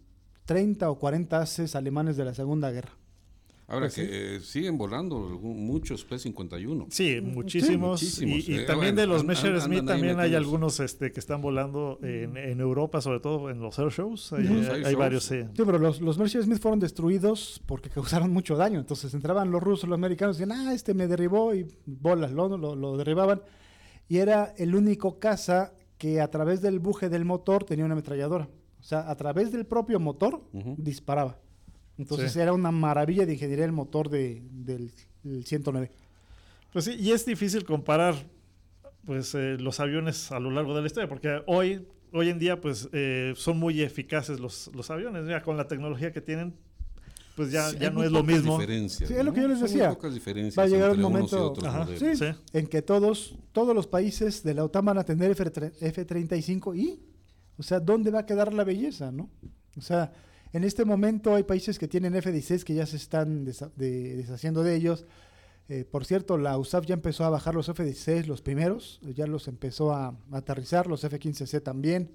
30 0.46 0.90
o 0.90 0.98
40 0.98 1.38
haces 1.38 1.76
alemanes 1.76 2.16
de 2.16 2.24
la 2.24 2.34
Segunda 2.34 2.70
Guerra. 2.70 2.96
Ahora 3.70 3.86
Pues 3.86 3.96
que 3.96 4.36
eh, 4.36 4.40
siguen 4.40 4.78
volando 4.78 5.16
algún- 5.28 5.66
muchos 5.66 6.02
P-51. 6.06 6.86
Sí, 6.88 7.20
muchísimos. 7.20 8.00
muchísimos. 8.00 8.48
Y, 8.48 8.52
y 8.52 8.56
Eh, 8.56 8.62
también 8.64 8.94
bueno, 8.94 9.00
de 9.02 9.06
los 9.06 9.20
an- 9.20 9.26
Messerschmitt 9.26 9.80
an- 9.80 9.80
andan 9.80 9.94
ahí 9.96 10.00
también 10.00 10.20
hay 10.20 10.30
metidos. 10.30 10.42
algunos 10.44 10.80
este, 10.80 11.12
que 11.12 11.20
están 11.20 11.42
volando 11.42 11.98
en, 12.02 12.36
en 12.38 12.60
Europa, 12.60 13.02
sobre 13.02 13.20
todo 13.20 13.50
en 13.50 13.60
los 13.60 13.78
air 13.78 13.90
shows. 13.90 14.32
Hay, 14.32 14.44
Los 14.44 14.50
hay- 14.52 14.58
air 14.64 14.70
hay 14.72 14.80
shows. 14.84 14.96
varios, 14.96 15.24
sí. 15.24 15.42
Sí, 15.54 15.62
pero 15.66 15.78
los, 15.78 16.00
los 16.00 16.16
Smith 16.16 16.58
fueron 16.60 16.80
destruidos 16.80 17.62
porque 17.66 17.90
causaron 17.90 18.32
mucho 18.32 18.56
daño. 18.56 18.78
Entonces 18.80 19.12
entraban 19.12 19.50
los 19.50 19.62
rusos, 19.62 19.86
los 19.86 19.96
americanos, 19.98 20.38
y 20.38 20.44
decían, 20.44 20.58
ah, 20.66 20.72
este 20.72 20.94
me 20.94 21.06
derribó 21.06 21.54
y 21.54 21.66
bolas, 21.84 22.32
lo, 22.32 22.48
lo, 22.56 22.74
lo 22.74 22.96
derribaban. 22.96 23.42
Y 24.08 24.16
era 24.16 24.54
el 24.56 24.74
único 24.74 25.18
caza 25.18 25.74
que 25.98 26.22
a 26.22 26.30
través 26.30 26.62
del 26.62 26.78
buje 26.78 27.10
del 27.10 27.26
motor 27.26 27.64
tenía 27.64 27.84
una 27.84 27.92
ametralladora. 27.92 28.48
O 28.80 28.82
sea, 28.82 29.10
a 29.10 29.14
través 29.16 29.52
del 29.52 29.66
propio 29.66 30.00
motor 30.00 30.40
disparaba. 30.78 31.38
Entonces 31.98 32.32
Sí. 32.32 32.40
era 32.40 32.52
una 32.52 32.70
maravilla 32.70 33.26
de 33.26 33.34
ingeniería 33.34 33.64
el 33.64 33.72
motor 33.72 34.08
de, 34.08 34.40
del 34.50 34.92
del 35.24 35.44
109. 35.44 35.90
Pues 36.72 36.84
sí, 36.84 36.96
y 36.98 37.10
es 37.10 37.26
difícil 37.26 37.64
comparar 37.64 38.14
pues 39.04 39.34
eh, 39.34 39.56
los 39.58 39.80
aviones 39.80 40.30
a 40.32 40.38
lo 40.38 40.50
largo 40.50 40.74
de 40.74 40.80
la 40.82 40.86
historia, 40.86 41.08
porque 41.08 41.42
hoy, 41.46 41.86
hoy 42.12 42.28
en 42.28 42.38
día 42.38 42.60
pues 42.60 42.88
eh, 42.92 43.32
son 43.36 43.58
muy 43.58 43.82
eficaces 43.82 44.38
los, 44.38 44.70
los 44.74 44.90
aviones, 44.90 45.26
ya 45.26 45.42
con 45.42 45.56
la 45.56 45.66
tecnología 45.66 46.12
que 46.12 46.20
tienen, 46.20 46.54
pues 47.36 47.50
ya, 47.50 47.70
Sí, 47.70 47.78
ya 47.80 47.90
no 47.90 48.02
es 48.04 48.12
lo 48.12 48.20
pocas 48.20 48.34
mismo. 48.36 48.58
diferencias, 48.58 49.08
Sí, 49.08 49.14
es 49.16 49.24
lo 49.24 49.32
que 49.32 49.40
yo 49.42 49.48
les 49.48 49.60
decía. 49.60 49.90
pocas 49.90 50.12
diferencias 50.14 50.58
Va 50.58 50.62
a 50.64 50.66
llegar 50.68 50.90
un 50.92 51.00
momento-. 51.00 51.54
Sí, 51.98 52.16
Sí. 52.16 52.24
en 52.52 52.66
que 52.66 52.82
todos, 52.82 53.34
todos 53.52 53.74
los 53.74 53.86
países 53.86 54.42
de 54.44 54.54
la 54.54 54.64
OTAN 54.64 54.84
van 54.84 54.98
a 54.98 55.04
tener 55.04 55.30
F-tre- 55.32 55.72
F-35 55.80 56.76
y, 56.76 57.00
o 57.56 57.62
sea, 57.62 57.80
¿dónde 57.80 58.10
va 58.10 58.20
a 58.20 58.26
quedar 58.26 58.52
la 58.52 58.62
belleza, 58.64 59.10
no? 59.10 59.30
O 59.76 59.80
sea, 59.80 60.12
en 60.52 60.64
este 60.64 60.84
momento 60.84 61.34
hay 61.34 61.42
países 61.42 61.78
que 61.78 61.88
tienen 61.88 62.14
F-16 62.16 62.64
que 62.64 62.74
ya 62.74 62.86
se 62.86 62.96
están 62.96 63.44
desa- 63.46 63.70
de- 63.76 64.16
deshaciendo 64.16 64.62
de 64.62 64.74
ellos. 64.74 65.04
Eh, 65.68 65.84
por 65.84 66.06
cierto, 66.06 66.38
la 66.38 66.56
USAF 66.56 66.86
ya 66.86 66.94
empezó 66.94 67.24
a 67.24 67.30
bajar 67.30 67.54
los 67.54 67.68
F-16, 67.68 68.26
los 68.26 68.40
primeros, 68.40 69.00
ya 69.14 69.26
los 69.26 69.48
empezó 69.48 69.92
a, 69.92 70.16
aterrizar, 70.32 70.86
los 70.86 71.04
F-15C 71.04 71.62
también, 71.62 72.10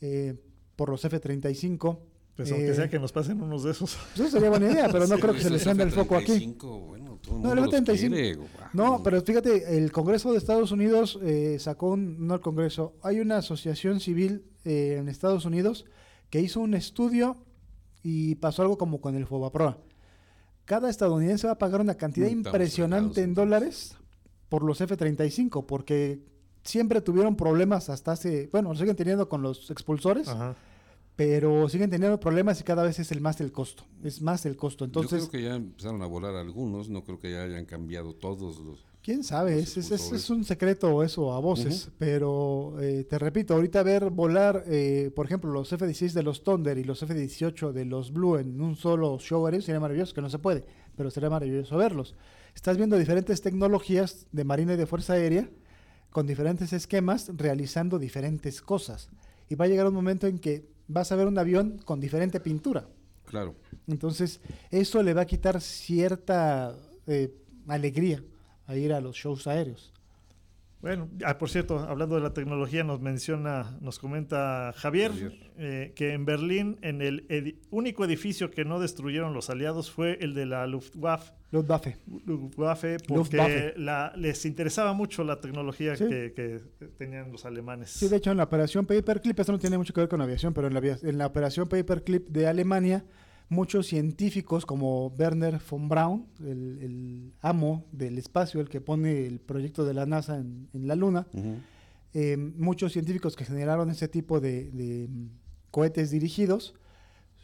eh, 0.00 0.34
por 0.76 0.88
los 0.88 1.04
F-35. 1.04 1.98
Pues 2.36 2.52
aunque 2.52 2.68
Eh, 2.70 2.74
sea 2.74 2.88
que 2.88 2.98
nos 2.98 3.12
pasen 3.12 3.42
unos 3.42 3.64
de 3.64 3.72
esos. 3.72 3.98
pues 4.14 4.20
eso 4.28 4.30
sería 4.30 4.48
buena 4.50 4.70
idea, 4.70 4.88
pero 4.88 5.06
no 5.06 5.16
Sí, 5.16 5.20
creo 5.20 5.32
que 5.34 5.40
se 5.40 5.48
esos 5.48 5.52
les 5.52 5.64
prenda 5.64 5.84
el 5.84 5.90
foco 5.90 6.16
aquí. 6.16 6.32
F-35, 6.32 6.86
Bueno, 6.86 7.18
todo 7.20 7.36
el 7.36 7.42
No, 7.42 7.52
el 7.52 7.60
mundo 7.60 7.72
los 7.76 7.88
F-35. 7.88 8.08
quiere. 8.08 8.38
No, 8.72 9.02
pero 9.02 9.20
fíjate, 9.20 9.76
el 9.76 9.90
Congreso 9.92 10.30
de 10.32 10.38
Estados 10.38 10.70
Unidos 10.72 11.18
eh, 11.22 11.56
sacó 11.58 11.90
un, 11.90 12.26
no 12.26 12.34
el 12.34 12.40
Congreso, 12.40 12.94
hay 13.02 13.18
una 13.20 13.38
asociación 13.38 13.98
civil 14.00 14.44
eh, 14.64 14.96
en 15.00 15.08
Estados 15.08 15.44
Unidos 15.44 15.84
que 16.30 16.40
hizo 16.40 16.60
un 16.60 16.74
estudio 16.74 17.36
y 18.02 18.36
pasó 18.36 18.62
algo 18.62 18.78
como 18.78 19.00
con 19.00 19.16
el 19.16 19.26
Fobaproa. 19.26 19.78
Cada 20.64 20.88
estadounidense 20.88 21.46
va 21.46 21.54
a 21.54 21.58
pagar 21.58 21.80
una 21.80 21.96
cantidad 21.96 22.28
estamos 22.28 22.46
impresionante 22.46 23.22
en 23.22 23.34
dólares 23.34 23.96
por 24.48 24.62
los 24.62 24.80
F-35, 24.80 25.66
porque 25.66 26.20
siempre 26.62 27.00
tuvieron 27.00 27.36
problemas 27.36 27.90
hasta 27.90 28.12
hace, 28.12 28.48
bueno, 28.52 28.72
lo 28.72 28.78
siguen 28.78 28.96
teniendo 28.96 29.28
con 29.28 29.42
los 29.42 29.70
expulsores, 29.70 30.28
Ajá. 30.28 30.56
pero 31.16 31.68
siguen 31.68 31.90
teniendo 31.90 32.18
problemas 32.20 32.60
y 32.60 32.64
cada 32.64 32.82
vez 32.82 32.98
es 32.98 33.10
el 33.12 33.20
más 33.20 33.40
el 33.40 33.52
costo, 33.52 33.84
es 34.02 34.22
más 34.22 34.46
el 34.46 34.56
costo. 34.56 34.84
Yo 34.84 34.86
Entonces, 34.86 35.28
creo 35.28 35.30
que 35.30 35.42
ya 35.48 35.54
empezaron 35.56 36.02
a 36.02 36.06
volar 36.06 36.34
algunos, 36.36 36.88
no 36.88 37.04
creo 37.04 37.18
que 37.18 37.32
ya 37.32 37.42
hayan 37.42 37.64
cambiado 37.64 38.14
todos 38.14 38.58
los... 38.60 38.84
Quién 39.02 39.24
sabe, 39.24 39.58
es, 39.58 39.78
es, 39.78 39.90
es, 39.90 40.28
un 40.28 40.44
secreto 40.44 41.02
eso 41.02 41.32
a 41.32 41.40
voces, 41.40 41.90
pero 41.96 42.76
eh, 42.82 43.04
te 43.04 43.18
repito, 43.18 43.54
ahorita 43.54 43.82
ver 43.82 44.10
volar, 44.10 44.64
eh, 44.66 45.10
por 45.16 45.24
ejemplo, 45.24 45.50
los 45.50 45.72
F-16 45.72 46.12
de 46.12 46.22
los 46.22 46.44
Thunder 46.44 46.76
y 46.76 46.84
los 46.84 47.02
F-18 47.02 47.72
de 47.72 47.86
los 47.86 48.12
Blue 48.12 48.36
en 48.36 48.60
un 48.60 48.76
solo 48.76 49.18
show 49.18 49.46
aéreo 49.46 49.62
sería 49.62 49.80
maravilloso, 49.80 50.14
que 50.14 50.20
no 50.20 50.28
se 50.28 50.38
puede, 50.38 50.66
pero 50.96 51.10
sería 51.10 51.30
maravilloso 51.30 51.78
verlos. 51.78 52.14
Estás 52.54 52.76
viendo 52.76 52.98
diferentes 52.98 53.40
tecnologías 53.40 54.26
de 54.32 54.44
Marina 54.44 54.74
y 54.74 54.76
de 54.76 54.84
Fuerza 54.84 55.14
Aérea 55.14 55.48
con 56.10 56.26
diferentes 56.26 56.74
esquemas 56.74 57.30
realizando 57.34 57.98
diferentes 57.98 58.60
cosas. 58.60 59.08
Y 59.48 59.54
va 59.54 59.64
a 59.64 59.68
llegar 59.68 59.86
un 59.86 59.94
momento 59.94 60.26
en 60.26 60.38
que 60.38 60.68
vas 60.88 61.10
a 61.10 61.16
ver 61.16 61.26
un 61.26 61.38
avión 61.38 61.78
con 61.86 62.00
diferente 62.00 62.38
pintura. 62.38 62.86
Claro. 63.24 63.54
Entonces, 63.86 64.40
eso 64.70 65.02
le 65.02 65.14
va 65.14 65.22
a 65.22 65.26
quitar 65.26 65.62
cierta 65.62 66.76
eh, 67.06 67.32
alegría 67.66 68.22
a 68.70 68.76
ir 68.76 68.92
a 68.92 69.00
los 69.00 69.16
shows 69.16 69.46
aéreos. 69.46 69.92
Bueno, 70.80 71.10
ah, 71.26 71.36
por 71.36 71.50
cierto, 71.50 71.78
hablando 71.78 72.14
de 72.14 72.22
la 72.22 72.32
tecnología, 72.32 72.84
nos 72.84 73.00
menciona, 73.00 73.76
nos 73.82 73.98
comenta 73.98 74.72
Javier, 74.74 75.12
eh, 75.58 75.92
que 75.94 76.14
en 76.14 76.24
Berlín, 76.24 76.78
en 76.80 77.02
el 77.02 77.58
único 77.70 78.02
edificio 78.06 78.50
que 78.50 78.64
no 78.64 78.80
destruyeron 78.80 79.34
los 79.34 79.50
aliados 79.50 79.90
fue 79.90 80.16
el 80.22 80.32
de 80.32 80.46
la 80.46 80.66
Luftwaffe. 80.66 81.32
Luftwaffe. 81.50 81.98
Luftwaffe, 82.24 82.96
porque 83.06 83.74
les 84.16 84.46
interesaba 84.46 84.94
mucho 84.94 85.22
la 85.22 85.38
tecnología 85.40 85.96
que, 85.96 86.62
tenían 86.96 87.30
los 87.30 87.44
alemanes. 87.44 87.90
Sí, 87.90 88.08
de 88.08 88.16
hecho, 88.16 88.30
en 88.30 88.38
la 88.38 88.44
operación 88.44 88.86
Paperclip, 88.86 89.38
esto 89.38 89.52
no 89.52 89.58
tiene 89.58 89.76
mucho 89.76 89.92
que 89.92 90.00
ver 90.00 90.08
con 90.08 90.22
aviación, 90.22 90.54
pero 90.54 90.68
en 90.68 90.74
la, 90.74 90.80
en 90.80 91.18
la 91.18 91.26
operación 91.26 91.68
Paperclip 91.68 92.28
de 92.28 92.46
Alemania, 92.46 93.04
muchos 93.50 93.88
científicos 93.88 94.64
como 94.64 95.08
Werner 95.08 95.60
von 95.68 95.88
Braun, 95.88 96.26
el, 96.38 97.34
amo 97.42 97.84
del 97.92 98.16
espacio, 98.16 98.60
el 98.60 98.68
que 98.68 98.80
pone 98.80 99.26
el 99.26 99.40
proyecto 99.40 99.84
de 99.84 99.92
la 99.92 100.06
NASA 100.06 100.36
en, 100.36 100.68
la 100.72 100.94
Luna, 100.94 101.26
eh, 102.14 102.36
muchos 102.36 102.92
científicos 102.92 103.36
que 103.36 103.44
generaron 103.44 103.90
ese 103.90 104.08
tipo 104.08 104.40
de, 104.40 105.08
cohetes 105.70 106.10
dirigidos 106.10 106.74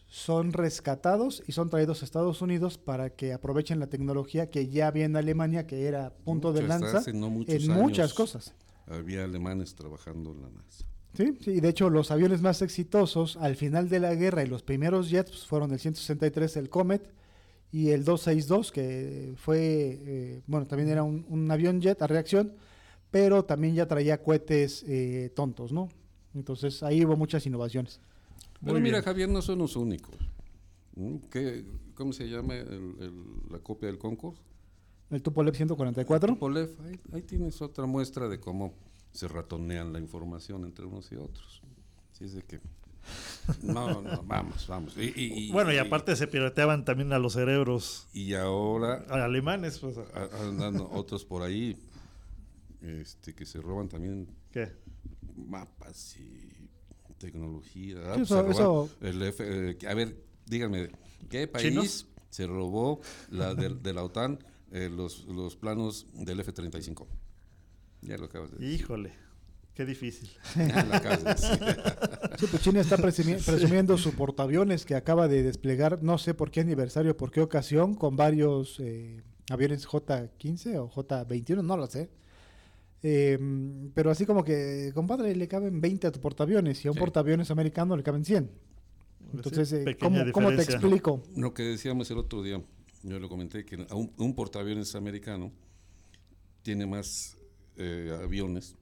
son 0.08 0.52
rescatados 0.52 1.42
y 1.46 1.52
son 1.52 1.68
traídos 1.68 2.02
a 2.02 2.04
Estados 2.04 2.40
Unidos 2.40 2.78
para 2.78 3.10
que 3.10 3.32
aprovechen 3.32 3.80
la 3.80 3.88
tecnología 3.88 4.48
que 4.50 4.68
ya 4.68 4.86
había 4.86 5.04
en 5.04 5.16
Alemania, 5.16 5.66
que 5.66 5.86
era 5.86 6.14
punto 6.24 6.52
de 6.52 6.62
lanza 6.62 7.02
en 7.06 7.68
muchas 7.72 8.14
cosas. 8.14 8.54
Había 8.86 9.24
alemanes 9.24 9.74
trabajando 9.74 10.30
en 10.30 10.42
la 10.42 10.50
NASA. 10.50 10.86
Sí, 11.16 11.38
sí, 11.40 11.50
y 11.52 11.60
de 11.60 11.70
hecho 11.70 11.88
los 11.88 12.10
aviones 12.10 12.42
más 12.42 12.60
exitosos 12.60 13.38
al 13.38 13.56
final 13.56 13.88
de 13.88 14.00
la 14.00 14.14
guerra 14.14 14.44
y 14.44 14.48
los 14.48 14.62
primeros 14.62 15.08
jets 15.08 15.30
pues, 15.30 15.46
fueron 15.46 15.72
el 15.72 15.78
163, 15.78 16.56
el 16.58 16.68
Comet, 16.68 17.10
y 17.72 17.90
el 17.90 18.04
262, 18.04 18.70
que 18.70 19.34
fue, 19.36 19.58
eh, 19.60 20.42
bueno, 20.46 20.66
también 20.66 20.90
era 20.90 21.02
un, 21.02 21.50
avión 21.50 21.80
jet 21.80 22.00
a 22.02 22.06
reacción, 22.06 22.52
pero 23.10 23.44
también 23.44 23.74
ya 23.74 23.86
traía 23.86 24.22
cohetes 24.22 24.84
eh, 24.86 25.32
tontos, 25.34 25.72
¿no? 25.72 25.88
Entonces 26.34 26.82
ahí 26.82 27.04
hubo 27.04 27.16
muchas 27.16 27.46
innovaciones. 27.46 28.00
Bueno, 28.60 28.80
mira, 28.80 29.02
Javier, 29.02 29.28
no 29.28 29.40
son 29.42 29.58
los 29.58 29.74
únicos. 29.76 30.14
¿Qué, 31.30 31.64
¿Cómo 31.94 32.12
se 32.12 32.28
llama 32.28 32.54
la 33.50 33.58
copia 33.58 33.88
del 33.88 33.98
Concorde? 33.98 34.38
El 35.10 35.22
Tupolev 35.22 35.54
144. 35.54 36.34
Tupolev, 36.34 36.70
ahí, 36.84 37.00
ahí 37.12 37.22
tienes 37.22 37.60
otra 37.62 37.86
muestra 37.86 38.28
de 38.28 38.40
cómo 38.40 38.74
se 39.16 39.28
ratonean 39.28 39.92
la 39.92 39.98
información 39.98 40.64
entre 40.64 40.84
unos 40.84 41.10
y 41.10 41.16
otros. 41.16 41.62
Así 42.12 42.24
es 42.24 42.34
de 42.34 42.42
que. 42.42 42.60
No, 43.62 44.02
no, 44.02 44.22
vamos, 44.24 44.66
vamos. 44.66 44.96
Y, 44.96 45.50
bueno, 45.52 45.72
y 45.72 45.78
aparte 45.78 46.16
se 46.16 46.26
pirateaban 46.26 46.84
también 46.84 47.12
a 47.12 47.18
los 47.18 47.34
cerebros. 47.34 48.08
Y 48.12 48.34
ahora. 48.34 49.06
alemanes, 49.08 49.78
pues. 49.78 49.96
Andando 50.40 50.90
otros 50.90 51.24
por 51.24 51.42
ahí 51.42 51.78
este, 52.82 53.34
que 53.34 53.46
se 53.46 53.60
roban 53.60 53.88
también. 53.88 54.28
¿Qué? 54.50 54.72
Mapas 55.36 56.16
y 56.16 56.68
tecnología. 57.18 57.98
Ah, 58.04 58.16
eso, 58.20 58.90
El 59.00 59.22
eh, 59.22 59.78
a 59.88 59.94
ver, 59.94 60.22
díganme, 60.46 60.90
¿qué 61.30 61.46
país 61.46 62.06
se 62.28 62.46
robó 62.46 63.00
la 63.30 63.54
de, 63.54 63.92
la 63.92 64.02
OTAN 64.02 64.38
eh, 64.72 64.90
los, 64.92 65.24
los 65.26 65.56
planos 65.56 66.06
del 66.12 66.40
F-35? 66.40 67.06
Ya 68.02 68.16
lo 68.16 68.26
acabas 68.26 68.50
de 68.52 68.58
decir. 68.58 68.80
Híjole, 68.80 69.12
qué 69.74 69.84
difícil. 69.84 70.28
sí, 72.38 72.46
pues 72.50 72.62
China 72.62 72.80
está 72.80 72.96
presumiendo 72.96 73.98
su 73.98 74.12
portaaviones 74.14 74.84
que 74.84 74.94
acaba 74.94 75.28
de 75.28 75.42
desplegar, 75.42 76.02
no 76.02 76.18
sé 76.18 76.34
por 76.34 76.50
qué 76.50 76.60
aniversario, 76.60 77.16
por 77.16 77.30
qué 77.30 77.40
ocasión, 77.40 77.94
con 77.94 78.16
varios 78.16 78.78
eh, 78.80 79.22
aviones 79.50 79.86
J-15 79.86 80.76
o 80.76 80.88
J-21, 80.88 81.62
no 81.62 81.76
lo 81.76 81.86
sé. 81.86 82.10
Em, 83.02 83.90
pero 83.92 84.10
así 84.10 84.26
como 84.26 84.42
que, 84.42 84.90
compadre, 84.94 85.34
le 85.36 85.46
caben 85.46 85.80
20 85.80 86.06
a 86.06 86.12
tu 86.12 86.20
portaaviones 86.20 86.84
y 86.84 86.88
a 86.88 86.90
un 86.90 86.96
portaaviones 86.96 87.50
americano 87.50 87.96
le 87.96 88.02
caben 88.02 88.24
100. 88.24 88.50
Entonces, 89.34 89.72
eh, 89.72 89.96
¿cómo, 90.32 90.50
te 90.54 90.62
explico? 90.62 91.22
Lo 91.36 91.52
que 91.52 91.62
decíamos 91.62 92.10
el 92.10 92.18
otro 92.18 92.42
día, 92.42 92.62
yo 93.02 93.18
lo 93.18 93.28
comenté, 93.28 93.64
que 93.64 93.76
un, 93.92 94.12
un 94.16 94.34
portaaviones 94.34 94.94
americano 94.94 95.52
tiene 96.62 96.86
más 96.86 97.35
eh, 97.76 98.18
aviones 98.22 98.76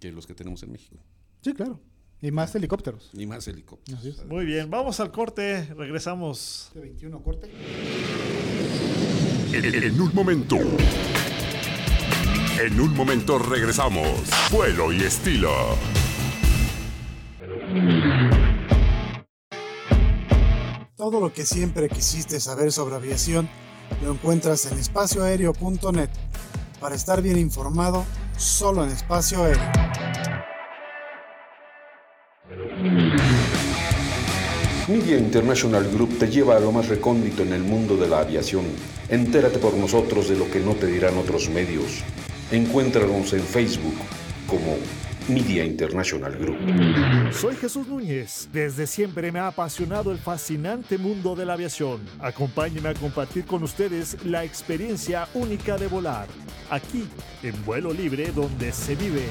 que 0.00 0.12
los 0.12 0.26
que 0.26 0.34
tenemos 0.34 0.62
en 0.62 0.72
México. 0.72 0.96
Sí, 1.42 1.52
claro. 1.52 1.80
Y 2.22 2.30
más 2.30 2.54
helicópteros. 2.54 3.10
Y 3.12 3.26
más 3.26 3.46
helicópteros. 3.46 4.24
Muy 4.26 4.46
bien, 4.46 4.70
vamos 4.70 5.00
al 5.00 5.12
corte, 5.12 5.64
regresamos. 5.74 6.70
21 6.74 7.22
corte. 7.22 7.50
En, 9.52 10.00
un 10.00 10.14
momento. 10.14 10.56
En 12.58 12.80
un 12.80 12.94
momento 12.94 13.38
regresamos. 13.38 14.08
Vuelo 14.50 14.92
y 14.92 15.02
estilo. 15.02 15.50
Todo 20.96 21.20
lo 21.20 21.32
que 21.32 21.44
siempre 21.44 21.88
quisiste 21.88 22.40
saber 22.40 22.72
sobre 22.72 22.96
aviación 22.96 23.48
lo 24.02 24.12
encuentras 24.12 24.66
en 24.66 24.78
espacioaéreo.net. 24.78 26.10
Para 26.80 26.94
estar 26.94 27.22
bien 27.22 27.38
informado 27.38 28.04
solo 28.36 28.84
en 28.84 28.90
espacio 28.90 29.44
aéreo. 29.44 29.62
Media 34.88 35.18
International 35.18 35.84
Group 35.92 36.18
te 36.18 36.28
lleva 36.28 36.56
a 36.56 36.60
lo 36.60 36.70
más 36.70 36.88
recóndito 36.88 37.42
en 37.42 37.52
el 37.52 37.62
mundo 37.62 37.96
de 37.96 38.06
la 38.06 38.20
aviación. 38.20 38.66
Entérate 39.08 39.58
por 39.58 39.74
nosotros 39.74 40.28
de 40.28 40.36
lo 40.36 40.48
que 40.48 40.60
no 40.60 40.74
te 40.74 40.86
dirán 40.86 41.18
otros 41.18 41.48
medios. 41.50 42.02
Encuéntranos 42.52 43.32
en 43.32 43.42
Facebook 43.42 43.96
como 44.46 44.76
Media 45.28 45.64
International 45.64 46.32
Group. 46.36 46.56
Soy 47.32 47.56
Jesús 47.56 47.88
Núñez. 47.88 48.48
Desde 48.52 48.86
siempre 48.86 49.32
me 49.32 49.40
ha 49.40 49.48
apasionado 49.48 50.12
el 50.12 50.18
fascinante 50.18 50.98
mundo 50.98 51.34
de 51.34 51.44
la 51.44 51.54
aviación. 51.54 52.00
Acompáñeme 52.20 52.90
a 52.90 52.94
compartir 52.94 53.44
con 53.44 53.64
ustedes 53.64 54.24
la 54.24 54.44
experiencia 54.44 55.28
única 55.34 55.78
de 55.78 55.88
volar. 55.88 56.28
Aquí, 56.70 57.08
en 57.42 57.64
vuelo 57.64 57.92
libre, 57.92 58.30
donde 58.32 58.70
se 58.72 58.94
vive 58.94 59.24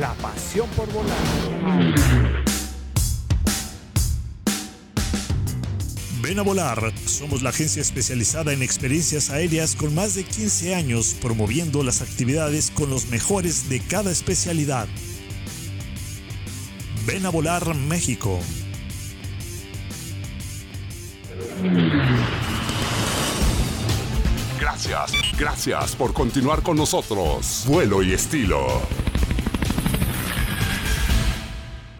la 0.00 0.12
pasión 0.14 0.68
por 0.70 0.92
volar. 0.92 1.16
Ven 6.20 6.38
a 6.38 6.42
volar. 6.42 6.92
Somos 7.06 7.42
la 7.42 7.50
agencia 7.50 7.82
especializada 7.82 8.52
en 8.52 8.62
experiencias 8.62 9.30
aéreas 9.30 9.76
con 9.76 9.94
más 9.94 10.14
de 10.14 10.24
15 10.24 10.74
años 10.74 11.16
promoviendo 11.20 11.82
las 11.82 12.00
actividades 12.02 12.70
con 12.70 12.90
los 12.90 13.06
mejores 13.06 13.68
de 13.68 13.80
cada 13.80 14.10
especialidad. 14.10 14.88
Ven 17.06 17.26
a 17.26 17.30
volar 17.30 17.74
México. 17.74 18.38
Gracias, 24.60 25.12
gracias 25.36 25.96
por 25.96 26.12
continuar 26.12 26.62
con 26.62 26.76
nosotros. 26.76 27.64
Vuelo 27.66 28.04
y 28.04 28.12
estilo. 28.12 28.66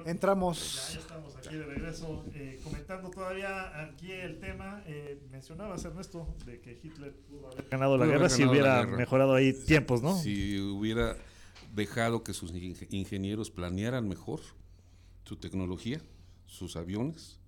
Entramos. 0.06 0.92
Ya, 0.92 1.00
estamos 1.00 1.36
aquí 1.36 1.56
de 1.56 1.64
regreso. 1.64 2.24
Eh, 2.34 2.60
comentando 2.62 3.10
todavía 3.10 3.82
aquí 3.82 4.12
el 4.12 4.38
tema, 4.38 4.84
eh, 4.86 5.20
mencionabas 5.32 5.84
Ernesto 5.84 6.28
de 6.46 6.60
que 6.60 6.78
Hitler 6.80 7.12
pudo 7.28 7.48
haber 7.48 7.68
ganado 7.68 7.98
la 7.98 8.06
guerra 8.06 8.28
si 8.28 8.44
hubiera 8.44 8.86
mejorado 8.86 9.34
ahí 9.34 9.52
tiempos, 9.52 10.00
¿no? 10.00 10.16
Si 10.16 10.60
hubiera 10.60 11.16
dejado 11.74 12.22
que 12.22 12.32
sus 12.34 12.52
ingenieros 12.52 13.50
planearan 13.50 14.06
mejor 14.06 14.40
su 15.24 15.36
tecnología, 15.36 16.00
sus 16.46 16.76
aviones, 16.76 17.38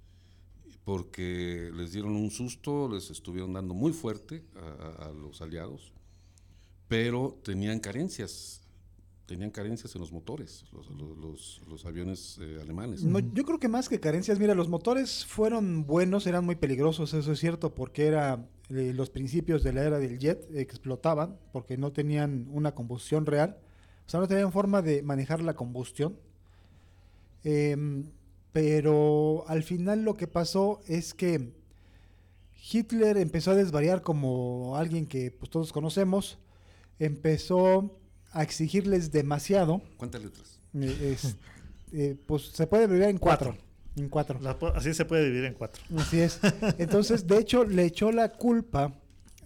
porque 0.84 1.70
les 1.74 1.92
dieron 1.92 2.14
un 2.16 2.30
susto, 2.30 2.88
les 2.88 3.10
estuvieron 3.10 3.52
dando 3.54 3.74
muy 3.74 3.92
fuerte 3.92 4.44
a, 5.00 5.10
los 5.10 5.40
aliados, 5.40 5.92
pero 6.88 7.40
tenían 7.42 7.80
carencias 7.80 8.60
tenían 9.26 9.50
carencias 9.50 9.94
en 9.94 10.02
los 10.02 10.12
motores, 10.12 10.66
los, 10.70 11.86
aviones 11.86 12.38
eh, 12.42 12.58
alemanes. 12.60 13.02
Yo 13.32 13.44
creo 13.44 13.58
que 13.58 13.68
más 13.68 13.88
que 13.88 13.98
carencias, 13.98 14.38
mira, 14.38 14.54
los 14.54 14.68
motores 14.68 15.24
fueron 15.24 15.86
buenos, 15.86 16.26
eran 16.26 16.44
muy 16.44 16.56
peligrosos, 16.56 17.14
eso 17.14 17.32
es 17.32 17.38
cierto, 17.38 17.74
porque 17.74 18.06
era 18.06 18.46
eh, 18.68 18.92
los 18.94 19.08
principios 19.08 19.62
de 19.62 19.72
la 19.72 19.84
era 19.84 19.98
del 19.98 20.18
jet 20.18 20.46
explotaban, 20.54 21.38
porque 21.52 21.78
no 21.78 21.90
tenían 21.90 22.48
una 22.50 22.74
combustión 22.74 23.24
real, 23.24 23.56
o 24.06 24.10
sea, 24.10 24.20
no 24.20 24.28
tenían 24.28 24.52
forma 24.52 24.82
de 24.82 25.02
manejar 25.02 25.42
la 25.42 25.54
combustión. 25.54 26.18
Em, 27.44 28.06
pero 28.52 29.44
al 29.48 29.62
final 29.62 30.02
lo 30.04 30.14
que 30.14 30.26
pasó 30.26 30.80
es 30.86 31.12
que 31.14 31.52
Hitler 32.72 33.16
empezó 33.18 33.50
a 33.50 33.54
desvariar 33.54 34.02
como 34.02 34.76
alguien 34.76 35.06
que 35.06 35.30
pues, 35.30 35.50
todos 35.50 35.72
conocemos, 35.72 36.38
empezó 36.98 37.98
a 38.32 38.42
exigirles 38.42 39.10
demasiado. 39.12 39.82
¿Cuántas 39.96 40.22
letras? 40.22 40.60
Eh, 40.74 41.12
es- 41.14 41.36
eh, 41.92 42.16
pues 42.26 42.46
se 42.48 42.66
puede 42.66 42.86
dividir 42.88 43.08
en 43.08 43.18
cuatro. 43.18 43.56
En 43.96 44.08
cuatro. 44.08 44.40
La 44.40 44.56
así 44.74 44.92
se 44.94 45.04
puede 45.04 45.24
dividir 45.26 45.44
en 45.44 45.54
cuatro. 45.54 45.82
Así 45.96 46.20
es. 46.20 46.40
Entonces, 46.78 47.26
de 47.26 47.38
hecho, 47.38 47.64
le 47.64 47.84
echó 47.84 48.10
la 48.10 48.32
culpa 48.32 48.92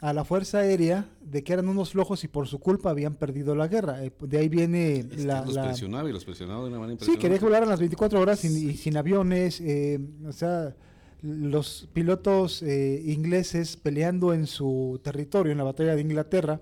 a 0.00 0.12
la 0.12 0.24
Fuerza 0.24 0.58
Aérea 0.58 1.06
de 1.20 1.42
que 1.42 1.52
eran 1.52 1.68
unos 1.68 1.90
flojos 1.90 2.22
y 2.24 2.28
por 2.28 2.46
su 2.46 2.60
culpa 2.60 2.90
habían 2.90 3.14
perdido 3.16 3.54
la 3.56 3.66
guerra. 3.68 4.04
Eh, 4.04 4.12
de 4.20 4.38
ahí 4.38 4.48
viene 4.48 5.04
la... 5.16 5.44
los 5.44 5.54
la- 5.54 5.64
presionaba 5.64 6.08
y 6.08 6.12
los 6.12 6.24
presionaba 6.24 6.62
de 6.62 6.68
una 6.70 6.78
manera 6.78 7.04
Sí, 7.04 7.16
quería 7.16 7.38
que 7.38 7.44
volaran 7.44 7.68
las 7.68 7.80
24 7.80 8.20
horas 8.20 8.38
sin, 8.40 8.70
y 8.70 8.74
sin 8.74 8.96
aviones. 8.96 9.60
eh, 9.60 9.98
o 10.26 10.32
sea, 10.32 10.74
los 11.22 11.88
pilotos 11.92 12.62
eh, 12.62 13.02
ingleses 13.06 13.76
peleando 13.76 14.32
en 14.32 14.46
su 14.46 15.00
territorio, 15.02 15.50
en 15.50 15.58
la 15.58 15.64
batalla 15.64 15.96
de 15.96 16.00
Inglaterra, 16.00 16.60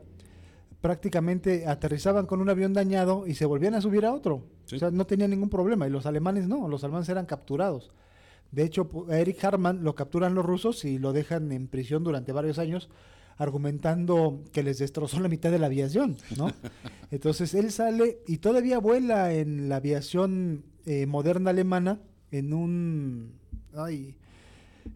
prácticamente 0.81 1.67
aterrizaban 1.67 2.27
con 2.27 2.41
un 2.41 2.49
avión 2.49 2.73
dañado 2.73 3.27
y 3.27 3.35
se 3.35 3.45
volvían 3.47 3.75
a 3.75 3.81
subir 3.81 4.05
a 4.07 4.13
otro. 4.13 4.45
Sí. 4.67 4.77
O 4.77 4.79
sea, 4.79 4.91
no 4.91 5.07
tenían 5.07 5.31
ningún 5.31 5.49
problema. 5.51 5.87
Y 5.87 5.91
los 5.91 6.07
alemanes 6.07 6.47
no, 6.49 6.69
los 6.69 6.85
alemanes 6.85 7.09
eran 7.09 7.27
capturados. 7.27 7.91
De 8.53 8.63
hecho, 8.63 8.89
a 9.11 9.19
Eric 9.19 9.43
Harman 9.45 9.83
lo 9.83 9.95
capturan 9.95 10.35
los 10.35 10.45
rusos 10.47 10.85
y 10.85 10.99
lo 10.99 11.13
dejan 11.13 11.51
en 11.53 11.67
prisión 11.67 12.05
durante 12.05 12.33
varios 12.33 12.59
años, 12.59 12.89
argumentando 13.37 14.43
que 14.53 14.63
les 14.63 14.79
destrozó 14.79 15.21
la 15.21 15.29
mitad 15.29 15.51
de 15.51 15.59
la 15.59 15.67
aviación, 15.67 16.17
¿no? 16.37 16.51
Entonces 17.11 17.55
él 17.55 17.71
sale 17.71 18.19
y 18.27 18.39
todavía 18.39 18.79
vuela 18.79 19.33
en 19.33 19.69
la 19.69 19.77
aviación 19.77 20.65
eh, 20.87 21.07
moderna 21.07 21.51
alemana 21.51 22.01
en 22.31 22.53
un, 22.53 23.33
ay, 23.75 24.17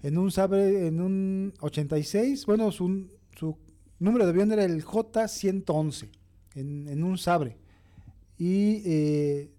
en 0.03 0.19
un 0.19 0.31
sabre, 0.31 0.87
en 0.87 1.01
un 1.01 1.55
86, 1.61 2.47
bueno, 2.47 2.73
su, 2.73 3.09
su 3.37 3.57
número 3.99 4.25
de 4.25 4.31
avión 4.31 4.53
era 4.53 4.65
el 4.65 4.85
J111, 4.85 6.09
en, 6.55 6.89
en 6.89 7.05
un 7.05 7.19
sabre. 7.19 7.59
Y 8.39 8.83
eh, 8.87 9.51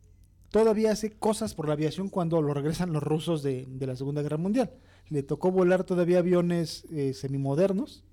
todavía 0.50 0.92
hace 0.92 1.12
cosas 1.12 1.54
por 1.54 1.68
la 1.68 1.74
aviación 1.74 2.10
cuando 2.10 2.42
lo 2.42 2.54
regresan 2.54 2.92
los 2.92 3.04
rusos 3.04 3.44
de, 3.44 3.68
de 3.68 3.88
la 3.88 3.96
Segunda 3.96 4.24
Guerra 4.24 4.38
Mundial. 4.38 4.72
Le 5.10 5.24
tocó 5.24 5.52
volar 5.52 5.84
todavía 5.84 6.20
aviones 6.20 6.86
eh, 6.92 7.14
semimodernos 7.14 8.04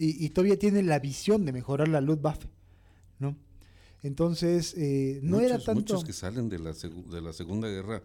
y, 0.00 0.24
y 0.24 0.30
todavía 0.30 0.58
tiene 0.58 0.82
la 0.82 0.98
visión 0.98 1.44
de 1.44 1.52
mejorar 1.52 1.86
la 1.88 2.00
Luftwaffe, 2.00 2.48
¿no? 3.18 3.36
Entonces, 4.02 4.74
eh, 4.78 5.20
no 5.22 5.40
era 5.40 5.58
tanto... 5.58 5.74
Muchos 5.94 6.04
que 6.04 6.12
salen 6.14 6.48
de 6.48 6.58
la, 6.58 6.72
de 6.72 7.20
la 7.20 7.32
Segunda 7.34 7.68
Guerra 7.68 8.02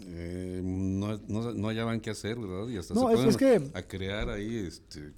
eh, 0.00 0.60
no, 0.64 1.18
no, 1.28 1.52
no 1.52 1.68
hallaban 1.68 2.00
qué 2.00 2.10
hacer, 2.10 2.38
¿verdad? 2.38 2.66
Y 2.68 2.78
hasta 2.78 2.94
No, 2.94 3.08
se 3.08 3.14
es- 3.14 3.20
es 3.20 3.36
ponen 3.36 3.70
que- 3.70 3.78
a 3.78 3.82
crear 3.82 4.30
ahí 4.30 4.56
este, 4.66 5.12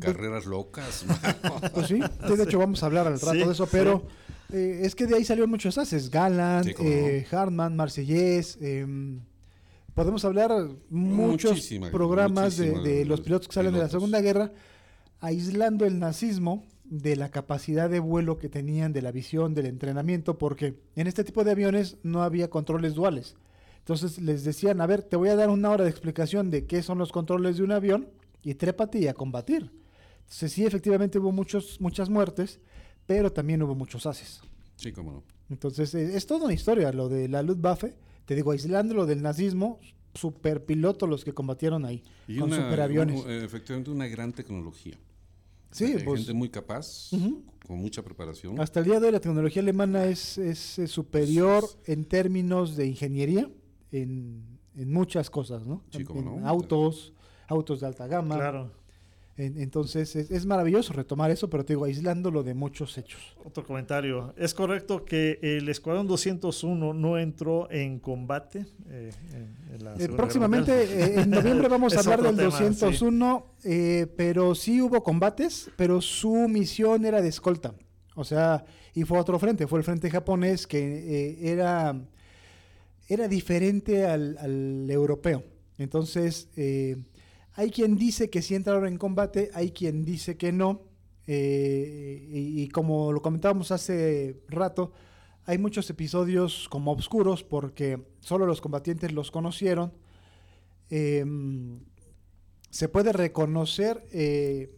carreras 0.00 0.46
locas. 0.46 1.06
Pues 1.74 1.86
sí, 1.86 2.00
de 2.00 2.42
hecho 2.42 2.58
vamos 2.66 2.82
a 2.82 2.86
hablar 2.86 3.06
al 3.06 3.20
rato 3.20 3.32
Sí, 3.32 3.38
de 3.38 3.52
eso, 3.52 3.66
pero 3.70 4.04
eh, 4.52 4.80
es 4.82 4.94
que 4.94 5.06
de 5.06 5.14
ahí 5.16 5.24
salieron 5.24 5.48
muchos 5.50 5.78
haces, 5.78 6.10
Galland, 6.10 6.66
Sí, 6.66 6.74
eh, 6.80 7.26
Hartman, 7.30 7.76
Marsellés, 7.76 8.58
em, 8.60 9.20
podemos 9.94 10.24
hablar 10.24 10.50
muchos 10.90 11.52
Muchísima, 11.52 11.90
programas 11.90 12.56
de, 12.56 12.66
muchísima 12.66 12.88
de 12.88 12.94
de 12.98 13.04
los 13.06 13.20
pilotos 13.20 13.48
que 13.48 13.54
salen 13.54 13.72
de 13.72 13.78
la. 13.78 13.88
Segunda 13.88 14.20
Guerra, 14.20 14.52
aislando 15.20 15.84
el 15.84 15.98
nazismo 15.98 16.64
de 16.84 17.16
la 17.16 17.30
capacidad 17.30 17.90
de 17.90 17.98
vuelo 17.98 18.38
que 18.38 18.48
tenían, 18.48 18.92
de 18.92 19.02
la 19.02 19.12
visión, 19.12 19.54
del 19.54 19.66
entrenamiento, 19.66 20.38
porque 20.38 20.78
en 20.94 21.06
este 21.06 21.24
tipo 21.24 21.44
de 21.44 21.50
aviones 21.50 21.96
no 22.02 22.22
había 22.22 22.48
controles 22.48 22.94
duales. 22.94 23.36
Entonces 23.78 24.18
les 24.20 24.44
decían, 24.44 24.80
a 24.80 24.86
ver, 24.86 25.02
te 25.02 25.16
voy 25.16 25.28
a 25.28 25.36
dar 25.36 25.48
una 25.50 25.70
hora 25.70 25.84
de 25.84 25.90
explicación 25.90 26.50
de 26.50 26.66
qué 26.66 26.82
son 26.82 26.98
los 26.98 27.12
controles 27.12 27.56
de 27.56 27.62
un 27.62 27.72
avión 27.72 28.08
y 28.42 28.54
trépate 28.54 28.98
y 28.98 29.08
a 29.08 29.14
combatir. 29.14 29.70
Entonces 30.20 30.52
sí, 30.52 30.64
efectivamente 30.64 31.18
hubo 31.18 31.32
muchos, 31.32 31.80
muchas 31.80 32.08
muertes, 32.08 32.60
pero 33.06 33.32
también 33.32 33.62
hubo 33.62 33.74
muchos 33.74 34.06
haces. 34.06 34.40
sí, 34.76 34.92
cómo 34.92 35.12
no. 35.12 35.22
Entonces 35.48 35.94
eh, 35.94 36.16
es 36.16 36.26
toda 36.26 36.46
una 36.46 36.54
historia 36.54 36.92
lo 36.92 37.08
de 37.08 37.28
la 37.28 37.42
Luftwaffe, 37.42 37.94
te 38.24 38.34
digo, 38.34 38.50
aislándolo 38.50 39.06
del 39.06 39.22
nazismo, 39.22 39.78
super 40.16 40.64
pilotos 40.64 41.08
los 41.08 41.24
que 41.24 41.32
combatieron 41.32 41.84
ahí, 41.84 42.02
Y 42.26 42.38
con 42.38 42.52
una, 42.52 42.62
superaviones. 42.64 43.24
un- 43.24 43.30
efectivamente 43.30 43.90
una 43.90 44.06
gran 44.08 44.32
tecnología. 44.32 44.98
sí, 45.70 45.84
Hay 45.84 46.04
pues 46.04 46.20
gente 46.20 46.32
muy 46.34 46.48
capaz, 46.48 47.10
con 47.66 47.78
mucha 47.78 48.02
preparación. 48.02 48.58
hasta 48.60 48.80
el 48.80 48.86
día 48.86 49.00
de 49.00 49.06
hoy 49.06 49.12
la 49.12 49.20
tecnología 49.20 49.60
alemana 49.62 50.06
es, 50.06 50.38
es, 50.38 50.80
superior 50.90 51.64
en 51.84 52.04
términos 52.04 52.76
de 52.76 52.86
ingeniería 52.86 53.48
en, 53.92 54.58
en 54.74 54.92
muchas 54.92 55.30
cosas, 55.30 55.66
¿no? 55.66 55.82
Sí, 55.90 56.04
en 56.08 56.24
no. 56.24 56.48
autos, 56.48 57.12
autos 57.48 57.80
de 57.80 57.86
alta 57.86 58.06
gama. 58.06 58.34
Claro. 58.36 58.70
En- 59.38 59.60
entonces 59.60 60.16
es, 60.16 60.30
es 60.30 60.46
maravilloso 60.46 60.92
retomar 60.94 61.30
eso, 61.30 61.50
pero 61.50 61.62
te 61.64 61.74
digo, 61.74 61.84
aislándolo 61.84 62.42
de 62.42 62.54
muchos 62.54 62.96
hechos. 62.96 63.36
Otro 63.44 63.64
comentario. 63.64 64.32
¿Es 64.38 64.54
correcto 64.54 65.04
que 65.04 65.38
el 65.42 65.68
Escuadrón 65.68 66.06
201 66.06 66.94
no 66.94 67.18
entró 67.18 67.70
en 67.70 67.98
combate? 67.98 68.64
eh, 68.88 69.10
en- 69.34 69.74
en 69.74 69.84
la 69.84 69.94
Eh, 69.96 70.08
próximamente, 70.08 70.72
eh, 70.84 71.20
en 71.20 71.30
noviembre 71.30 71.68
vamos 71.68 71.94
a 71.94 72.00
hablar 72.00 72.22
del 72.22 72.36
tema, 72.36 72.50
201, 72.50 73.46
eh, 73.64 74.06
pero 74.16 74.54
sí 74.54 74.80
hubo 74.80 75.02
combates, 75.02 75.70
pero 75.76 76.00
su 76.00 76.48
misión 76.48 77.04
era 77.04 77.20
de 77.20 77.28
escolta. 77.28 77.74
O 78.14 78.24
sea, 78.24 78.64
y 78.94 79.04
fue 79.04 79.18
otro 79.18 79.38
frente, 79.38 79.66
fue 79.66 79.78
el 79.80 79.84
frente 79.84 80.08
japonés 80.10 80.66
que 80.66 80.78
eh, 80.78 81.50
era, 81.52 81.94
era 83.08 83.28
diferente 83.28 84.06
al, 84.06 84.38
al 84.38 84.90
europeo. 84.90 85.44
Entonces, 85.76 86.48
eh, 86.56 86.96
hay 87.56 87.70
quien 87.70 87.96
dice 87.96 88.28
que 88.28 88.42
sí 88.42 88.54
entraron 88.54 88.86
en 88.86 88.98
combate, 88.98 89.50
hay 89.54 89.70
quien 89.70 90.04
dice 90.04 90.36
que 90.36 90.52
no. 90.52 90.82
eh, 91.26 92.28
y, 92.30 92.68
como 92.68 93.12
lo 93.12 93.20
comentábamos 93.20 93.72
hace 93.72 94.42
rato, 94.48 94.92
hay 95.44 95.58
muchos 95.58 95.88
episodios 95.90 96.68
como 96.68 96.92
oscuros 96.92 97.42
porque 97.42 98.00
solo 98.20 98.46
los 98.46 98.60
combatientes 98.60 99.12
los 99.12 99.30
conocieron. 99.30 99.92
Em, 100.90 101.80
se 102.70 102.88
puede 102.88 103.12
reconocer, 103.12 104.06
eh, 104.12 104.70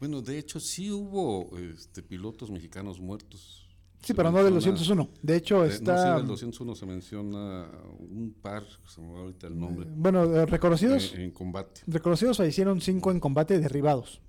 Bueno, 0.00 0.20
de 0.20 0.38
hecho 0.38 0.60
sí 0.60 0.90
hubo 0.90 1.56
este, 1.56 2.02
pilotos 2.02 2.50
mexicanos 2.50 3.00
muertos. 3.00 3.63
Sí, 4.04 4.08
Se 4.08 4.14
pero 4.14 4.30
no 4.30 4.42
del 4.44 4.52
menciona- 4.54 4.78
201. 4.78 5.08
De 5.22 5.36
hecho, 5.36 5.62
de- 5.62 5.68
No, 5.68 5.70
sí, 5.72 5.74
está, 5.78 6.16
del 6.16 6.26
201 6.26 6.74
se 6.74 6.86
menciona 6.86 7.68
un 7.98 8.34
par, 8.40 8.64
se 8.86 9.00
me 9.00 9.12
va 9.12 9.20
ahorita 9.20 9.46
el 9.48 9.58
nombre, 9.58 9.86
bueno, 9.96 10.24
eh, 10.24 10.46
reconocidos, 10.46 11.14
eh, 11.14 11.24
en 11.24 11.30
combate. 11.30 11.80
reconocidos 11.86 12.38
hicieron 12.40 12.80
cinco 12.80 13.10
en 13.10 13.18
combate 13.20 13.58
derribados, 13.58 14.20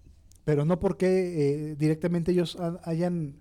pero 0.44 0.66
no 0.66 0.80
porque 0.80 1.72
eh, 1.72 1.76
directamente 1.76 2.32
ellos 2.32 2.56
ha- 2.60 2.80
hayan... 2.84 3.36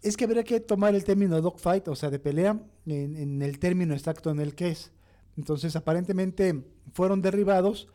Es 0.00 0.16
que 0.16 0.24
habría 0.24 0.44
que 0.44 0.60
tomar 0.60 0.94
el 0.94 1.02
término 1.02 1.40
dogfight, 1.40 1.88
o 1.88 1.96
sea, 1.96 2.08
de 2.10 2.20
pelea, 2.20 2.60
en, 2.86 3.16
en 3.16 3.42
el 3.42 3.58
término 3.58 3.94
exacto 3.94 4.30
en 4.30 4.38
el 4.38 4.54
que 4.54 4.68
es. 4.68 4.92
Entonces, 5.36 5.74
aparentemente 5.74 6.64
fueron 6.94 7.20
derribados 7.20 7.88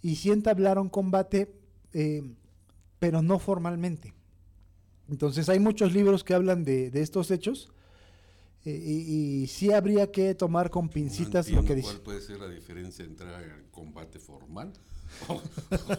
y 0.00 0.16
sí 0.16 0.30
entablaron 0.30 0.88
combate, 0.88 1.54
eh, 1.92 2.22
pero 2.98 3.20
no 3.20 3.38
formalmente. 3.38 4.14
Entonces, 5.10 5.48
hay 5.48 5.58
muchos 5.58 5.92
libros 5.92 6.22
que 6.24 6.34
hablan 6.34 6.64
de, 6.64 6.90
de 6.90 7.02
estos 7.02 7.30
hechos 7.30 7.72
eh, 8.64 8.70
y, 8.82 9.42
y 9.42 9.46
sí 9.46 9.72
habría 9.72 10.10
que 10.12 10.34
tomar 10.34 10.70
con 10.70 10.86
No 10.86 10.90
pincitas 10.90 11.50
lo 11.50 11.64
que 11.64 11.74
dice. 11.74 11.88
¿Cuál 11.88 12.00
puede 12.00 12.20
ser 12.20 12.38
la 12.40 12.48
diferencia 12.48 13.04
entre 13.04 13.26
en 13.28 13.64
combate 13.70 14.18
formal 14.18 14.72
o, 15.28 15.40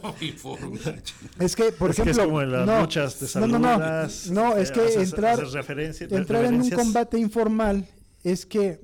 o 0.07 0.15
informal? 0.21 1.03
Es 1.39 1.55
que, 1.55 1.71
por 1.71 1.89
Es 1.89 1.95
que 1.97 2.01
ejemplo, 2.03 2.21
es 2.23 2.27
como 2.27 2.41
en 2.41 2.51
las 2.51 2.65
no, 2.67 2.81
luchas, 2.81 3.17
te 3.19 3.39
no, 3.39 3.47
no, 3.47 3.59
no, 3.59 3.67
saludas, 3.69 4.29
no, 4.31 4.55
es 4.57 4.69
eh, 4.69 4.73
que 4.73 4.79
haces- 4.81 5.03
entrar, 5.09 5.33
haces 5.33 5.51
referencia- 5.53 6.07
entrar 6.09 6.45
en 6.45 6.61
un 6.61 6.69
combate 6.69 7.17
informal 7.17 7.87
es 8.23 8.45
que 8.45 8.79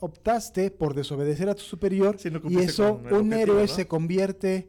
optaste 0.00 0.70
por 0.70 0.94
desobedecer 0.94 1.48
a 1.48 1.54
tu 1.54 1.62
superior 1.62 2.16
no 2.30 2.40
y 2.50 2.58
eso 2.58 3.00
el 3.06 3.12
un 3.14 3.32
objetivo, 3.32 3.34
héroe 3.40 3.62
¿no? 3.62 3.68
se 3.74 3.86
convierte 3.88 4.68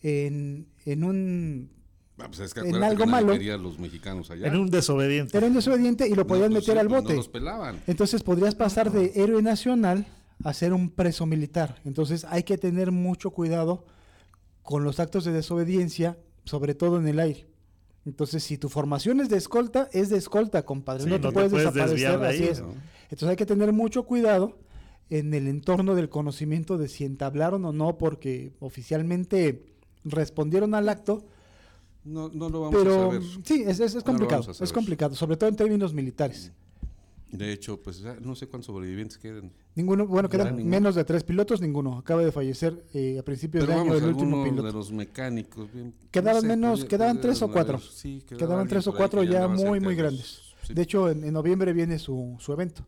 en, 0.00 0.68
en 0.84 1.02
un 1.04 1.70
Ah, 2.18 2.26
pues 2.26 2.40
es 2.40 2.54
que 2.54 2.60
En 2.60 2.82
algo 2.82 3.04
que 3.04 3.10
malo. 3.10 3.36
los 3.58 3.78
mexicanos 3.78 4.30
allá. 4.30 4.48
En 4.48 4.56
un 4.56 4.70
desobediente. 4.70 5.36
era 5.36 5.46
un 5.46 5.54
desobediente 5.54 6.06
y 6.06 6.10
lo 6.10 6.22
No, 6.22 6.26
podían 6.26 6.50
pues 6.50 6.62
meter 6.62 6.74
sí, 6.74 6.78
al 6.80 6.88
bote. 6.88 7.10
No 7.10 7.16
los 7.18 7.28
pelaban. 7.28 7.80
Entonces 7.86 8.22
podrías 8.22 8.54
pasar 8.54 8.90
de 8.90 9.12
héroe 9.14 9.42
nacional 9.42 10.06
a 10.42 10.52
ser 10.52 10.72
un 10.72 10.90
preso 10.90 11.26
militar. 11.26 11.80
Entonces 11.84 12.24
hay 12.28 12.42
que 12.42 12.58
tener 12.58 12.90
mucho 12.92 13.30
cuidado 13.30 13.84
con 14.62 14.84
los 14.84 15.00
actos 15.00 15.24
de 15.24 15.32
desobediencia, 15.32 16.18
sobre 16.44 16.74
todo 16.74 16.98
en 16.98 17.06
el 17.08 17.20
aire. 17.20 17.46
Entonces, 18.04 18.42
si 18.42 18.56
tu 18.56 18.68
formación 18.68 19.20
es 19.20 19.28
de 19.28 19.36
escolta, 19.36 19.88
es 19.92 20.08
de 20.08 20.16
escolta, 20.16 20.64
compadre. 20.64 21.04
Sí, 21.04 21.10
no 21.10 21.16
te 21.16 21.22
no 21.22 21.28
te 21.28 21.34
puedes, 21.34 21.50
puedes 21.50 21.66
desaparecer, 21.74 22.10
desviar 22.10 22.20
de 22.20 22.28
así 22.28 22.42
ahí, 22.44 22.48
es. 22.48 22.60
¿no? 22.62 22.68
Entonces 23.04 23.28
hay 23.28 23.36
que 23.36 23.46
tener 23.46 23.72
mucho 23.72 24.04
cuidado 24.04 24.58
en 25.10 25.34
el 25.34 25.46
entorno 25.46 25.94
del 25.94 26.08
conocimiento 26.08 26.78
de 26.78 26.88
si 26.88 27.04
entablaron 27.04 27.64
o 27.64 27.72
no, 27.72 27.98
porque 27.98 28.52
oficialmente 28.60 29.66
respondieron 30.04 30.74
al 30.74 30.88
acto, 30.88 31.24
No, 32.08 32.28
no 32.28 32.48
lo 32.48 32.60
vamos 32.62 32.74
a 32.80 32.84
pero 32.84 33.10
saber. 33.12 33.22
sí, 33.44 33.64
es, 33.66 33.80
es- 33.80 34.02
complicado, 34.02 34.44
a 34.48 34.64
es 34.64 34.72
complicado, 34.72 35.14
sobre 35.14 35.36
todo 35.36 35.48
en 35.48 35.56
términos 35.56 35.92
militares. 35.92 36.52
De 37.30 37.52
hecho, 37.52 37.78
pues 37.82 38.02
no 38.22 38.34
sé 38.34 38.46
cuántos 38.46 38.66
sobrevivientes 38.66 39.18
queden. 39.18 39.52
Ninguno, 39.74 40.06
bueno, 40.06 40.30
quedan 40.30 40.56
ninguno. 40.56 40.70
menos 40.70 40.94
de 40.94 41.04
tres 41.04 41.22
pilotos, 41.24 41.60
ninguno. 41.60 41.98
Acaba 41.98 42.24
de 42.24 42.32
fallecer 42.32 42.82
eh, 42.94 43.18
a 43.18 43.22
principios 43.22 43.66
Pero 43.66 43.74
de 43.76 43.82
año 43.84 43.94
el 43.94 44.04
último 44.04 44.42
piloto. 44.42 44.62
de 44.62 44.72
los 44.72 44.90
mecánicos. 44.92 45.70
bien, 45.70 45.92
Quedaban 46.10 46.36
no 46.36 46.40
sé, 46.40 46.46
menos, 46.48 46.84
quedaban 46.86 47.20
tres 47.20 47.42
o 47.42 47.52
cuatro. 47.52 47.78
sí, 47.78 48.22
quedaba 48.26 48.38
Quedaban 48.46 48.68
tres 48.68 48.86
o 48.86 48.94
cuatro 48.94 49.22
ya 49.24 49.46
muy, 49.46 49.78
muy 49.78 49.94
grandes. 49.94 50.40
sí. 50.66 50.72
De 50.72 50.80
hecho, 50.82 51.10
en, 51.10 51.22
en 51.22 51.34
noviembre 51.34 51.74
viene 51.74 51.98
su, 51.98 52.36
su 52.40 52.50
evento. 52.54 52.86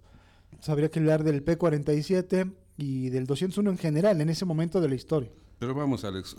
Entonces, 0.52 0.70
habría 0.70 0.90
que 0.90 1.00
hablar 1.00 1.22
del 1.22 1.42
P-47 1.42 2.50
y 2.78 3.10
del 3.10 3.26
201 3.26 3.70
en 3.72 3.76
general, 3.78 4.20
en 4.22 4.30
ese 4.30 4.46
momento 4.46 4.80
de 4.80 4.88
la 4.88 4.94
historia. 4.94 5.30
Pero 5.60 5.74
vamos, 5.74 6.04
Alex, 6.04 6.34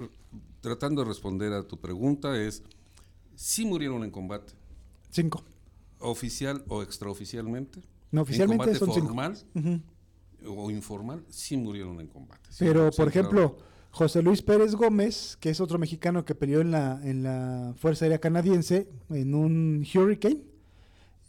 tratando 0.62 1.04
de 1.04 1.08
responder 1.08 1.54
a 1.54 1.62
tu 1.62 1.80
pregunta 1.80 2.36
es, 2.42 2.64
si 3.36 3.66
murieron 3.66 4.04
en 4.04 4.10
combate, 4.10 4.54
Cinco. 5.12 5.44
oficial 6.00 6.64
o 6.68 6.82
extraoficialmente. 6.82 7.84
No, 8.12 8.24
oficialmente 8.24 8.72
en 8.72 8.80
combate 8.80 8.86
son 8.86 8.94
cinco. 8.94 9.08
formal 9.10 9.84
o 10.48 10.72
informal, 10.72 11.24
sí 11.30 11.56
murieron 11.56 12.00
en 12.02 12.08
combate. 12.08 12.42
sí, 12.50 12.66
Pero, 12.66 12.92
sí 12.92 12.98
por 12.98 13.08
ejemplo, 13.10 13.58
José 13.92 14.24
Luis 14.24 14.42
Pérez 14.42 14.74
Gómez, 14.74 15.38
que 15.40 15.52
es 15.52 15.62
otro 15.62 15.78
mexicano 15.78 16.26
que 16.26 16.34
peleó 16.34 16.62
en 16.62 16.72
la, 16.72 17.00
en 17.04 17.22
la 17.22 17.76
Fuerza 17.78 18.06
Aérea 18.06 18.20
Canadiense, 18.20 18.90
en 19.12 19.36
un 19.36 19.86
Hurricane, 19.94 20.42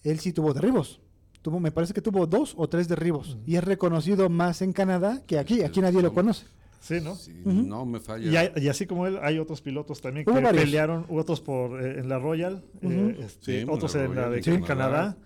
él 0.02 0.18
sí 0.18 0.32
tuvo 0.32 0.54
derribos. 0.54 0.98
Tuvo, 1.42 1.60
me 1.60 1.72
parece 1.72 1.92
que 1.92 2.00
tuvo 2.00 2.26
dos 2.26 2.54
o 2.56 2.68
tres 2.70 2.88
derribos. 2.88 3.36
Y 3.44 3.56
es 3.56 3.64
reconocido 3.64 4.30
más 4.30 4.62
en 4.62 4.72
Canadá 4.72 5.22
que 5.26 5.38
aquí. 5.38 5.62
Aquí 5.62 5.82
nadie 5.82 6.00
lo 6.00 6.14
conoce. 6.14 6.46
Sí, 6.82 7.00
¿no? 7.00 7.14
Sí, 7.14 7.32
no 7.44 7.86
me 7.86 8.00
falla. 8.00 8.30
Y, 8.30 8.36
hay- 8.36 8.52
y 8.56 8.68
así 8.68 8.86
como 8.86 9.06
él, 9.06 9.18
hay 9.22 9.38
otros 9.38 9.62
pilotos 9.62 10.00
también 10.00 10.26
que 10.26 10.32
varios. 10.32 10.64
pelearon, 10.64 11.06
otros 11.08 11.40
por 11.40 11.80
eh, 11.80 12.00
en 12.00 12.08
la 12.08 12.18
Royal, 12.18 12.64
eh, 12.82 13.16
este, 13.20 13.44
Sí, 13.44 13.58
en 13.60 13.70
otros 13.70 13.94
la 13.94 14.02
en 14.04 14.14
la 14.16 14.26
Royal, 14.26 14.42
de 14.42 14.50
en 14.54 14.62
Canadá, 14.62 14.90
Canadá. 14.90 15.16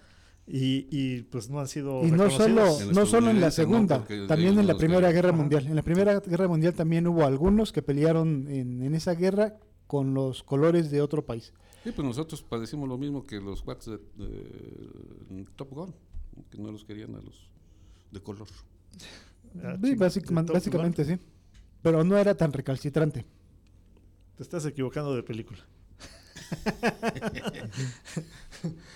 y, 0.46 0.86
y, 0.90 1.22
pues 1.22 1.48
no 1.48 1.58
han 1.58 1.66
sido 1.68 2.04
Y 2.06 2.10
no 2.10 2.28
solo, 2.30 2.66
no 2.92 3.06
solo 3.06 3.30
en 3.30 3.40
la. 3.40 3.50
Segunda, 3.50 4.04
también 4.28 4.58
en 4.58 4.66
la 4.66 4.76
Primera. 4.76 5.10
Guerra 5.10 5.30
Ajá. 5.30 5.38
Mundial. 5.38 5.66
En 5.66 5.74
la 5.76 5.82
Primera 5.82 6.20
Guerra 6.20 6.46
Mundial 6.46 6.74
también 6.74 7.06
hubo 7.06 7.24
algunos 7.24 7.72
que 7.72 7.80
pelearon 7.80 8.46
en, 8.48 8.82
en 8.82 8.94
esa 8.94 9.14
guerra 9.14 9.56
con 9.86 10.12
los 10.14 10.42
colores 10.42 10.90
de 10.90 11.00
otro 11.00 11.24
país. 11.24 11.54
Sí, 11.84 11.92
pues 11.92 12.06
nosotros 12.06 12.42
padecimos 12.42 12.86
lo 12.88 12.98
mismo 12.98 13.24
que 13.24 13.40
los 13.40 13.62
cuates 13.62 13.86
de, 13.86 13.98
de 14.26 15.44
Top 15.56 15.70
Gun, 15.70 15.94
que 16.50 16.58
no 16.58 16.70
los 16.70 16.84
querían 16.84 17.14
a 17.14 17.20
los 17.22 17.48
de 18.10 18.20
color. 18.20 18.46
Ah, 19.62 19.76
Sí, 19.82 19.94
básic- 19.94 20.30
básicamente 20.52 21.04
Gun. 21.04 21.14
sí. 21.16 21.20
Pero 21.86 22.02
no 22.02 22.18
era 22.18 22.34
tan 22.36 22.52
recalcitrante. 22.52 23.24
Te 24.34 24.42
estás 24.42 24.66
equivocando 24.66 25.14
de 25.14 25.22
película. 25.22 25.60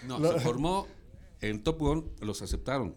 No, 0.09 0.19
Lo- 0.19 0.33
se 0.33 0.41
formó 0.41 0.89
en 1.41 1.63
Top 1.63 1.79
Gun, 1.79 2.11
los 2.21 2.43
aceptaron, 2.43 2.97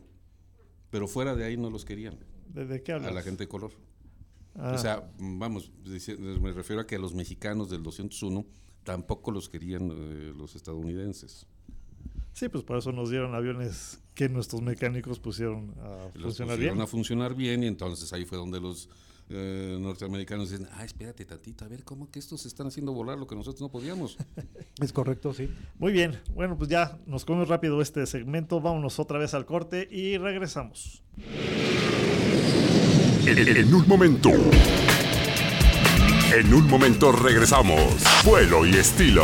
pero 0.89 1.07
fuera 1.07 1.35
de 1.35 1.45
ahí 1.45 1.57
no 1.57 1.69
los 1.69 1.85
querían, 1.85 2.17
¿De, 2.51 2.65
de 2.65 2.81
qué 2.81 2.93
a 2.93 2.95
hablas? 2.95 3.13
la 3.13 3.21
gente 3.21 3.43
de 3.43 3.47
color. 3.47 3.71
Ah, 4.55 4.73
O 4.75 4.79
sea, 4.79 5.11
vamos, 5.19 5.71
me 6.39 6.51
refiero 6.53 6.81
a 6.81 6.87
que 6.87 6.95
a 6.95 6.99
los 6.99 7.13
mexicanos 7.13 7.69
del 7.69 7.83
201 7.83 8.43
tampoco 8.83 9.29
los 9.31 9.47
querían 9.47 9.91
eh, 9.91 10.33
los 10.35 10.55
estadounidenses. 10.55 11.45
sí, 12.33 12.49
pues 12.49 12.63
por 12.63 12.77
eso 12.79 12.91
nos 12.91 13.11
dieron 13.11 13.35
aviones 13.35 13.99
que 14.15 14.27
nuestros 14.27 14.63
mecánicos 14.63 15.19
pusieron 15.19 15.75
a 15.81 16.09
Los 16.15 16.37
funcionar 16.37 16.55
pusieron 16.55 16.77
bien. 16.77 16.81
a 16.81 16.87
funcionar 16.87 17.35
bien 17.35 17.63
y 17.63 17.67
entonces 17.67 18.11
ahí 18.11 18.25
fue 18.25 18.39
donde 18.39 18.59
los 18.59 18.89
eh, 19.29 19.77
norteamericanos 19.79 20.49
dicen, 20.49 20.67
ah, 20.73 20.83
espérate 20.83 21.25
tantito, 21.25 21.65
a 21.65 21.67
ver 21.67 21.83
cómo 21.83 22.09
que 22.11 22.19
estos 22.19 22.45
están 22.45 22.67
haciendo 22.67 22.93
volar 22.93 23.17
lo 23.17 23.27
que 23.27 23.35
nosotros 23.35 23.61
no 23.61 23.69
podíamos. 23.69 24.17
Es 24.81 24.91
correcto, 24.91 25.33
sí. 25.33 25.49
Muy 25.77 25.91
bien, 25.93 26.19
bueno, 26.33 26.57
pues 26.57 26.69
ya 26.69 26.97
nos 27.05 27.25
comemos 27.25 27.47
rápido 27.47 27.81
este 27.81 28.05
segmento, 28.07 28.59
vámonos 28.59 28.99
otra 28.99 29.19
vez 29.19 29.33
al 29.33 29.45
corte 29.45 29.87
y 29.89 30.17
regresamos. 30.17 31.03
En, 33.25 33.37
en 33.37 33.73
un 33.73 33.87
momento. 33.87 34.29
En 36.35 36.53
un 36.53 36.67
momento 36.67 37.11
regresamos. 37.11 38.03
Vuelo 38.25 38.65
y 38.65 38.71
estilo. 38.71 39.23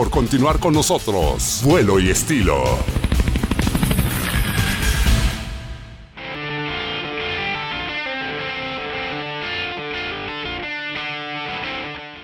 Por 0.00 0.08
continuar 0.08 0.58
con 0.58 0.72
nosotros. 0.72 1.60
Vuelo 1.62 2.00
y 2.00 2.08
estilo. 2.08 2.64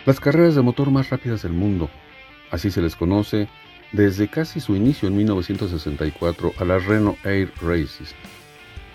Las 0.07 0.19
carreras 0.21 0.55
de 0.55 0.63
motor 0.63 0.91
más 0.91 1.11
rápidas 1.11 1.43
del 1.43 1.53
mundo, 1.53 1.91
así 2.51 2.71
se 2.71 2.81
les 2.81 2.97
conoce 2.97 3.47
desde 3.93 4.29
casi 4.29 4.59
su 4.59 4.75
inicio 4.75 5.07
en 5.09 5.17
1964 5.19 6.55
a 6.59 6.65
las 6.65 6.83
Renault 6.87 7.19
Air 7.27 7.53
Races, 7.61 8.15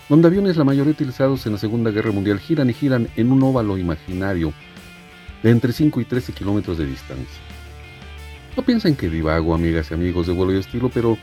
donde 0.08 0.26
aviones 0.26 0.56
la 0.56 0.64
mayoría 0.64 0.90
utilizados 0.90 1.46
en 1.46 1.52
la 1.52 1.58
Segunda 1.58 1.92
Guerra 1.92 2.10
Mundial 2.10 2.40
giran 2.40 2.68
y 2.68 2.74
giran 2.74 3.08
en 3.14 3.30
un 3.30 3.44
óvalo 3.44 3.78
imaginario 3.78 4.52
de 5.44 5.50
entre 5.50 5.72
5 5.72 6.00
y 6.00 6.04
13 6.04 6.32
kilómetros 6.32 6.78
de 6.78 6.86
distancia. 6.86 7.51
No 8.56 8.62
piensen 8.62 8.96
que 8.96 9.08
divago, 9.08 9.54
amigas 9.54 9.90
y 9.90 9.94
amigos 9.94 10.26
de 10.26 10.34
vuelo 10.34 10.52
y 10.52 10.58
estilo, 10.58 10.90
pero 10.90 11.16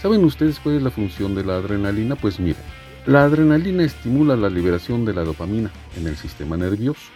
¿saben 0.00 0.24
ustedes 0.24 0.58
cuál 0.58 0.76
es 0.76 0.82
la 0.82 0.90
función 0.90 1.34
de 1.34 1.44
la 1.44 1.56
adrenalina? 1.56 2.16
Pues 2.16 2.40
miren, 2.40 2.62
la 3.04 3.24
adrenalina 3.24 3.84
estimula 3.84 4.36
la 4.36 4.48
liberación 4.48 5.04
de 5.04 5.12
la 5.12 5.22
dopamina 5.22 5.70
en 5.98 6.06
el 6.06 6.16
sistema 6.16 6.56
nervioso, 6.56 7.10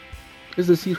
es 0.59 0.66
decir, 0.66 0.99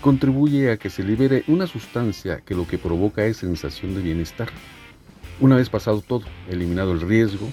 contribuye 0.00 0.72
a 0.72 0.78
que 0.78 0.90
se 0.90 1.04
libere 1.04 1.44
una 1.46 1.68
sustancia 1.68 2.40
que 2.40 2.56
lo 2.56 2.66
que 2.66 2.78
provoca 2.78 3.24
es 3.24 3.36
sensación 3.36 3.94
de 3.94 4.02
bienestar. 4.02 4.48
Una 5.38 5.56
vez 5.56 5.68
pasado 5.68 6.00
todo, 6.00 6.24
eliminado 6.50 6.92
el 6.92 7.00
riesgo, 7.00 7.48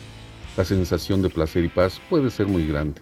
la 0.57 0.65
sensación 0.65 1.21
de 1.21 1.29
placer 1.29 1.63
y 1.63 1.69
paz 1.69 2.01
puede 2.09 2.31
ser 2.31 2.47
muy 2.47 2.65
grande. 2.65 3.01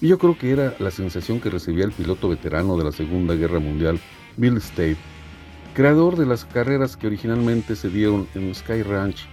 Y 0.00 0.08
yo 0.08 0.18
creo 0.18 0.36
que 0.36 0.50
era 0.50 0.74
la 0.80 0.90
sensación 0.90 1.40
que 1.40 1.50
recibía 1.50 1.84
el 1.84 1.92
piloto 1.92 2.28
veterano 2.28 2.76
de 2.76 2.84
la 2.84 2.92
Segunda 2.92 3.34
Guerra 3.34 3.60
Mundial, 3.60 4.00
Bill 4.36 4.56
Stave, 4.56 4.96
creador 5.74 6.16
de 6.16 6.24
las 6.24 6.44
carreras 6.44 6.96
que 6.96 7.08
originalmente 7.08 7.76
se 7.76 7.90
dieron 7.90 8.28
en 8.34 8.54
Sky 8.54 8.82
Ranch 8.82 9.26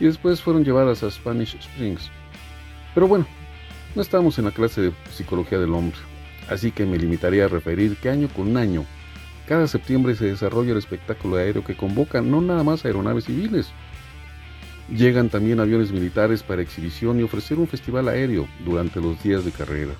y 0.00 0.06
después 0.06 0.42
fueron 0.42 0.64
llevadas 0.64 1.02
a 1.02 1.10
Spanish 1.10 1.56
Springs. 1.56 2.10
Pero 2.94 3.08
bueno, 3.08 3.26
no 3.94 4.02
estamos 4.02 4.38
en 4.38 4.46
la 4.46 4.50
clase 4.50 4.80
de 4.82 4.92
psicología 5.10 5.58
del 5.58 5.72
hombre, 5.72 5.96
así 6.50 6.72
que 6.72 6.84
me 6.84 6.98
limitaré 6.98 7.42
a 7.42 7.48
referir 7.48 7.96
que 7.96 8.10
año 8.10 8.28
con 8.28 8.56
año, 8.56 8.84
cada 9.46 9.68
septiembre 9.68 10.14
se 10.14 10.24
desarrolla 10.24 10.72
el 10.72 10.78
espectáculo 10.78 11.36
aéreo 11.36 11.62
que 11.62 11.76
convoca 11.76 12.22
no 12.22 12.40
nada 12.40 12.62
más 12.64 12.84
aeronaves 12.84 13.24
civiles. 13.24 13.70
Llegan 14.88 15.28
también 15.28 15.60
aviones 15.60 15.92
militares 15.92 16.42
para 16.42 16.62
exhibición 16.62 17.20
y 17.20 17.22
ofrecer 17.22 17.58
un 17.58 17.68
festival 17.68 18.08
aéreo 18.08 18.48
durante 18.64 19.00
los 19.00 19.22
días 19.22 19.44
de 19.44 19.52
carrera, 19.52 19.92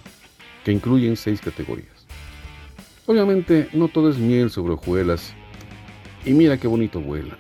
que 0.65 0.73
incluyen 0.73 1.17
seis 1.17 1.41
categorías. 1.41 2.07
Obviamente 3.07 3.69
no 3.75 3.89
todo 3.89 4.09
es 4.09 4.17
miel 4.17 4.51
sobre 4.51 4.73
hojuelas. 4.73 5.35
Y 6.25 6.33
mira 6.33 6.57
qué 6.57 6.67
bonito 6.67 7.01
vuela. 7.01 7.37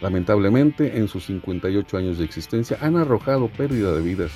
Lamentablemente, 0.00 0.98
en 0.98 1.08
sus 1.08 1.26
58 1.26 1.96
años 1.96 2.18
de 2.18 2.24
existencia 2.24 2.78
han 2.80 2.96
arrojado 2.96 3.48
pérdida 3.48 3.92
de 3.92 4.02
vidas. 4.02 4.30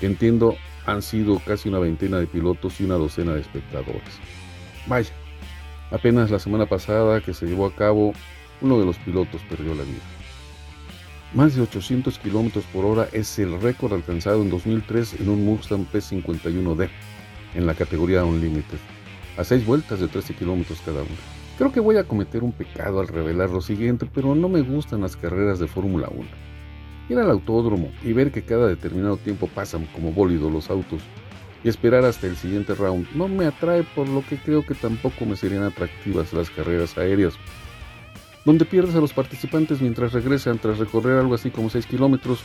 entiendo 0.00 0.56
han 0.86 1.00
sido 1.02 1.38
casi 1.38 1.68
una 1.68 1.78
veintena 1.78 2.18
de 2.18 2.26
pilotos 2.26 2.80
y 2.80 2.84
una 2.84 2.96
docena 2.96 3.32
de 3.34 3.40
espectadores. 3.40 4.02
Vaya, 4.86 5.12
apenas 5.90 6.30
la 6.30 6.38
semana 6.38 6.66
pasada 6.66 7.22
que 7.22 7.32
se 7.32 7.46
llevó 7.46 7.66
a 7.66 7.74
cabo, 7.74 8.12
uno 8.60 8.78
de 8.78 8.84
los 8.84 8.98
pilotos 8.98 9.40
perdió 9.48 9.74
la 9.74 9.82
vida. 9.82 10.02
Más 11.32 11.56
de 11.56 11.62
800 11.62 12.18
kilómetros 12.18 12.64
por 12.66 12.84
hora 12.84 13.08
es 13.12 13.38
el 13.38 13.60
récord 13.60 13.94
alcanzado 13.94 14.42
en 14.42 14.50
2003 14.50 15.20
en 15.20 15.28
un 15.30 15.44
Mustang 15.44 15.86
P51D 15.90 16.88
en 17.54 17.66
la 17.66 17.74
categoría 17.74 18.24
Unlimited, 18.24 18.78
a 19.38 19.44
6 19.44 19.64
vueltas 19.64 20.00
de 20.00 20.08
13 20.08 20.34
kilómetros 20.34 20.80
cada 20.84 21.00
una. 21.00 21.33
Creo 21.56 21.70
que 21.70 21.78
voy 21.78 21.96
a 21.98 22.04
cometer 22.04 22.42
un 22.42 22.50
pecado 22.50 23.00
al 23.00 23.06
revelar 23.06 23.50
lo 23.50 23.60
siguiente, 23.60 24.08
pero 24.12 24.34
no 24.34 24.48
me 24.48 24.62
gustan 24.62 25.02
las 25.02 25.16
carreras 25.16 25.60
de 25.60 25.68
Fórmula 25.68 26.08
1. 26.10 26.26
Ir 27.10 27.18
al 27.18 27.30
autódromo 27.30 27.92
y 28.02 28.12
ver 28.12 28.32
que 28.32 28.42
cada 28.42 28.66
determinado 28.66 29.16
tiempo 29.18 29.46
pasan 29.46 29.86
como 29.94 30.10
bólido 30.10 30.50
los 30.50 30.68
autos 30.68 31.02
y 31.62 31.68
esperar 31.68 32.04
hasta 32.04 32.26
el 32.26 32.36
siguiente 32.36 32.74
round 32.74 33.06
no 33.14 33.28
me 33.28 33.46
atrae 33.46 33.84
por 33.84 34.08
lo 34.08 34.26
que 34.26 34.36
creo 34.36 34.66
que 34.66 34.74
tampoco 34.74 35.24
me 35.26 35.36
serían 35.36 35.62
atractivas 35.62 36.32
las 36.32 36.50
carreras 36.50 36.98
aéreas, 36.98 37.34
donde 38.44 38.64
pierdes 38.64 38.96
a 38.96 39.00
los 39.00 39.12
participantes 39.12 39.80
mientras 39.80 40.12
regresan 40.12 40.58
tras 40.58 40.78
recorrer 40.78 41.18
algo 41.18 41.34
así 41.34 41.50
como 41.50 41.70
6 41.70 41.86
kilómetros 41.86 42.40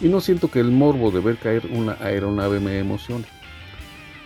y 0.00 0.08
no 0.08 0.20
siento 0.20 0.50
que 0.50 0.60
el 0.60 0.70
morbo 0.70 1.10
de 1.10 1.20
ver 1.20 1.36
caer 1.36 1.66
una 1.72 1.96
aeronave 2.00 2.60
me 2.60 2.78
emocione. 2.78 3.24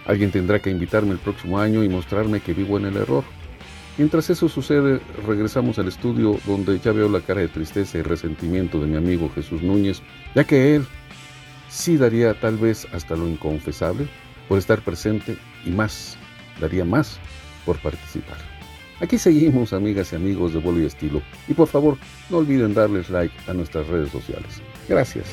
Alguien 0.06 0.30
tendrá 0.30 0.60
que 0.60 0.70
invitarme 0.70 1.12
el 1.12 1.18
próximo 1.18 1.58
año 1.58 1.82
y 1.82 1.88
mostrarme 1.88 2.40
que 2.40 2.52
vivo 2.52 2.76
en 2.76 2.84
el 2.84 2.96
error. 2.98 3.24
Mientras 3.96 4.28
eso 4.28 4.48
sucede, 4.48 5.00
regresamos 5.24 5.78
al 5.78 5.86
estudio 5.86 6.38
donde 6.46 6.80
ya 6.80 6.90
veo 6.90 7.08
la 7.08 7.20
cara 7.20 7.42
de 7.42 7.48
tristeza 7.48 7.98
y 7.98 8.02
resentimiento 8.02 8.80
de 8.80 8.88
mi 8.88 8.96
amigo 8.96 9.30
Jesús 9.32 9.62
Núñez, 9.62 10.02
ya 10.34 10.42
que 10.42 10.74
él 10.74 10.86
sí 11.68 11.96
daría 11.96 12.34
tal 12.34 12.56
vez 12.56 12.88
hasta 12.92 13.14
lo 13.14 13.28
inconfesable 13.28 14.08
por 14.48 14.58
estar 14.58 14.80
presente 14.80 15.36
y 15.64 15.70
más, 15.70 16.16
daría 16.60 16.84
más 16.84 17.20
por 17.64 17.78
participar. 17.78 18.38
Aquí 19.00 19.16
seguimos, 19.16 19.72
amigas 19.72 20.12
y 20.12 20.16
amigos 20.16 20.54
de 20.54 20.60
Vuelo 20.60 20.80
y 20.80 20.86
Estilo, 20.86 21.22
y 21.46 21.54
por 21.54 21.68
favor, 21.68 21.96
no 22.30 22.38
olviden 22.38 22.74
darles 22.74 23.10
like 23.10 23.34
a 23.48 23.54
nuestras 23.54 23.86
redes 23.86 24.10
sociales. 24.10 24.60
Gracias 24.88 25.26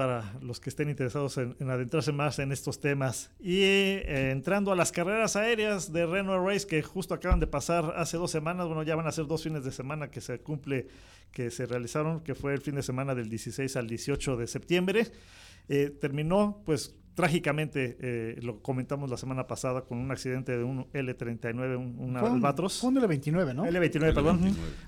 para 0.00 0.32
los 0.40 0.60
que 0.60 0.70
estén 0.70 0.88
interesados 0.88 1.36
en, 1.36 1.54
adentrarse 1.68 2.10
más 2.10 2.38
en 2.38 2.52
estos 2.52 2.80
temas. 2.80 3.30
Y 3.38 3.60
eh, 3.60 4.30
entrando 4.30 4.72
a 4.72 4.74
las 4.74 4.92
carreras 4.92 5.36
aéreas 5.36 5.92
de 5.92 6.06
Renault 6.06 6.42
Race 6.48 6.66
que 6.66 6.82
justo 6.82 7.12
acaban 7.12 7.38
de 7.38 7.46
pasar 7.46 7.92
hace 7.98 8.16
dos 8.16 8.30
semanas, 8.30 8.66
bueno, 8.66 8.82
ya 8.82 8.96
van 8.96 9.06
a 9.06 9.12
ser 9.12 9.26
dos 9.26 9.42
fines 9.42 9.62
de 9.62 9.70
semana 9.70 10.10
que 10.10 10.22
se 10.22 10.38
cumple, 10.38 10.86
que 11.32 11.50
se 11.50 11.66
realizaron, 11.66 12.20
que 12.20 12.34
fue 12.34 12.54
el 12.54 12.62
fin 12.62 12.76
de 12.76 12.82
semana 12.82 13.14
del 13.14 13.28
16 13.28 13.76
al 13.76 13.88
18 13.88 14.38
de 14.38 14.46
septiembre. 14.46 15.06
Eh, 15.68 15.90
terminó 16.00 16.62
pues 16.64 16.94
trágicamente, 17.14 17.96
eh, 18.00 18.36
lo 18.40 18.62
comentamos 18.62 19.10
la 19.10 19.16
semana 19.16 19.46
pasada, 19.46 19.82
con 19.82 19.98
un 19.98 20.10
accidente 20.10 20.56
de 20.56 20.64
un 20.64 20.86
L39, 20.92 21.76
un, 21.76 21.96
un 21.98 22.16
Albatros. 22.16 22.82
Un 22.82 22.96
L29, 22.96 23.54
¿no? 23.54 23.66
L29, 23.66 24.14
perdón. 24.14 24.40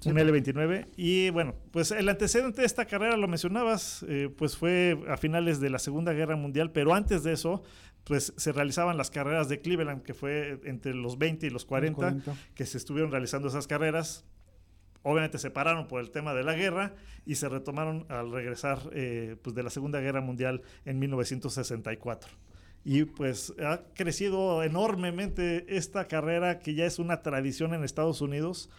Un 0.04 0.14
L29. 0.14 0.88
Y 0.96 1.30
bueno, 1.30 1.54
pues 1.70 1.90
el 1.90 2.08
antecedente 2.08 2.62
de 2.62 2.66
esta 2.66 2.86
carrera, 2.86 3.16
lo 3.16 3.28
mencionabas, 3.28 4.04
eh, 4.08 4.30
pues 4.36 4.56
fue 4.56 4.98
a 5.08 5.16
finales 5.16 5.60
de 5.60 5.70
la 5.70 5.78
Segunda 5.78 6.12
Guerra 6.12 6.36
Mundial, 6.36 6.70
pero 6.72 6.94
antes 6.94 7.22
de 7.22 7.32
eso, 7.32 7.62
pues 8.04 8.32
se 8.36 8.52
realizaban 8.52 8.96
las 8.96 9.10
carreras 9.10 9.48
de 9.48 9.60
Cleveland, 9.60 10.02
que 10.02 10.14
fue 10.14 10.60
entre 10.64 10.94
los 10.94 11.18
20 11.18 11.46
y 11.46 11.50
los 11.50 11.64
40, 11.64 12.16
que 12.54 12.66
se 12.66 12.78
estuvieron 12.78 13.10
realizando 13.10 13.48
esas 13.48 13.66
carreras 13.66 14.24
obviamente 15.02 15.38
se 15.38 15.50
pararon 15.50 15.88
por 15.88 16.00
el 16.00 16.10
tema 16.10 16.34
de 16.34 16.42
la 16.42 16.54
guerra 16.54 16.94
y 17.26 17.36
se 17.36 17.48
retomaron 17.48 18.06
al 18.08 18.32
regresar 18.32 18.78
eh, 18.92 19.36
pues 19.42 19.54
de 19.54 19.62
la 19.62 19.70
Segunda 19.70 20.00
Guerra 20.00 20.20
Mundial 20.20 20.62
en 20.84 20.98
1964. 20.98 22.30
Y 22.84 23.04
pues 23.04 23.54
ha 23.64 23.82
crecido 23.94 24.62
enormemente 24.64 25.76
esta 25.76 26.08
carrera 26.08 26.58
que 26.58 26.74
ya 26.74 26.84
es 26.84 26.98
una 26.98 27.22
tradición 27.22 27.74
en 27.74 27.84
Estados 27.84 28.20
Unidos. 28.20 28.70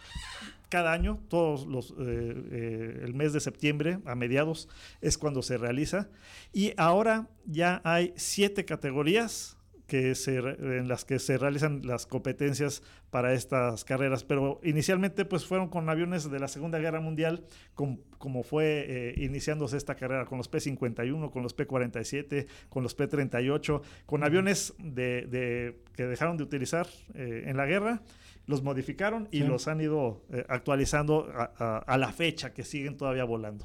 Cada 0.68 0.92
año, 0.92 1.20
todos 1.28 1.66
los, 1.66 1.92
eh, 1.92 1.94
eh, 1.98 3.00
el 3.02 3.14
mes 3.14 3.32
de 3.32 3.40
septiembre, 3.40 4.00
a 4.04 4.14
mediados, 4.14 4.68
es 5.00 5.16
cuando 5.16 5.42
se 5.42 5.56
realiza. 5.56 6.08
Y 6.52 6.74
ahora 6.76 7.28
ya 7.46 7.80
hay 7.84 8.12
siete 8.16 8.64
categorías 8.64 9.56
que 9.86 10.14
se, 10.14 10.38
en 10.38 10.88
las 10.88 11.04
que 11.04 11.18
se 11.18 11.36
realizan 11.36 11.82
las 11.84 12.06
competencias 12.06 12.82
para 13.10 13.34
estas 13.34 13.84
carreras, 13.84 14.24
pero 14.24 14.60
inicialmente 14.62 15.24
pues 15.24 15.44
fueron 15.44 15.68
con 15.68 15.88
aviones 15.88 16.30
de 16.30 16.38
la 16.38 16.48
Segunda 16.48 16.78
Guerra 16.78 17.00
Mundial, 17.00 17.44
como 17.74 18.42
fue 18.42 18.86
eh, 18.88 19.14
iniciándose 19.18 19.76
esta 19.76 19.94
carrera, 19.94 20.24
con 20.24 20.38
los 20.38 20.48
P-51, 20.48 21.30
con 21.30 21.42
los 21.42 21.54
P-47, 21.54 22.46
con 22.70 22.82
los 22.82 22.94
P-38, 22.94 23.82
con 24.06 24.24
aviones 24.24 24.74
de, 24.78 25.76
que 25.94 26.06
dejaron 26.06 26.36
de 26.36 26.44
utilizar 26.44 26.86
eh, 27.14 27.44
en 27.46 27.56
la 27.56 27.66
guerra, 27.66 28.02
los 28.46 28.62
modificaron 28.62 29.28
y 29.30 29.40
los 29.40 29.68
han 29.68 29.80
ido 29.80 30.22
eh, 30.30 30.44
actualizando 30.48 31.30
a, 31.34 31.78
a, 31.78 31.98
la 31.98 32.12
fecha 32.12 32.52
que 32.52 32.64
siguen 32.64 32.96
todavía 32.96 33.24
volando. 33.24 33.64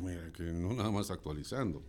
Mira, 0.00 0.30
que 0.32 0.44
no 0.44 0.72
nada 0.72 0.90
más 0.92 1.10
actualizando 1.10 1.82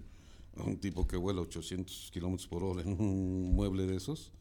un 0.66 0.78
tipo 0.78 1.08
que 1.08 1.18
vuela 1.18 1.42
800 1.42 2.10
kilómetros 2.12 2.48
por 2.48 2.64
hora 2.64 2.82
en 2.82 3.00
un 3.00 3.54
mueble 3.56 3.86
de 3.86 3.98
esos. 3.98 4.32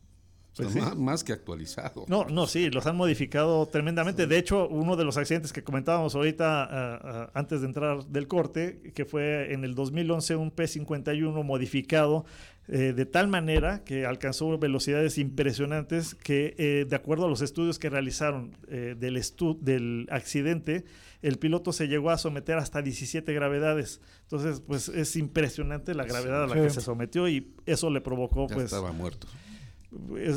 Pues 0.57 0.97
más, 0.97 1.23
que 1.23 1.35
actualizado. 1.35 2.07
No, 2.09 2.25
no, 2.25 2.47
sí, 2.47 2.71
los 2.71 2.87
han 2.87 2.97
modificado 2.97 3.67
tremendamente. 3.67 4.27
De 4.27 4.39
hecho, 4.39 4.67
uno 4.69 4.97
de 4.97 5.05
los 5.05 5.19
accidentes 5.19 5.53
que 5.53 5.63
comentábamos 5.63 6.15
ahorita 6.15 6.65
ah, 6.65 7.01
ah, 7.03 7.31
antes 7.35 7.61
de 7.61 7.67
entrar 7.67 8.07
del 8.07 8.27
corte, 8.27 8.81
que 8.95 9.05
fue 9.05 9.53
en 9.53 9.65
el 9.65 9.75
2011 9.75 10.37
un 10.37 10.51
P-51 10.51 11.45
modificado 11.45 12.25
eh, 12.69 12.93
de 12.97 13.07
tal 13.07 13.29
manera 13.29 13.85
que 13.85 14.07
alcanzó 14.07 14.59
velocidades 14.59 15.19
impresionantes 15.19 16.17
que, 16.17 16.55
eh, 16.59 16.85
de 16.89 16.97
acuerdo 16.97 17.27
a 17.27 17.29
los 17.29 17.41
estudios 17.41 17.79
que 17.79 17.91
realizaron 17.91 18.57
eh, 18.67 18.97
del, 18.99 19.23
del 19.61 20.09
accidente, 20.11 20.85
el 21.27 21.39
piloto 21.39 21.73
se 21.73 21.89
llegó 21.89 22.11
a 22.11 22.19
someter 22.19 22.57
hasta 22.57 22.83
17 22.83 23.33
gravedades. 23.33 24.01
Entonces, 24.23 24.61
pues 24.61 24.89
es 24.89 25.17
impresionante 25.17 25.93
la 25.93 26.05
gravedad 26.05 26.45
a 26.45 26.47
la 26.47 26.55
que 26.55 26.71
se 26.71 26.81
sometió 26.81 27.29
y 27.29 27.53
eso 27.67 27.91
le 27.91 28.01
provocó, 28.01 28.47
pues... 28.47 28.67
Estaba 28.67 28.93
muerto. 28.93 29.27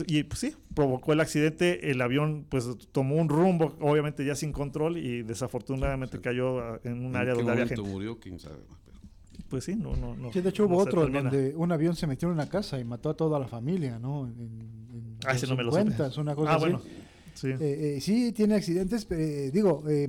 Y 0.08 0.24
pues 0.24 0.40
sí, 0.40 0.56
provocó 0.74 1.14
el 1.14 1.20
accidente, 1.20 1.92
el 1.92 2.02
avión 2.02 2.46
pues 2.50 2.68
tomó 2.92 3.16
un 3.16 3.30
rumbo, 3.30 3.76
obviamente 3.82 4.26
ya 4.26 4.34
sin 4.34 4.52
control 4.52 4.98
y 4.98 5.22
desafortunadamente 5.22 6.22
cayó 6.22 6.60
ah, 6.60 6.80
en 6.84 7.06
un 7.06 7.16
área 7.16 7.34
donde 7.34 7.52
había 7.52 7.68
gente. 7.68 7.82
murió? 7.84 8.20
¿Quién 8.20 8.40
sabe? 8.40 8.58
Pues 9.50 9.66
sí, 9.66 9.76
no, 9.76 9.96
no, 9.96 10.16
no. 10.16 10.32
Sí, 10.32 10.42
de 10.42 10.50
hecho 10.50 10.66
hubo 10.66 10.78
otro 10.78 11.08
donde 11.08 11.54
un 11.56 11.72
avión 11.72 11.96
se 11.96 12.08
metió 12.08 12.30
en 12.30 12.36
una 12.36 12.48
casa 12.48 12.80
y 12.80 12.84
mató 12.84 13.10
a 13.10 13.16
toda 13.16 13.38
la 13.38 13.48
familia, 13.48 14.00
¿no? 14.00 14.28
En, 14.28 15.18
ah, 15.26 15.34
ese 15.34 15.46
no 15.46 15.56
me 15.56 15.64
lo 15.64 15.72
sé. 15.72 15.82
una 16.20 16.36
cosa 16.36 16.52
ah, 16.52 16.56
así. 16.56 16.60
bueno. 16.62 16.82
Sí. 17.34 17.48
Eh, 17.48 17.58
eh, 17.98 18.02
sí, 18.02 18.32
tiene 18.32 18.56
accidentes, 18.56 19.08
eh, 19.12 19.50
digo, 19.54 19.84
eh, 19.90 20.08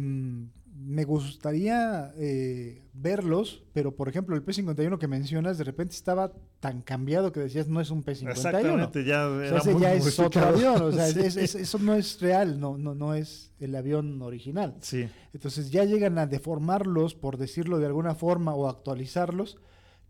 me 0.82 1.04
gustaría 1.04 2.12
eh, 2.16 2.82
verlos, 2.92 3.62
pero 3.72 3.94
por 3.94 4.08
ejemplo 4.08 4.34
el 4.34 4.44
P51 4.44 4.98
que 4.98 5.08
mencionas 5.08 5.58
de 5.58 5.64
repente 5.64 5.94
estaba 5.94 6.32
tan 6.58 6.82
cambiado 6.82 7.32
que 7.32 7.40
decías 7.40 7.68
no 7.68 7.80
es 7.80 7.90
un 7.90 8.02
P51. 8.02 8.30
Exactamente, 8.30 9.04
ya, 9.04 9.28
ese 9.44 9.78
ya 9.78 9.94
es 9.94 10.18
otro 10.18 10.42
avión, 10.42 10.82
o 10.82 10.92
sea, 10.92 11.08
eso 11.08 11.78
no 11.78 11.94
es 11.94 12.20
real, 12.20 12.58
no, 12.58 12.78
no, 12.78 12.94
no 12.94 13.14
es 13.14 13.52
el 13.60 13.74
avión 13.74 14.20
original. 14.22 14.76
Sí. 14.80 15.08
Entonces 15.34 15.70
ya 15.70 15.84
llegan 15.84 16.18
a 16.18 16.26
deformarlos, 16.26 17.14
por 17.14 17.36
decirlo 17.36 17.78
de 17.78 17.86
alguna 17.86 18.14
forma, 18.14 18.54
o 18.54 18.68
actualizarlos, 18.68 19.58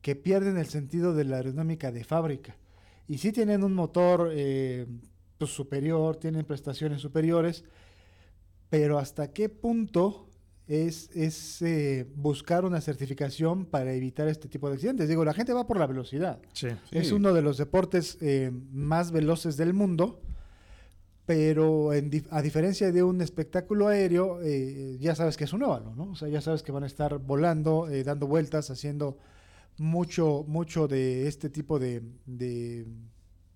que 0.02 0.14
pierden 0.16 0.56
el 0.56 0.66
sentido 0.66 1.14
de 1.14 1.24
la 1.24 1.36
aerodinámica 1.36 1.90
de 1.90 2.04
fábrica. 2.04 2.56
Y 3.08 3.18
sí 3.18 3.32
tienen 3.32 3.64
un 3.64 3.74
motor 3.74 4.30
eh, 4.32 4.86
pues, 5.36 5.50
superior, 5.50 6.16
tienen 6.16 6.44
prestaciones 6.44 7.00
superiores, 7.00 7.64
pero 8.68 8.98
hasta 8.98 9.32
qué 9.32 9.48
punto 9.48 10.29
es, 10.70 11.60
eh, 11.62 12.06
buscar 12.14 12.64
una 12.64 12.80
certificación 12.80 13.66
para 13.66 13.92
evitar 13.92 14.28
este 14.28 14.48
tipo 14.48 14.68
de 14.68 14.74
accidentes. 14.74 15.08
Digo, 15.08 15.24
la 15.24 15.34
gente 15.34 15.52
va 15.52 15.66
por 15.66 15.78
la 15.78 15.86
velocidad. 15.88 16.40
Es 16.92 17.10
uno 17.10 17.32
de 17.32 17.42
los 17.42 17.58
deportes 17.58 18.18
eh, 18.20 18.52
más 18.70 19.10
veloces 19.10 19.56
del 19.56 19.74
mundo, 19.74 20.20
pero 21.26 21.90
a 22.30 22.42
diferencia 22.42 22.92
de 22.92 23.02
un 23.02 23.20
espectáculo 23.20 23.88
aéreo, 23.88 24.40
eh, 24.42 24.96
ya 25.00 25.16
sabes 25.16 25.36
que 25.36 25.44
es 25.44 25.52
un 25.52 25.64
óvalo, 25.64 25.92
¿no? 25.96 26.12
O 26.12 26.14
sea, 26.14 26.28
ya 26.28 26.40
sabes 26.40 26.62
que 26.62 26.70
van 26.70 26.84
a 26.84 26.86
estar 26.86 27.18
volando, 27.18 27.88
dando 28.04 28.28
vueltas, 28.28 28.70
haciendo 28.70 29.18
mucho, 29.76 30.44
mucho 30.46 30.86
de 30.86 31.26
este 31.26 31.50
tipo 31.50 31.80
de, 31.80 32.02
de 32.26 32.86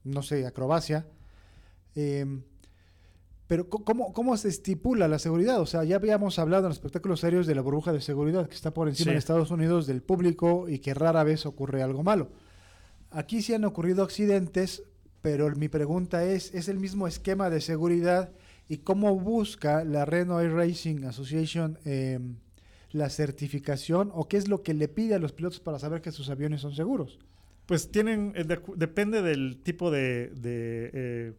no 0.03 0.23
sé, 0.23 0.47
acrobacia. 0.47 1.07
Pero 3.47 3.69
¿cómo, 3.69 4.13
¿cómo 4.15 4.37
se 4.39 4.49
estipula 4.49 5.07
la 5.07 5.19
seguridad? 5.19 5.61
O 5.61 5.67
sea, 5.67 5.85
ya 5.85 5.97
habíamos 5.97 6.39
hablado 6.39 6.65
en 6.65 6.69
los 6.71 6.79
espectáculos 6.79 7.21
serios 7.21 7.47
de 7.47 7.55
la 7.55 7.61
burbuja 7.61 7.93
de 7.93 8.01
seguridad 8.01 8.49
que 8.49 8.55
está 8.55 8.73
por 8.73 8.89
encima 8.89 9.11
en 9.13 9.19
Estados 9.19 9.51
Unidos 9.51 9.87
del 9.87 10.01
público 10.03 10.67
y 10.69 10.79
que 10.79 10.95
rara 10.95 11.25
vez 11.25 11.45
ocurre 11.45 11.83
algo 11.83 12.03
malo. 12.03 12.31
Aquí 13.11 13.43
sí 13.43 13.53
han 13.53 13.65
ocurrido 13.67 14.03
accidentes, 14.03 14.83
pero 15.21 15.51
mi 15.57 15.69
pregunta 15.69 16.25
es, 16.25 16.55
¿es 16.55 16.69
el 16.69 16.79
mismo 16.79 17.07
esquema 17.07 17.51
de 17.51 17.61
seguridad 17.61 18.31
y 18.67 18.79
cómo 18.79 19.15
busca 19.21 19.85
la 19.85 20.07
Renault 20.07 20.43
Air 20.43 20.53
Racing 20.55 21.05
Association 21.05 21.79
eh, 21.85 22.19
la 22.93 23.11
certificación 23.11 24.11
o 24.15 24.27
qué 24.27 24.39
es 24.39 24.49
lo 24.49 24.63
que 24.63 24.73
le 24.73 24.89
pide 24.89 25.15
a 25.17 25.19
los 25.19 25.33
pilotos 25.33 25.61
para 25.61 25.79
saber 25.79 26.01
que 26.01 26.13
sus 26.13 26.31
aviones 26.31 26.63
son 26.63 26.75
seguros? 26.75 27.19
Pues 27.67 27.91
tienen, 27.91 28.33
eh, 28.37 28.45
de- 28.45 28.61
depende 28.77 29.21
del 29.21 29.59
tipo 29.63 29.91
de, 29.91 30.29
de, 30.35 30.91
eh, 30.95 31.33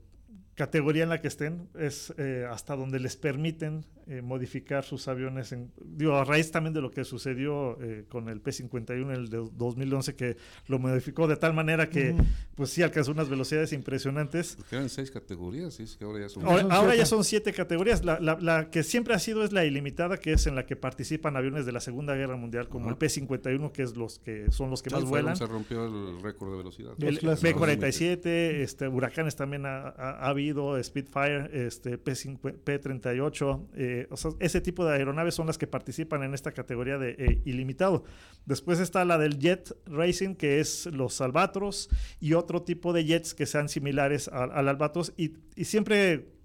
categoría 0.55 1.03
en 1.03 1.09
la 1.09 1.21
que 1.21 1.27
estén, 1.27 1.67
es 1.77 2.13
eh, 2.17 2.45
hasta 2.49 2.75
donde 2.75 2.99
les 2.99 3.17
permiten 3.17 3.85
eh, 4.07 4.21
modificar 4.21 4.83
sus 4.83 5.07
aviones. 5.07 5.51
En, 5.51 5.71
digo, 5.83 6.15
a 6.15 6.23
raíz 6.23 6.51
también 6.51 6.73
de 6.73 6.81
lo 6.81 6.91
que 6.91 7.03
sucedió 7.03 7.77
eh, 7.81 8.05
con 8.07 8.29
el 8.29 8.39
P-51, 8.39 9.11
el 9.13 9.29
de 9.29 9.37
2011, 9.53 10.15
que 10.15 10.37
lo 10.67 10.79
modificó 10.79 11.27
de 11.27 11.35
tal 11.37 11.53
manera 11.53 11.89
que, 11.89 12.15
pues 12.55 12.69
sí, 12.69 12.83
alcanzó 12.83 13.11
unas 13.11 13.27
velocidades 13.29 13.73
impresionantes. 13.73 14.55
Porque 14.57 14.75
eran 14.75 14.89
seis 14.89 15.09
categorías, 15.11 15.79
y 15.79 15.83
es 15.83 15.97
que 15.97 16.05
ahora 16.05 16.19
ya 16.21 16.29
son. 16.29 16.45
Ahora, 16.45 16.61
son 16.61 16.71
ahora 16.71 16.89
ya 16.89 16.93
siete. 16.97 17.05
son 17.09 17.23
siete 17.23 17.53
categorías. 17.53 18.05
La, 18.05 18.19
la- 18.19 18.37
la 18.39 18.69
que 18.69 18.83
siempre 18.83 19.13
ha 19.15 19.19
sido 19.19 19.43
es 19.43 19.51
la 19.51 19.65
ilimitada, 19.65 20.17
que 20.17 20.33
es 20.33 20.45
en 20.47 20.55
la 20.55 20.65
que 20.65 20.75
participan 20.75 21.35
aviones 21.35 21.65
de 21.65 21.71
la 21.71 21.79
Segunda 21.81 22.15
Guerra 22.15 22.37
Mundial, 22.37 22.69
como 22.69 22.85
Ajá. 22.85 22.91
el 22.91 22.97
P-51, 22.97 23.71
que 23.71 23.81
es 23.83 23.95
los 23.97 24.19
que 24.19 24.51
son 24.51 24.69
los 24.69 24.83
que 24.83 24.91
Ya 24.91 24.97
más 24.99 25.09
vuelan. 25.09 25.35
Se 25.35 25.47
rompió 25.47 25.83
el 25.85 26.21
récord 26.21 26.51
de 26.51 26.57
velocidad. 26.57 26.91
El 26.99 27.17
clásicos. 27.19 27.41
P-47, 27.41 28.25
este, 28.61 28.87
huracanes 28.87 29.35
también 29.35 29.65
ha, 29.65 29.87
ha- 29.89 30.11
ha 30.11 30.27
habido, 30.29 30.44
Spitfire, 30.83 31.49
este, 31.67 31.97
P-5 31.97 32.59
P-38, 32.63 33.67
eh, 33.75 34.07
o 34.09 34.15
ese 34.39 34.61
tipo 34.61 34.85
de 34.85 34.93
aeronaves 34.93 35.35
son 35.35 35.47
las 35.47 35.57
que 35.57 35.67
participan 35.67 36.23
en 36.23 36.33
esta 36.33 36.51
categoría 36.51 36.97
de 36.97 37.11
eh, 37.11 37.41
ilimitado. 37.45 38.03
Después 38.45 38.79
está 38.79 39.05
la 39.05 39.17
del 39.17 39.39
Jet 39.39 39.75
Racing, 39.85 40.35
que 40.35 40.59
es 40.59 40.85
los 40.87 41.21
Albatros, 41.21 41.89
y 42.19 42.33
otro 42.33 42.63
tipo 42.63 42.93
de 42.93 43.05
jets 43.05 43.33
que 43.33 43.45
sean 43.45 43.69
similares 43.69 44.27
al, 44.27 44.51
al 44.51 44.67
Albatros, 44.67 45.13
y, 45.17 45.33
y 45.55 45.65
siempre 45.65 46.35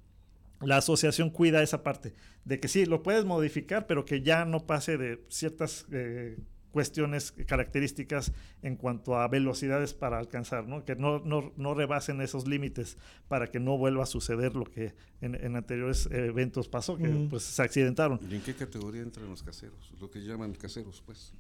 la 0.61 0.77
asociación 0.77 1.31
cuida 1.31 1.63
esa 1.63 1.83
parte, 1.83 2.15
de 2.45 2.61
que 2.61 2.69
sí, 2.69 2.87
lo 2.87 3.03
puedes 3.03 3.25
modificar, 3.25 3.87
pero 3.87 4.05
que 4.05 4.23
ya 4.23 4.45
no 4.45 4.67
pase 4.67 4.99
de 4.99 5.25
ciertas 5.29 5.87
eh, 5.93 6.37
cuestiones, 6.71 7.33
características 7.33 8.33
en 8.63 8.77
cuanto 8.77 9.17
a 9.19 9.29
velocidades 9.29 9.95
para 9.95 10.19
alcanzar, 10.19 10.67
¿no? 10.67 10.85
que 10.85 10.97
no, 10.97 11.21
no, 11.21 11.53
no 11.57 11.75
rebasen 11.75 12.21
esos 12.21 12.47
límites 12.47 12.97
para 13.29 13.49
que 13.51 13.61
no 13.61 13.77
vuelva 13.77 14.05
a 14.05 14.07
suceder 14.07 14.55
lo 14.55 14.65
que 14.65 14.95
en, 15.21 15.35
en 15.35 15.57
anteriores 15.57 16.07
eh, 16.07 16.27
eventos 16.27 16.69
pasó, 16.69 16.97
que 16.97 17.09
pues 17.29 17.43
se 17.43 17.63
accidentaron. 17.63 18.21
¿Y 18.29 18.35
en 18.35 18.43
qué 18.43 18.55
categoría 18.55 19.03
entran 19.03 19.29
los 19.29 19.43
caseros? 19.43 19.93
Lo 20.01 20.11
que 20.11 20.21
llaman 20.21 20.55
caseros, 20.55 21.03
pues. 21.05 21.33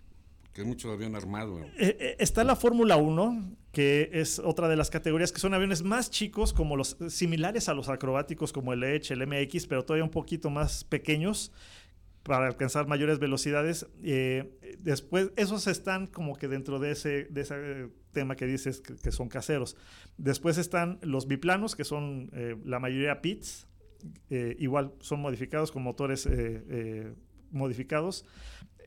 Porque 0.43 0.62
hay 0.62 0.66
mucho 0.66 0.90
avión 0.90 1.15
armado. 1.15 1.61
¿no? 1.61 1.66
Eh, 1.66 1.97
eh, 2.01 2.16
está 2.19 2.43
la 2.43 2.57
Fórmula 2.57 2.97
1, 2.97 3.57
que 3.70 4.11
es 4.12 4.40
otra 4.40 4.69
de 4.69 4.74
las 4.74 4.90
categorías 4.90 5.31
que 5.31 5.39
son 5.39 5.55
aviones 5.55 5.82
más 5.82 6.11
chicos, 6.11 6.52
como 6.52 6.77
los 6.77 6.97
similares 7.09 7.69
a 7.69 7.74
los 7.74 7.89
acrobáticos 7.89 8.52
como 8.52 8.73
el 8.73 8.82
Edge, 8.82 9.12
el 9.12 9.24
MX, 9.27 9.69
pero 9.69 9.85
todavía 9.85 10.02
un 10.02 10.11
poquito 10.11 10.51
más 10.51 10.82
pequeños 10.82 11.52
para 12.22 12.47
alcanzar 12.47 12.86
mayores 12.86 13.18
velocidades. 13.18 13.86
Eh, 14.02 14.76
después, 14.78 15.30
esos 15.36 15.66
están 15.66 16.06
como 16.06 16.36
que 16.36 16.48
dentro 16.48 16.78
de 16.78 16.92
ese, 16.92 17.24
de 17.24 17.40
ese 17.40 17.88
tema 18.12 18.36
que 18.36 18.47
dices 18.47 18.80
que, 18.80 18.97
que 18.97 19.12
son 19.12 19.28
caseros. 19.28 19.76
Después 20.16 20.59
están 20.59 20.98
los 21.02 21.26
biplanos, 21.26 21.76
que 21.76 21.84
son 21.84 22.30
eh, 22.32 22.56
la 22.64 22.78
mayoría 22.78 23.20
PITs, 23.22 23.66
eh, 24.30 24.56
igual 24.59 24.92
son 25.01 25.20
modificados 25.20 25.72
con 25.72 25.82
motores 25.82 26.26
eh, 26.26 26.30
eh, 26.68 27.14
modificados. 27.51 28.24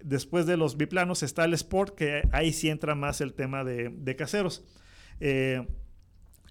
Después 0.04 0.46
de 0.46 0.58
los 0.58 0.76
biplanos 0.78 1.24
está 1.24 1.46
el 1.46 1.54
Sport, 1.54 1.96
que 1.96 2.24
ahí 2.32 2.52
sí 2.52 2.70
entra 2.70 2.96
más 2.96 3.22
el 3.22 3.34
tema 3.34 3.64
de, 3.64 3.90
de 3.90 4.16
caseros. 4.16 4.66
Eh, 5.20 5.66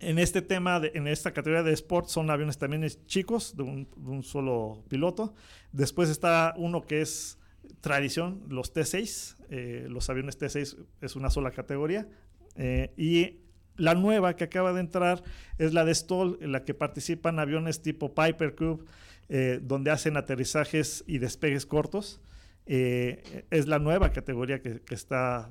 en 0.03 0.19
este 0.19 0.43
tema, 0.43 0.81
de- 0.81 0.93
en 0.95 1.07
esta 1.07 1.33
categoría 1.33 1.63
de 1.63 1.73
Sport, 1.73 2.09
son 2.09 2.31
aviones 2.31 2.59
también 2.59 2.87
chicos, 3.07 3.57
de 3.57 3.63
un, 3.63 3.89
de 3.97 4.11
un 4.11 4.23
solo 4.23 4.85
piloto. 4.89 5.35
Después 5.73 6.09
está 6.11 6.55
uno 6.57 6.83
que 6.83 7.01
es 7.01 7.39
tradición, 7.81 8.43
los 8.49 8.75
T6. 8.75 9.37
eh, 9.51 9.87
los 9.89 10.09
aviones 10.11 10.39
T6 10.41 10.77
es 11.01 11.17
una 11.17 11.31
sola 11.31 11.51
categoría. 11.51 12.09
Eh, 12.57 12.93
y 12.97 13.41
la 13.77 13.95
nueva 13.95 14.35
que 14.37 14.45
acaba 14.45 14.73
de 14.73 14.81
entrar 14.81 15.23
es 15.59 15.73
la 15.73 15.85
de 15.85 15.95
Stoll, 15.95 16.39
en 16.41 16.53
la 16.53 16.65
que 16.65 16.75
participan 16.75 17.39
aviones 17.39 17.81
tipo 17.83 18.15
Piper 18.15 18.55
Cube, 18.55 18.85
eh, 19.29 19.61
donde 19.63 19.91
hacen 19.91 20.17
aterrizajes 20.17 21.05
y 21.07 21.19
despegues 21.19 21.65
cortos. 21.67 22.21
Eh, 22.67 23.45
es 23.51 23.67
la 23.67 23.79
nueva 23.79 24.11
categoría 24.13 24.61
que, 24.63 24.81
que 24.81 24.95
está 24.95 25.51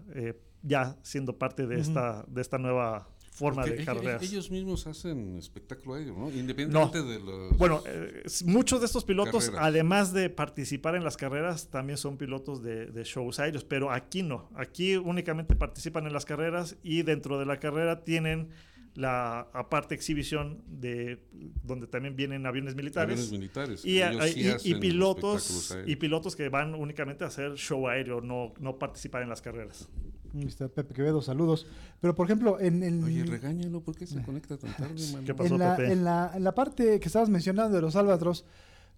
ya 0.63 0.95
siendo 1.01 1.37
parte 1.37 1.65
de, 1.67 1.79
esta, 1.79 2.23
de 2.27 2.41
esta 2.41 2.57
nueva 2.57 3.09
forma 3.41 3.63
Porque 3.63 3.75
de 3.77 3.81
ellos- 3.83 3.95
carreras. 3.95 4.23
Ellos 4.23 4.51
mismos 4.51 4.87
hacen 4.87 5.37
espectáculo 5.37 5.95
aéreo, 5.95 6.15
¿no? 6.17 6.29
Independientemente 6.31 7.01
de 7.03 7.19
los. 7.19 7.57
Bueno, 7.57 7.83
eh, 7.85 8.23
muchos 8.45 8.79
de 8.79 8.85
estos 8.85 9.03
pilotos, 9.03 9.45
Carreras. 9.45 9.67
además 9.67 10.13
de 10.13 10.29
participar 10.29 10.95
en 10.95 11.03
las 11.03 11.17
carreras, 11.17 11.69
también 11.69 11.97
son 11.97 12.17
pilotos 12.17 12.61
de, 12.63 12.85
de 12.85 13.03
shows 13.03 13.39
aéreos, 13.39 13.63
pero 13.63 13.91
aquí 13.91 14.23
no. 14.23 14.49
Aquí 14.55 14.95
únicamente 14.95 15.55
participan 15.55 16.07
en 16.07 16.13
las 16.13 16.25
carreras 16.25 16.77
y 16.83 17.01
dentro 17.01 17.39
de 17.39 17.45
la 17.45 17.59
carrera 17.59 18.03
tienen 18.03 18.49
la 18.93 19.47
aparte 19.53 19.95
exhibición 19.95 20.63
de 20.67 21.23
donde 21.63 21.87
también 21.87 22.17
vienen 22.17 22.45
aviones 22.45 22.75
militares. 22.75 23.13
aviones 23.13 23.31
militares. 23.31 23.85
Y, 23.85 24.01
Ellos 24.01 24.21
a- 24.21 24.27
sí 24.59 24.69
y- 24.71 24.75
pilotos 24.75 25.77
y 25.87 25.95
pilotos 25.95 26.35
que 26.35 26.49
van 26.49 26.75
únicamente 26.75 27.23
a 27.23 27.27
hacer 27.27 27.53
show 27.55 27.87
aéreo, 27.87 28.19
no, 28.19 28.53
no 28.59 28.77
participar 28.77 29.21
en 29.23 29.29
las 29.29 29.41
carreras. 29.41 29.87
Ahí 30.33 30.43
está 30.45 30.67
Pepe 30.69 30.93
Quevedo, 30.93 31.21
saludos. 31.21 31.67
Pero 31.99 32.15
por 32.15 32.25
ejemplo, 32.25 32.59
en, 32.59 32.83
en- 32.83 33.03
Oye, 33.03 33.23
regáñalo, 33.25 33.81
¿por 33.81 33.95
qué 33.95 34.07
se 34.07 34.21
conecta 34.23 34.57
tan 34.57 34.75
tarde, 34.75 34.95
mano? 35.13 35.25
¿Qué 35.25 35.35
pasó, 35.35 35.53
en, 35.53 35.59
la, 35.59 35.75
Pepe? 35.75 35.91
en, 35.91 36.03
la, 36.05 36.31
en 36.35 36.43
la 36.43 36.55
parte 36.55 36.99
que 36.99 37.07
estabas 37.07 37.29
mencionando 37.29 37.75
de 37.75 37.81
los 37.81 37.95
Albatros, 37.95 38.45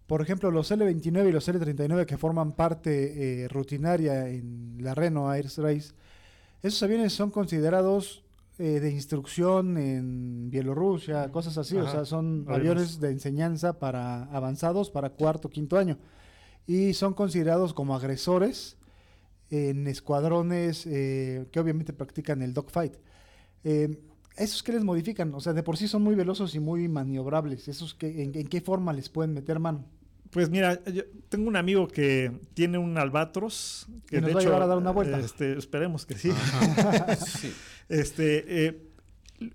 por 0.08 0.22
ejemplo, 0.22 0.52
los 0.52 0.72
L29 0.72 1.30
y 1.30 1.32
los 1.32 1.48
L39 1.48 2.06
que 2.06 2.18
forman 2.18 2.52
parte 2.52 3.44
eh, 3.44 3.48
rutinaria 3.48 4.30
en 4.30 4.78
la 4.82 4.94
Renault 4.94 5.34
Air 5.36 5.46
Race, 5.58 5.94
esos 6.62 6.84
aviones 6.84 7.14
son 7.14 7.32
considerados 7.32 8.24
eh, 8.60 8.80
de 8.80 8.92
instrucción 8.92 9.78
en 9.78 10.50
Bielorrusia, 10.52 11.32
cosas 11.32 11.58
así, 11.58 11.76
o 11.78 11.82
Ajá, 11.82 11.92
sea, 11.92 12.06
son 12.06 12.46
aviones. 12.48 12.56
aviones 12.60 13.00
de 13.00 13.10
enseñanza 13.12 13.80
para 13.80 14.26
avanzados 14.26 14.92
para 14.92 15.10
cuarto, 15.10 15.50
quinto 15.50 15.78
año. 15.78 15.98
Y 16.68 16.94
son 16.94 17.14
considerados 17.14 17.74
como 17.74 17.96
agresores 17.96 18.78
en 19.54 19.88
escuadrones 19.88 20.86
eh, 20.88 21.46
que 21.52 21.60
obviamente 21.60 21.94
practican 21.94 22.42
el 22.42 22.54
dogfight. 22.54 22.94
Eh, 23.64 24.00
¿Esos 24.36 24.64
que 24.64 24.72
les 24.72 24.84
modifican? 24.84 25.34
O 25.36 25.40
sea, 25.40 25.54
de 25.54 25.62
por 25.62 25.78
sí 25.78 25.88
son 25.88 26.02
muy 26.02 26.16
veloces 26.16 26.56
y 26.56 26.60
muy 26.60 26.88
maniobrables. 26.88 27.68
¿Esos 27.68 27.94
que, 27.94 28.24
en, 28.24 28.36
en 28.36 28.48
qué 28.48 28.62
forma 28.62 28.92
les 28.92 29.10
pueden 29.10 29.34
meter 29.34 29.60
mano? 29.60 29.86
Pues 30.32 30.50
mira, 30.50 30.84
yo 30.86 31.04
tengo 31.30 31.48
un 31.48 31.56
amigo 31.56 31.88
que 31.88 32.32
tiene 32.56 32.80
un 32.80 32.98
albatros 32.98 33.86
que 34.08 34.18
¿Y 34.18 34.22
nos 34.22 34.30
de 34.30 34.34
va 34.34 34.40
a 34.40 34.44
llevar 34.44 34.62
a 34.64 34.68
dar 34.68 34.78
una 34.80 34.90
vuelta? 34.90 35.20
este, 35.20 35.56
esperemos 35.58 36.06
que. 36.06 36.16
Sí. 36.18 36.32
Este, 37.90 38.66
eh, 38.66 38.93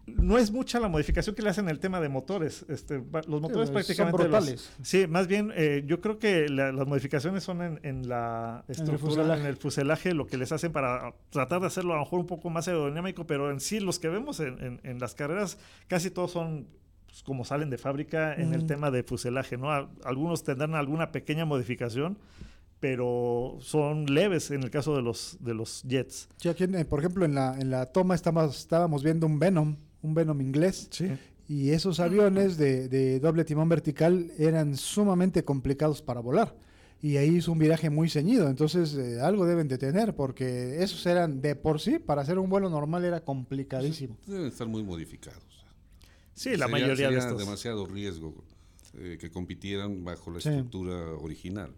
no 0.07 0.39
es 0.39 0.51
mucha 0.51 0.81
la 0.81 0.89
modificación 0.89 1.35
que 1.37 1.43
le 1.43 1.51
hacen 1.51 1.65
en 1.67 1.71
el 1.71 1.79
tema 1.81 2.01
de 2.01 2.09
motores. 2.09 2.65
Este, 2.69 3.03
los 3.27 3.41
motores 3.41 3.69
son 3.69 3.75
prácticamente. 3.75 4.19
los- 4.19 4.29
brutales. 4.31 4.73
sí, 4.83 5.07
más 5.07 5.27
bien, 5.27 5.53
eh, 5.55 5.85
yo 5.87 6.01
creo 6.01 6.19
que 6.19 6.49
la- 6.49 6.73
las 6.73 6.87
modificaciones 6.87 7.43
son 7.45 7.63
en, 7.63 7.81
en 7.83 8.09
la 8.09 8.65
estructura, 8.69 9.37
en 9.39 9.47
el, 9.47 9.57
fuselaje. 9.57 10.15
lo 10.15 10.27
que 10.27 10.37
les 10.37 10.53
hacen 10.53 10.73
para 10.73 11.15
tratar 11.31 11.61
de 11.61 11.67
hacerlo 11.67 11.93
a 11.93 11.97
lo 11.97 12.03
mejor 12.03 12.21
un 12.21 12.27
poco 12.27 12.51
más 12.51 12.69
aerodinámico, 12.69 13.27
pero 13.27 13.51
en 13.51 13.61
sí, 13.61 13.81
los 13.81 13.99
que 13.99 14.09
vemos 14.09 14.41
en, 14.41 14.81
las 15.01 15.15
carreras, 15.15 15.59
casi 15.87 16.11
todos 16.11 16.31
son 16.33 16.67
pues, 17.07 17.23
como 17.23 17.45
salen 17.45 17.71
de 17.71 17.79
fábrica 17.79 18.35
en 18.35 18.53
el 18.53 18.65
Mm. 18.65 18.67
tema 18.67 18.91
de 18.91 19.03
fuselaje, 19.03 19.57
¿no? 19.57 19.71
Al- 19.73 19.89
Algunos 20.05 20.45
tendrán 20.45 20.75
alguna 20.75 21.11
pequeña 21.11 21.45
modificación. 21.47 22.19
Pero 22.81 23.59
son 23.61 24.07
leves 24.07 24.51
en 24.53 24.63
el 24.63 24.71
caso 24.71 24.95
de 24.95 25.03
los, 25.03 25.37
de 25.41 25.53
los 25.55 25.83
jets. 25.83 26.29
Sí, 26.37 26.49
aquí, 26.49 26.65
en- 26.65 26.77
eh, 26.77 26.85
por 26.85 27.01
ejemplo, 27.01 27.25
en 27.25 27.35
la, 27.35 27.59
en 27.59 27.71
la 27.71 27.87
toma 27.87 28.15
estábamos, 28.15 28.57
estábamos 28.59 29.03
viendo 29.03 29.27
un 29.27 29.39
Venom, 29.39 29.77
un 30.03 30.15
Venom 30.15 30.41
inglés, 30.41 30.87
Sí. 30.91 31.09
y 31.49 31.71
esos 31.71 31.99
aviones 31.99 32.57
de, 32.57 32.89
de 32.89 33.19
doble 33.19 33.45
timón 33.45 33.69
vertical 33.69 34.31
eran 34.39 34.77
sumamente 34.77 35.45
complicados 35.45 36.03
para 36.03 36.21
volar. 36.21 36.55
Y 37.01 37.17
ahí 37.17 37.37
hizo 37.37 37.53
un 37.53 37.59
viraje 37.59 37.91
muy 37.91 38.09
ceñido, 38.11 38.49
entonces 38.49 38.95
eh, 38.95 39.21
algo 39.21 39.45
deben 39.47 39.67
de 39.69 39.79
tener, 39.79 40.15
porque 40.15 40.83
esos 40.83 41.05
eran 41.07 41.41
de 41.41 41.55
por 41.57 41.81
sí, 41.81 41.99
para 41.99 42.23
hacer 42.23 42.39
un 42.39 42.49
vuelo 42.51 42.71
normal 42.71 43.05
era 43.05 43.21
complicadísimo. 43.25 44.17
Deben 44.27 44.47
estar 44.47 44.67
muy 44.69 44.83
modificados. 44.85 45.43
Sí, 46.35 46.51
la 46.51 46.67
Sería- 46.67 46.69
mayoría 46.69 47.09
de 47.09 47.15
sería 47.15 47.19
estos. 47.19 47.39
demasiado 47.39 47.87
riesgo 47.87 48.35
eh, 48.97 49.17
que 49.21 49.31
compitieran 49.31 50.05
bajo 50.05 50.31
la 50.31 50.41
Sí. 50.41 50.49
estructura 50.49 50.97
original. 51.21 51.73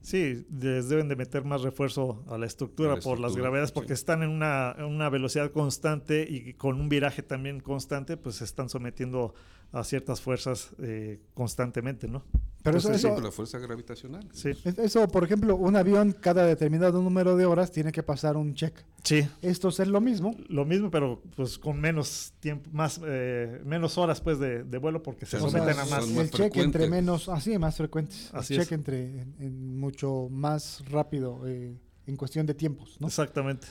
Sí, 0.00 0.46
les 0.50 0.88
deben 0.88 1.08
de 1.08 1.16
meter 1.16 1.44
más 1.44 1.62
refuerzo 1.62 2.24
a 2.28 2.38
la 2.38 2.46
estructura 2.46 2.92
A 2.92 2.96
la 2.96 3.02
por 3.02 3.18
las 3.18 3.36
gravedades, 3.36 3.70
sí. 3.70 3.74
porque 3.74 3.92
están 3.92 4.22
en 4.22 4.30
una, 4.30 4.74
en 4.78 4.84
una 4.84 5.08
velocidad 5.10 5.50
constante 5.50 6.26
y 6.28 6.54
con 6.54 6.80
un 6.80 6.88
viraje 6.88 7.22
también 7.22 7.60
constante, 7.60 8.16
pues 8.16 8.36
se 8.36 8.44
están 8.44 8.68
sometiendo 8.68 9.34
a 9.72 9.84
ciertas 9.84 10.20
fuerzas 10.20 10.70
eh, 10.80 11.20
constantemente, 11.34 12.08
¿no? 12.08 12.24
Pero 12.62 12.78
eso, 12.78 12.88
Entonces, 12.88 13.04
eso, 13.04 13.14
por 13.14 13.24
la 13.24 13.30
fuerza 13.30 13.58
gravitacional. 13.58 14.28
Sí. 14.32 14.50
es- 14.64 14.78
eso, 14.78 15.06
por 15.08 15.22
ejemplo, 15.24 15.54
un 15.56 15.76
avión 15.76 16.12
cada 16.12 16.44
determinado 16.44 17.00
número 17.00 17.36
de 17.36 17.46
horas 17.46 17.70
tiene 17.70 17.92
que 17.92 18.02
pasar 18.02 18.36
un 18.36 18.52
check. 18.54 18.74
Sí, 19.04 19.26
Esto 19.42 19.68
es 19.68 19.78
lo 19.86 20.00
mismo. 20.00 20.34
lo 20.48 20.64
mismo, 20.64 20.90
pero 20.90 21.22
pues 21.36 21.56
con 21.56 21.80
menos 21.80 22.32
tiempo, 22.40 22.68
más, 22.72 23.00
eh, 23.06 23.62
menos 23.64 23.96
horas 23.96 24.20
pues 24.20 24.38
de, 24.40 24.64
de 24.64 24.78
vuelo 24.78 25.02
porque 25.02 25.24
se 25.24 25.36
O 25.36 25.40
sea, 25.48 25.50
someten 25.50 25.78
a 25.78 25.84
más. 25.84 26.08
más 26.08 26.16
el 26.16 26.30
check 26.30 26.56
entre 26.56 26.90
menos, 26.90 27.28
así, 27.28 27.56
más 27.58 27.76
frecuentes. 27.76 28.30
Así 28.34 28.54
el 28.54 28.60
es. 28.60 28.66
check 28.68 28.72
entre 28.78 29.20
en, 29.20 29.34
en 29.38 29.78
mucho 29.78 30.28
más 30.30 30.82
rápido 30.90 31.46
eh, 31.46 31.76
en 32.06 32.16
cuestión 32.16 32.44
de 32.44 32.54
tiempos, 32.54 32.96
¿no? 33.00 33.06
Exactamente. 33.06 33.68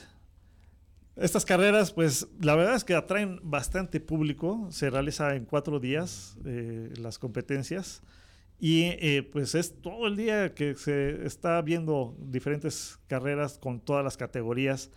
Estas 1.19 1.45
carreras, 1.45 1.93
pues 1.93 2.27
la 2.41 2.55
verdad 2.55 2.75
es 2.75 2.83
que 2.83 2.93
atraen 2.93 3.39
bastante 3.41 3.99
público. 3.99 4.67
Se 4.69 4.91
realiza 4.91 5.35
en 5.35 5.45
cuatro 5.45 5.79
días 5.79 6.37
eh, 6.45 6.93
las 6.97 7.17
competencias. 7.17 8.03
Y 8.59 8.83
eh, 8.83 9.27
pues 9.31 9.55
es 9.55 9.81
todo 9.81 10.07
el 10.07 10.15
día 10.15 10.53
que 10.53 10.75
se 10.75 11.25
está 11.25 11.59
viendo 11.63 12.15
diferentes 12.19 12.99
carreras 13.07 13.57
con 13.57 13.79
todas 13.79 14.03
las 14.03 14.15
categorías. 14.15 14.91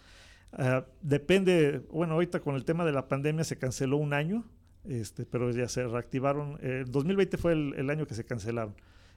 Ah, 0.53 0.85
depende, 1.01 1.83
bueno, 1.91 2.15
ahorita 2.15 2.41
con 2.41 2.55
el 2.55 2.65
tema 2.65 2.85
de 2.85 2.93
la 2.93 3.09
pandemia 3.09 3.45
se 3.45 3.57
canceló 3.57 3.97
un 3.97 4.13
año, 4.13 4.45
este, 4.85 5.25
pero 5.25 5.51
ya 5.53 5.69
se 5.69 5.87
reactivaron. 5.87 6.59
El 6.63 6.91
2020 6.91 7.39
fue 7.39 7.53
el, 7.53 7.75
el 7.77 7.89
año 7.89 8.07
que 8.07 8.15
se 8.15 8.25
cancelaron 8.25 8.75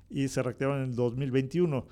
y 0.09 0.30
se 0.30 0.41
reactivaron 0.41 0.84
en 0.84 0.89
el 0.89 0.95
2021. 0.95 1.85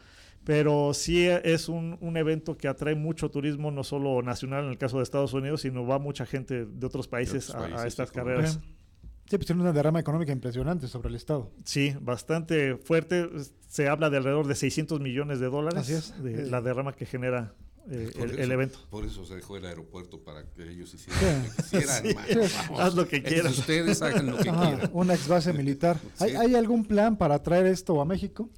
Pero 0.44 0.94
sí 0.96 1.28
es 1.28 1.70
un, 1.70 1.98
un 2.02 2.18
evento 2.18 2.58
que 2.58 2.68
atrae 2.68 2.96
mucho 2.96 3.30
turismo, 3.30 3.70
no 3.70 3.84
solo 3.84 4.22
nacional 4.24 4.64
en 4.66 4.72
el 4.72 4.78
caso 4.78 4.98
de 4.98 5.04
Estados 5.04 5.34
Unidos, 5.34 5.62
sino 5.62 5.86
va 5.86 6.00
mucha 6.00 6.26
gente 6.26 6.66
de 6.66 6.86
otros 6.88 7.08
países, 7.08 7.50
otros 7.52 7.80
a- 7.80 7.86
estas 7.88 8.10
sí, 8.10 8.16
carreras. 8.16 8.60
Sí, 9.30 9.38
pues 9.38 9.46
tiene 9.46 9.62
una 9.62 9.72
derrama 9.72 10.00
económica 10.00 10.32
impresionante 10.32 10.88
sobre 10.88 11.10
el 11.10 11.16
Estado. 11.16 11.52
Sí, 11.64 11.96
bastante 12.02 12.76
fuerte. 12.76 13.30
Se 13.68 13.88
habla 13.88 14.10
de 14.10 14.18
alrededor 14.18 14.48
de 14.48 14.56
600 14.56 15.00
millones 15.00 15.40
de 15.40 15.46
dólares 15.46 15.80
Así 15.84 15.94
es. 15.94 16.22
de 16.24 16.44
Eh, 16.44 16.46
la 16.50 16.60
derrama 16.62 16.94
que 16.94 17.06
genera 17.06 17.54
eh, 17.90 18.12
el, 18.16 18.32
eso- 18.32 18.40
el 18.42 18.52
evento. 18.52 18.80
Por 18.90 19.06
eso 19.06 19.24
se 19.26 19.36
dejó 19.36 19.56
el 19.58 19.66
aeropuerto 19.66 20.20
para 20.24 20.44
que 20.52 20.64
ellos 20.70 20.94
hicieran 20.94 21.44
lo 21.44 21.50
que 21.50 21.56
quisieran. 21.56 22.04
Sí. 22.08 22.14
vamos. 22.68 22.80
Haz 22.80 22.96
lo 22.96 23.08
que 23.08 23.18
Es 23.18 23.24
quieras. 23.24 23.58
Ustedes 23.60 24.02
hagan 24.02 24.26
lo 24.26 24.38
que 24.38 24.50
Ajá, 24.50 24.70
quieran. 24.72 24.90
una 24.92 25.14
ex 25.14 25.28
base 25.28 25.54
militar. 25.54 25.98
¿Hay, 26.20 26.32
Sí. 26.32 26.36
hay 26.36 26.56
algún 26.56 26.84
plan 26.84 27.16
para 27.16 27.42
traer 27.42 27.68
esto 27.68 28.02
a 28.02 28.06
México? 28.06 28.50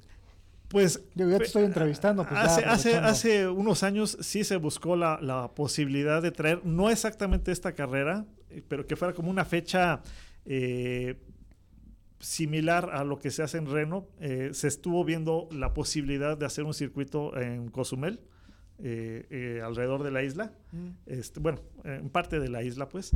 Pues 0.74 1.04
Yo 1.14 1.30
ya 1.30 1.38
te 1.38 1.44
estoy 1.44 1.62
entrevistando. 1.62 2.26
Pues 2.26 2.56
ya 2.56 3.06
hace, 3.06 3.46
unos 3.46 3.84
años 3.84 4.18
sí 4.20 4.42
se 4.42 4.56
buscó 4.56 4.96
la, 4.96 5.20
la 5.22 5.54
posibilidad 5.54 6.20
de 6.20 6.32
traer, 6.32 6.66
no 6.66 6.90
exactamente 6.90 7.52
esta 7.52 7.74
carrera, 7.76 8.24
eh, 8.50 8.60
pero 8.66 8.84
que 8.84 8.96
fuera 8.96 9.14
como 9.14 9.30
una 9.30 9.44
fecha 9.44 10.02
eh, 10.44 11.14
similar 12.18 12.90
a 12.92 13.04
lo 13.04 13.20
que 13.20 13.30
se 13.30 13.44
hace 13.44 13.58
en 13.58 13.70
Reno. 13.70 14.08
Eh, 14.18 14.50
se 14.52 14.66
estuvo 14.66 15.04
viendo 15.04 15.48
la 15.52 15.72
posibilidad 15.74 16.36
de 16.36 16.44
hacer 16.44 16.64
un 16.64 16.74
circuito 16.74 17.40
en 17.40 17.68
Cozumel, 17.68 18.18
eh, 18.82 19.62
alrededor 19.64 20.02
de 20.02 20.10
la 20.10 20.24
isla. 20.24 20.54
Mm. 20.72 20.88
Este, 21.06 21.38
bueno, 21.38 21.60
en 21.84 22.10
parte 22.10 22.40
de 22.40 22.48
la 22.48 22.64
isla, 22.64 22.88
pues. 22.88 23.12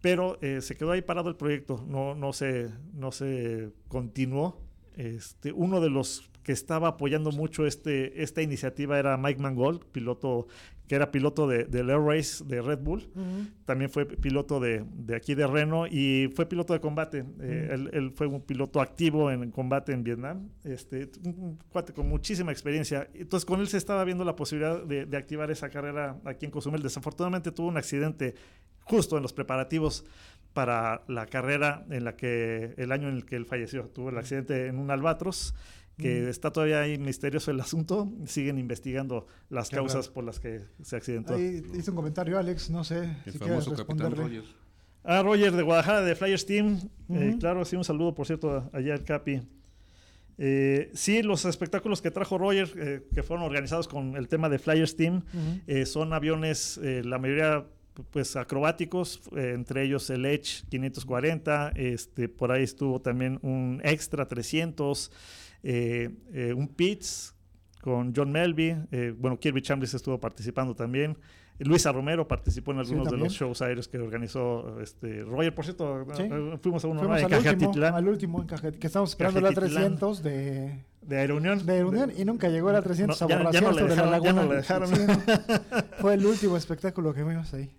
Pero 0.00 0.38
se 0.40 0.74
quedó 0.74 0.92
ahí 0.92 1.02
parado 1.02 1.28
el 1.28 1.36
proyecto, 1.36 1.84
no, 1.86 2.14
no, 2.14 2.32
se, 2.32 2.70
no 2.94 3.12
se 3.12 3.72
continuó. 3.88 4.58
Este, 4.96 5.52
uno 5.52 5.82
de 5.82 5.90
los 5.90 6.30
que 6.44 6.52
estaba 6.52 6.88
apoyando 6.88 7.32
mucho 7.32 7.66
este, 7.66 8.22
esta 8.22 8.42
iniciativa 8.42 8.98
era 8.98 9.16
Mike 9.16 9.40
Mangold, 9.40 9.84
piloto 9.86 10.46
que 10.86 10.96
era 10.96 11.10
piloto 11.10 11.48
de, 11.48 11.64
del 11.64 11.88
Air 11.88 12.00
Race 12.00 12.44
de 12.44 12.60
Red 12.60 12.80
Bull. 12.80 13.08
Ujú. 13.14 13.46
También 13.64 13.90
fue 13.90 14.04
piloto 14.04 14.60
de, 14.60 14.84
de 14.92 15.16
aquí 15.16 15.34
de 15.34 15.46
Reno 15.46 15.86
y 15.86 16.30
fue 16.34 16.44
piloto 16.44 16.74
de 16.74 16.80
combate. 16.80 17.24
Eh, 17.40 17.70
él, 17.72 17.90
él 17.94 18.12
fue 18.14 18.26
un 18.26 18.42
piloto 18.42 18.82
activo 18.82 19.30
en 19.30 19.50
combate 19.50 19.92
en 19.92 20.04
Vietnam. 20.04 20.50
Este, 20.62 21.10
un, 21.24 21.34
un 21.38 21.58
cuate 21.70 21.94
con 21.94 22.06
muchísima 22.06 22.52
experiencia. 22.52 23.08
Entonces 23.14 23.46
con 23.46 23.60
él 23.60 23.68
se 23.68 23.78
estaba 23.78 24.04
viendo 24.04 24.24
la 24.24 24.36
posibilidad 24.36 24.84
de, 24.84 25.06
de 25.06 25.16
activar 25.16 25.50
esa 25.50 25.70
carrera 25.70 26.18
aquí 26.26 26.44
en 26.44 26.50
Cozumel. 26.50 26.82
Desafortunadamente 26.82 27.50
tuvo 27.50 27.68
un 27.68 27.78
accidente 27.78 28.34
justo 28.80 29.16
en 29.16 29.22
los 29.22 29.32
preparativos 29.32 30.04
para 30.52 31.02
la 31.08 31.24
carrera 31.24 31.86
en 31.88 32.04
la 32.04 32.14
que 32.14 32.74
el 32.76 32.92
año 32.92 33.08
en 33.08 33.14
el 33.14 33.24
que 33.24 33.36
él 33.36 33.46
falleció. 33.46 33.84
Tuvo 33.84 34.10
el 34.10 34.18
accidente 34.18 34.66
en 34.66 34.78
un 34.78 34.90
albatros 34.90 35.54
que 35.96 36.28
está 36.28 36.50
todavía 36.50 36.80
ahí 36.80 36.98
misterioso 36.98 37.50
el 37.50 37.60
asunto. 37.60 38.12
Siguen 38.26 38.58
investigando 38.58 39.26
las 39.48 39.68
Qué 39.70 39.76
causas 39.76 40.06
raro. 40.06 40.14
por 40.14 40.24
las 40.24 40.40
que 40.40 40.60
se 40.82 40.96
accidentó. 40.96 41.34
Ahí 41.34 41.62
hizo 41.74 41.92
un 41.92 41.96
comentario 41.96 42.38
Alex, 42.38 42.70
no 42.70 42.82
sé 42.84 43.16
El 43.26 43.32
si 43.32 43.38
quieres 43.38 43.64
famoso 43.64 43.86
capitán. 43.86 44.12
Roger. 44.14 44.42
Ah, 45.04 45.22
Roger 45.22 45.52
de 45.52 45.62
Guadalajara, 45.62 46.00
de 46.02 46.14
Flyers 46.16 46.46
Team. 46.46 46.80
Eh, 47.10 47.36
claro, 47.38 47.64
sí, 47.64 47.76
un 47.76 47.84
saludo, 47.84 48.14
por 48.14 48.26
cierto, 48.26 48.70
allá 48.72 48.94
al 48.94 49.04
Capi. 49.04 49.42
Eh, 50.36 50.90
sí, 50.94 51.22
los 51.22 51.44
espectáculos 51.44 52.02
que 52.02 52.10
trajo 52.10 52.38
Roger, 52.38 52.68
eh, 52.76 53.06
que 53.14 53.22
fueron 53.22 53.44
organizados 53.46 53.86
con 53.86 54.16
el 54.16 54.26
tema 54.28 54.48
de 54.48 54.58
Flyers 54.58 54.96
Team, 54.96 55.22
eh, 55.66 55.86
son 55.86 56.12
aviones, 56.12 56.78
eh, 56.82 57.02
la 57.04 57.18
mayoría 57.18 57.66
pues 58.10 58.34
acrobáticos, 58.34 59.20
eh, 59.36 59.52
entre 59.54 59.84
ellos 59.84 60.10
el 60.10 60.26
Edge 60.26 60.64
540, 60.68 61.72
este, 61.76 62.28
por 62.28 62.50
ahí 62.50 62.64
estuvo 62.64 63.00
también 63.00 63.38
un 63.42 63.80
Extra 63.84 64.26
300, 64.26 65.08
eh, 65.08 65.12
eh, 65.12 65.12
un 65.64 66.68
Pitts 66.68 67.34
con 67.80 68.12
John 68.14 68.30
Melby, 68.32 68.76
eh, 68.92 69.14
bueno, 69.18 69.38
Kirby 69.38 69.60
Chambers 69.62 69.94
estuvo 69.94 70.18
participando 70.18 70.74
también, 70.74 71.16
Luisa 71.58 71.92
Romero 71.92 72.26
participó 72.26 72.72
en 72.72 72.78
Sí, 72.84 72.90
algunos 72.92 73.12
de 73.12 73.18
los 73.18 73.32
shows 73.32 73.62
aéreos 73.62 73.86
que 73.86 73.98
organizó 73.98 74.80
este, 74.80 75.22
Roger, 75.22 75.54
por 75.54 75.64
cierto, 75.64 76.04
Sí. 76.14 76.22
eh, 76.24 76.58
fuimos 76.60 76.84
a 76.84 76.88
uno 76.88 77.00
Fuimos 77.00 77.18
en 77.20 77.24
al 77.26 77.32
último, 77.32 77.42
Cajatitlán, 77.58 77.94
al 77.94 78.08
último 78.08 78.40
en 78.42 78.48
Cajet- 78.48 78.78
que 78.78 78.86
estamos 78.88 79.10
esperando 79.10 79.40
la 79.40 79.48
Cajetitlán. 79.50 79.82
300 79.98 80.22
de, 80.24 80.82
de 81.02 81.16
Aerounión. 81.18 81.64
de 81.64 81.84
Unión 81.84 82.10
y 82.16 82.24
nunca 82.24 82.48
llegó 82.48 82.72
la 82.72 82.82
300 82.82 83.20
No, 83.20 83.26
a 83.26 83.28
ya- 83.28 83.50
ya 83.52 83.60
no 83.60 83.72
sobre 83.72 83.84
la 83.84 83.90
dejaron, 83.90 84.10
ya 84.10 84.10
laguna. 84.10 84.42
no 84.42 84.48
le 84.50 84.56
dejaron. 84.56 84.88
Sí. 84.88 84.94
Fue 86.00 86.14
el 86.14 86.26
último 86.26 86.56
espectáculo 86.56 87.14
que 87.14 87.22
vimos 87.22 87.54
ahí. 87.54 87.70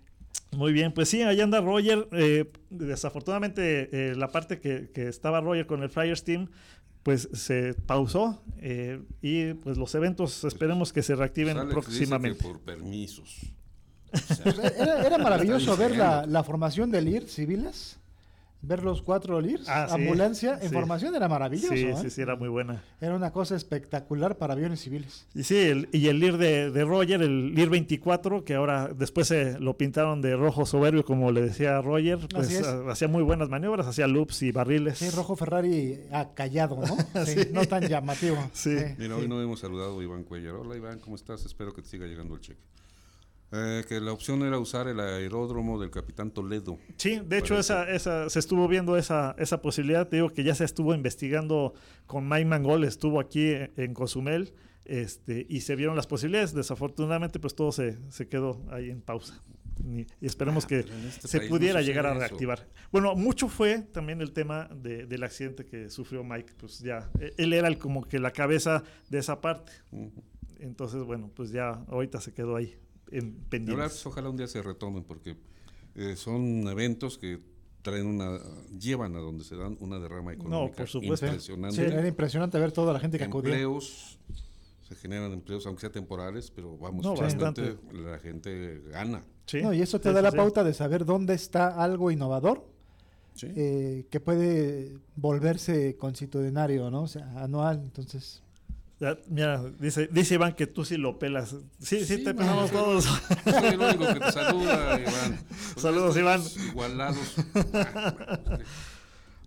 Muy 0.52 0.72
bien, 0.72 0.92
pues 0.94 1.10
sí, 1.10 1.20
ahí 1.22 1.40
anda 1.42 1.60
Roger. 1.60 2.08
eh, 2.12 2.50
desafortunadamente, 2.70 3.90
eh, 3.92 4.14
la 4.14 4.28
parte 4.28 4.58
que, 4.60 4.90
que 4.94 5.08
estaba 5.08 5.40
Roger 5.40 5.66
con 5.66 5.82
el 5.82 5.90
Flyers 5.90 6.24
Team, 6.24 6.48
pues 7.06 7.28
se 7.34 7.74
pausó 7.74 8.42
eh, 8.58 9.00
y 9.22 9.54
pues 9.54 9.78
los 9.78 9.94
eventos 9.94 10.42
esperemos 10.42 10.92
que 10.92 11.04
se 11.04 11.14
reactiven 11.14 11.56
Alex 11.56 11.68
dice 11.68 11.68
que 11.68 11.86
próximamente. 11.86 12.42
por 12.42 12.60
permisos. 12.62 13.42
Pues 14.42 14.58
era, 14.76 15.06
era 15.06 15.18
maravilloso 15.18 15.76
ver 15.76 15.96
la, 15.96 16.26
la 16.26 16.42
formación 16.42 16.90
del 16.90 17.06
IR 17.06 17.28
civiles, 17.28 18.00
ver 18.66 18.82
los 18.82 19.00
cuatro 19.02 19.40
LIRs, 19.40 19.68
Ah, 19.68 19.86
sí. 19.88 19.94
ambulancia, 19.94 20.58
en 20.60 20.68
Sí. 20.68 20.74
formación 20.74 21.14
era 21.14 21.28
maravilloso. 21.28 21.74
Sí, 21.74 21.82
¿eh? 21.84 21.94
sí, 22.00 22.10
sí, 22.10 22.20
era 22.20 22.34
muy 22.36 22.48
buena. 22.48 22.82
Era 23.00 23.14
una 23.14 23.30
cosa 23.32 23.54
espectacular 23.56 24.36
para 24.38 24.54
aviones 24.54 24.80
civiles. 24.80 25.26
Y 25.34 25.42
sí, 25.44 25.56
el- 25.56 25.88
y 25.92 26.08
el 26.08 26.18
LIR 26.20 26.36
de, 26.38 26.70
de 26.70 26.84
Roger, 26.84 27.22
el 27.22 27.54
LIR 27.54 27.70
24, 27.70 28.44
que 28.44 28.54
ahora 28.54 28.88
después 28.88 29.28
se 29.28 29.58
lo 29.60 29.76
pintaron 29.76 30.20
de 30.22 30.36
rojo 30.36 30.66
soberbio, 30.66 31.04
como 31.04 31.30
le 31.32 31.42
decía 31.42 31.80
Roger, 31.80 32.18
pues 32.32 32.62
hacía 32.88 33.08
muy 33.08 33.22
buenas 33.22 33.48
maniobras, 33.48 33.86
hacía 33.86 34.06
loops 34.06 34.42
y 34.42 34.52
barriles. 34.52 34.98
Sí, 34.98 35.10
rojo 35.10 35.36
Ferrari 35.36 36.00
ah, 36.12 36.30
callado, 36.34 36.76
¿no? 36.76 36.96
Sí, 37.26 37.34
Sí. 37.36 37.48
No 37.52 37.64
tan 37.66 37.82
llamativo. 37.86 38.36
Sí. 38.52 38.70
Mira, 38.98 39.14
sí. 39.16 39.22
hoy 39.22 39.28
no 39.28 39.40
hemos 39.42 39.60
saludado 39.60 40.00
a 40.00 40.02
Iván 40.02 40.24
Cuellar. 40.24 40.54
Hola 40.54 40.76
Iván, 40.76 40.98
¿cómo 41.00 41.16
estás? 41.16 41.44
Espero 41.44 41.72
que 41.74 41.82
te 41.82 41.88
siga 41.88 42.06
llegando 42.06 42.34
el 42.34 42.40
cheque. 42.40 42.60
Eh, 43.52 43.84
que 43.88 44.00
la 44.00 44.12
opción 44.12 44.42
era 44.42 44.58
usar 44.58 44.88
el 44.88 44.98
aeródromo 44.98 45.80
del 45.80 45.90
Capitán 45.90 46.32
Toledo. 46.32 46.78
Sí, 46.96 47.20
de 47.24 47.38
hecho 47.38 47.56
esa, 47.58 47.88
esa, 47.88 48.28
se 48.28 48.40
estuvo 48.40 48.66
viendo 48.66 48.96
esa, 48.96 49.36
esa 49.38 49.62
posibilidad. 49.62 50.08
Te 50.08 50.16
digo 50.16 50.30
que 50.30 50.42
ya 50.42 50.54
se 50.54 50.64
estuvo 50.64 50.94
investigando 50.94 51.72
con 52.06 52.28
Mike 52.28 52.44
Mangol, 52.46 52.82
estuvo 52.84 53.20
aquí 53.20 53.52
en, 53.76 53.94
Cozumel 53.94 54.52
este, 54.84 55.46
y 55.48 55.60
se 55.60 55.76
vieron 55.76 55.94
las 55.94 56.08
posibilidades. 56.08 56.54
Desafortunadamente, 56.54 57.38
pues 57.38 57.54
todo 57.54 57.70
se, 57.70 57.98
se 58.10 58.26
quedó 58.28 58.64
ahí 58.70 58.90
en 58.90 59.00
pausa. 59.00 59.40
Y 59.84 60.06
esperemos 60.26 60.66
que 60.66 60.76
Ah, 60.88 60.94
en 60.98 61.06
este 61.06 61.28
se 61.28 61.40
no 61.42 61.48
pudiera 61.48 61.78
sucede 61.80 61.86
llegar 61.92 62.06
a 62.06 62.10
eso. 62.12 62.18
reactivar. 62.18 62.66
Bueno, 62.90 63.14
mucho 63.14 63.46
fue 63.46 63.82
también 63.82 64.20
el 64.22 64.32
tema 64.32 64.68
de- 64.74 65.06
del 65.06 65.22
accidente 65.22 65.64
que 65.64 65.88
sufrió 65.90 66.24
Mike. 66.24 66.54
Pues 66.58 66.80
ya, 66.80 67.10
e- 67.20 67.32
él 67.36 67.52
era 67.52 67.68
el, 67.68 67.78
como 67.78 68.02
que 68.02 68.18
la 68.18 68.32
cabeza 68.32 68.82
de 69.08 69.18
esa 69.18 69.40
parte. 69.40 69.70
Ujú. 69.92 70.24
Entonces, 70.58 71.04
bueno, 71.04 71.30
pues 71.32 71.50
ya 71.52 71.70
ahorita 71.88 72.20
se 72.20 72.32
quedó 72.32 72.56
ahí 72.56 72.74
ahora, 73.12 73.26
pendientes. 73.48 73.76
pues, 73.92 74.06
ojalá 74.06 74.30
un 74.30 74.36
día 74.36 74.46
se 74.46 74.62
retomen 74.62 75.04
porque 75.04 75.36
eh, 75.94 76.16
son 76.16 76.66
eventos 76.68 77.18
que 77.18 77.40
traen 77.82 78.06
una, 78.06 78.38
llevan 78.78 79.14
a 79.16 79.20
donde 79.20 79.44
se 79.44 79.56
dan 79.56 79.76
una 79.80 79.98
derrama 80.00 80.32
económica 80.32 80.76
por 80.78 80.88
supuesto. 80.88 81.26
impresionante. 81.26 81.76
Sí, 81.76 81.82
era 81.82 82.06
impresionante 82.08 82.58
ver 82.58 82.72
toda 82.72 82.92
la 82.92 82.98
gente 83.00 83.16
que 83.18 83.24
acudía. 83.24 83.52
empleos, 83.52 84.18
se 84.88 84.94
generan 84.96 85.32
empleos, 85.32 85.64
aunque 85.66 85.82
sea 85.82 85.92
temporales, 85.92 86.50
pero 86.50 86.76
vamos, 86.78 87.04
No, 87.04 87.14
realmente 87.14 87.76
la 87.92 88.18
gente 88.18 88.80
gana. 88.90 89.24
Sí, 89.46 89.62
No, 89.62 89.72
y 89.72 89.80
eso 89.82 90.00
te 90.00 90.08
sí, 90.08 90.14
da 90.14 90.20
sí, 90.20 90.24
la 90.24 90.30
sí. 90.32 90.36
pauta 90.36 90.64
de 90.64 90.74
saber 90.74 91.04
dónde 91.04 91.34
está 91.34 91.68
algo 91.82 92.10
innovador 92.10 92.66
Sí. 93.34 93.48
eh, 93.54 94.06
que 94.10 94.18
puede 94.18 94.98
volverse 95.14 95.96
constitucionario, 95.96 96.90
¿no? 96.90 97.02
O 97.02 97.06
sea, 97.06 97.30
anual. 97.42 97.82
Entonces, 97.84 98.42
Ya, 98.98 99.18
mira, 99.28 99.62
dice, 99.78 100.08
dice 100.10 100.34
Iván 100.36 100.54
que 100.54 100.66
tú 100.66 100.84
sí 100.84 100.96
lo 100.96 101.18
pelas. 101.18 101.50
Sí, 101.78 101.98
sí, 101.98 102.04
Sí, 102.16 102.24
te 102.24 102.32
man, 102.32 102.36
pelamos 102.46 102.70
soy- 102.70 102.78
todos. 102.78 103.04
Soy 103.04 103.68
el 103.68 103.80
único 103.80 104.06
que 104.14 104.20
te 104.20 104.32
saluda, 104.32 105.00
Iván. 105.00 105.38
Pues 105.48 105.82
Saludos, 105.82 106.16
Iván. 106.16 106.42
Igualados. 106.70 107.34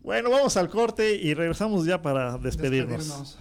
Bueno, 0.01 0.29
vamos 0.29 0.55
al 0.55 0.69
corte 0.69 1.13
y 1.15 1.33
regresamos 1.33 1.85
ya 1.85 2.01
para 2.01 2.37
despedirnos. 2.37 2.99
despedirnos. 2.99 3.37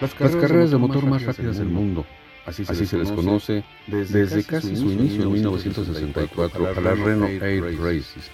Las 0.00 0.12
carreras, 0.14 0.70
de 0.70 0.76
motor 0.76 1.06
más 1.06 1.22
rápidas 1.22 1.56
del 1.58 1.68
mundo, 1.68 2.04
así 2.44 2.64
se, 2.64 2.98
les 2.98 3.10
conoce, 3.10 3.64
desde, 3.86 4.44
casi 4.44 4.76
su 4.76 4.90
inicio 4.90 5.22
en 5.22 5.32
1964 5.32 6.66
a 6.68 6.80
la 6.80 6.94
Renault 6.94 7.42
Air 7.42 7.78
Races, 7.80 8.30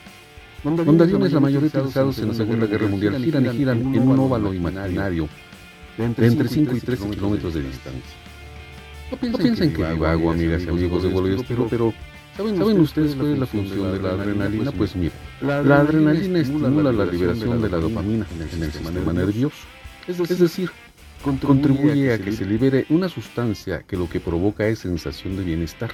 donde 0.62 1.04
aviones 1.04 1.32
la 1.32 1.40
mayoría 1.40 1.68
utilizados 1.68 2.18
en 2.18 2.28
la 2.28 2.34
Segunda 2.34 2.66
Guerra 2.66 2.88
Mundial. 2.88 3.22
Giran 3.22 3.46
y 3.46 3.50
giran 3.50 3.94
en 3.94 4.08
un 4.08 4.18
óvalo 4.18 4.52
imaginario. 4.52 5.28
de 5.96 6.04
entre 6.04 6.48
5 6.48 6.76
y 6.76 6.80
13 6.80 7.10
kilómetros 7.10 7.54
de 7.54 7.62
distancia. 7.62 8.16
No 9.10 9.38
piensen 9.38 9.72
que 9.72 9.84
hago 9.84 10.30
amigas 10.30 10.62
y 10.64 10.68
amigos 10.68 11.02
de 11.02 11.08
vuelo 11.08 11.42
pero, 11.48 11.66
pero 11.68 11.94
¿saben 12.36 12.80
ustedes 12.80 13.16
cuál 13.16 13.32
es 13.32 13.38
la 13.38 13.46
función 13.46 13.92
de 13.92 14.00
la 14.00 14.10
adrenalina? 14.10 14.72
Pues 14.72 14.94
mire, 14.94 15.12
la 15.40 15.80
adrenalina 15.80 16.38
estimula 16.38 16.92
la 16.92 17.04
liberación 17.06 17.60
de 17.60 17.68
la 17.68 17.78
dopamina 17.78 18.26
en 18.54 18.62
el 18.62 18.72
sistema 18.72 19.12
nervioso, 19.12 19.56
es 20.06 20.38
decir, 20.38 20.70
contribuye 21.22 22.12
a 22.12 22.18
que 22.18 22.32
se 22.32 22.44
libere 22.44 22.86
una 22.88 23.08
sustancia 23.08 23.82
que 23.82 23.96
lo 23.96 24.08
que 24.08 24.20
provoca 24.20 24.66
es 24.68 24.78
sensación 24.78 25.36
de 25.36 25.44
bienestar. 25.44 25.90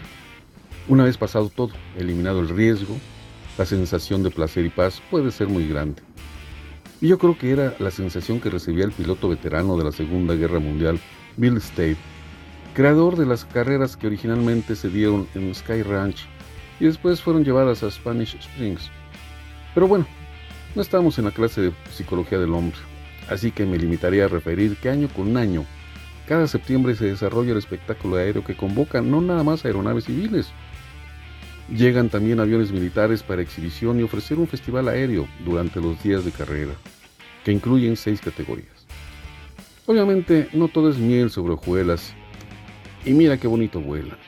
Una 0.89 1.05
vez 1.05 1.17
pasado 1.17 1.49
todo, 1.49 1.73
eliminado 1.99 2.41
el 2.41 2.49
riesgo, 2.49 2.97
la 3.59 3.65
sensación 3.65 4.23
de 4.23 4.31
placer 4.31 4.65
y 4.65 4.71
paz 4.71 5.03
puede 5.11 5.31
ser 5.31 5.49
muy 5.49 5.67
grande. 5.69 6.03
Y 7.01 7.09
yo 7.09 7.19
creo 7.19 7.37
que 7.37 7.51
era 7.51 7.75
la 7.79 7.91
sensación 7.91 8.41
que 8.41 8.51
recibía 8.51 8.85
el 8.85 8.93
piloto 8.93 9.29
veterano 9.29 9.77
de 9.77 9.85
la 9.85 9.93
Segunda 9.93 10.35
Guerra 10.35 10.59
Mundial, 10.59 10.99
Bill 11.37 11.59
Stave, 11.59 11.97
creador 12.75 13.17
de 13.17 13.27
las 13.27 13.45
carreras 13.45 13.97
que 13.97 14.07
originalmente 14.07 14.77
se 14.77 14.89
dieron 14.89 15.27
en 15.35 15.55
Sky 15.55 15.83
Ranch 15.83 16.27
y 16.81 16.87
después 16.87 17.21
fueron 17.21 17.45
llevadas 17.45 17.83
a 17.83 17.91
Spanish 17.91 18.37
Springs. 18.37 18.91
Pero 19.75 19.89
bueno, 19.89 20.07
no 20.75 20.83
estamos 20.83 21.19
en 21.19 21.27
la 21.27 21.31
clase 21.31 21.61
de 21.61 21.73
psicología 21.91 22.39
del 22.39 22.53
hombre 22.53 22.79
así 23.29 23.51
que 23.51 23.67
me 23.67 23.79
limitaré 23.79 24.23
a 24.23 24.29
referir 24.29 24.77
que 24.77 24.91
año 24.91 25.09
con 25.09 25.37
año, 25.37 25.65
cada 26.27 26.47
septiembre 26.47 26.95
se 26.95 27.07
desarrolla 27.07 27.53
el 27.53 27.59
espectáculo 27.59 28.17
aéreo 28.17 28.45
que 28.45 28.57
convoca 28.57 29.01
no 29.01 29.21
nada 29.21 29.43
más 29.43 29.65
aeronaves 29.65 30.05
civiles. 30.05 30.49
Llegan 31.69 32.11
también 32.11 32.39
aviones 32.39 32.71
militares 32.71 33.25
para 33.25 33.43
exhibición 33.43 33.99
y 33.99 34.05
ofrecer 34.05 34.39
un 34.39 34.47
festival 34.47 34.89
aéreo 34.89 35.27
durante 35.45 35.81
los 35.81 36.01
días 36.03 36.25
de 36.25 36.31
carrera, 36.31 36.73
que 37.45 37.51
incluyen 37.51 37.97
seis 37.97 38.21
categorías. 38.21 38.87
Obviamente 39.87 40.49
no 40.53 40.69
todo 40.69 40.91
es 40.91 40.99
miel 40.99 41.31
sobre 41.31 41.55
hojuelas, 41.55 42.15
y 43.05 43.13
mira 43.13 43.39
qué 43.39 43.49
bonito 43.49 43.81
vuelan. 43.81 44.19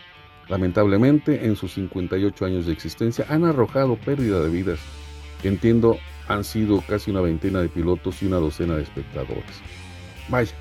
Lamentablemente, 0.49 1.47
en 1.47 1.57
sus 1.57 1.75
58 1.75 2.45
años 2.45 2.67
de 2.67 2.73
existencia 2.73 3.27
han 3.29 3.45
arrojado 3.45 3.97
pérdida 3.97 4.41
de 4.41 4.51
vidas, 4.51 4.81
entiendo 5.45 5.99
han 6.27 6.45
sido 6.45 6.83
casi 6.87 7.11
una 7.11 7.21
veintena 7.21 7.61
de 7.61 7.69
pilotos 7.69 8.23
y 8.23 8.27
una 8.27 8.37
docena 8.37 8.77
de 8.77 8.83
espectadores. 8.83 9.63
Vaya, 10.29 10.55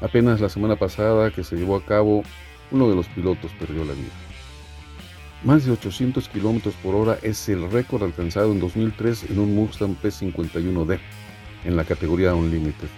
apenas 0.00 0.40
la 0.40 0.48
semana 0.48 0.76
pasada 0.76 1.30
que 1.30 1.44
se 1.44 1.56
llevó 1.56 1.76
a 1.76 1.84
cabo, 1.84 2.22
uno 2.70 2.88
de 2.88 2.96
los 2.96 3.06
pilotos 3.08 3.50
perdió 3.58 3.84
la 3.84 3.92
vida. 3.92 4.25
Más 5.46 5.64
de 5.64 5.70
800 5.70 6.28
kilómetros 6.28 6.74
por 6.82 6.96
hora 6.96 7.20
es 7.22 7.48
el 7.48 7.70
récord 7.70 8.02
alcanzado 8.02 8.50
en 8.50 8.58
2003 8.58 9.30
en 9.30 9.38
un 9.38 9.54
Mustang 9.54 9.94
P51D 10.02 10.98
en 11.64 11.76
la 11.76 11.84
categoría 11.84 12.34
Unlimited, 12.34 12.88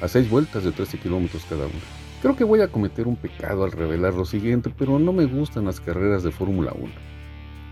a 0.00 0.08
seis 0.08 0.30
vueltas 0.30 0.64
de 0.64 0.72
13 0.72 0.96
kilómetros 0.96 1.44
cada 1.44 1.66
una. 1.66 1.74
Creo 2.22 2.34
que 2.36 2.44
voy 2.44 2.62
a 2.62 2.68
cometer 2.68 3.06
un 3.06 3.16
pecado 3.16 3.64
al 3.64 3.72
revelar 3.72 4.14
lo 4.14 4.24
siguiente, 4.24 4.72
pero 4.78 4.98
no 4.98 5.12
me 5.12 5.26
gustan 5.26 5.66
las 5.66 5.78
carreras 5.78 6.22
de 6.22 6.30
Fórmula 6.30 6.72
1. 6.74 6.90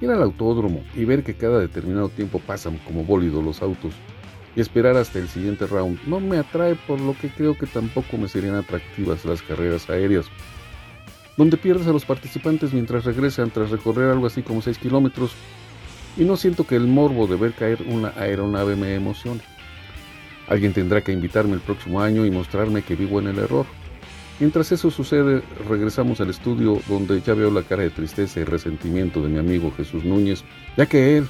Ir 0.02 0.10
al 0.10 0.22
autódromo 0.22 0.82
y 0.94 1.06
ver 1.06 1.24
que 1.24 1.32
cada 1.32 1.58
determinado 1.58 2.10
tiempo 2.10 2.38
pasan 2.38 2.76
como 2.86 3.04
bólido 3.04 3.40
los 3.40 3.62
autos 3.62 3.94
y 4.54 4.60
esperar 4.60 4.98
hasta 4.98 5.20
el 5.20 5.28
siguiente 5.28 5.66
round 5.66 6.00
no 6.06 6.20
me 6.20 6.36
atrae 6.36 6.74
por 6.74 7.00
lo 7.00 7.16
que 7.18 7.30
creo 7.30 7.56
que 7.56 7.66
tampoco 7.66 8.18
me 8.18 8.28
serían 8.28 8.56
atractivas 8.56 9.24
las 9.24 9.40
carreras 9.40 9.88
aéreas, 9.88 10.26
donde 11.38 11.56
pierdes 11.56 11.86
a 11.86 11.92
los 11.92 12.04
participantes 12.04 12.74
mientras 12.74 13.04
regresan 13.04 13.50
tras 13.50 13.70
recorrer 13.70 14.10
algo 14.10 14.26
así 14.26 14.42
como 14.42 14.60
6 14.60 14.76
kilómetros 14.76 15.30
y 16.16 16.24
no 16.24 16.36
siento 16.36 16.66
que 16.66 16.74
el 16.74 16.88
morbo 16.88 17.28
de 17.28 17.36
ver 17.36 17.52
caer 17.52 17.78
una 17.86 18.12
aeronave 18.16 18.74
me 18.74 18.92
emocione. 18.94 19.40
Alguien 20.48 20.72
tendrá 20.72 21.00
que 21.02 21.12
invitarme 21.12 21.54
el 21.54 21.60
próximo 21.60 22.00
año 22.00 22.26
y 22.26 22.30
mostrarme 22.32 22.82
que 22.82 22.96
vivo 22.96 23.20
en 23.20 23.28
el 23.28 23.38
error. 23.38 23.66
Mientras 24.40 24.72
eso 24.72 24.90
sucede, 24.90 25.42
regresamos 25.68 26.20
al 26.20 26.30
estudio 26.30 26.80
donde 26.88 27.20
ya 27.20 27.34
veo 27.34 27.52
la 27.52 27.62
cara 27.62 27.84
de 27.84 27.90
tristeza 27.90 28.40
y 28.40 28.44
resentimiento 28.44 29.22
de 29.22 29.28
mi 29.28 29.38
amigo 29.38 29.72
Jesús 29.76 30.04
Núñez, 30.04 30.42
ya 30.76 30.86
que 30.86 31.18
él 31.18 31.28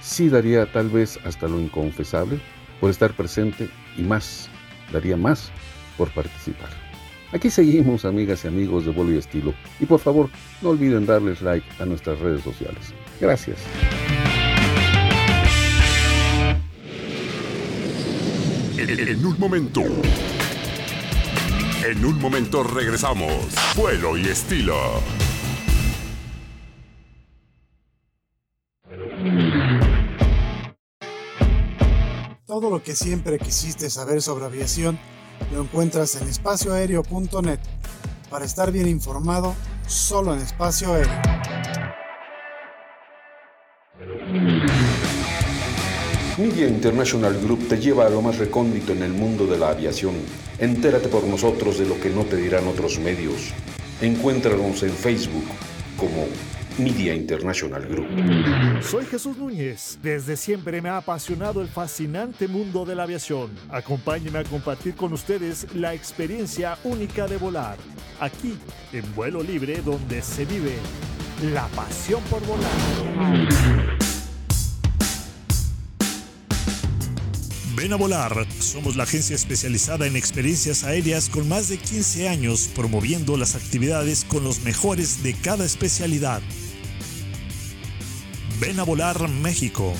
sí 0.00 0.30
daría 0.30 0.72
tal 0.72 0.88
vez 0.88 1.18
hasta 1.26 1.48
lo 1.48 1.60
inconfesable 1.60 2.40
por 2.80 2.88
estar 2.88 3.12
presente 3.12 3.68
y 3.98 4.02
más, 4.02 4.48
daría 4.90 5.18
más 5.18 5.50
por 5.98 6.10
participar. 6.12 6.87
Aquí 7.30 7.50
seguimos, 7.50 8.06
amigas 8.06 8.44
y 8.44 8.48
amigos 8.48 8.86
de 8.86 8.92
Vuelo 8.92 9.12
y 9.12 9.18
Estilo, 9.18 9.52
y 9.80 9.84
por 9.84 10.00
favor, 10.00 10.30
no 10.62 10.70
olviden 10.70 11.04
darles 11.04 11.42
like 11.42 11.66
a 11.78 11.84
nuestras 11.84 12.18
redes 12.20 12.42
sociales. 12.42 12.94
Gracias. 13.20 13.58
En 18.78 19.26
un 19.26 19.38
momento. 19.38 19.82
En 21.84 22.04
un 22.04 22.18
momento 22.18 22.62
regresamos. 22.62 23.54
Vuelo 23.76 24.16
y 24.16 24.28
estilo. 24.28 25.02
Todo 32.46 32.70
lo 32.70 32.82
que 32.82 32.94
siempre 32.94 33.38
quisiste 33.38 33.90
saber 33.90 34.22
sobre 34.22 34.46
aviación 34.46 34.98
lo 35.52 35.62
encuentras 35.62 36.20
en 36.20 36.28
espacioaéreo.net. 36.28 37.60
Para 38.30 38.44
estar 38.44 38.70
bien 38.70 38.88
informado, 38.88 39.54
solo 39.86 40.34
en 40.34 40.40
espacio 40.40 40.92
aéreo. 40.92 41.12
Media 46.38 46.68
International 46.68 47.36
Group 47.42 47.66
te 47.68 47.78
lleva 47.78 48.06
a 48.06 48.10
lo 48.10 48.22
más 48.22 48.38
recóndito 48.38 48.92
en 48.92 49.02
el 49.02 49.12
mundo 49.12 49.46
de 49.46 49.58
la 49.58 49.70
aviación. 49.70 50.14
Entérate 50.58 51.08
por 51.08 51.24
nosotros 51.24 51.78
de 51.78 51.86
lo 51.86 51.98
que 51.98 52.10
no 52.10 52.24
te 52.24 52.36
dirán 52.36 52.68
otros 52.68 53.00
medios. 53.00 53.52
Encuéntranos 54.00 54.82
en 54.84 54.92
Facebook 54.92 55.46
como 55.96 56.26
Media 56.78 57.12
International 57.12 57.84
Group. 57.86 58.08
Soy 58.82 59.04
Jesús 59.06 59.36
Núñez. 59.36 59.98
Desde 60.00 60.36
siempre 60.36 60.80
me 60.80 60.88
ha 60.88 60.98
apasionado 60.98 61.60
el 61.60 61.68
fascinante 61.68 62.46
mundo 62.46 62.84
de 62.84 62.94
la 62.94 63.02
aviación. 63.02 63.50
Acompáñeme 63.68 64.38
a 64.38 64.44
compartir 64.44 64.94
con 64.94 65.12
ustedes 65.12 65.66
la 65.74 65.92
experiencia 65.94 66.78
única 66.84 67.26
de 67.26 67.36
volar. 67.36 67.76
Aquí, 68.20 68.56
en 68.92 69.14
vuelo 69.14 69.42
libre, 69.42 69.82
donde 69.82 70.22
se 70.22 70.44
vive 70.44 70.76
la 71.52 71.66
pasión 71.68 72.22
por 72.30 72.44
volar. 72.46 72.70
Ven 77.78 77.92
a 77.92 77.96
volar. 77.96 78.46
Somos 78.60 78.96
la 78.96 79.04
agencia 79.04 79.36
especializada 79.36 80.06
en 80.06 80.16
experiencias 80.16 80.82
aéreas 80.82 81.28
con 81.28 81.48
más 81.48 81.68
de 81.68 81.78
15 81.78 82.28
años 82.28 82.68
promoviendo 82.74 83.36
las 83.36 83.54
actividades 83.54 84.24
con 84.24 84.42
los 84.42 84.64
mejores 84.64 85.22
de 85.22 85.34
cada 85.34 85.64
especialidad. 85.64 86.42
Ven 88.60 88.80
a 88.80 88.82
volar 88.82 89.28
México. 89.28 89.94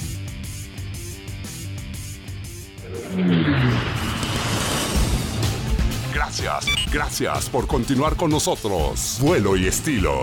Gracias, 6.13 6.67
gracias 6.93 7.49
por 7.51 7.69
continuar 7.69 8.17
con 8.17 8.31
nosotros. 8.31 9.19
Vuelo 9.21 9.57
y 9.57 9.67
estilo. 9.69 10.21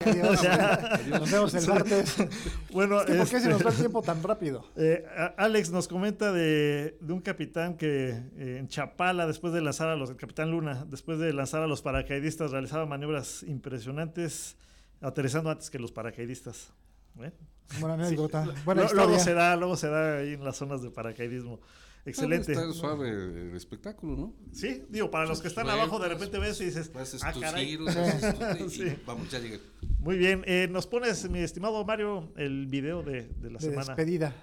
Nos 1.08 1.30
vemos 1.30 1.54
el 1.54 1.66
martes. 1.68 2.16
Bueno, 2.72 2.98
¿Por 3.04 3.28
qué 3.28 3.40
se 3.40 3.48
nos 3.48 3.64
va 3.64 3.70
el 3.70 3.76
tiempo 3.76 4.02
tan 4.02 4.22
rápido? 4.22 4.64
Eh, 4.76 5.04
Alex 5.36 5.70
nos 5.70 5.86
comenta 5.86 6.32
de, 6.32 6.96
un 7.08 7.20
capitán 7.20 7.76
que 7.76 8.10
eh, 8.10 8.56
en 8.58 8.68
Chapala, 8.68 9.26
después 9.26 9.52
de 9.52 9.60
lanzar 9.60 9.88
a 9.88 9.96
los, 9.96 10.10
el 10.10 10.16
capitán 10.16 10.50
Luna, 10.50 10.84
después 10.88 11.18
de 11.18 11.32
lanzar 11.32 11.62
a 11.62 11.66
los 11.66 11.82
paracaidistas, 11.82 12.50
realizaba 12.50 12.86
maniobras 12.86 13.42
impresionantes, 13.44 14.56
aterrizando 15.00 15.50
antes 15.50 15.70
que 15.70 15.78
los 15.78 15.92
paracaidistas. 15.92 16.72
¿Eh? 17.20 17.30
Buena 17.78 17.94
anécdota. 17.94 18.46
luego 18.66 19.18
se 19.18 19.34
da, 19.34 19.56
luego 19.56 19.76
se 19.76 19.88
da 19.88 20.18
ahí 20.18 20.34
en 20.34 20.44
las 20.44 20.56
zonas 20.56 20.82
de 20.82 20.90
paracaidismo. 20.90 21.60
Excelente. 22.04 22.52
Está 22.52 22.72
suave 22.72 23.10
el 23.10 23.54
espectáculo, 23.54 24.16
¿no? 24.16 24.34
Sí, 24.52 24.82
digo, 24.88 25.10
para 25.10 25.26
los 25.26 25.40
que 25.40 25.46
están 25.48 25.68
abajo, 25.68 26.00
de 26.00 26.08
repente 26.08 26.38
ves 26.38 26.60
y 26.60 26.64
dices, 26.64 26.90
ah, 27.22 27.32
caray. 27.40 27.76
vamos, 29.06 29.30
ya 29.30 29.38
llegué. 29.38 29.60
Muy 30.00 30.16
bien, 30.18 30.42
eh, 30.46 30.66
nos 30.70 30.86
pones, 30.88 31.28
mi 31.30 31.38
estimado 31.38 31.84
Mario, 31.84 32.32
el 32.36 32.66
video 32.66 33.02
de, 33.04 33.28
de 33.28 33.50
la 33.50 33.58
de 33.58 33.64
semana. 33.64 33.94
Despedida. 33.94 34.34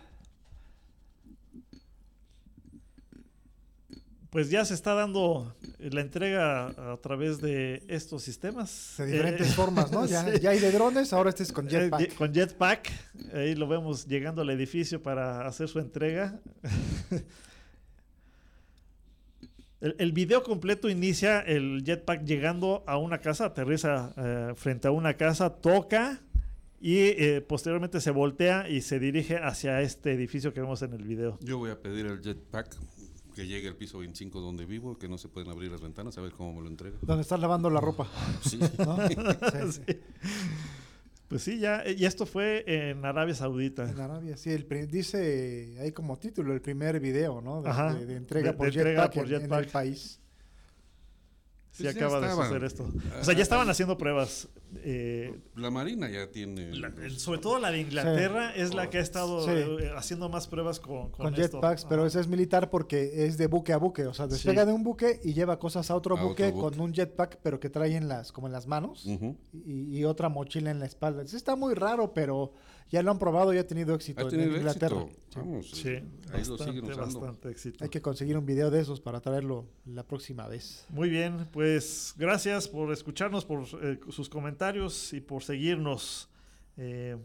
pues 4.32 4.52
ya 4.52 4.64
se 4.64 4.76
está 4.76 4.94
dando 4.94 5.56
la 5.80 6.02
entrega 6.02 6.68
a 6.94 6.98
través 7.02 7.42
de 7.42 7.84
estos 7.88 8.22
sistemas. 8.22 8.94
De 9.00 9.08
diferentes 9.08 9.50
Eh, 9.50 9.54
formas, 9.54 9.92
¿no? 9.92 10.06
Ya, 10.08 10.24
sí. 10.24 10.40
ya 10.40 10.52
hay 10.52 10.60
de 10.60 10.72
drones, 10.72 11.14
ahora 11.14 11.30
este 11.32 11.42
es 11.44 11.52
con 11.52 11.66
Eh, 11.68 11.72
jetpack. 11.72 12.14
con 12.16 12.32
jetpack, 12.32 12.90
ahí 13.34 13.56
lo 13.56 13.68
vemos 13.68 14.06
llegando 14.08 14.44
al 14.44 14.50
edificio 14.52 15.02
para 15.02 15.48
hacer 15.48 15.68
su 15.68 15.80
entrega. 15.80 16.40
El, 19.82 19.96
el 19.98 20.12
video 20.12 20.44
completo 20.44 20.90
inicia 20.90 21.40
el 21.40 21.84
jetpack 21.86 22.26
llegando 22.26 22.84
a 22.86 22.98
una 22.98 23.20
casa, 23.20 23.46
aterriza 23.46 24.14
eh, 24.18 24.54
frente 24.56 24.88
a 24.88 24.92
una 24.92 25.16
casa, 25.16 25.50
toca 25.52 26.22
y 26.82 26.98
eh, 26.98 27.42
posteriormente 27.42 28.02
se 28.02 28.12
voltea 28.12 28.70
y 28.70 28.82
se 28.82 29.00
dirige 29.00 29.38
hacia 29.38 29.82
este 29.82 30.14
edificio 30.14 30.54
que 30.54 30.62
vemos 30.62 30.82
en 30.82 30.94
el 30.94 31.04
video. 31.04 31.38
Yo 31.42 31.58
voy 31.58 31.72
a 31.72 31.82
pedir 31.82 32.06
el 32.06 32.22
jetpack 32.22 32.76
que 33.36 33.48
llegue 33.48 33.70
al 33.70 33.76
piso 33.76 34.00
25 34.00 34.42
donde 34.42 34.66
vivo, 34.66 34.98
que 34.98 35.08
no 35.08 35.18
se 35.18 35.30
pueden 35.30 35.50
abrir 35.50 35.72
las 35.72 35.82
ventanas, 35.82 36.18
a 36.18 36.22
ver 36.22 36.34
cómo 36.34 36.56
me 36.56 36.62
lo 36.62 36.68
entrega. 36.68 36.98
Donde 37.02 37.22
estás 37.22 37.40
lavando 37.40 37.70
la 37.70 37.80
ropa. 37.80 38.08
Sí. 38.42 38.60
¿no? 38.80 38.98
Sí, 39.08 39.82
sí. 39.88 40.00
Pues 41.30 41.44
sí, 41.44 41.60
ya, 41.60 41.84
y 41.88 42.06
esto 42.06 42.26
fue 42.26 42.64
en 42.66 43.06
Arabia 43.06 43.36
Saudita. 43.36 43.88
En 43.88 44.00
Arabia, 44.00 44.36
sí, 44.36 44.50
el 44.52 44.66
dice 44.88 45.78
ahí 45.80 45.92
como 45.92 46.18
título 46.18 46.54
el 46.54 46.60
primer 46.62 47.00
video, 47.00 47.40
¿no? 47.40 47.62
De, 47.62 47.70
Ajá, 47.70 47.94
de- 47.94 48.06
de 48.08 48.16
entrega 48.16 48.54
por 48.54 48.66
de 48.72 48.80
entrega 48.80 49.02
jetpack 49.04 49.14
por 49.14 49.26
en- 49.28 49.32
el 49.66 49.72
país. 49.72 50.20
Sí, 51.80 51.84
Pues 51.86 51.96
ya 51.96 52.06
acaba 52.06 52.20
de 52.20 52.34
suceder 52.36 52.64
esto. 52.66 52.90
O 53.22 53.24
sea, 53.24 53.34
ya 53.34 53.42
estaban 53.44 53.70
haciendo 53.70 53.98
pruebas. 53.98 54.50
eh, 54.84 55.40
La 55.56 55.72
Marina 55.72 56.10
ya 56.10 56.30
tiene... 56.30 56.76
La- 56.76 56.92
sobre 57.18 57.40
todo 57.40 57.58
la 57.58 57.72
de 57.72 57.80
Inglaterra 57.80 58.54
es 58.54 58.74
la 58.74 58.90
que 58.90 58.98
ha 58.98 59.02
estado 59.02 59.46
Sí. 59.46 59.52
eh, 59.52 59.92
haciendo 59.96 60.28
más 60.28 60.48
pruebas 60.48 60.80
con, 60.82 61.10
con 61.12 61.26
Con 61.32 61.34
esto. 61.36 61.58
jetpacks, 61.58 61.86
pero 61.86 62.06
ese 62.06 62.20
es 62.20 62.28
militar 62.28 62.70
porque 62.70 63.26
es 63.26 63.38
de 63.38 63.48
buque 63.48 63.72
a 63.72 63.78
buque, 63.78 64.06
o 64.06 64.14
sea, 64.14 64.28
despega 64.28 64.64
Sí. 64.64 64.68
de 64.68 64.74
un 64.74 64.84
buque 64.84 65.22
y 65.24 65.34
lleva 65.34 65.58
cosas 65.58 65.90
a 65.90 65.96
otro, 65.96 66.18
A 66.18 66.22
buque, 66.22 66.48
otro 66.48 66.56
buque. 66.62 66.76
con 66.78 66.86
un 66.86 66.94
jetpack, 66.94 67.40
pero 67.42 67.60
que 67.62 67.70
trae 67.70 67.96
en 67.96 68.10
las, 68.10 68.32
como 68.34 68.48
en 68.48 68.54
las 68.54 68.68
manos 68.68 69.06
y, 69.54 69.98
y 69.98 70.04
otra 70.04 70.28
mochila 70.28 70.70
en 70.70 70.80
la 70.80 70.86
espalda. 70.86 71.26
Sí, 71.26 71.38
está 71.38 71.56
muy 71.56 71.74
raro, 71.76 72.14
pero 72.14 72.52
ya 72.90 73.02
lo 73.04 73.12
han 73.12 73.20
probado 73.20 73.54
y 73.54 73.58
ha 73.58 73.68
tenido 73.68 73.94
éxito 73.96 74.20
Ha 74.20 74.24
en- 74.24 74.30
tenido 74.30 74.52
en 74.52 74.58
Inglaterra. 74.58 75.02
éxito. 75.02 75.40
Vamos, 75.40 75.72
Sí, 75.72 75.90
eh, 75.90 76.04
ahí 76.34 76.44
lo 76.46 76.58
bastante, 76.58 76.64
siguen 76.66 76.84
usando. 76.86 77.20
bastante 77.20 77.50
éxito. 77.50 77.84
Hay 77.84 77.90
que 77.90 78.02
conseguir 78.02 78.38
un 78.38 78.46
video 78.46 78.70
de 78.72 78.80
esos 78.82 79.00
para 79.00 79.20
traerlo 79.22 79.66
la 79.86 80.04
próxima 80.04 80.48
vez. 80.48 80.86
Muy 80.90 81.10
bien, 81.10 81.48
pues 81.52 82.14
gracias 82.18 82.68
por 82.68 82.92
escucharnos, 82.92 83.46
por 83.46 83.64
eh, 83.82 84.00
sus 84.10 84.28
comentarios 84.30 85.14
y 85.14 85.22
por 85.22 85.44
seguirnos. 85.44 86.30
Eh, 86.78 87.18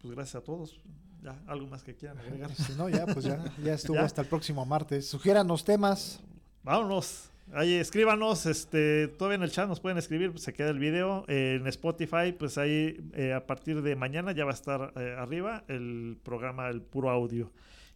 pues 0.00 0.14
gracias 0.14 0.36
a 0.36 0.40
todos. 0.44 0.80
Ya, 1.22 1.38
algo 1.46 1.66
más 1.66 1.82
que 1.82 1.94
quieran 1.94 2.16
agregar. 2.18 2.54
Si 2.54 2.72
no, 2.72 2.88
ya, 2.88 3.04
pues 3.06 3.26
ya, 3.26 3.44
ya 3.62 3.74
estuvo 3.74 3.96
Ya. 4.00 4.04
hasta 4.04 4.22
el 4.22 4.28
próximo 4.28 4.64
martes. 4.64 5.06
Sugiéranos 5.06 5.64
temas. 5.64 6.18
Vámonos. 6.62 7.28
Ahí 7.52 7.74
escríbanos, 7.74 8.46
este, 8.46 9.08
todavía 9.08 9.36
en 9.36 9.42
el 9.42 9.50
chat 9.50 9.66
nos 9.66 9.80
pueden 9.80 9.98
escribir, 9.98 10.38
se 10.38 10.52
queda 10.52 10.70
el 10.70 10.78
video. 10.78 11.24
Eh, 11.26 11.58
en 11.60 11.66
Spotify, 11.66 12.32
pues 12.38 12.58
ahí 12.58 13.00
eh, 13.14 13.32
a 13.32 13.46
partir 13.46 13.82
de 13.82 13.96
mañana 13.96 14.30
ya 14.32 14.44
va 14.44 14.52
a 14.52 14.54
estar 14.54 14.92
eh, 14.96 15.16
arriba 15.18 15.64
el 15.66 16.16
programa, 16.22 16.68
el 16.68 16.80
puro 16.80 17.10
audio. 17.10 17.50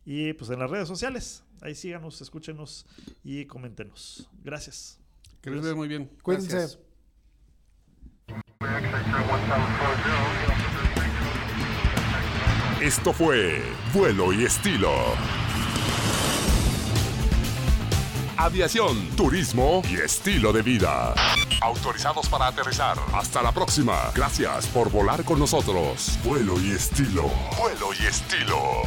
Y 0.05 0.33
pues 0.33 0.51
en 0.51 0.59
las 0.59 0.71
redes 0.71 0.89
sociales, 0.89 1.45
ahí 1.61 1.75
síganos, 1.75 2.21
escúchenos 2.21 2.85
y 3.23 3.47
coméntenos. 3.47 4.29
Gracias. 4.43 4.99
Que 5.41 5.51
les 5.51 5.63
vaya 5.63 5.75
muy 5.75 5.89
bien. 5.89 6.11
Cuídense. 6.23 6.51
Gracias. 6.51 6.79
Esto 12.83 13.13
fue 13.13 13.63
Vuelo 13.95 14.33
y 14.33 14.45
Estilo. 14.45 14.91
Aviación, 18.45 19.09
turismo 19.17 19.81
y 19.91 19.95
estilo 19.95 20.53
de 20.53 20.61
vida. 20.61 21.15
Autorizados 21.63 22.29
para 22.29 22.49
aterrizar. 22.49 22.99
Hasta 23.15 23.43
la 23.43 23.53
próxima. 23.53 24.13
Gracias 24.15 24.67
por 24.67 24.91
volar 24.91 25.25
con 25.25 25.39
nosotros. 25.39 26.19
Vuelo 26.23 26.61
y 26.61 26.73
estilo. 26.73 27.23
Vuelo 27.59 27.89
y 27.99 28.05
estilo. 28.05 28.83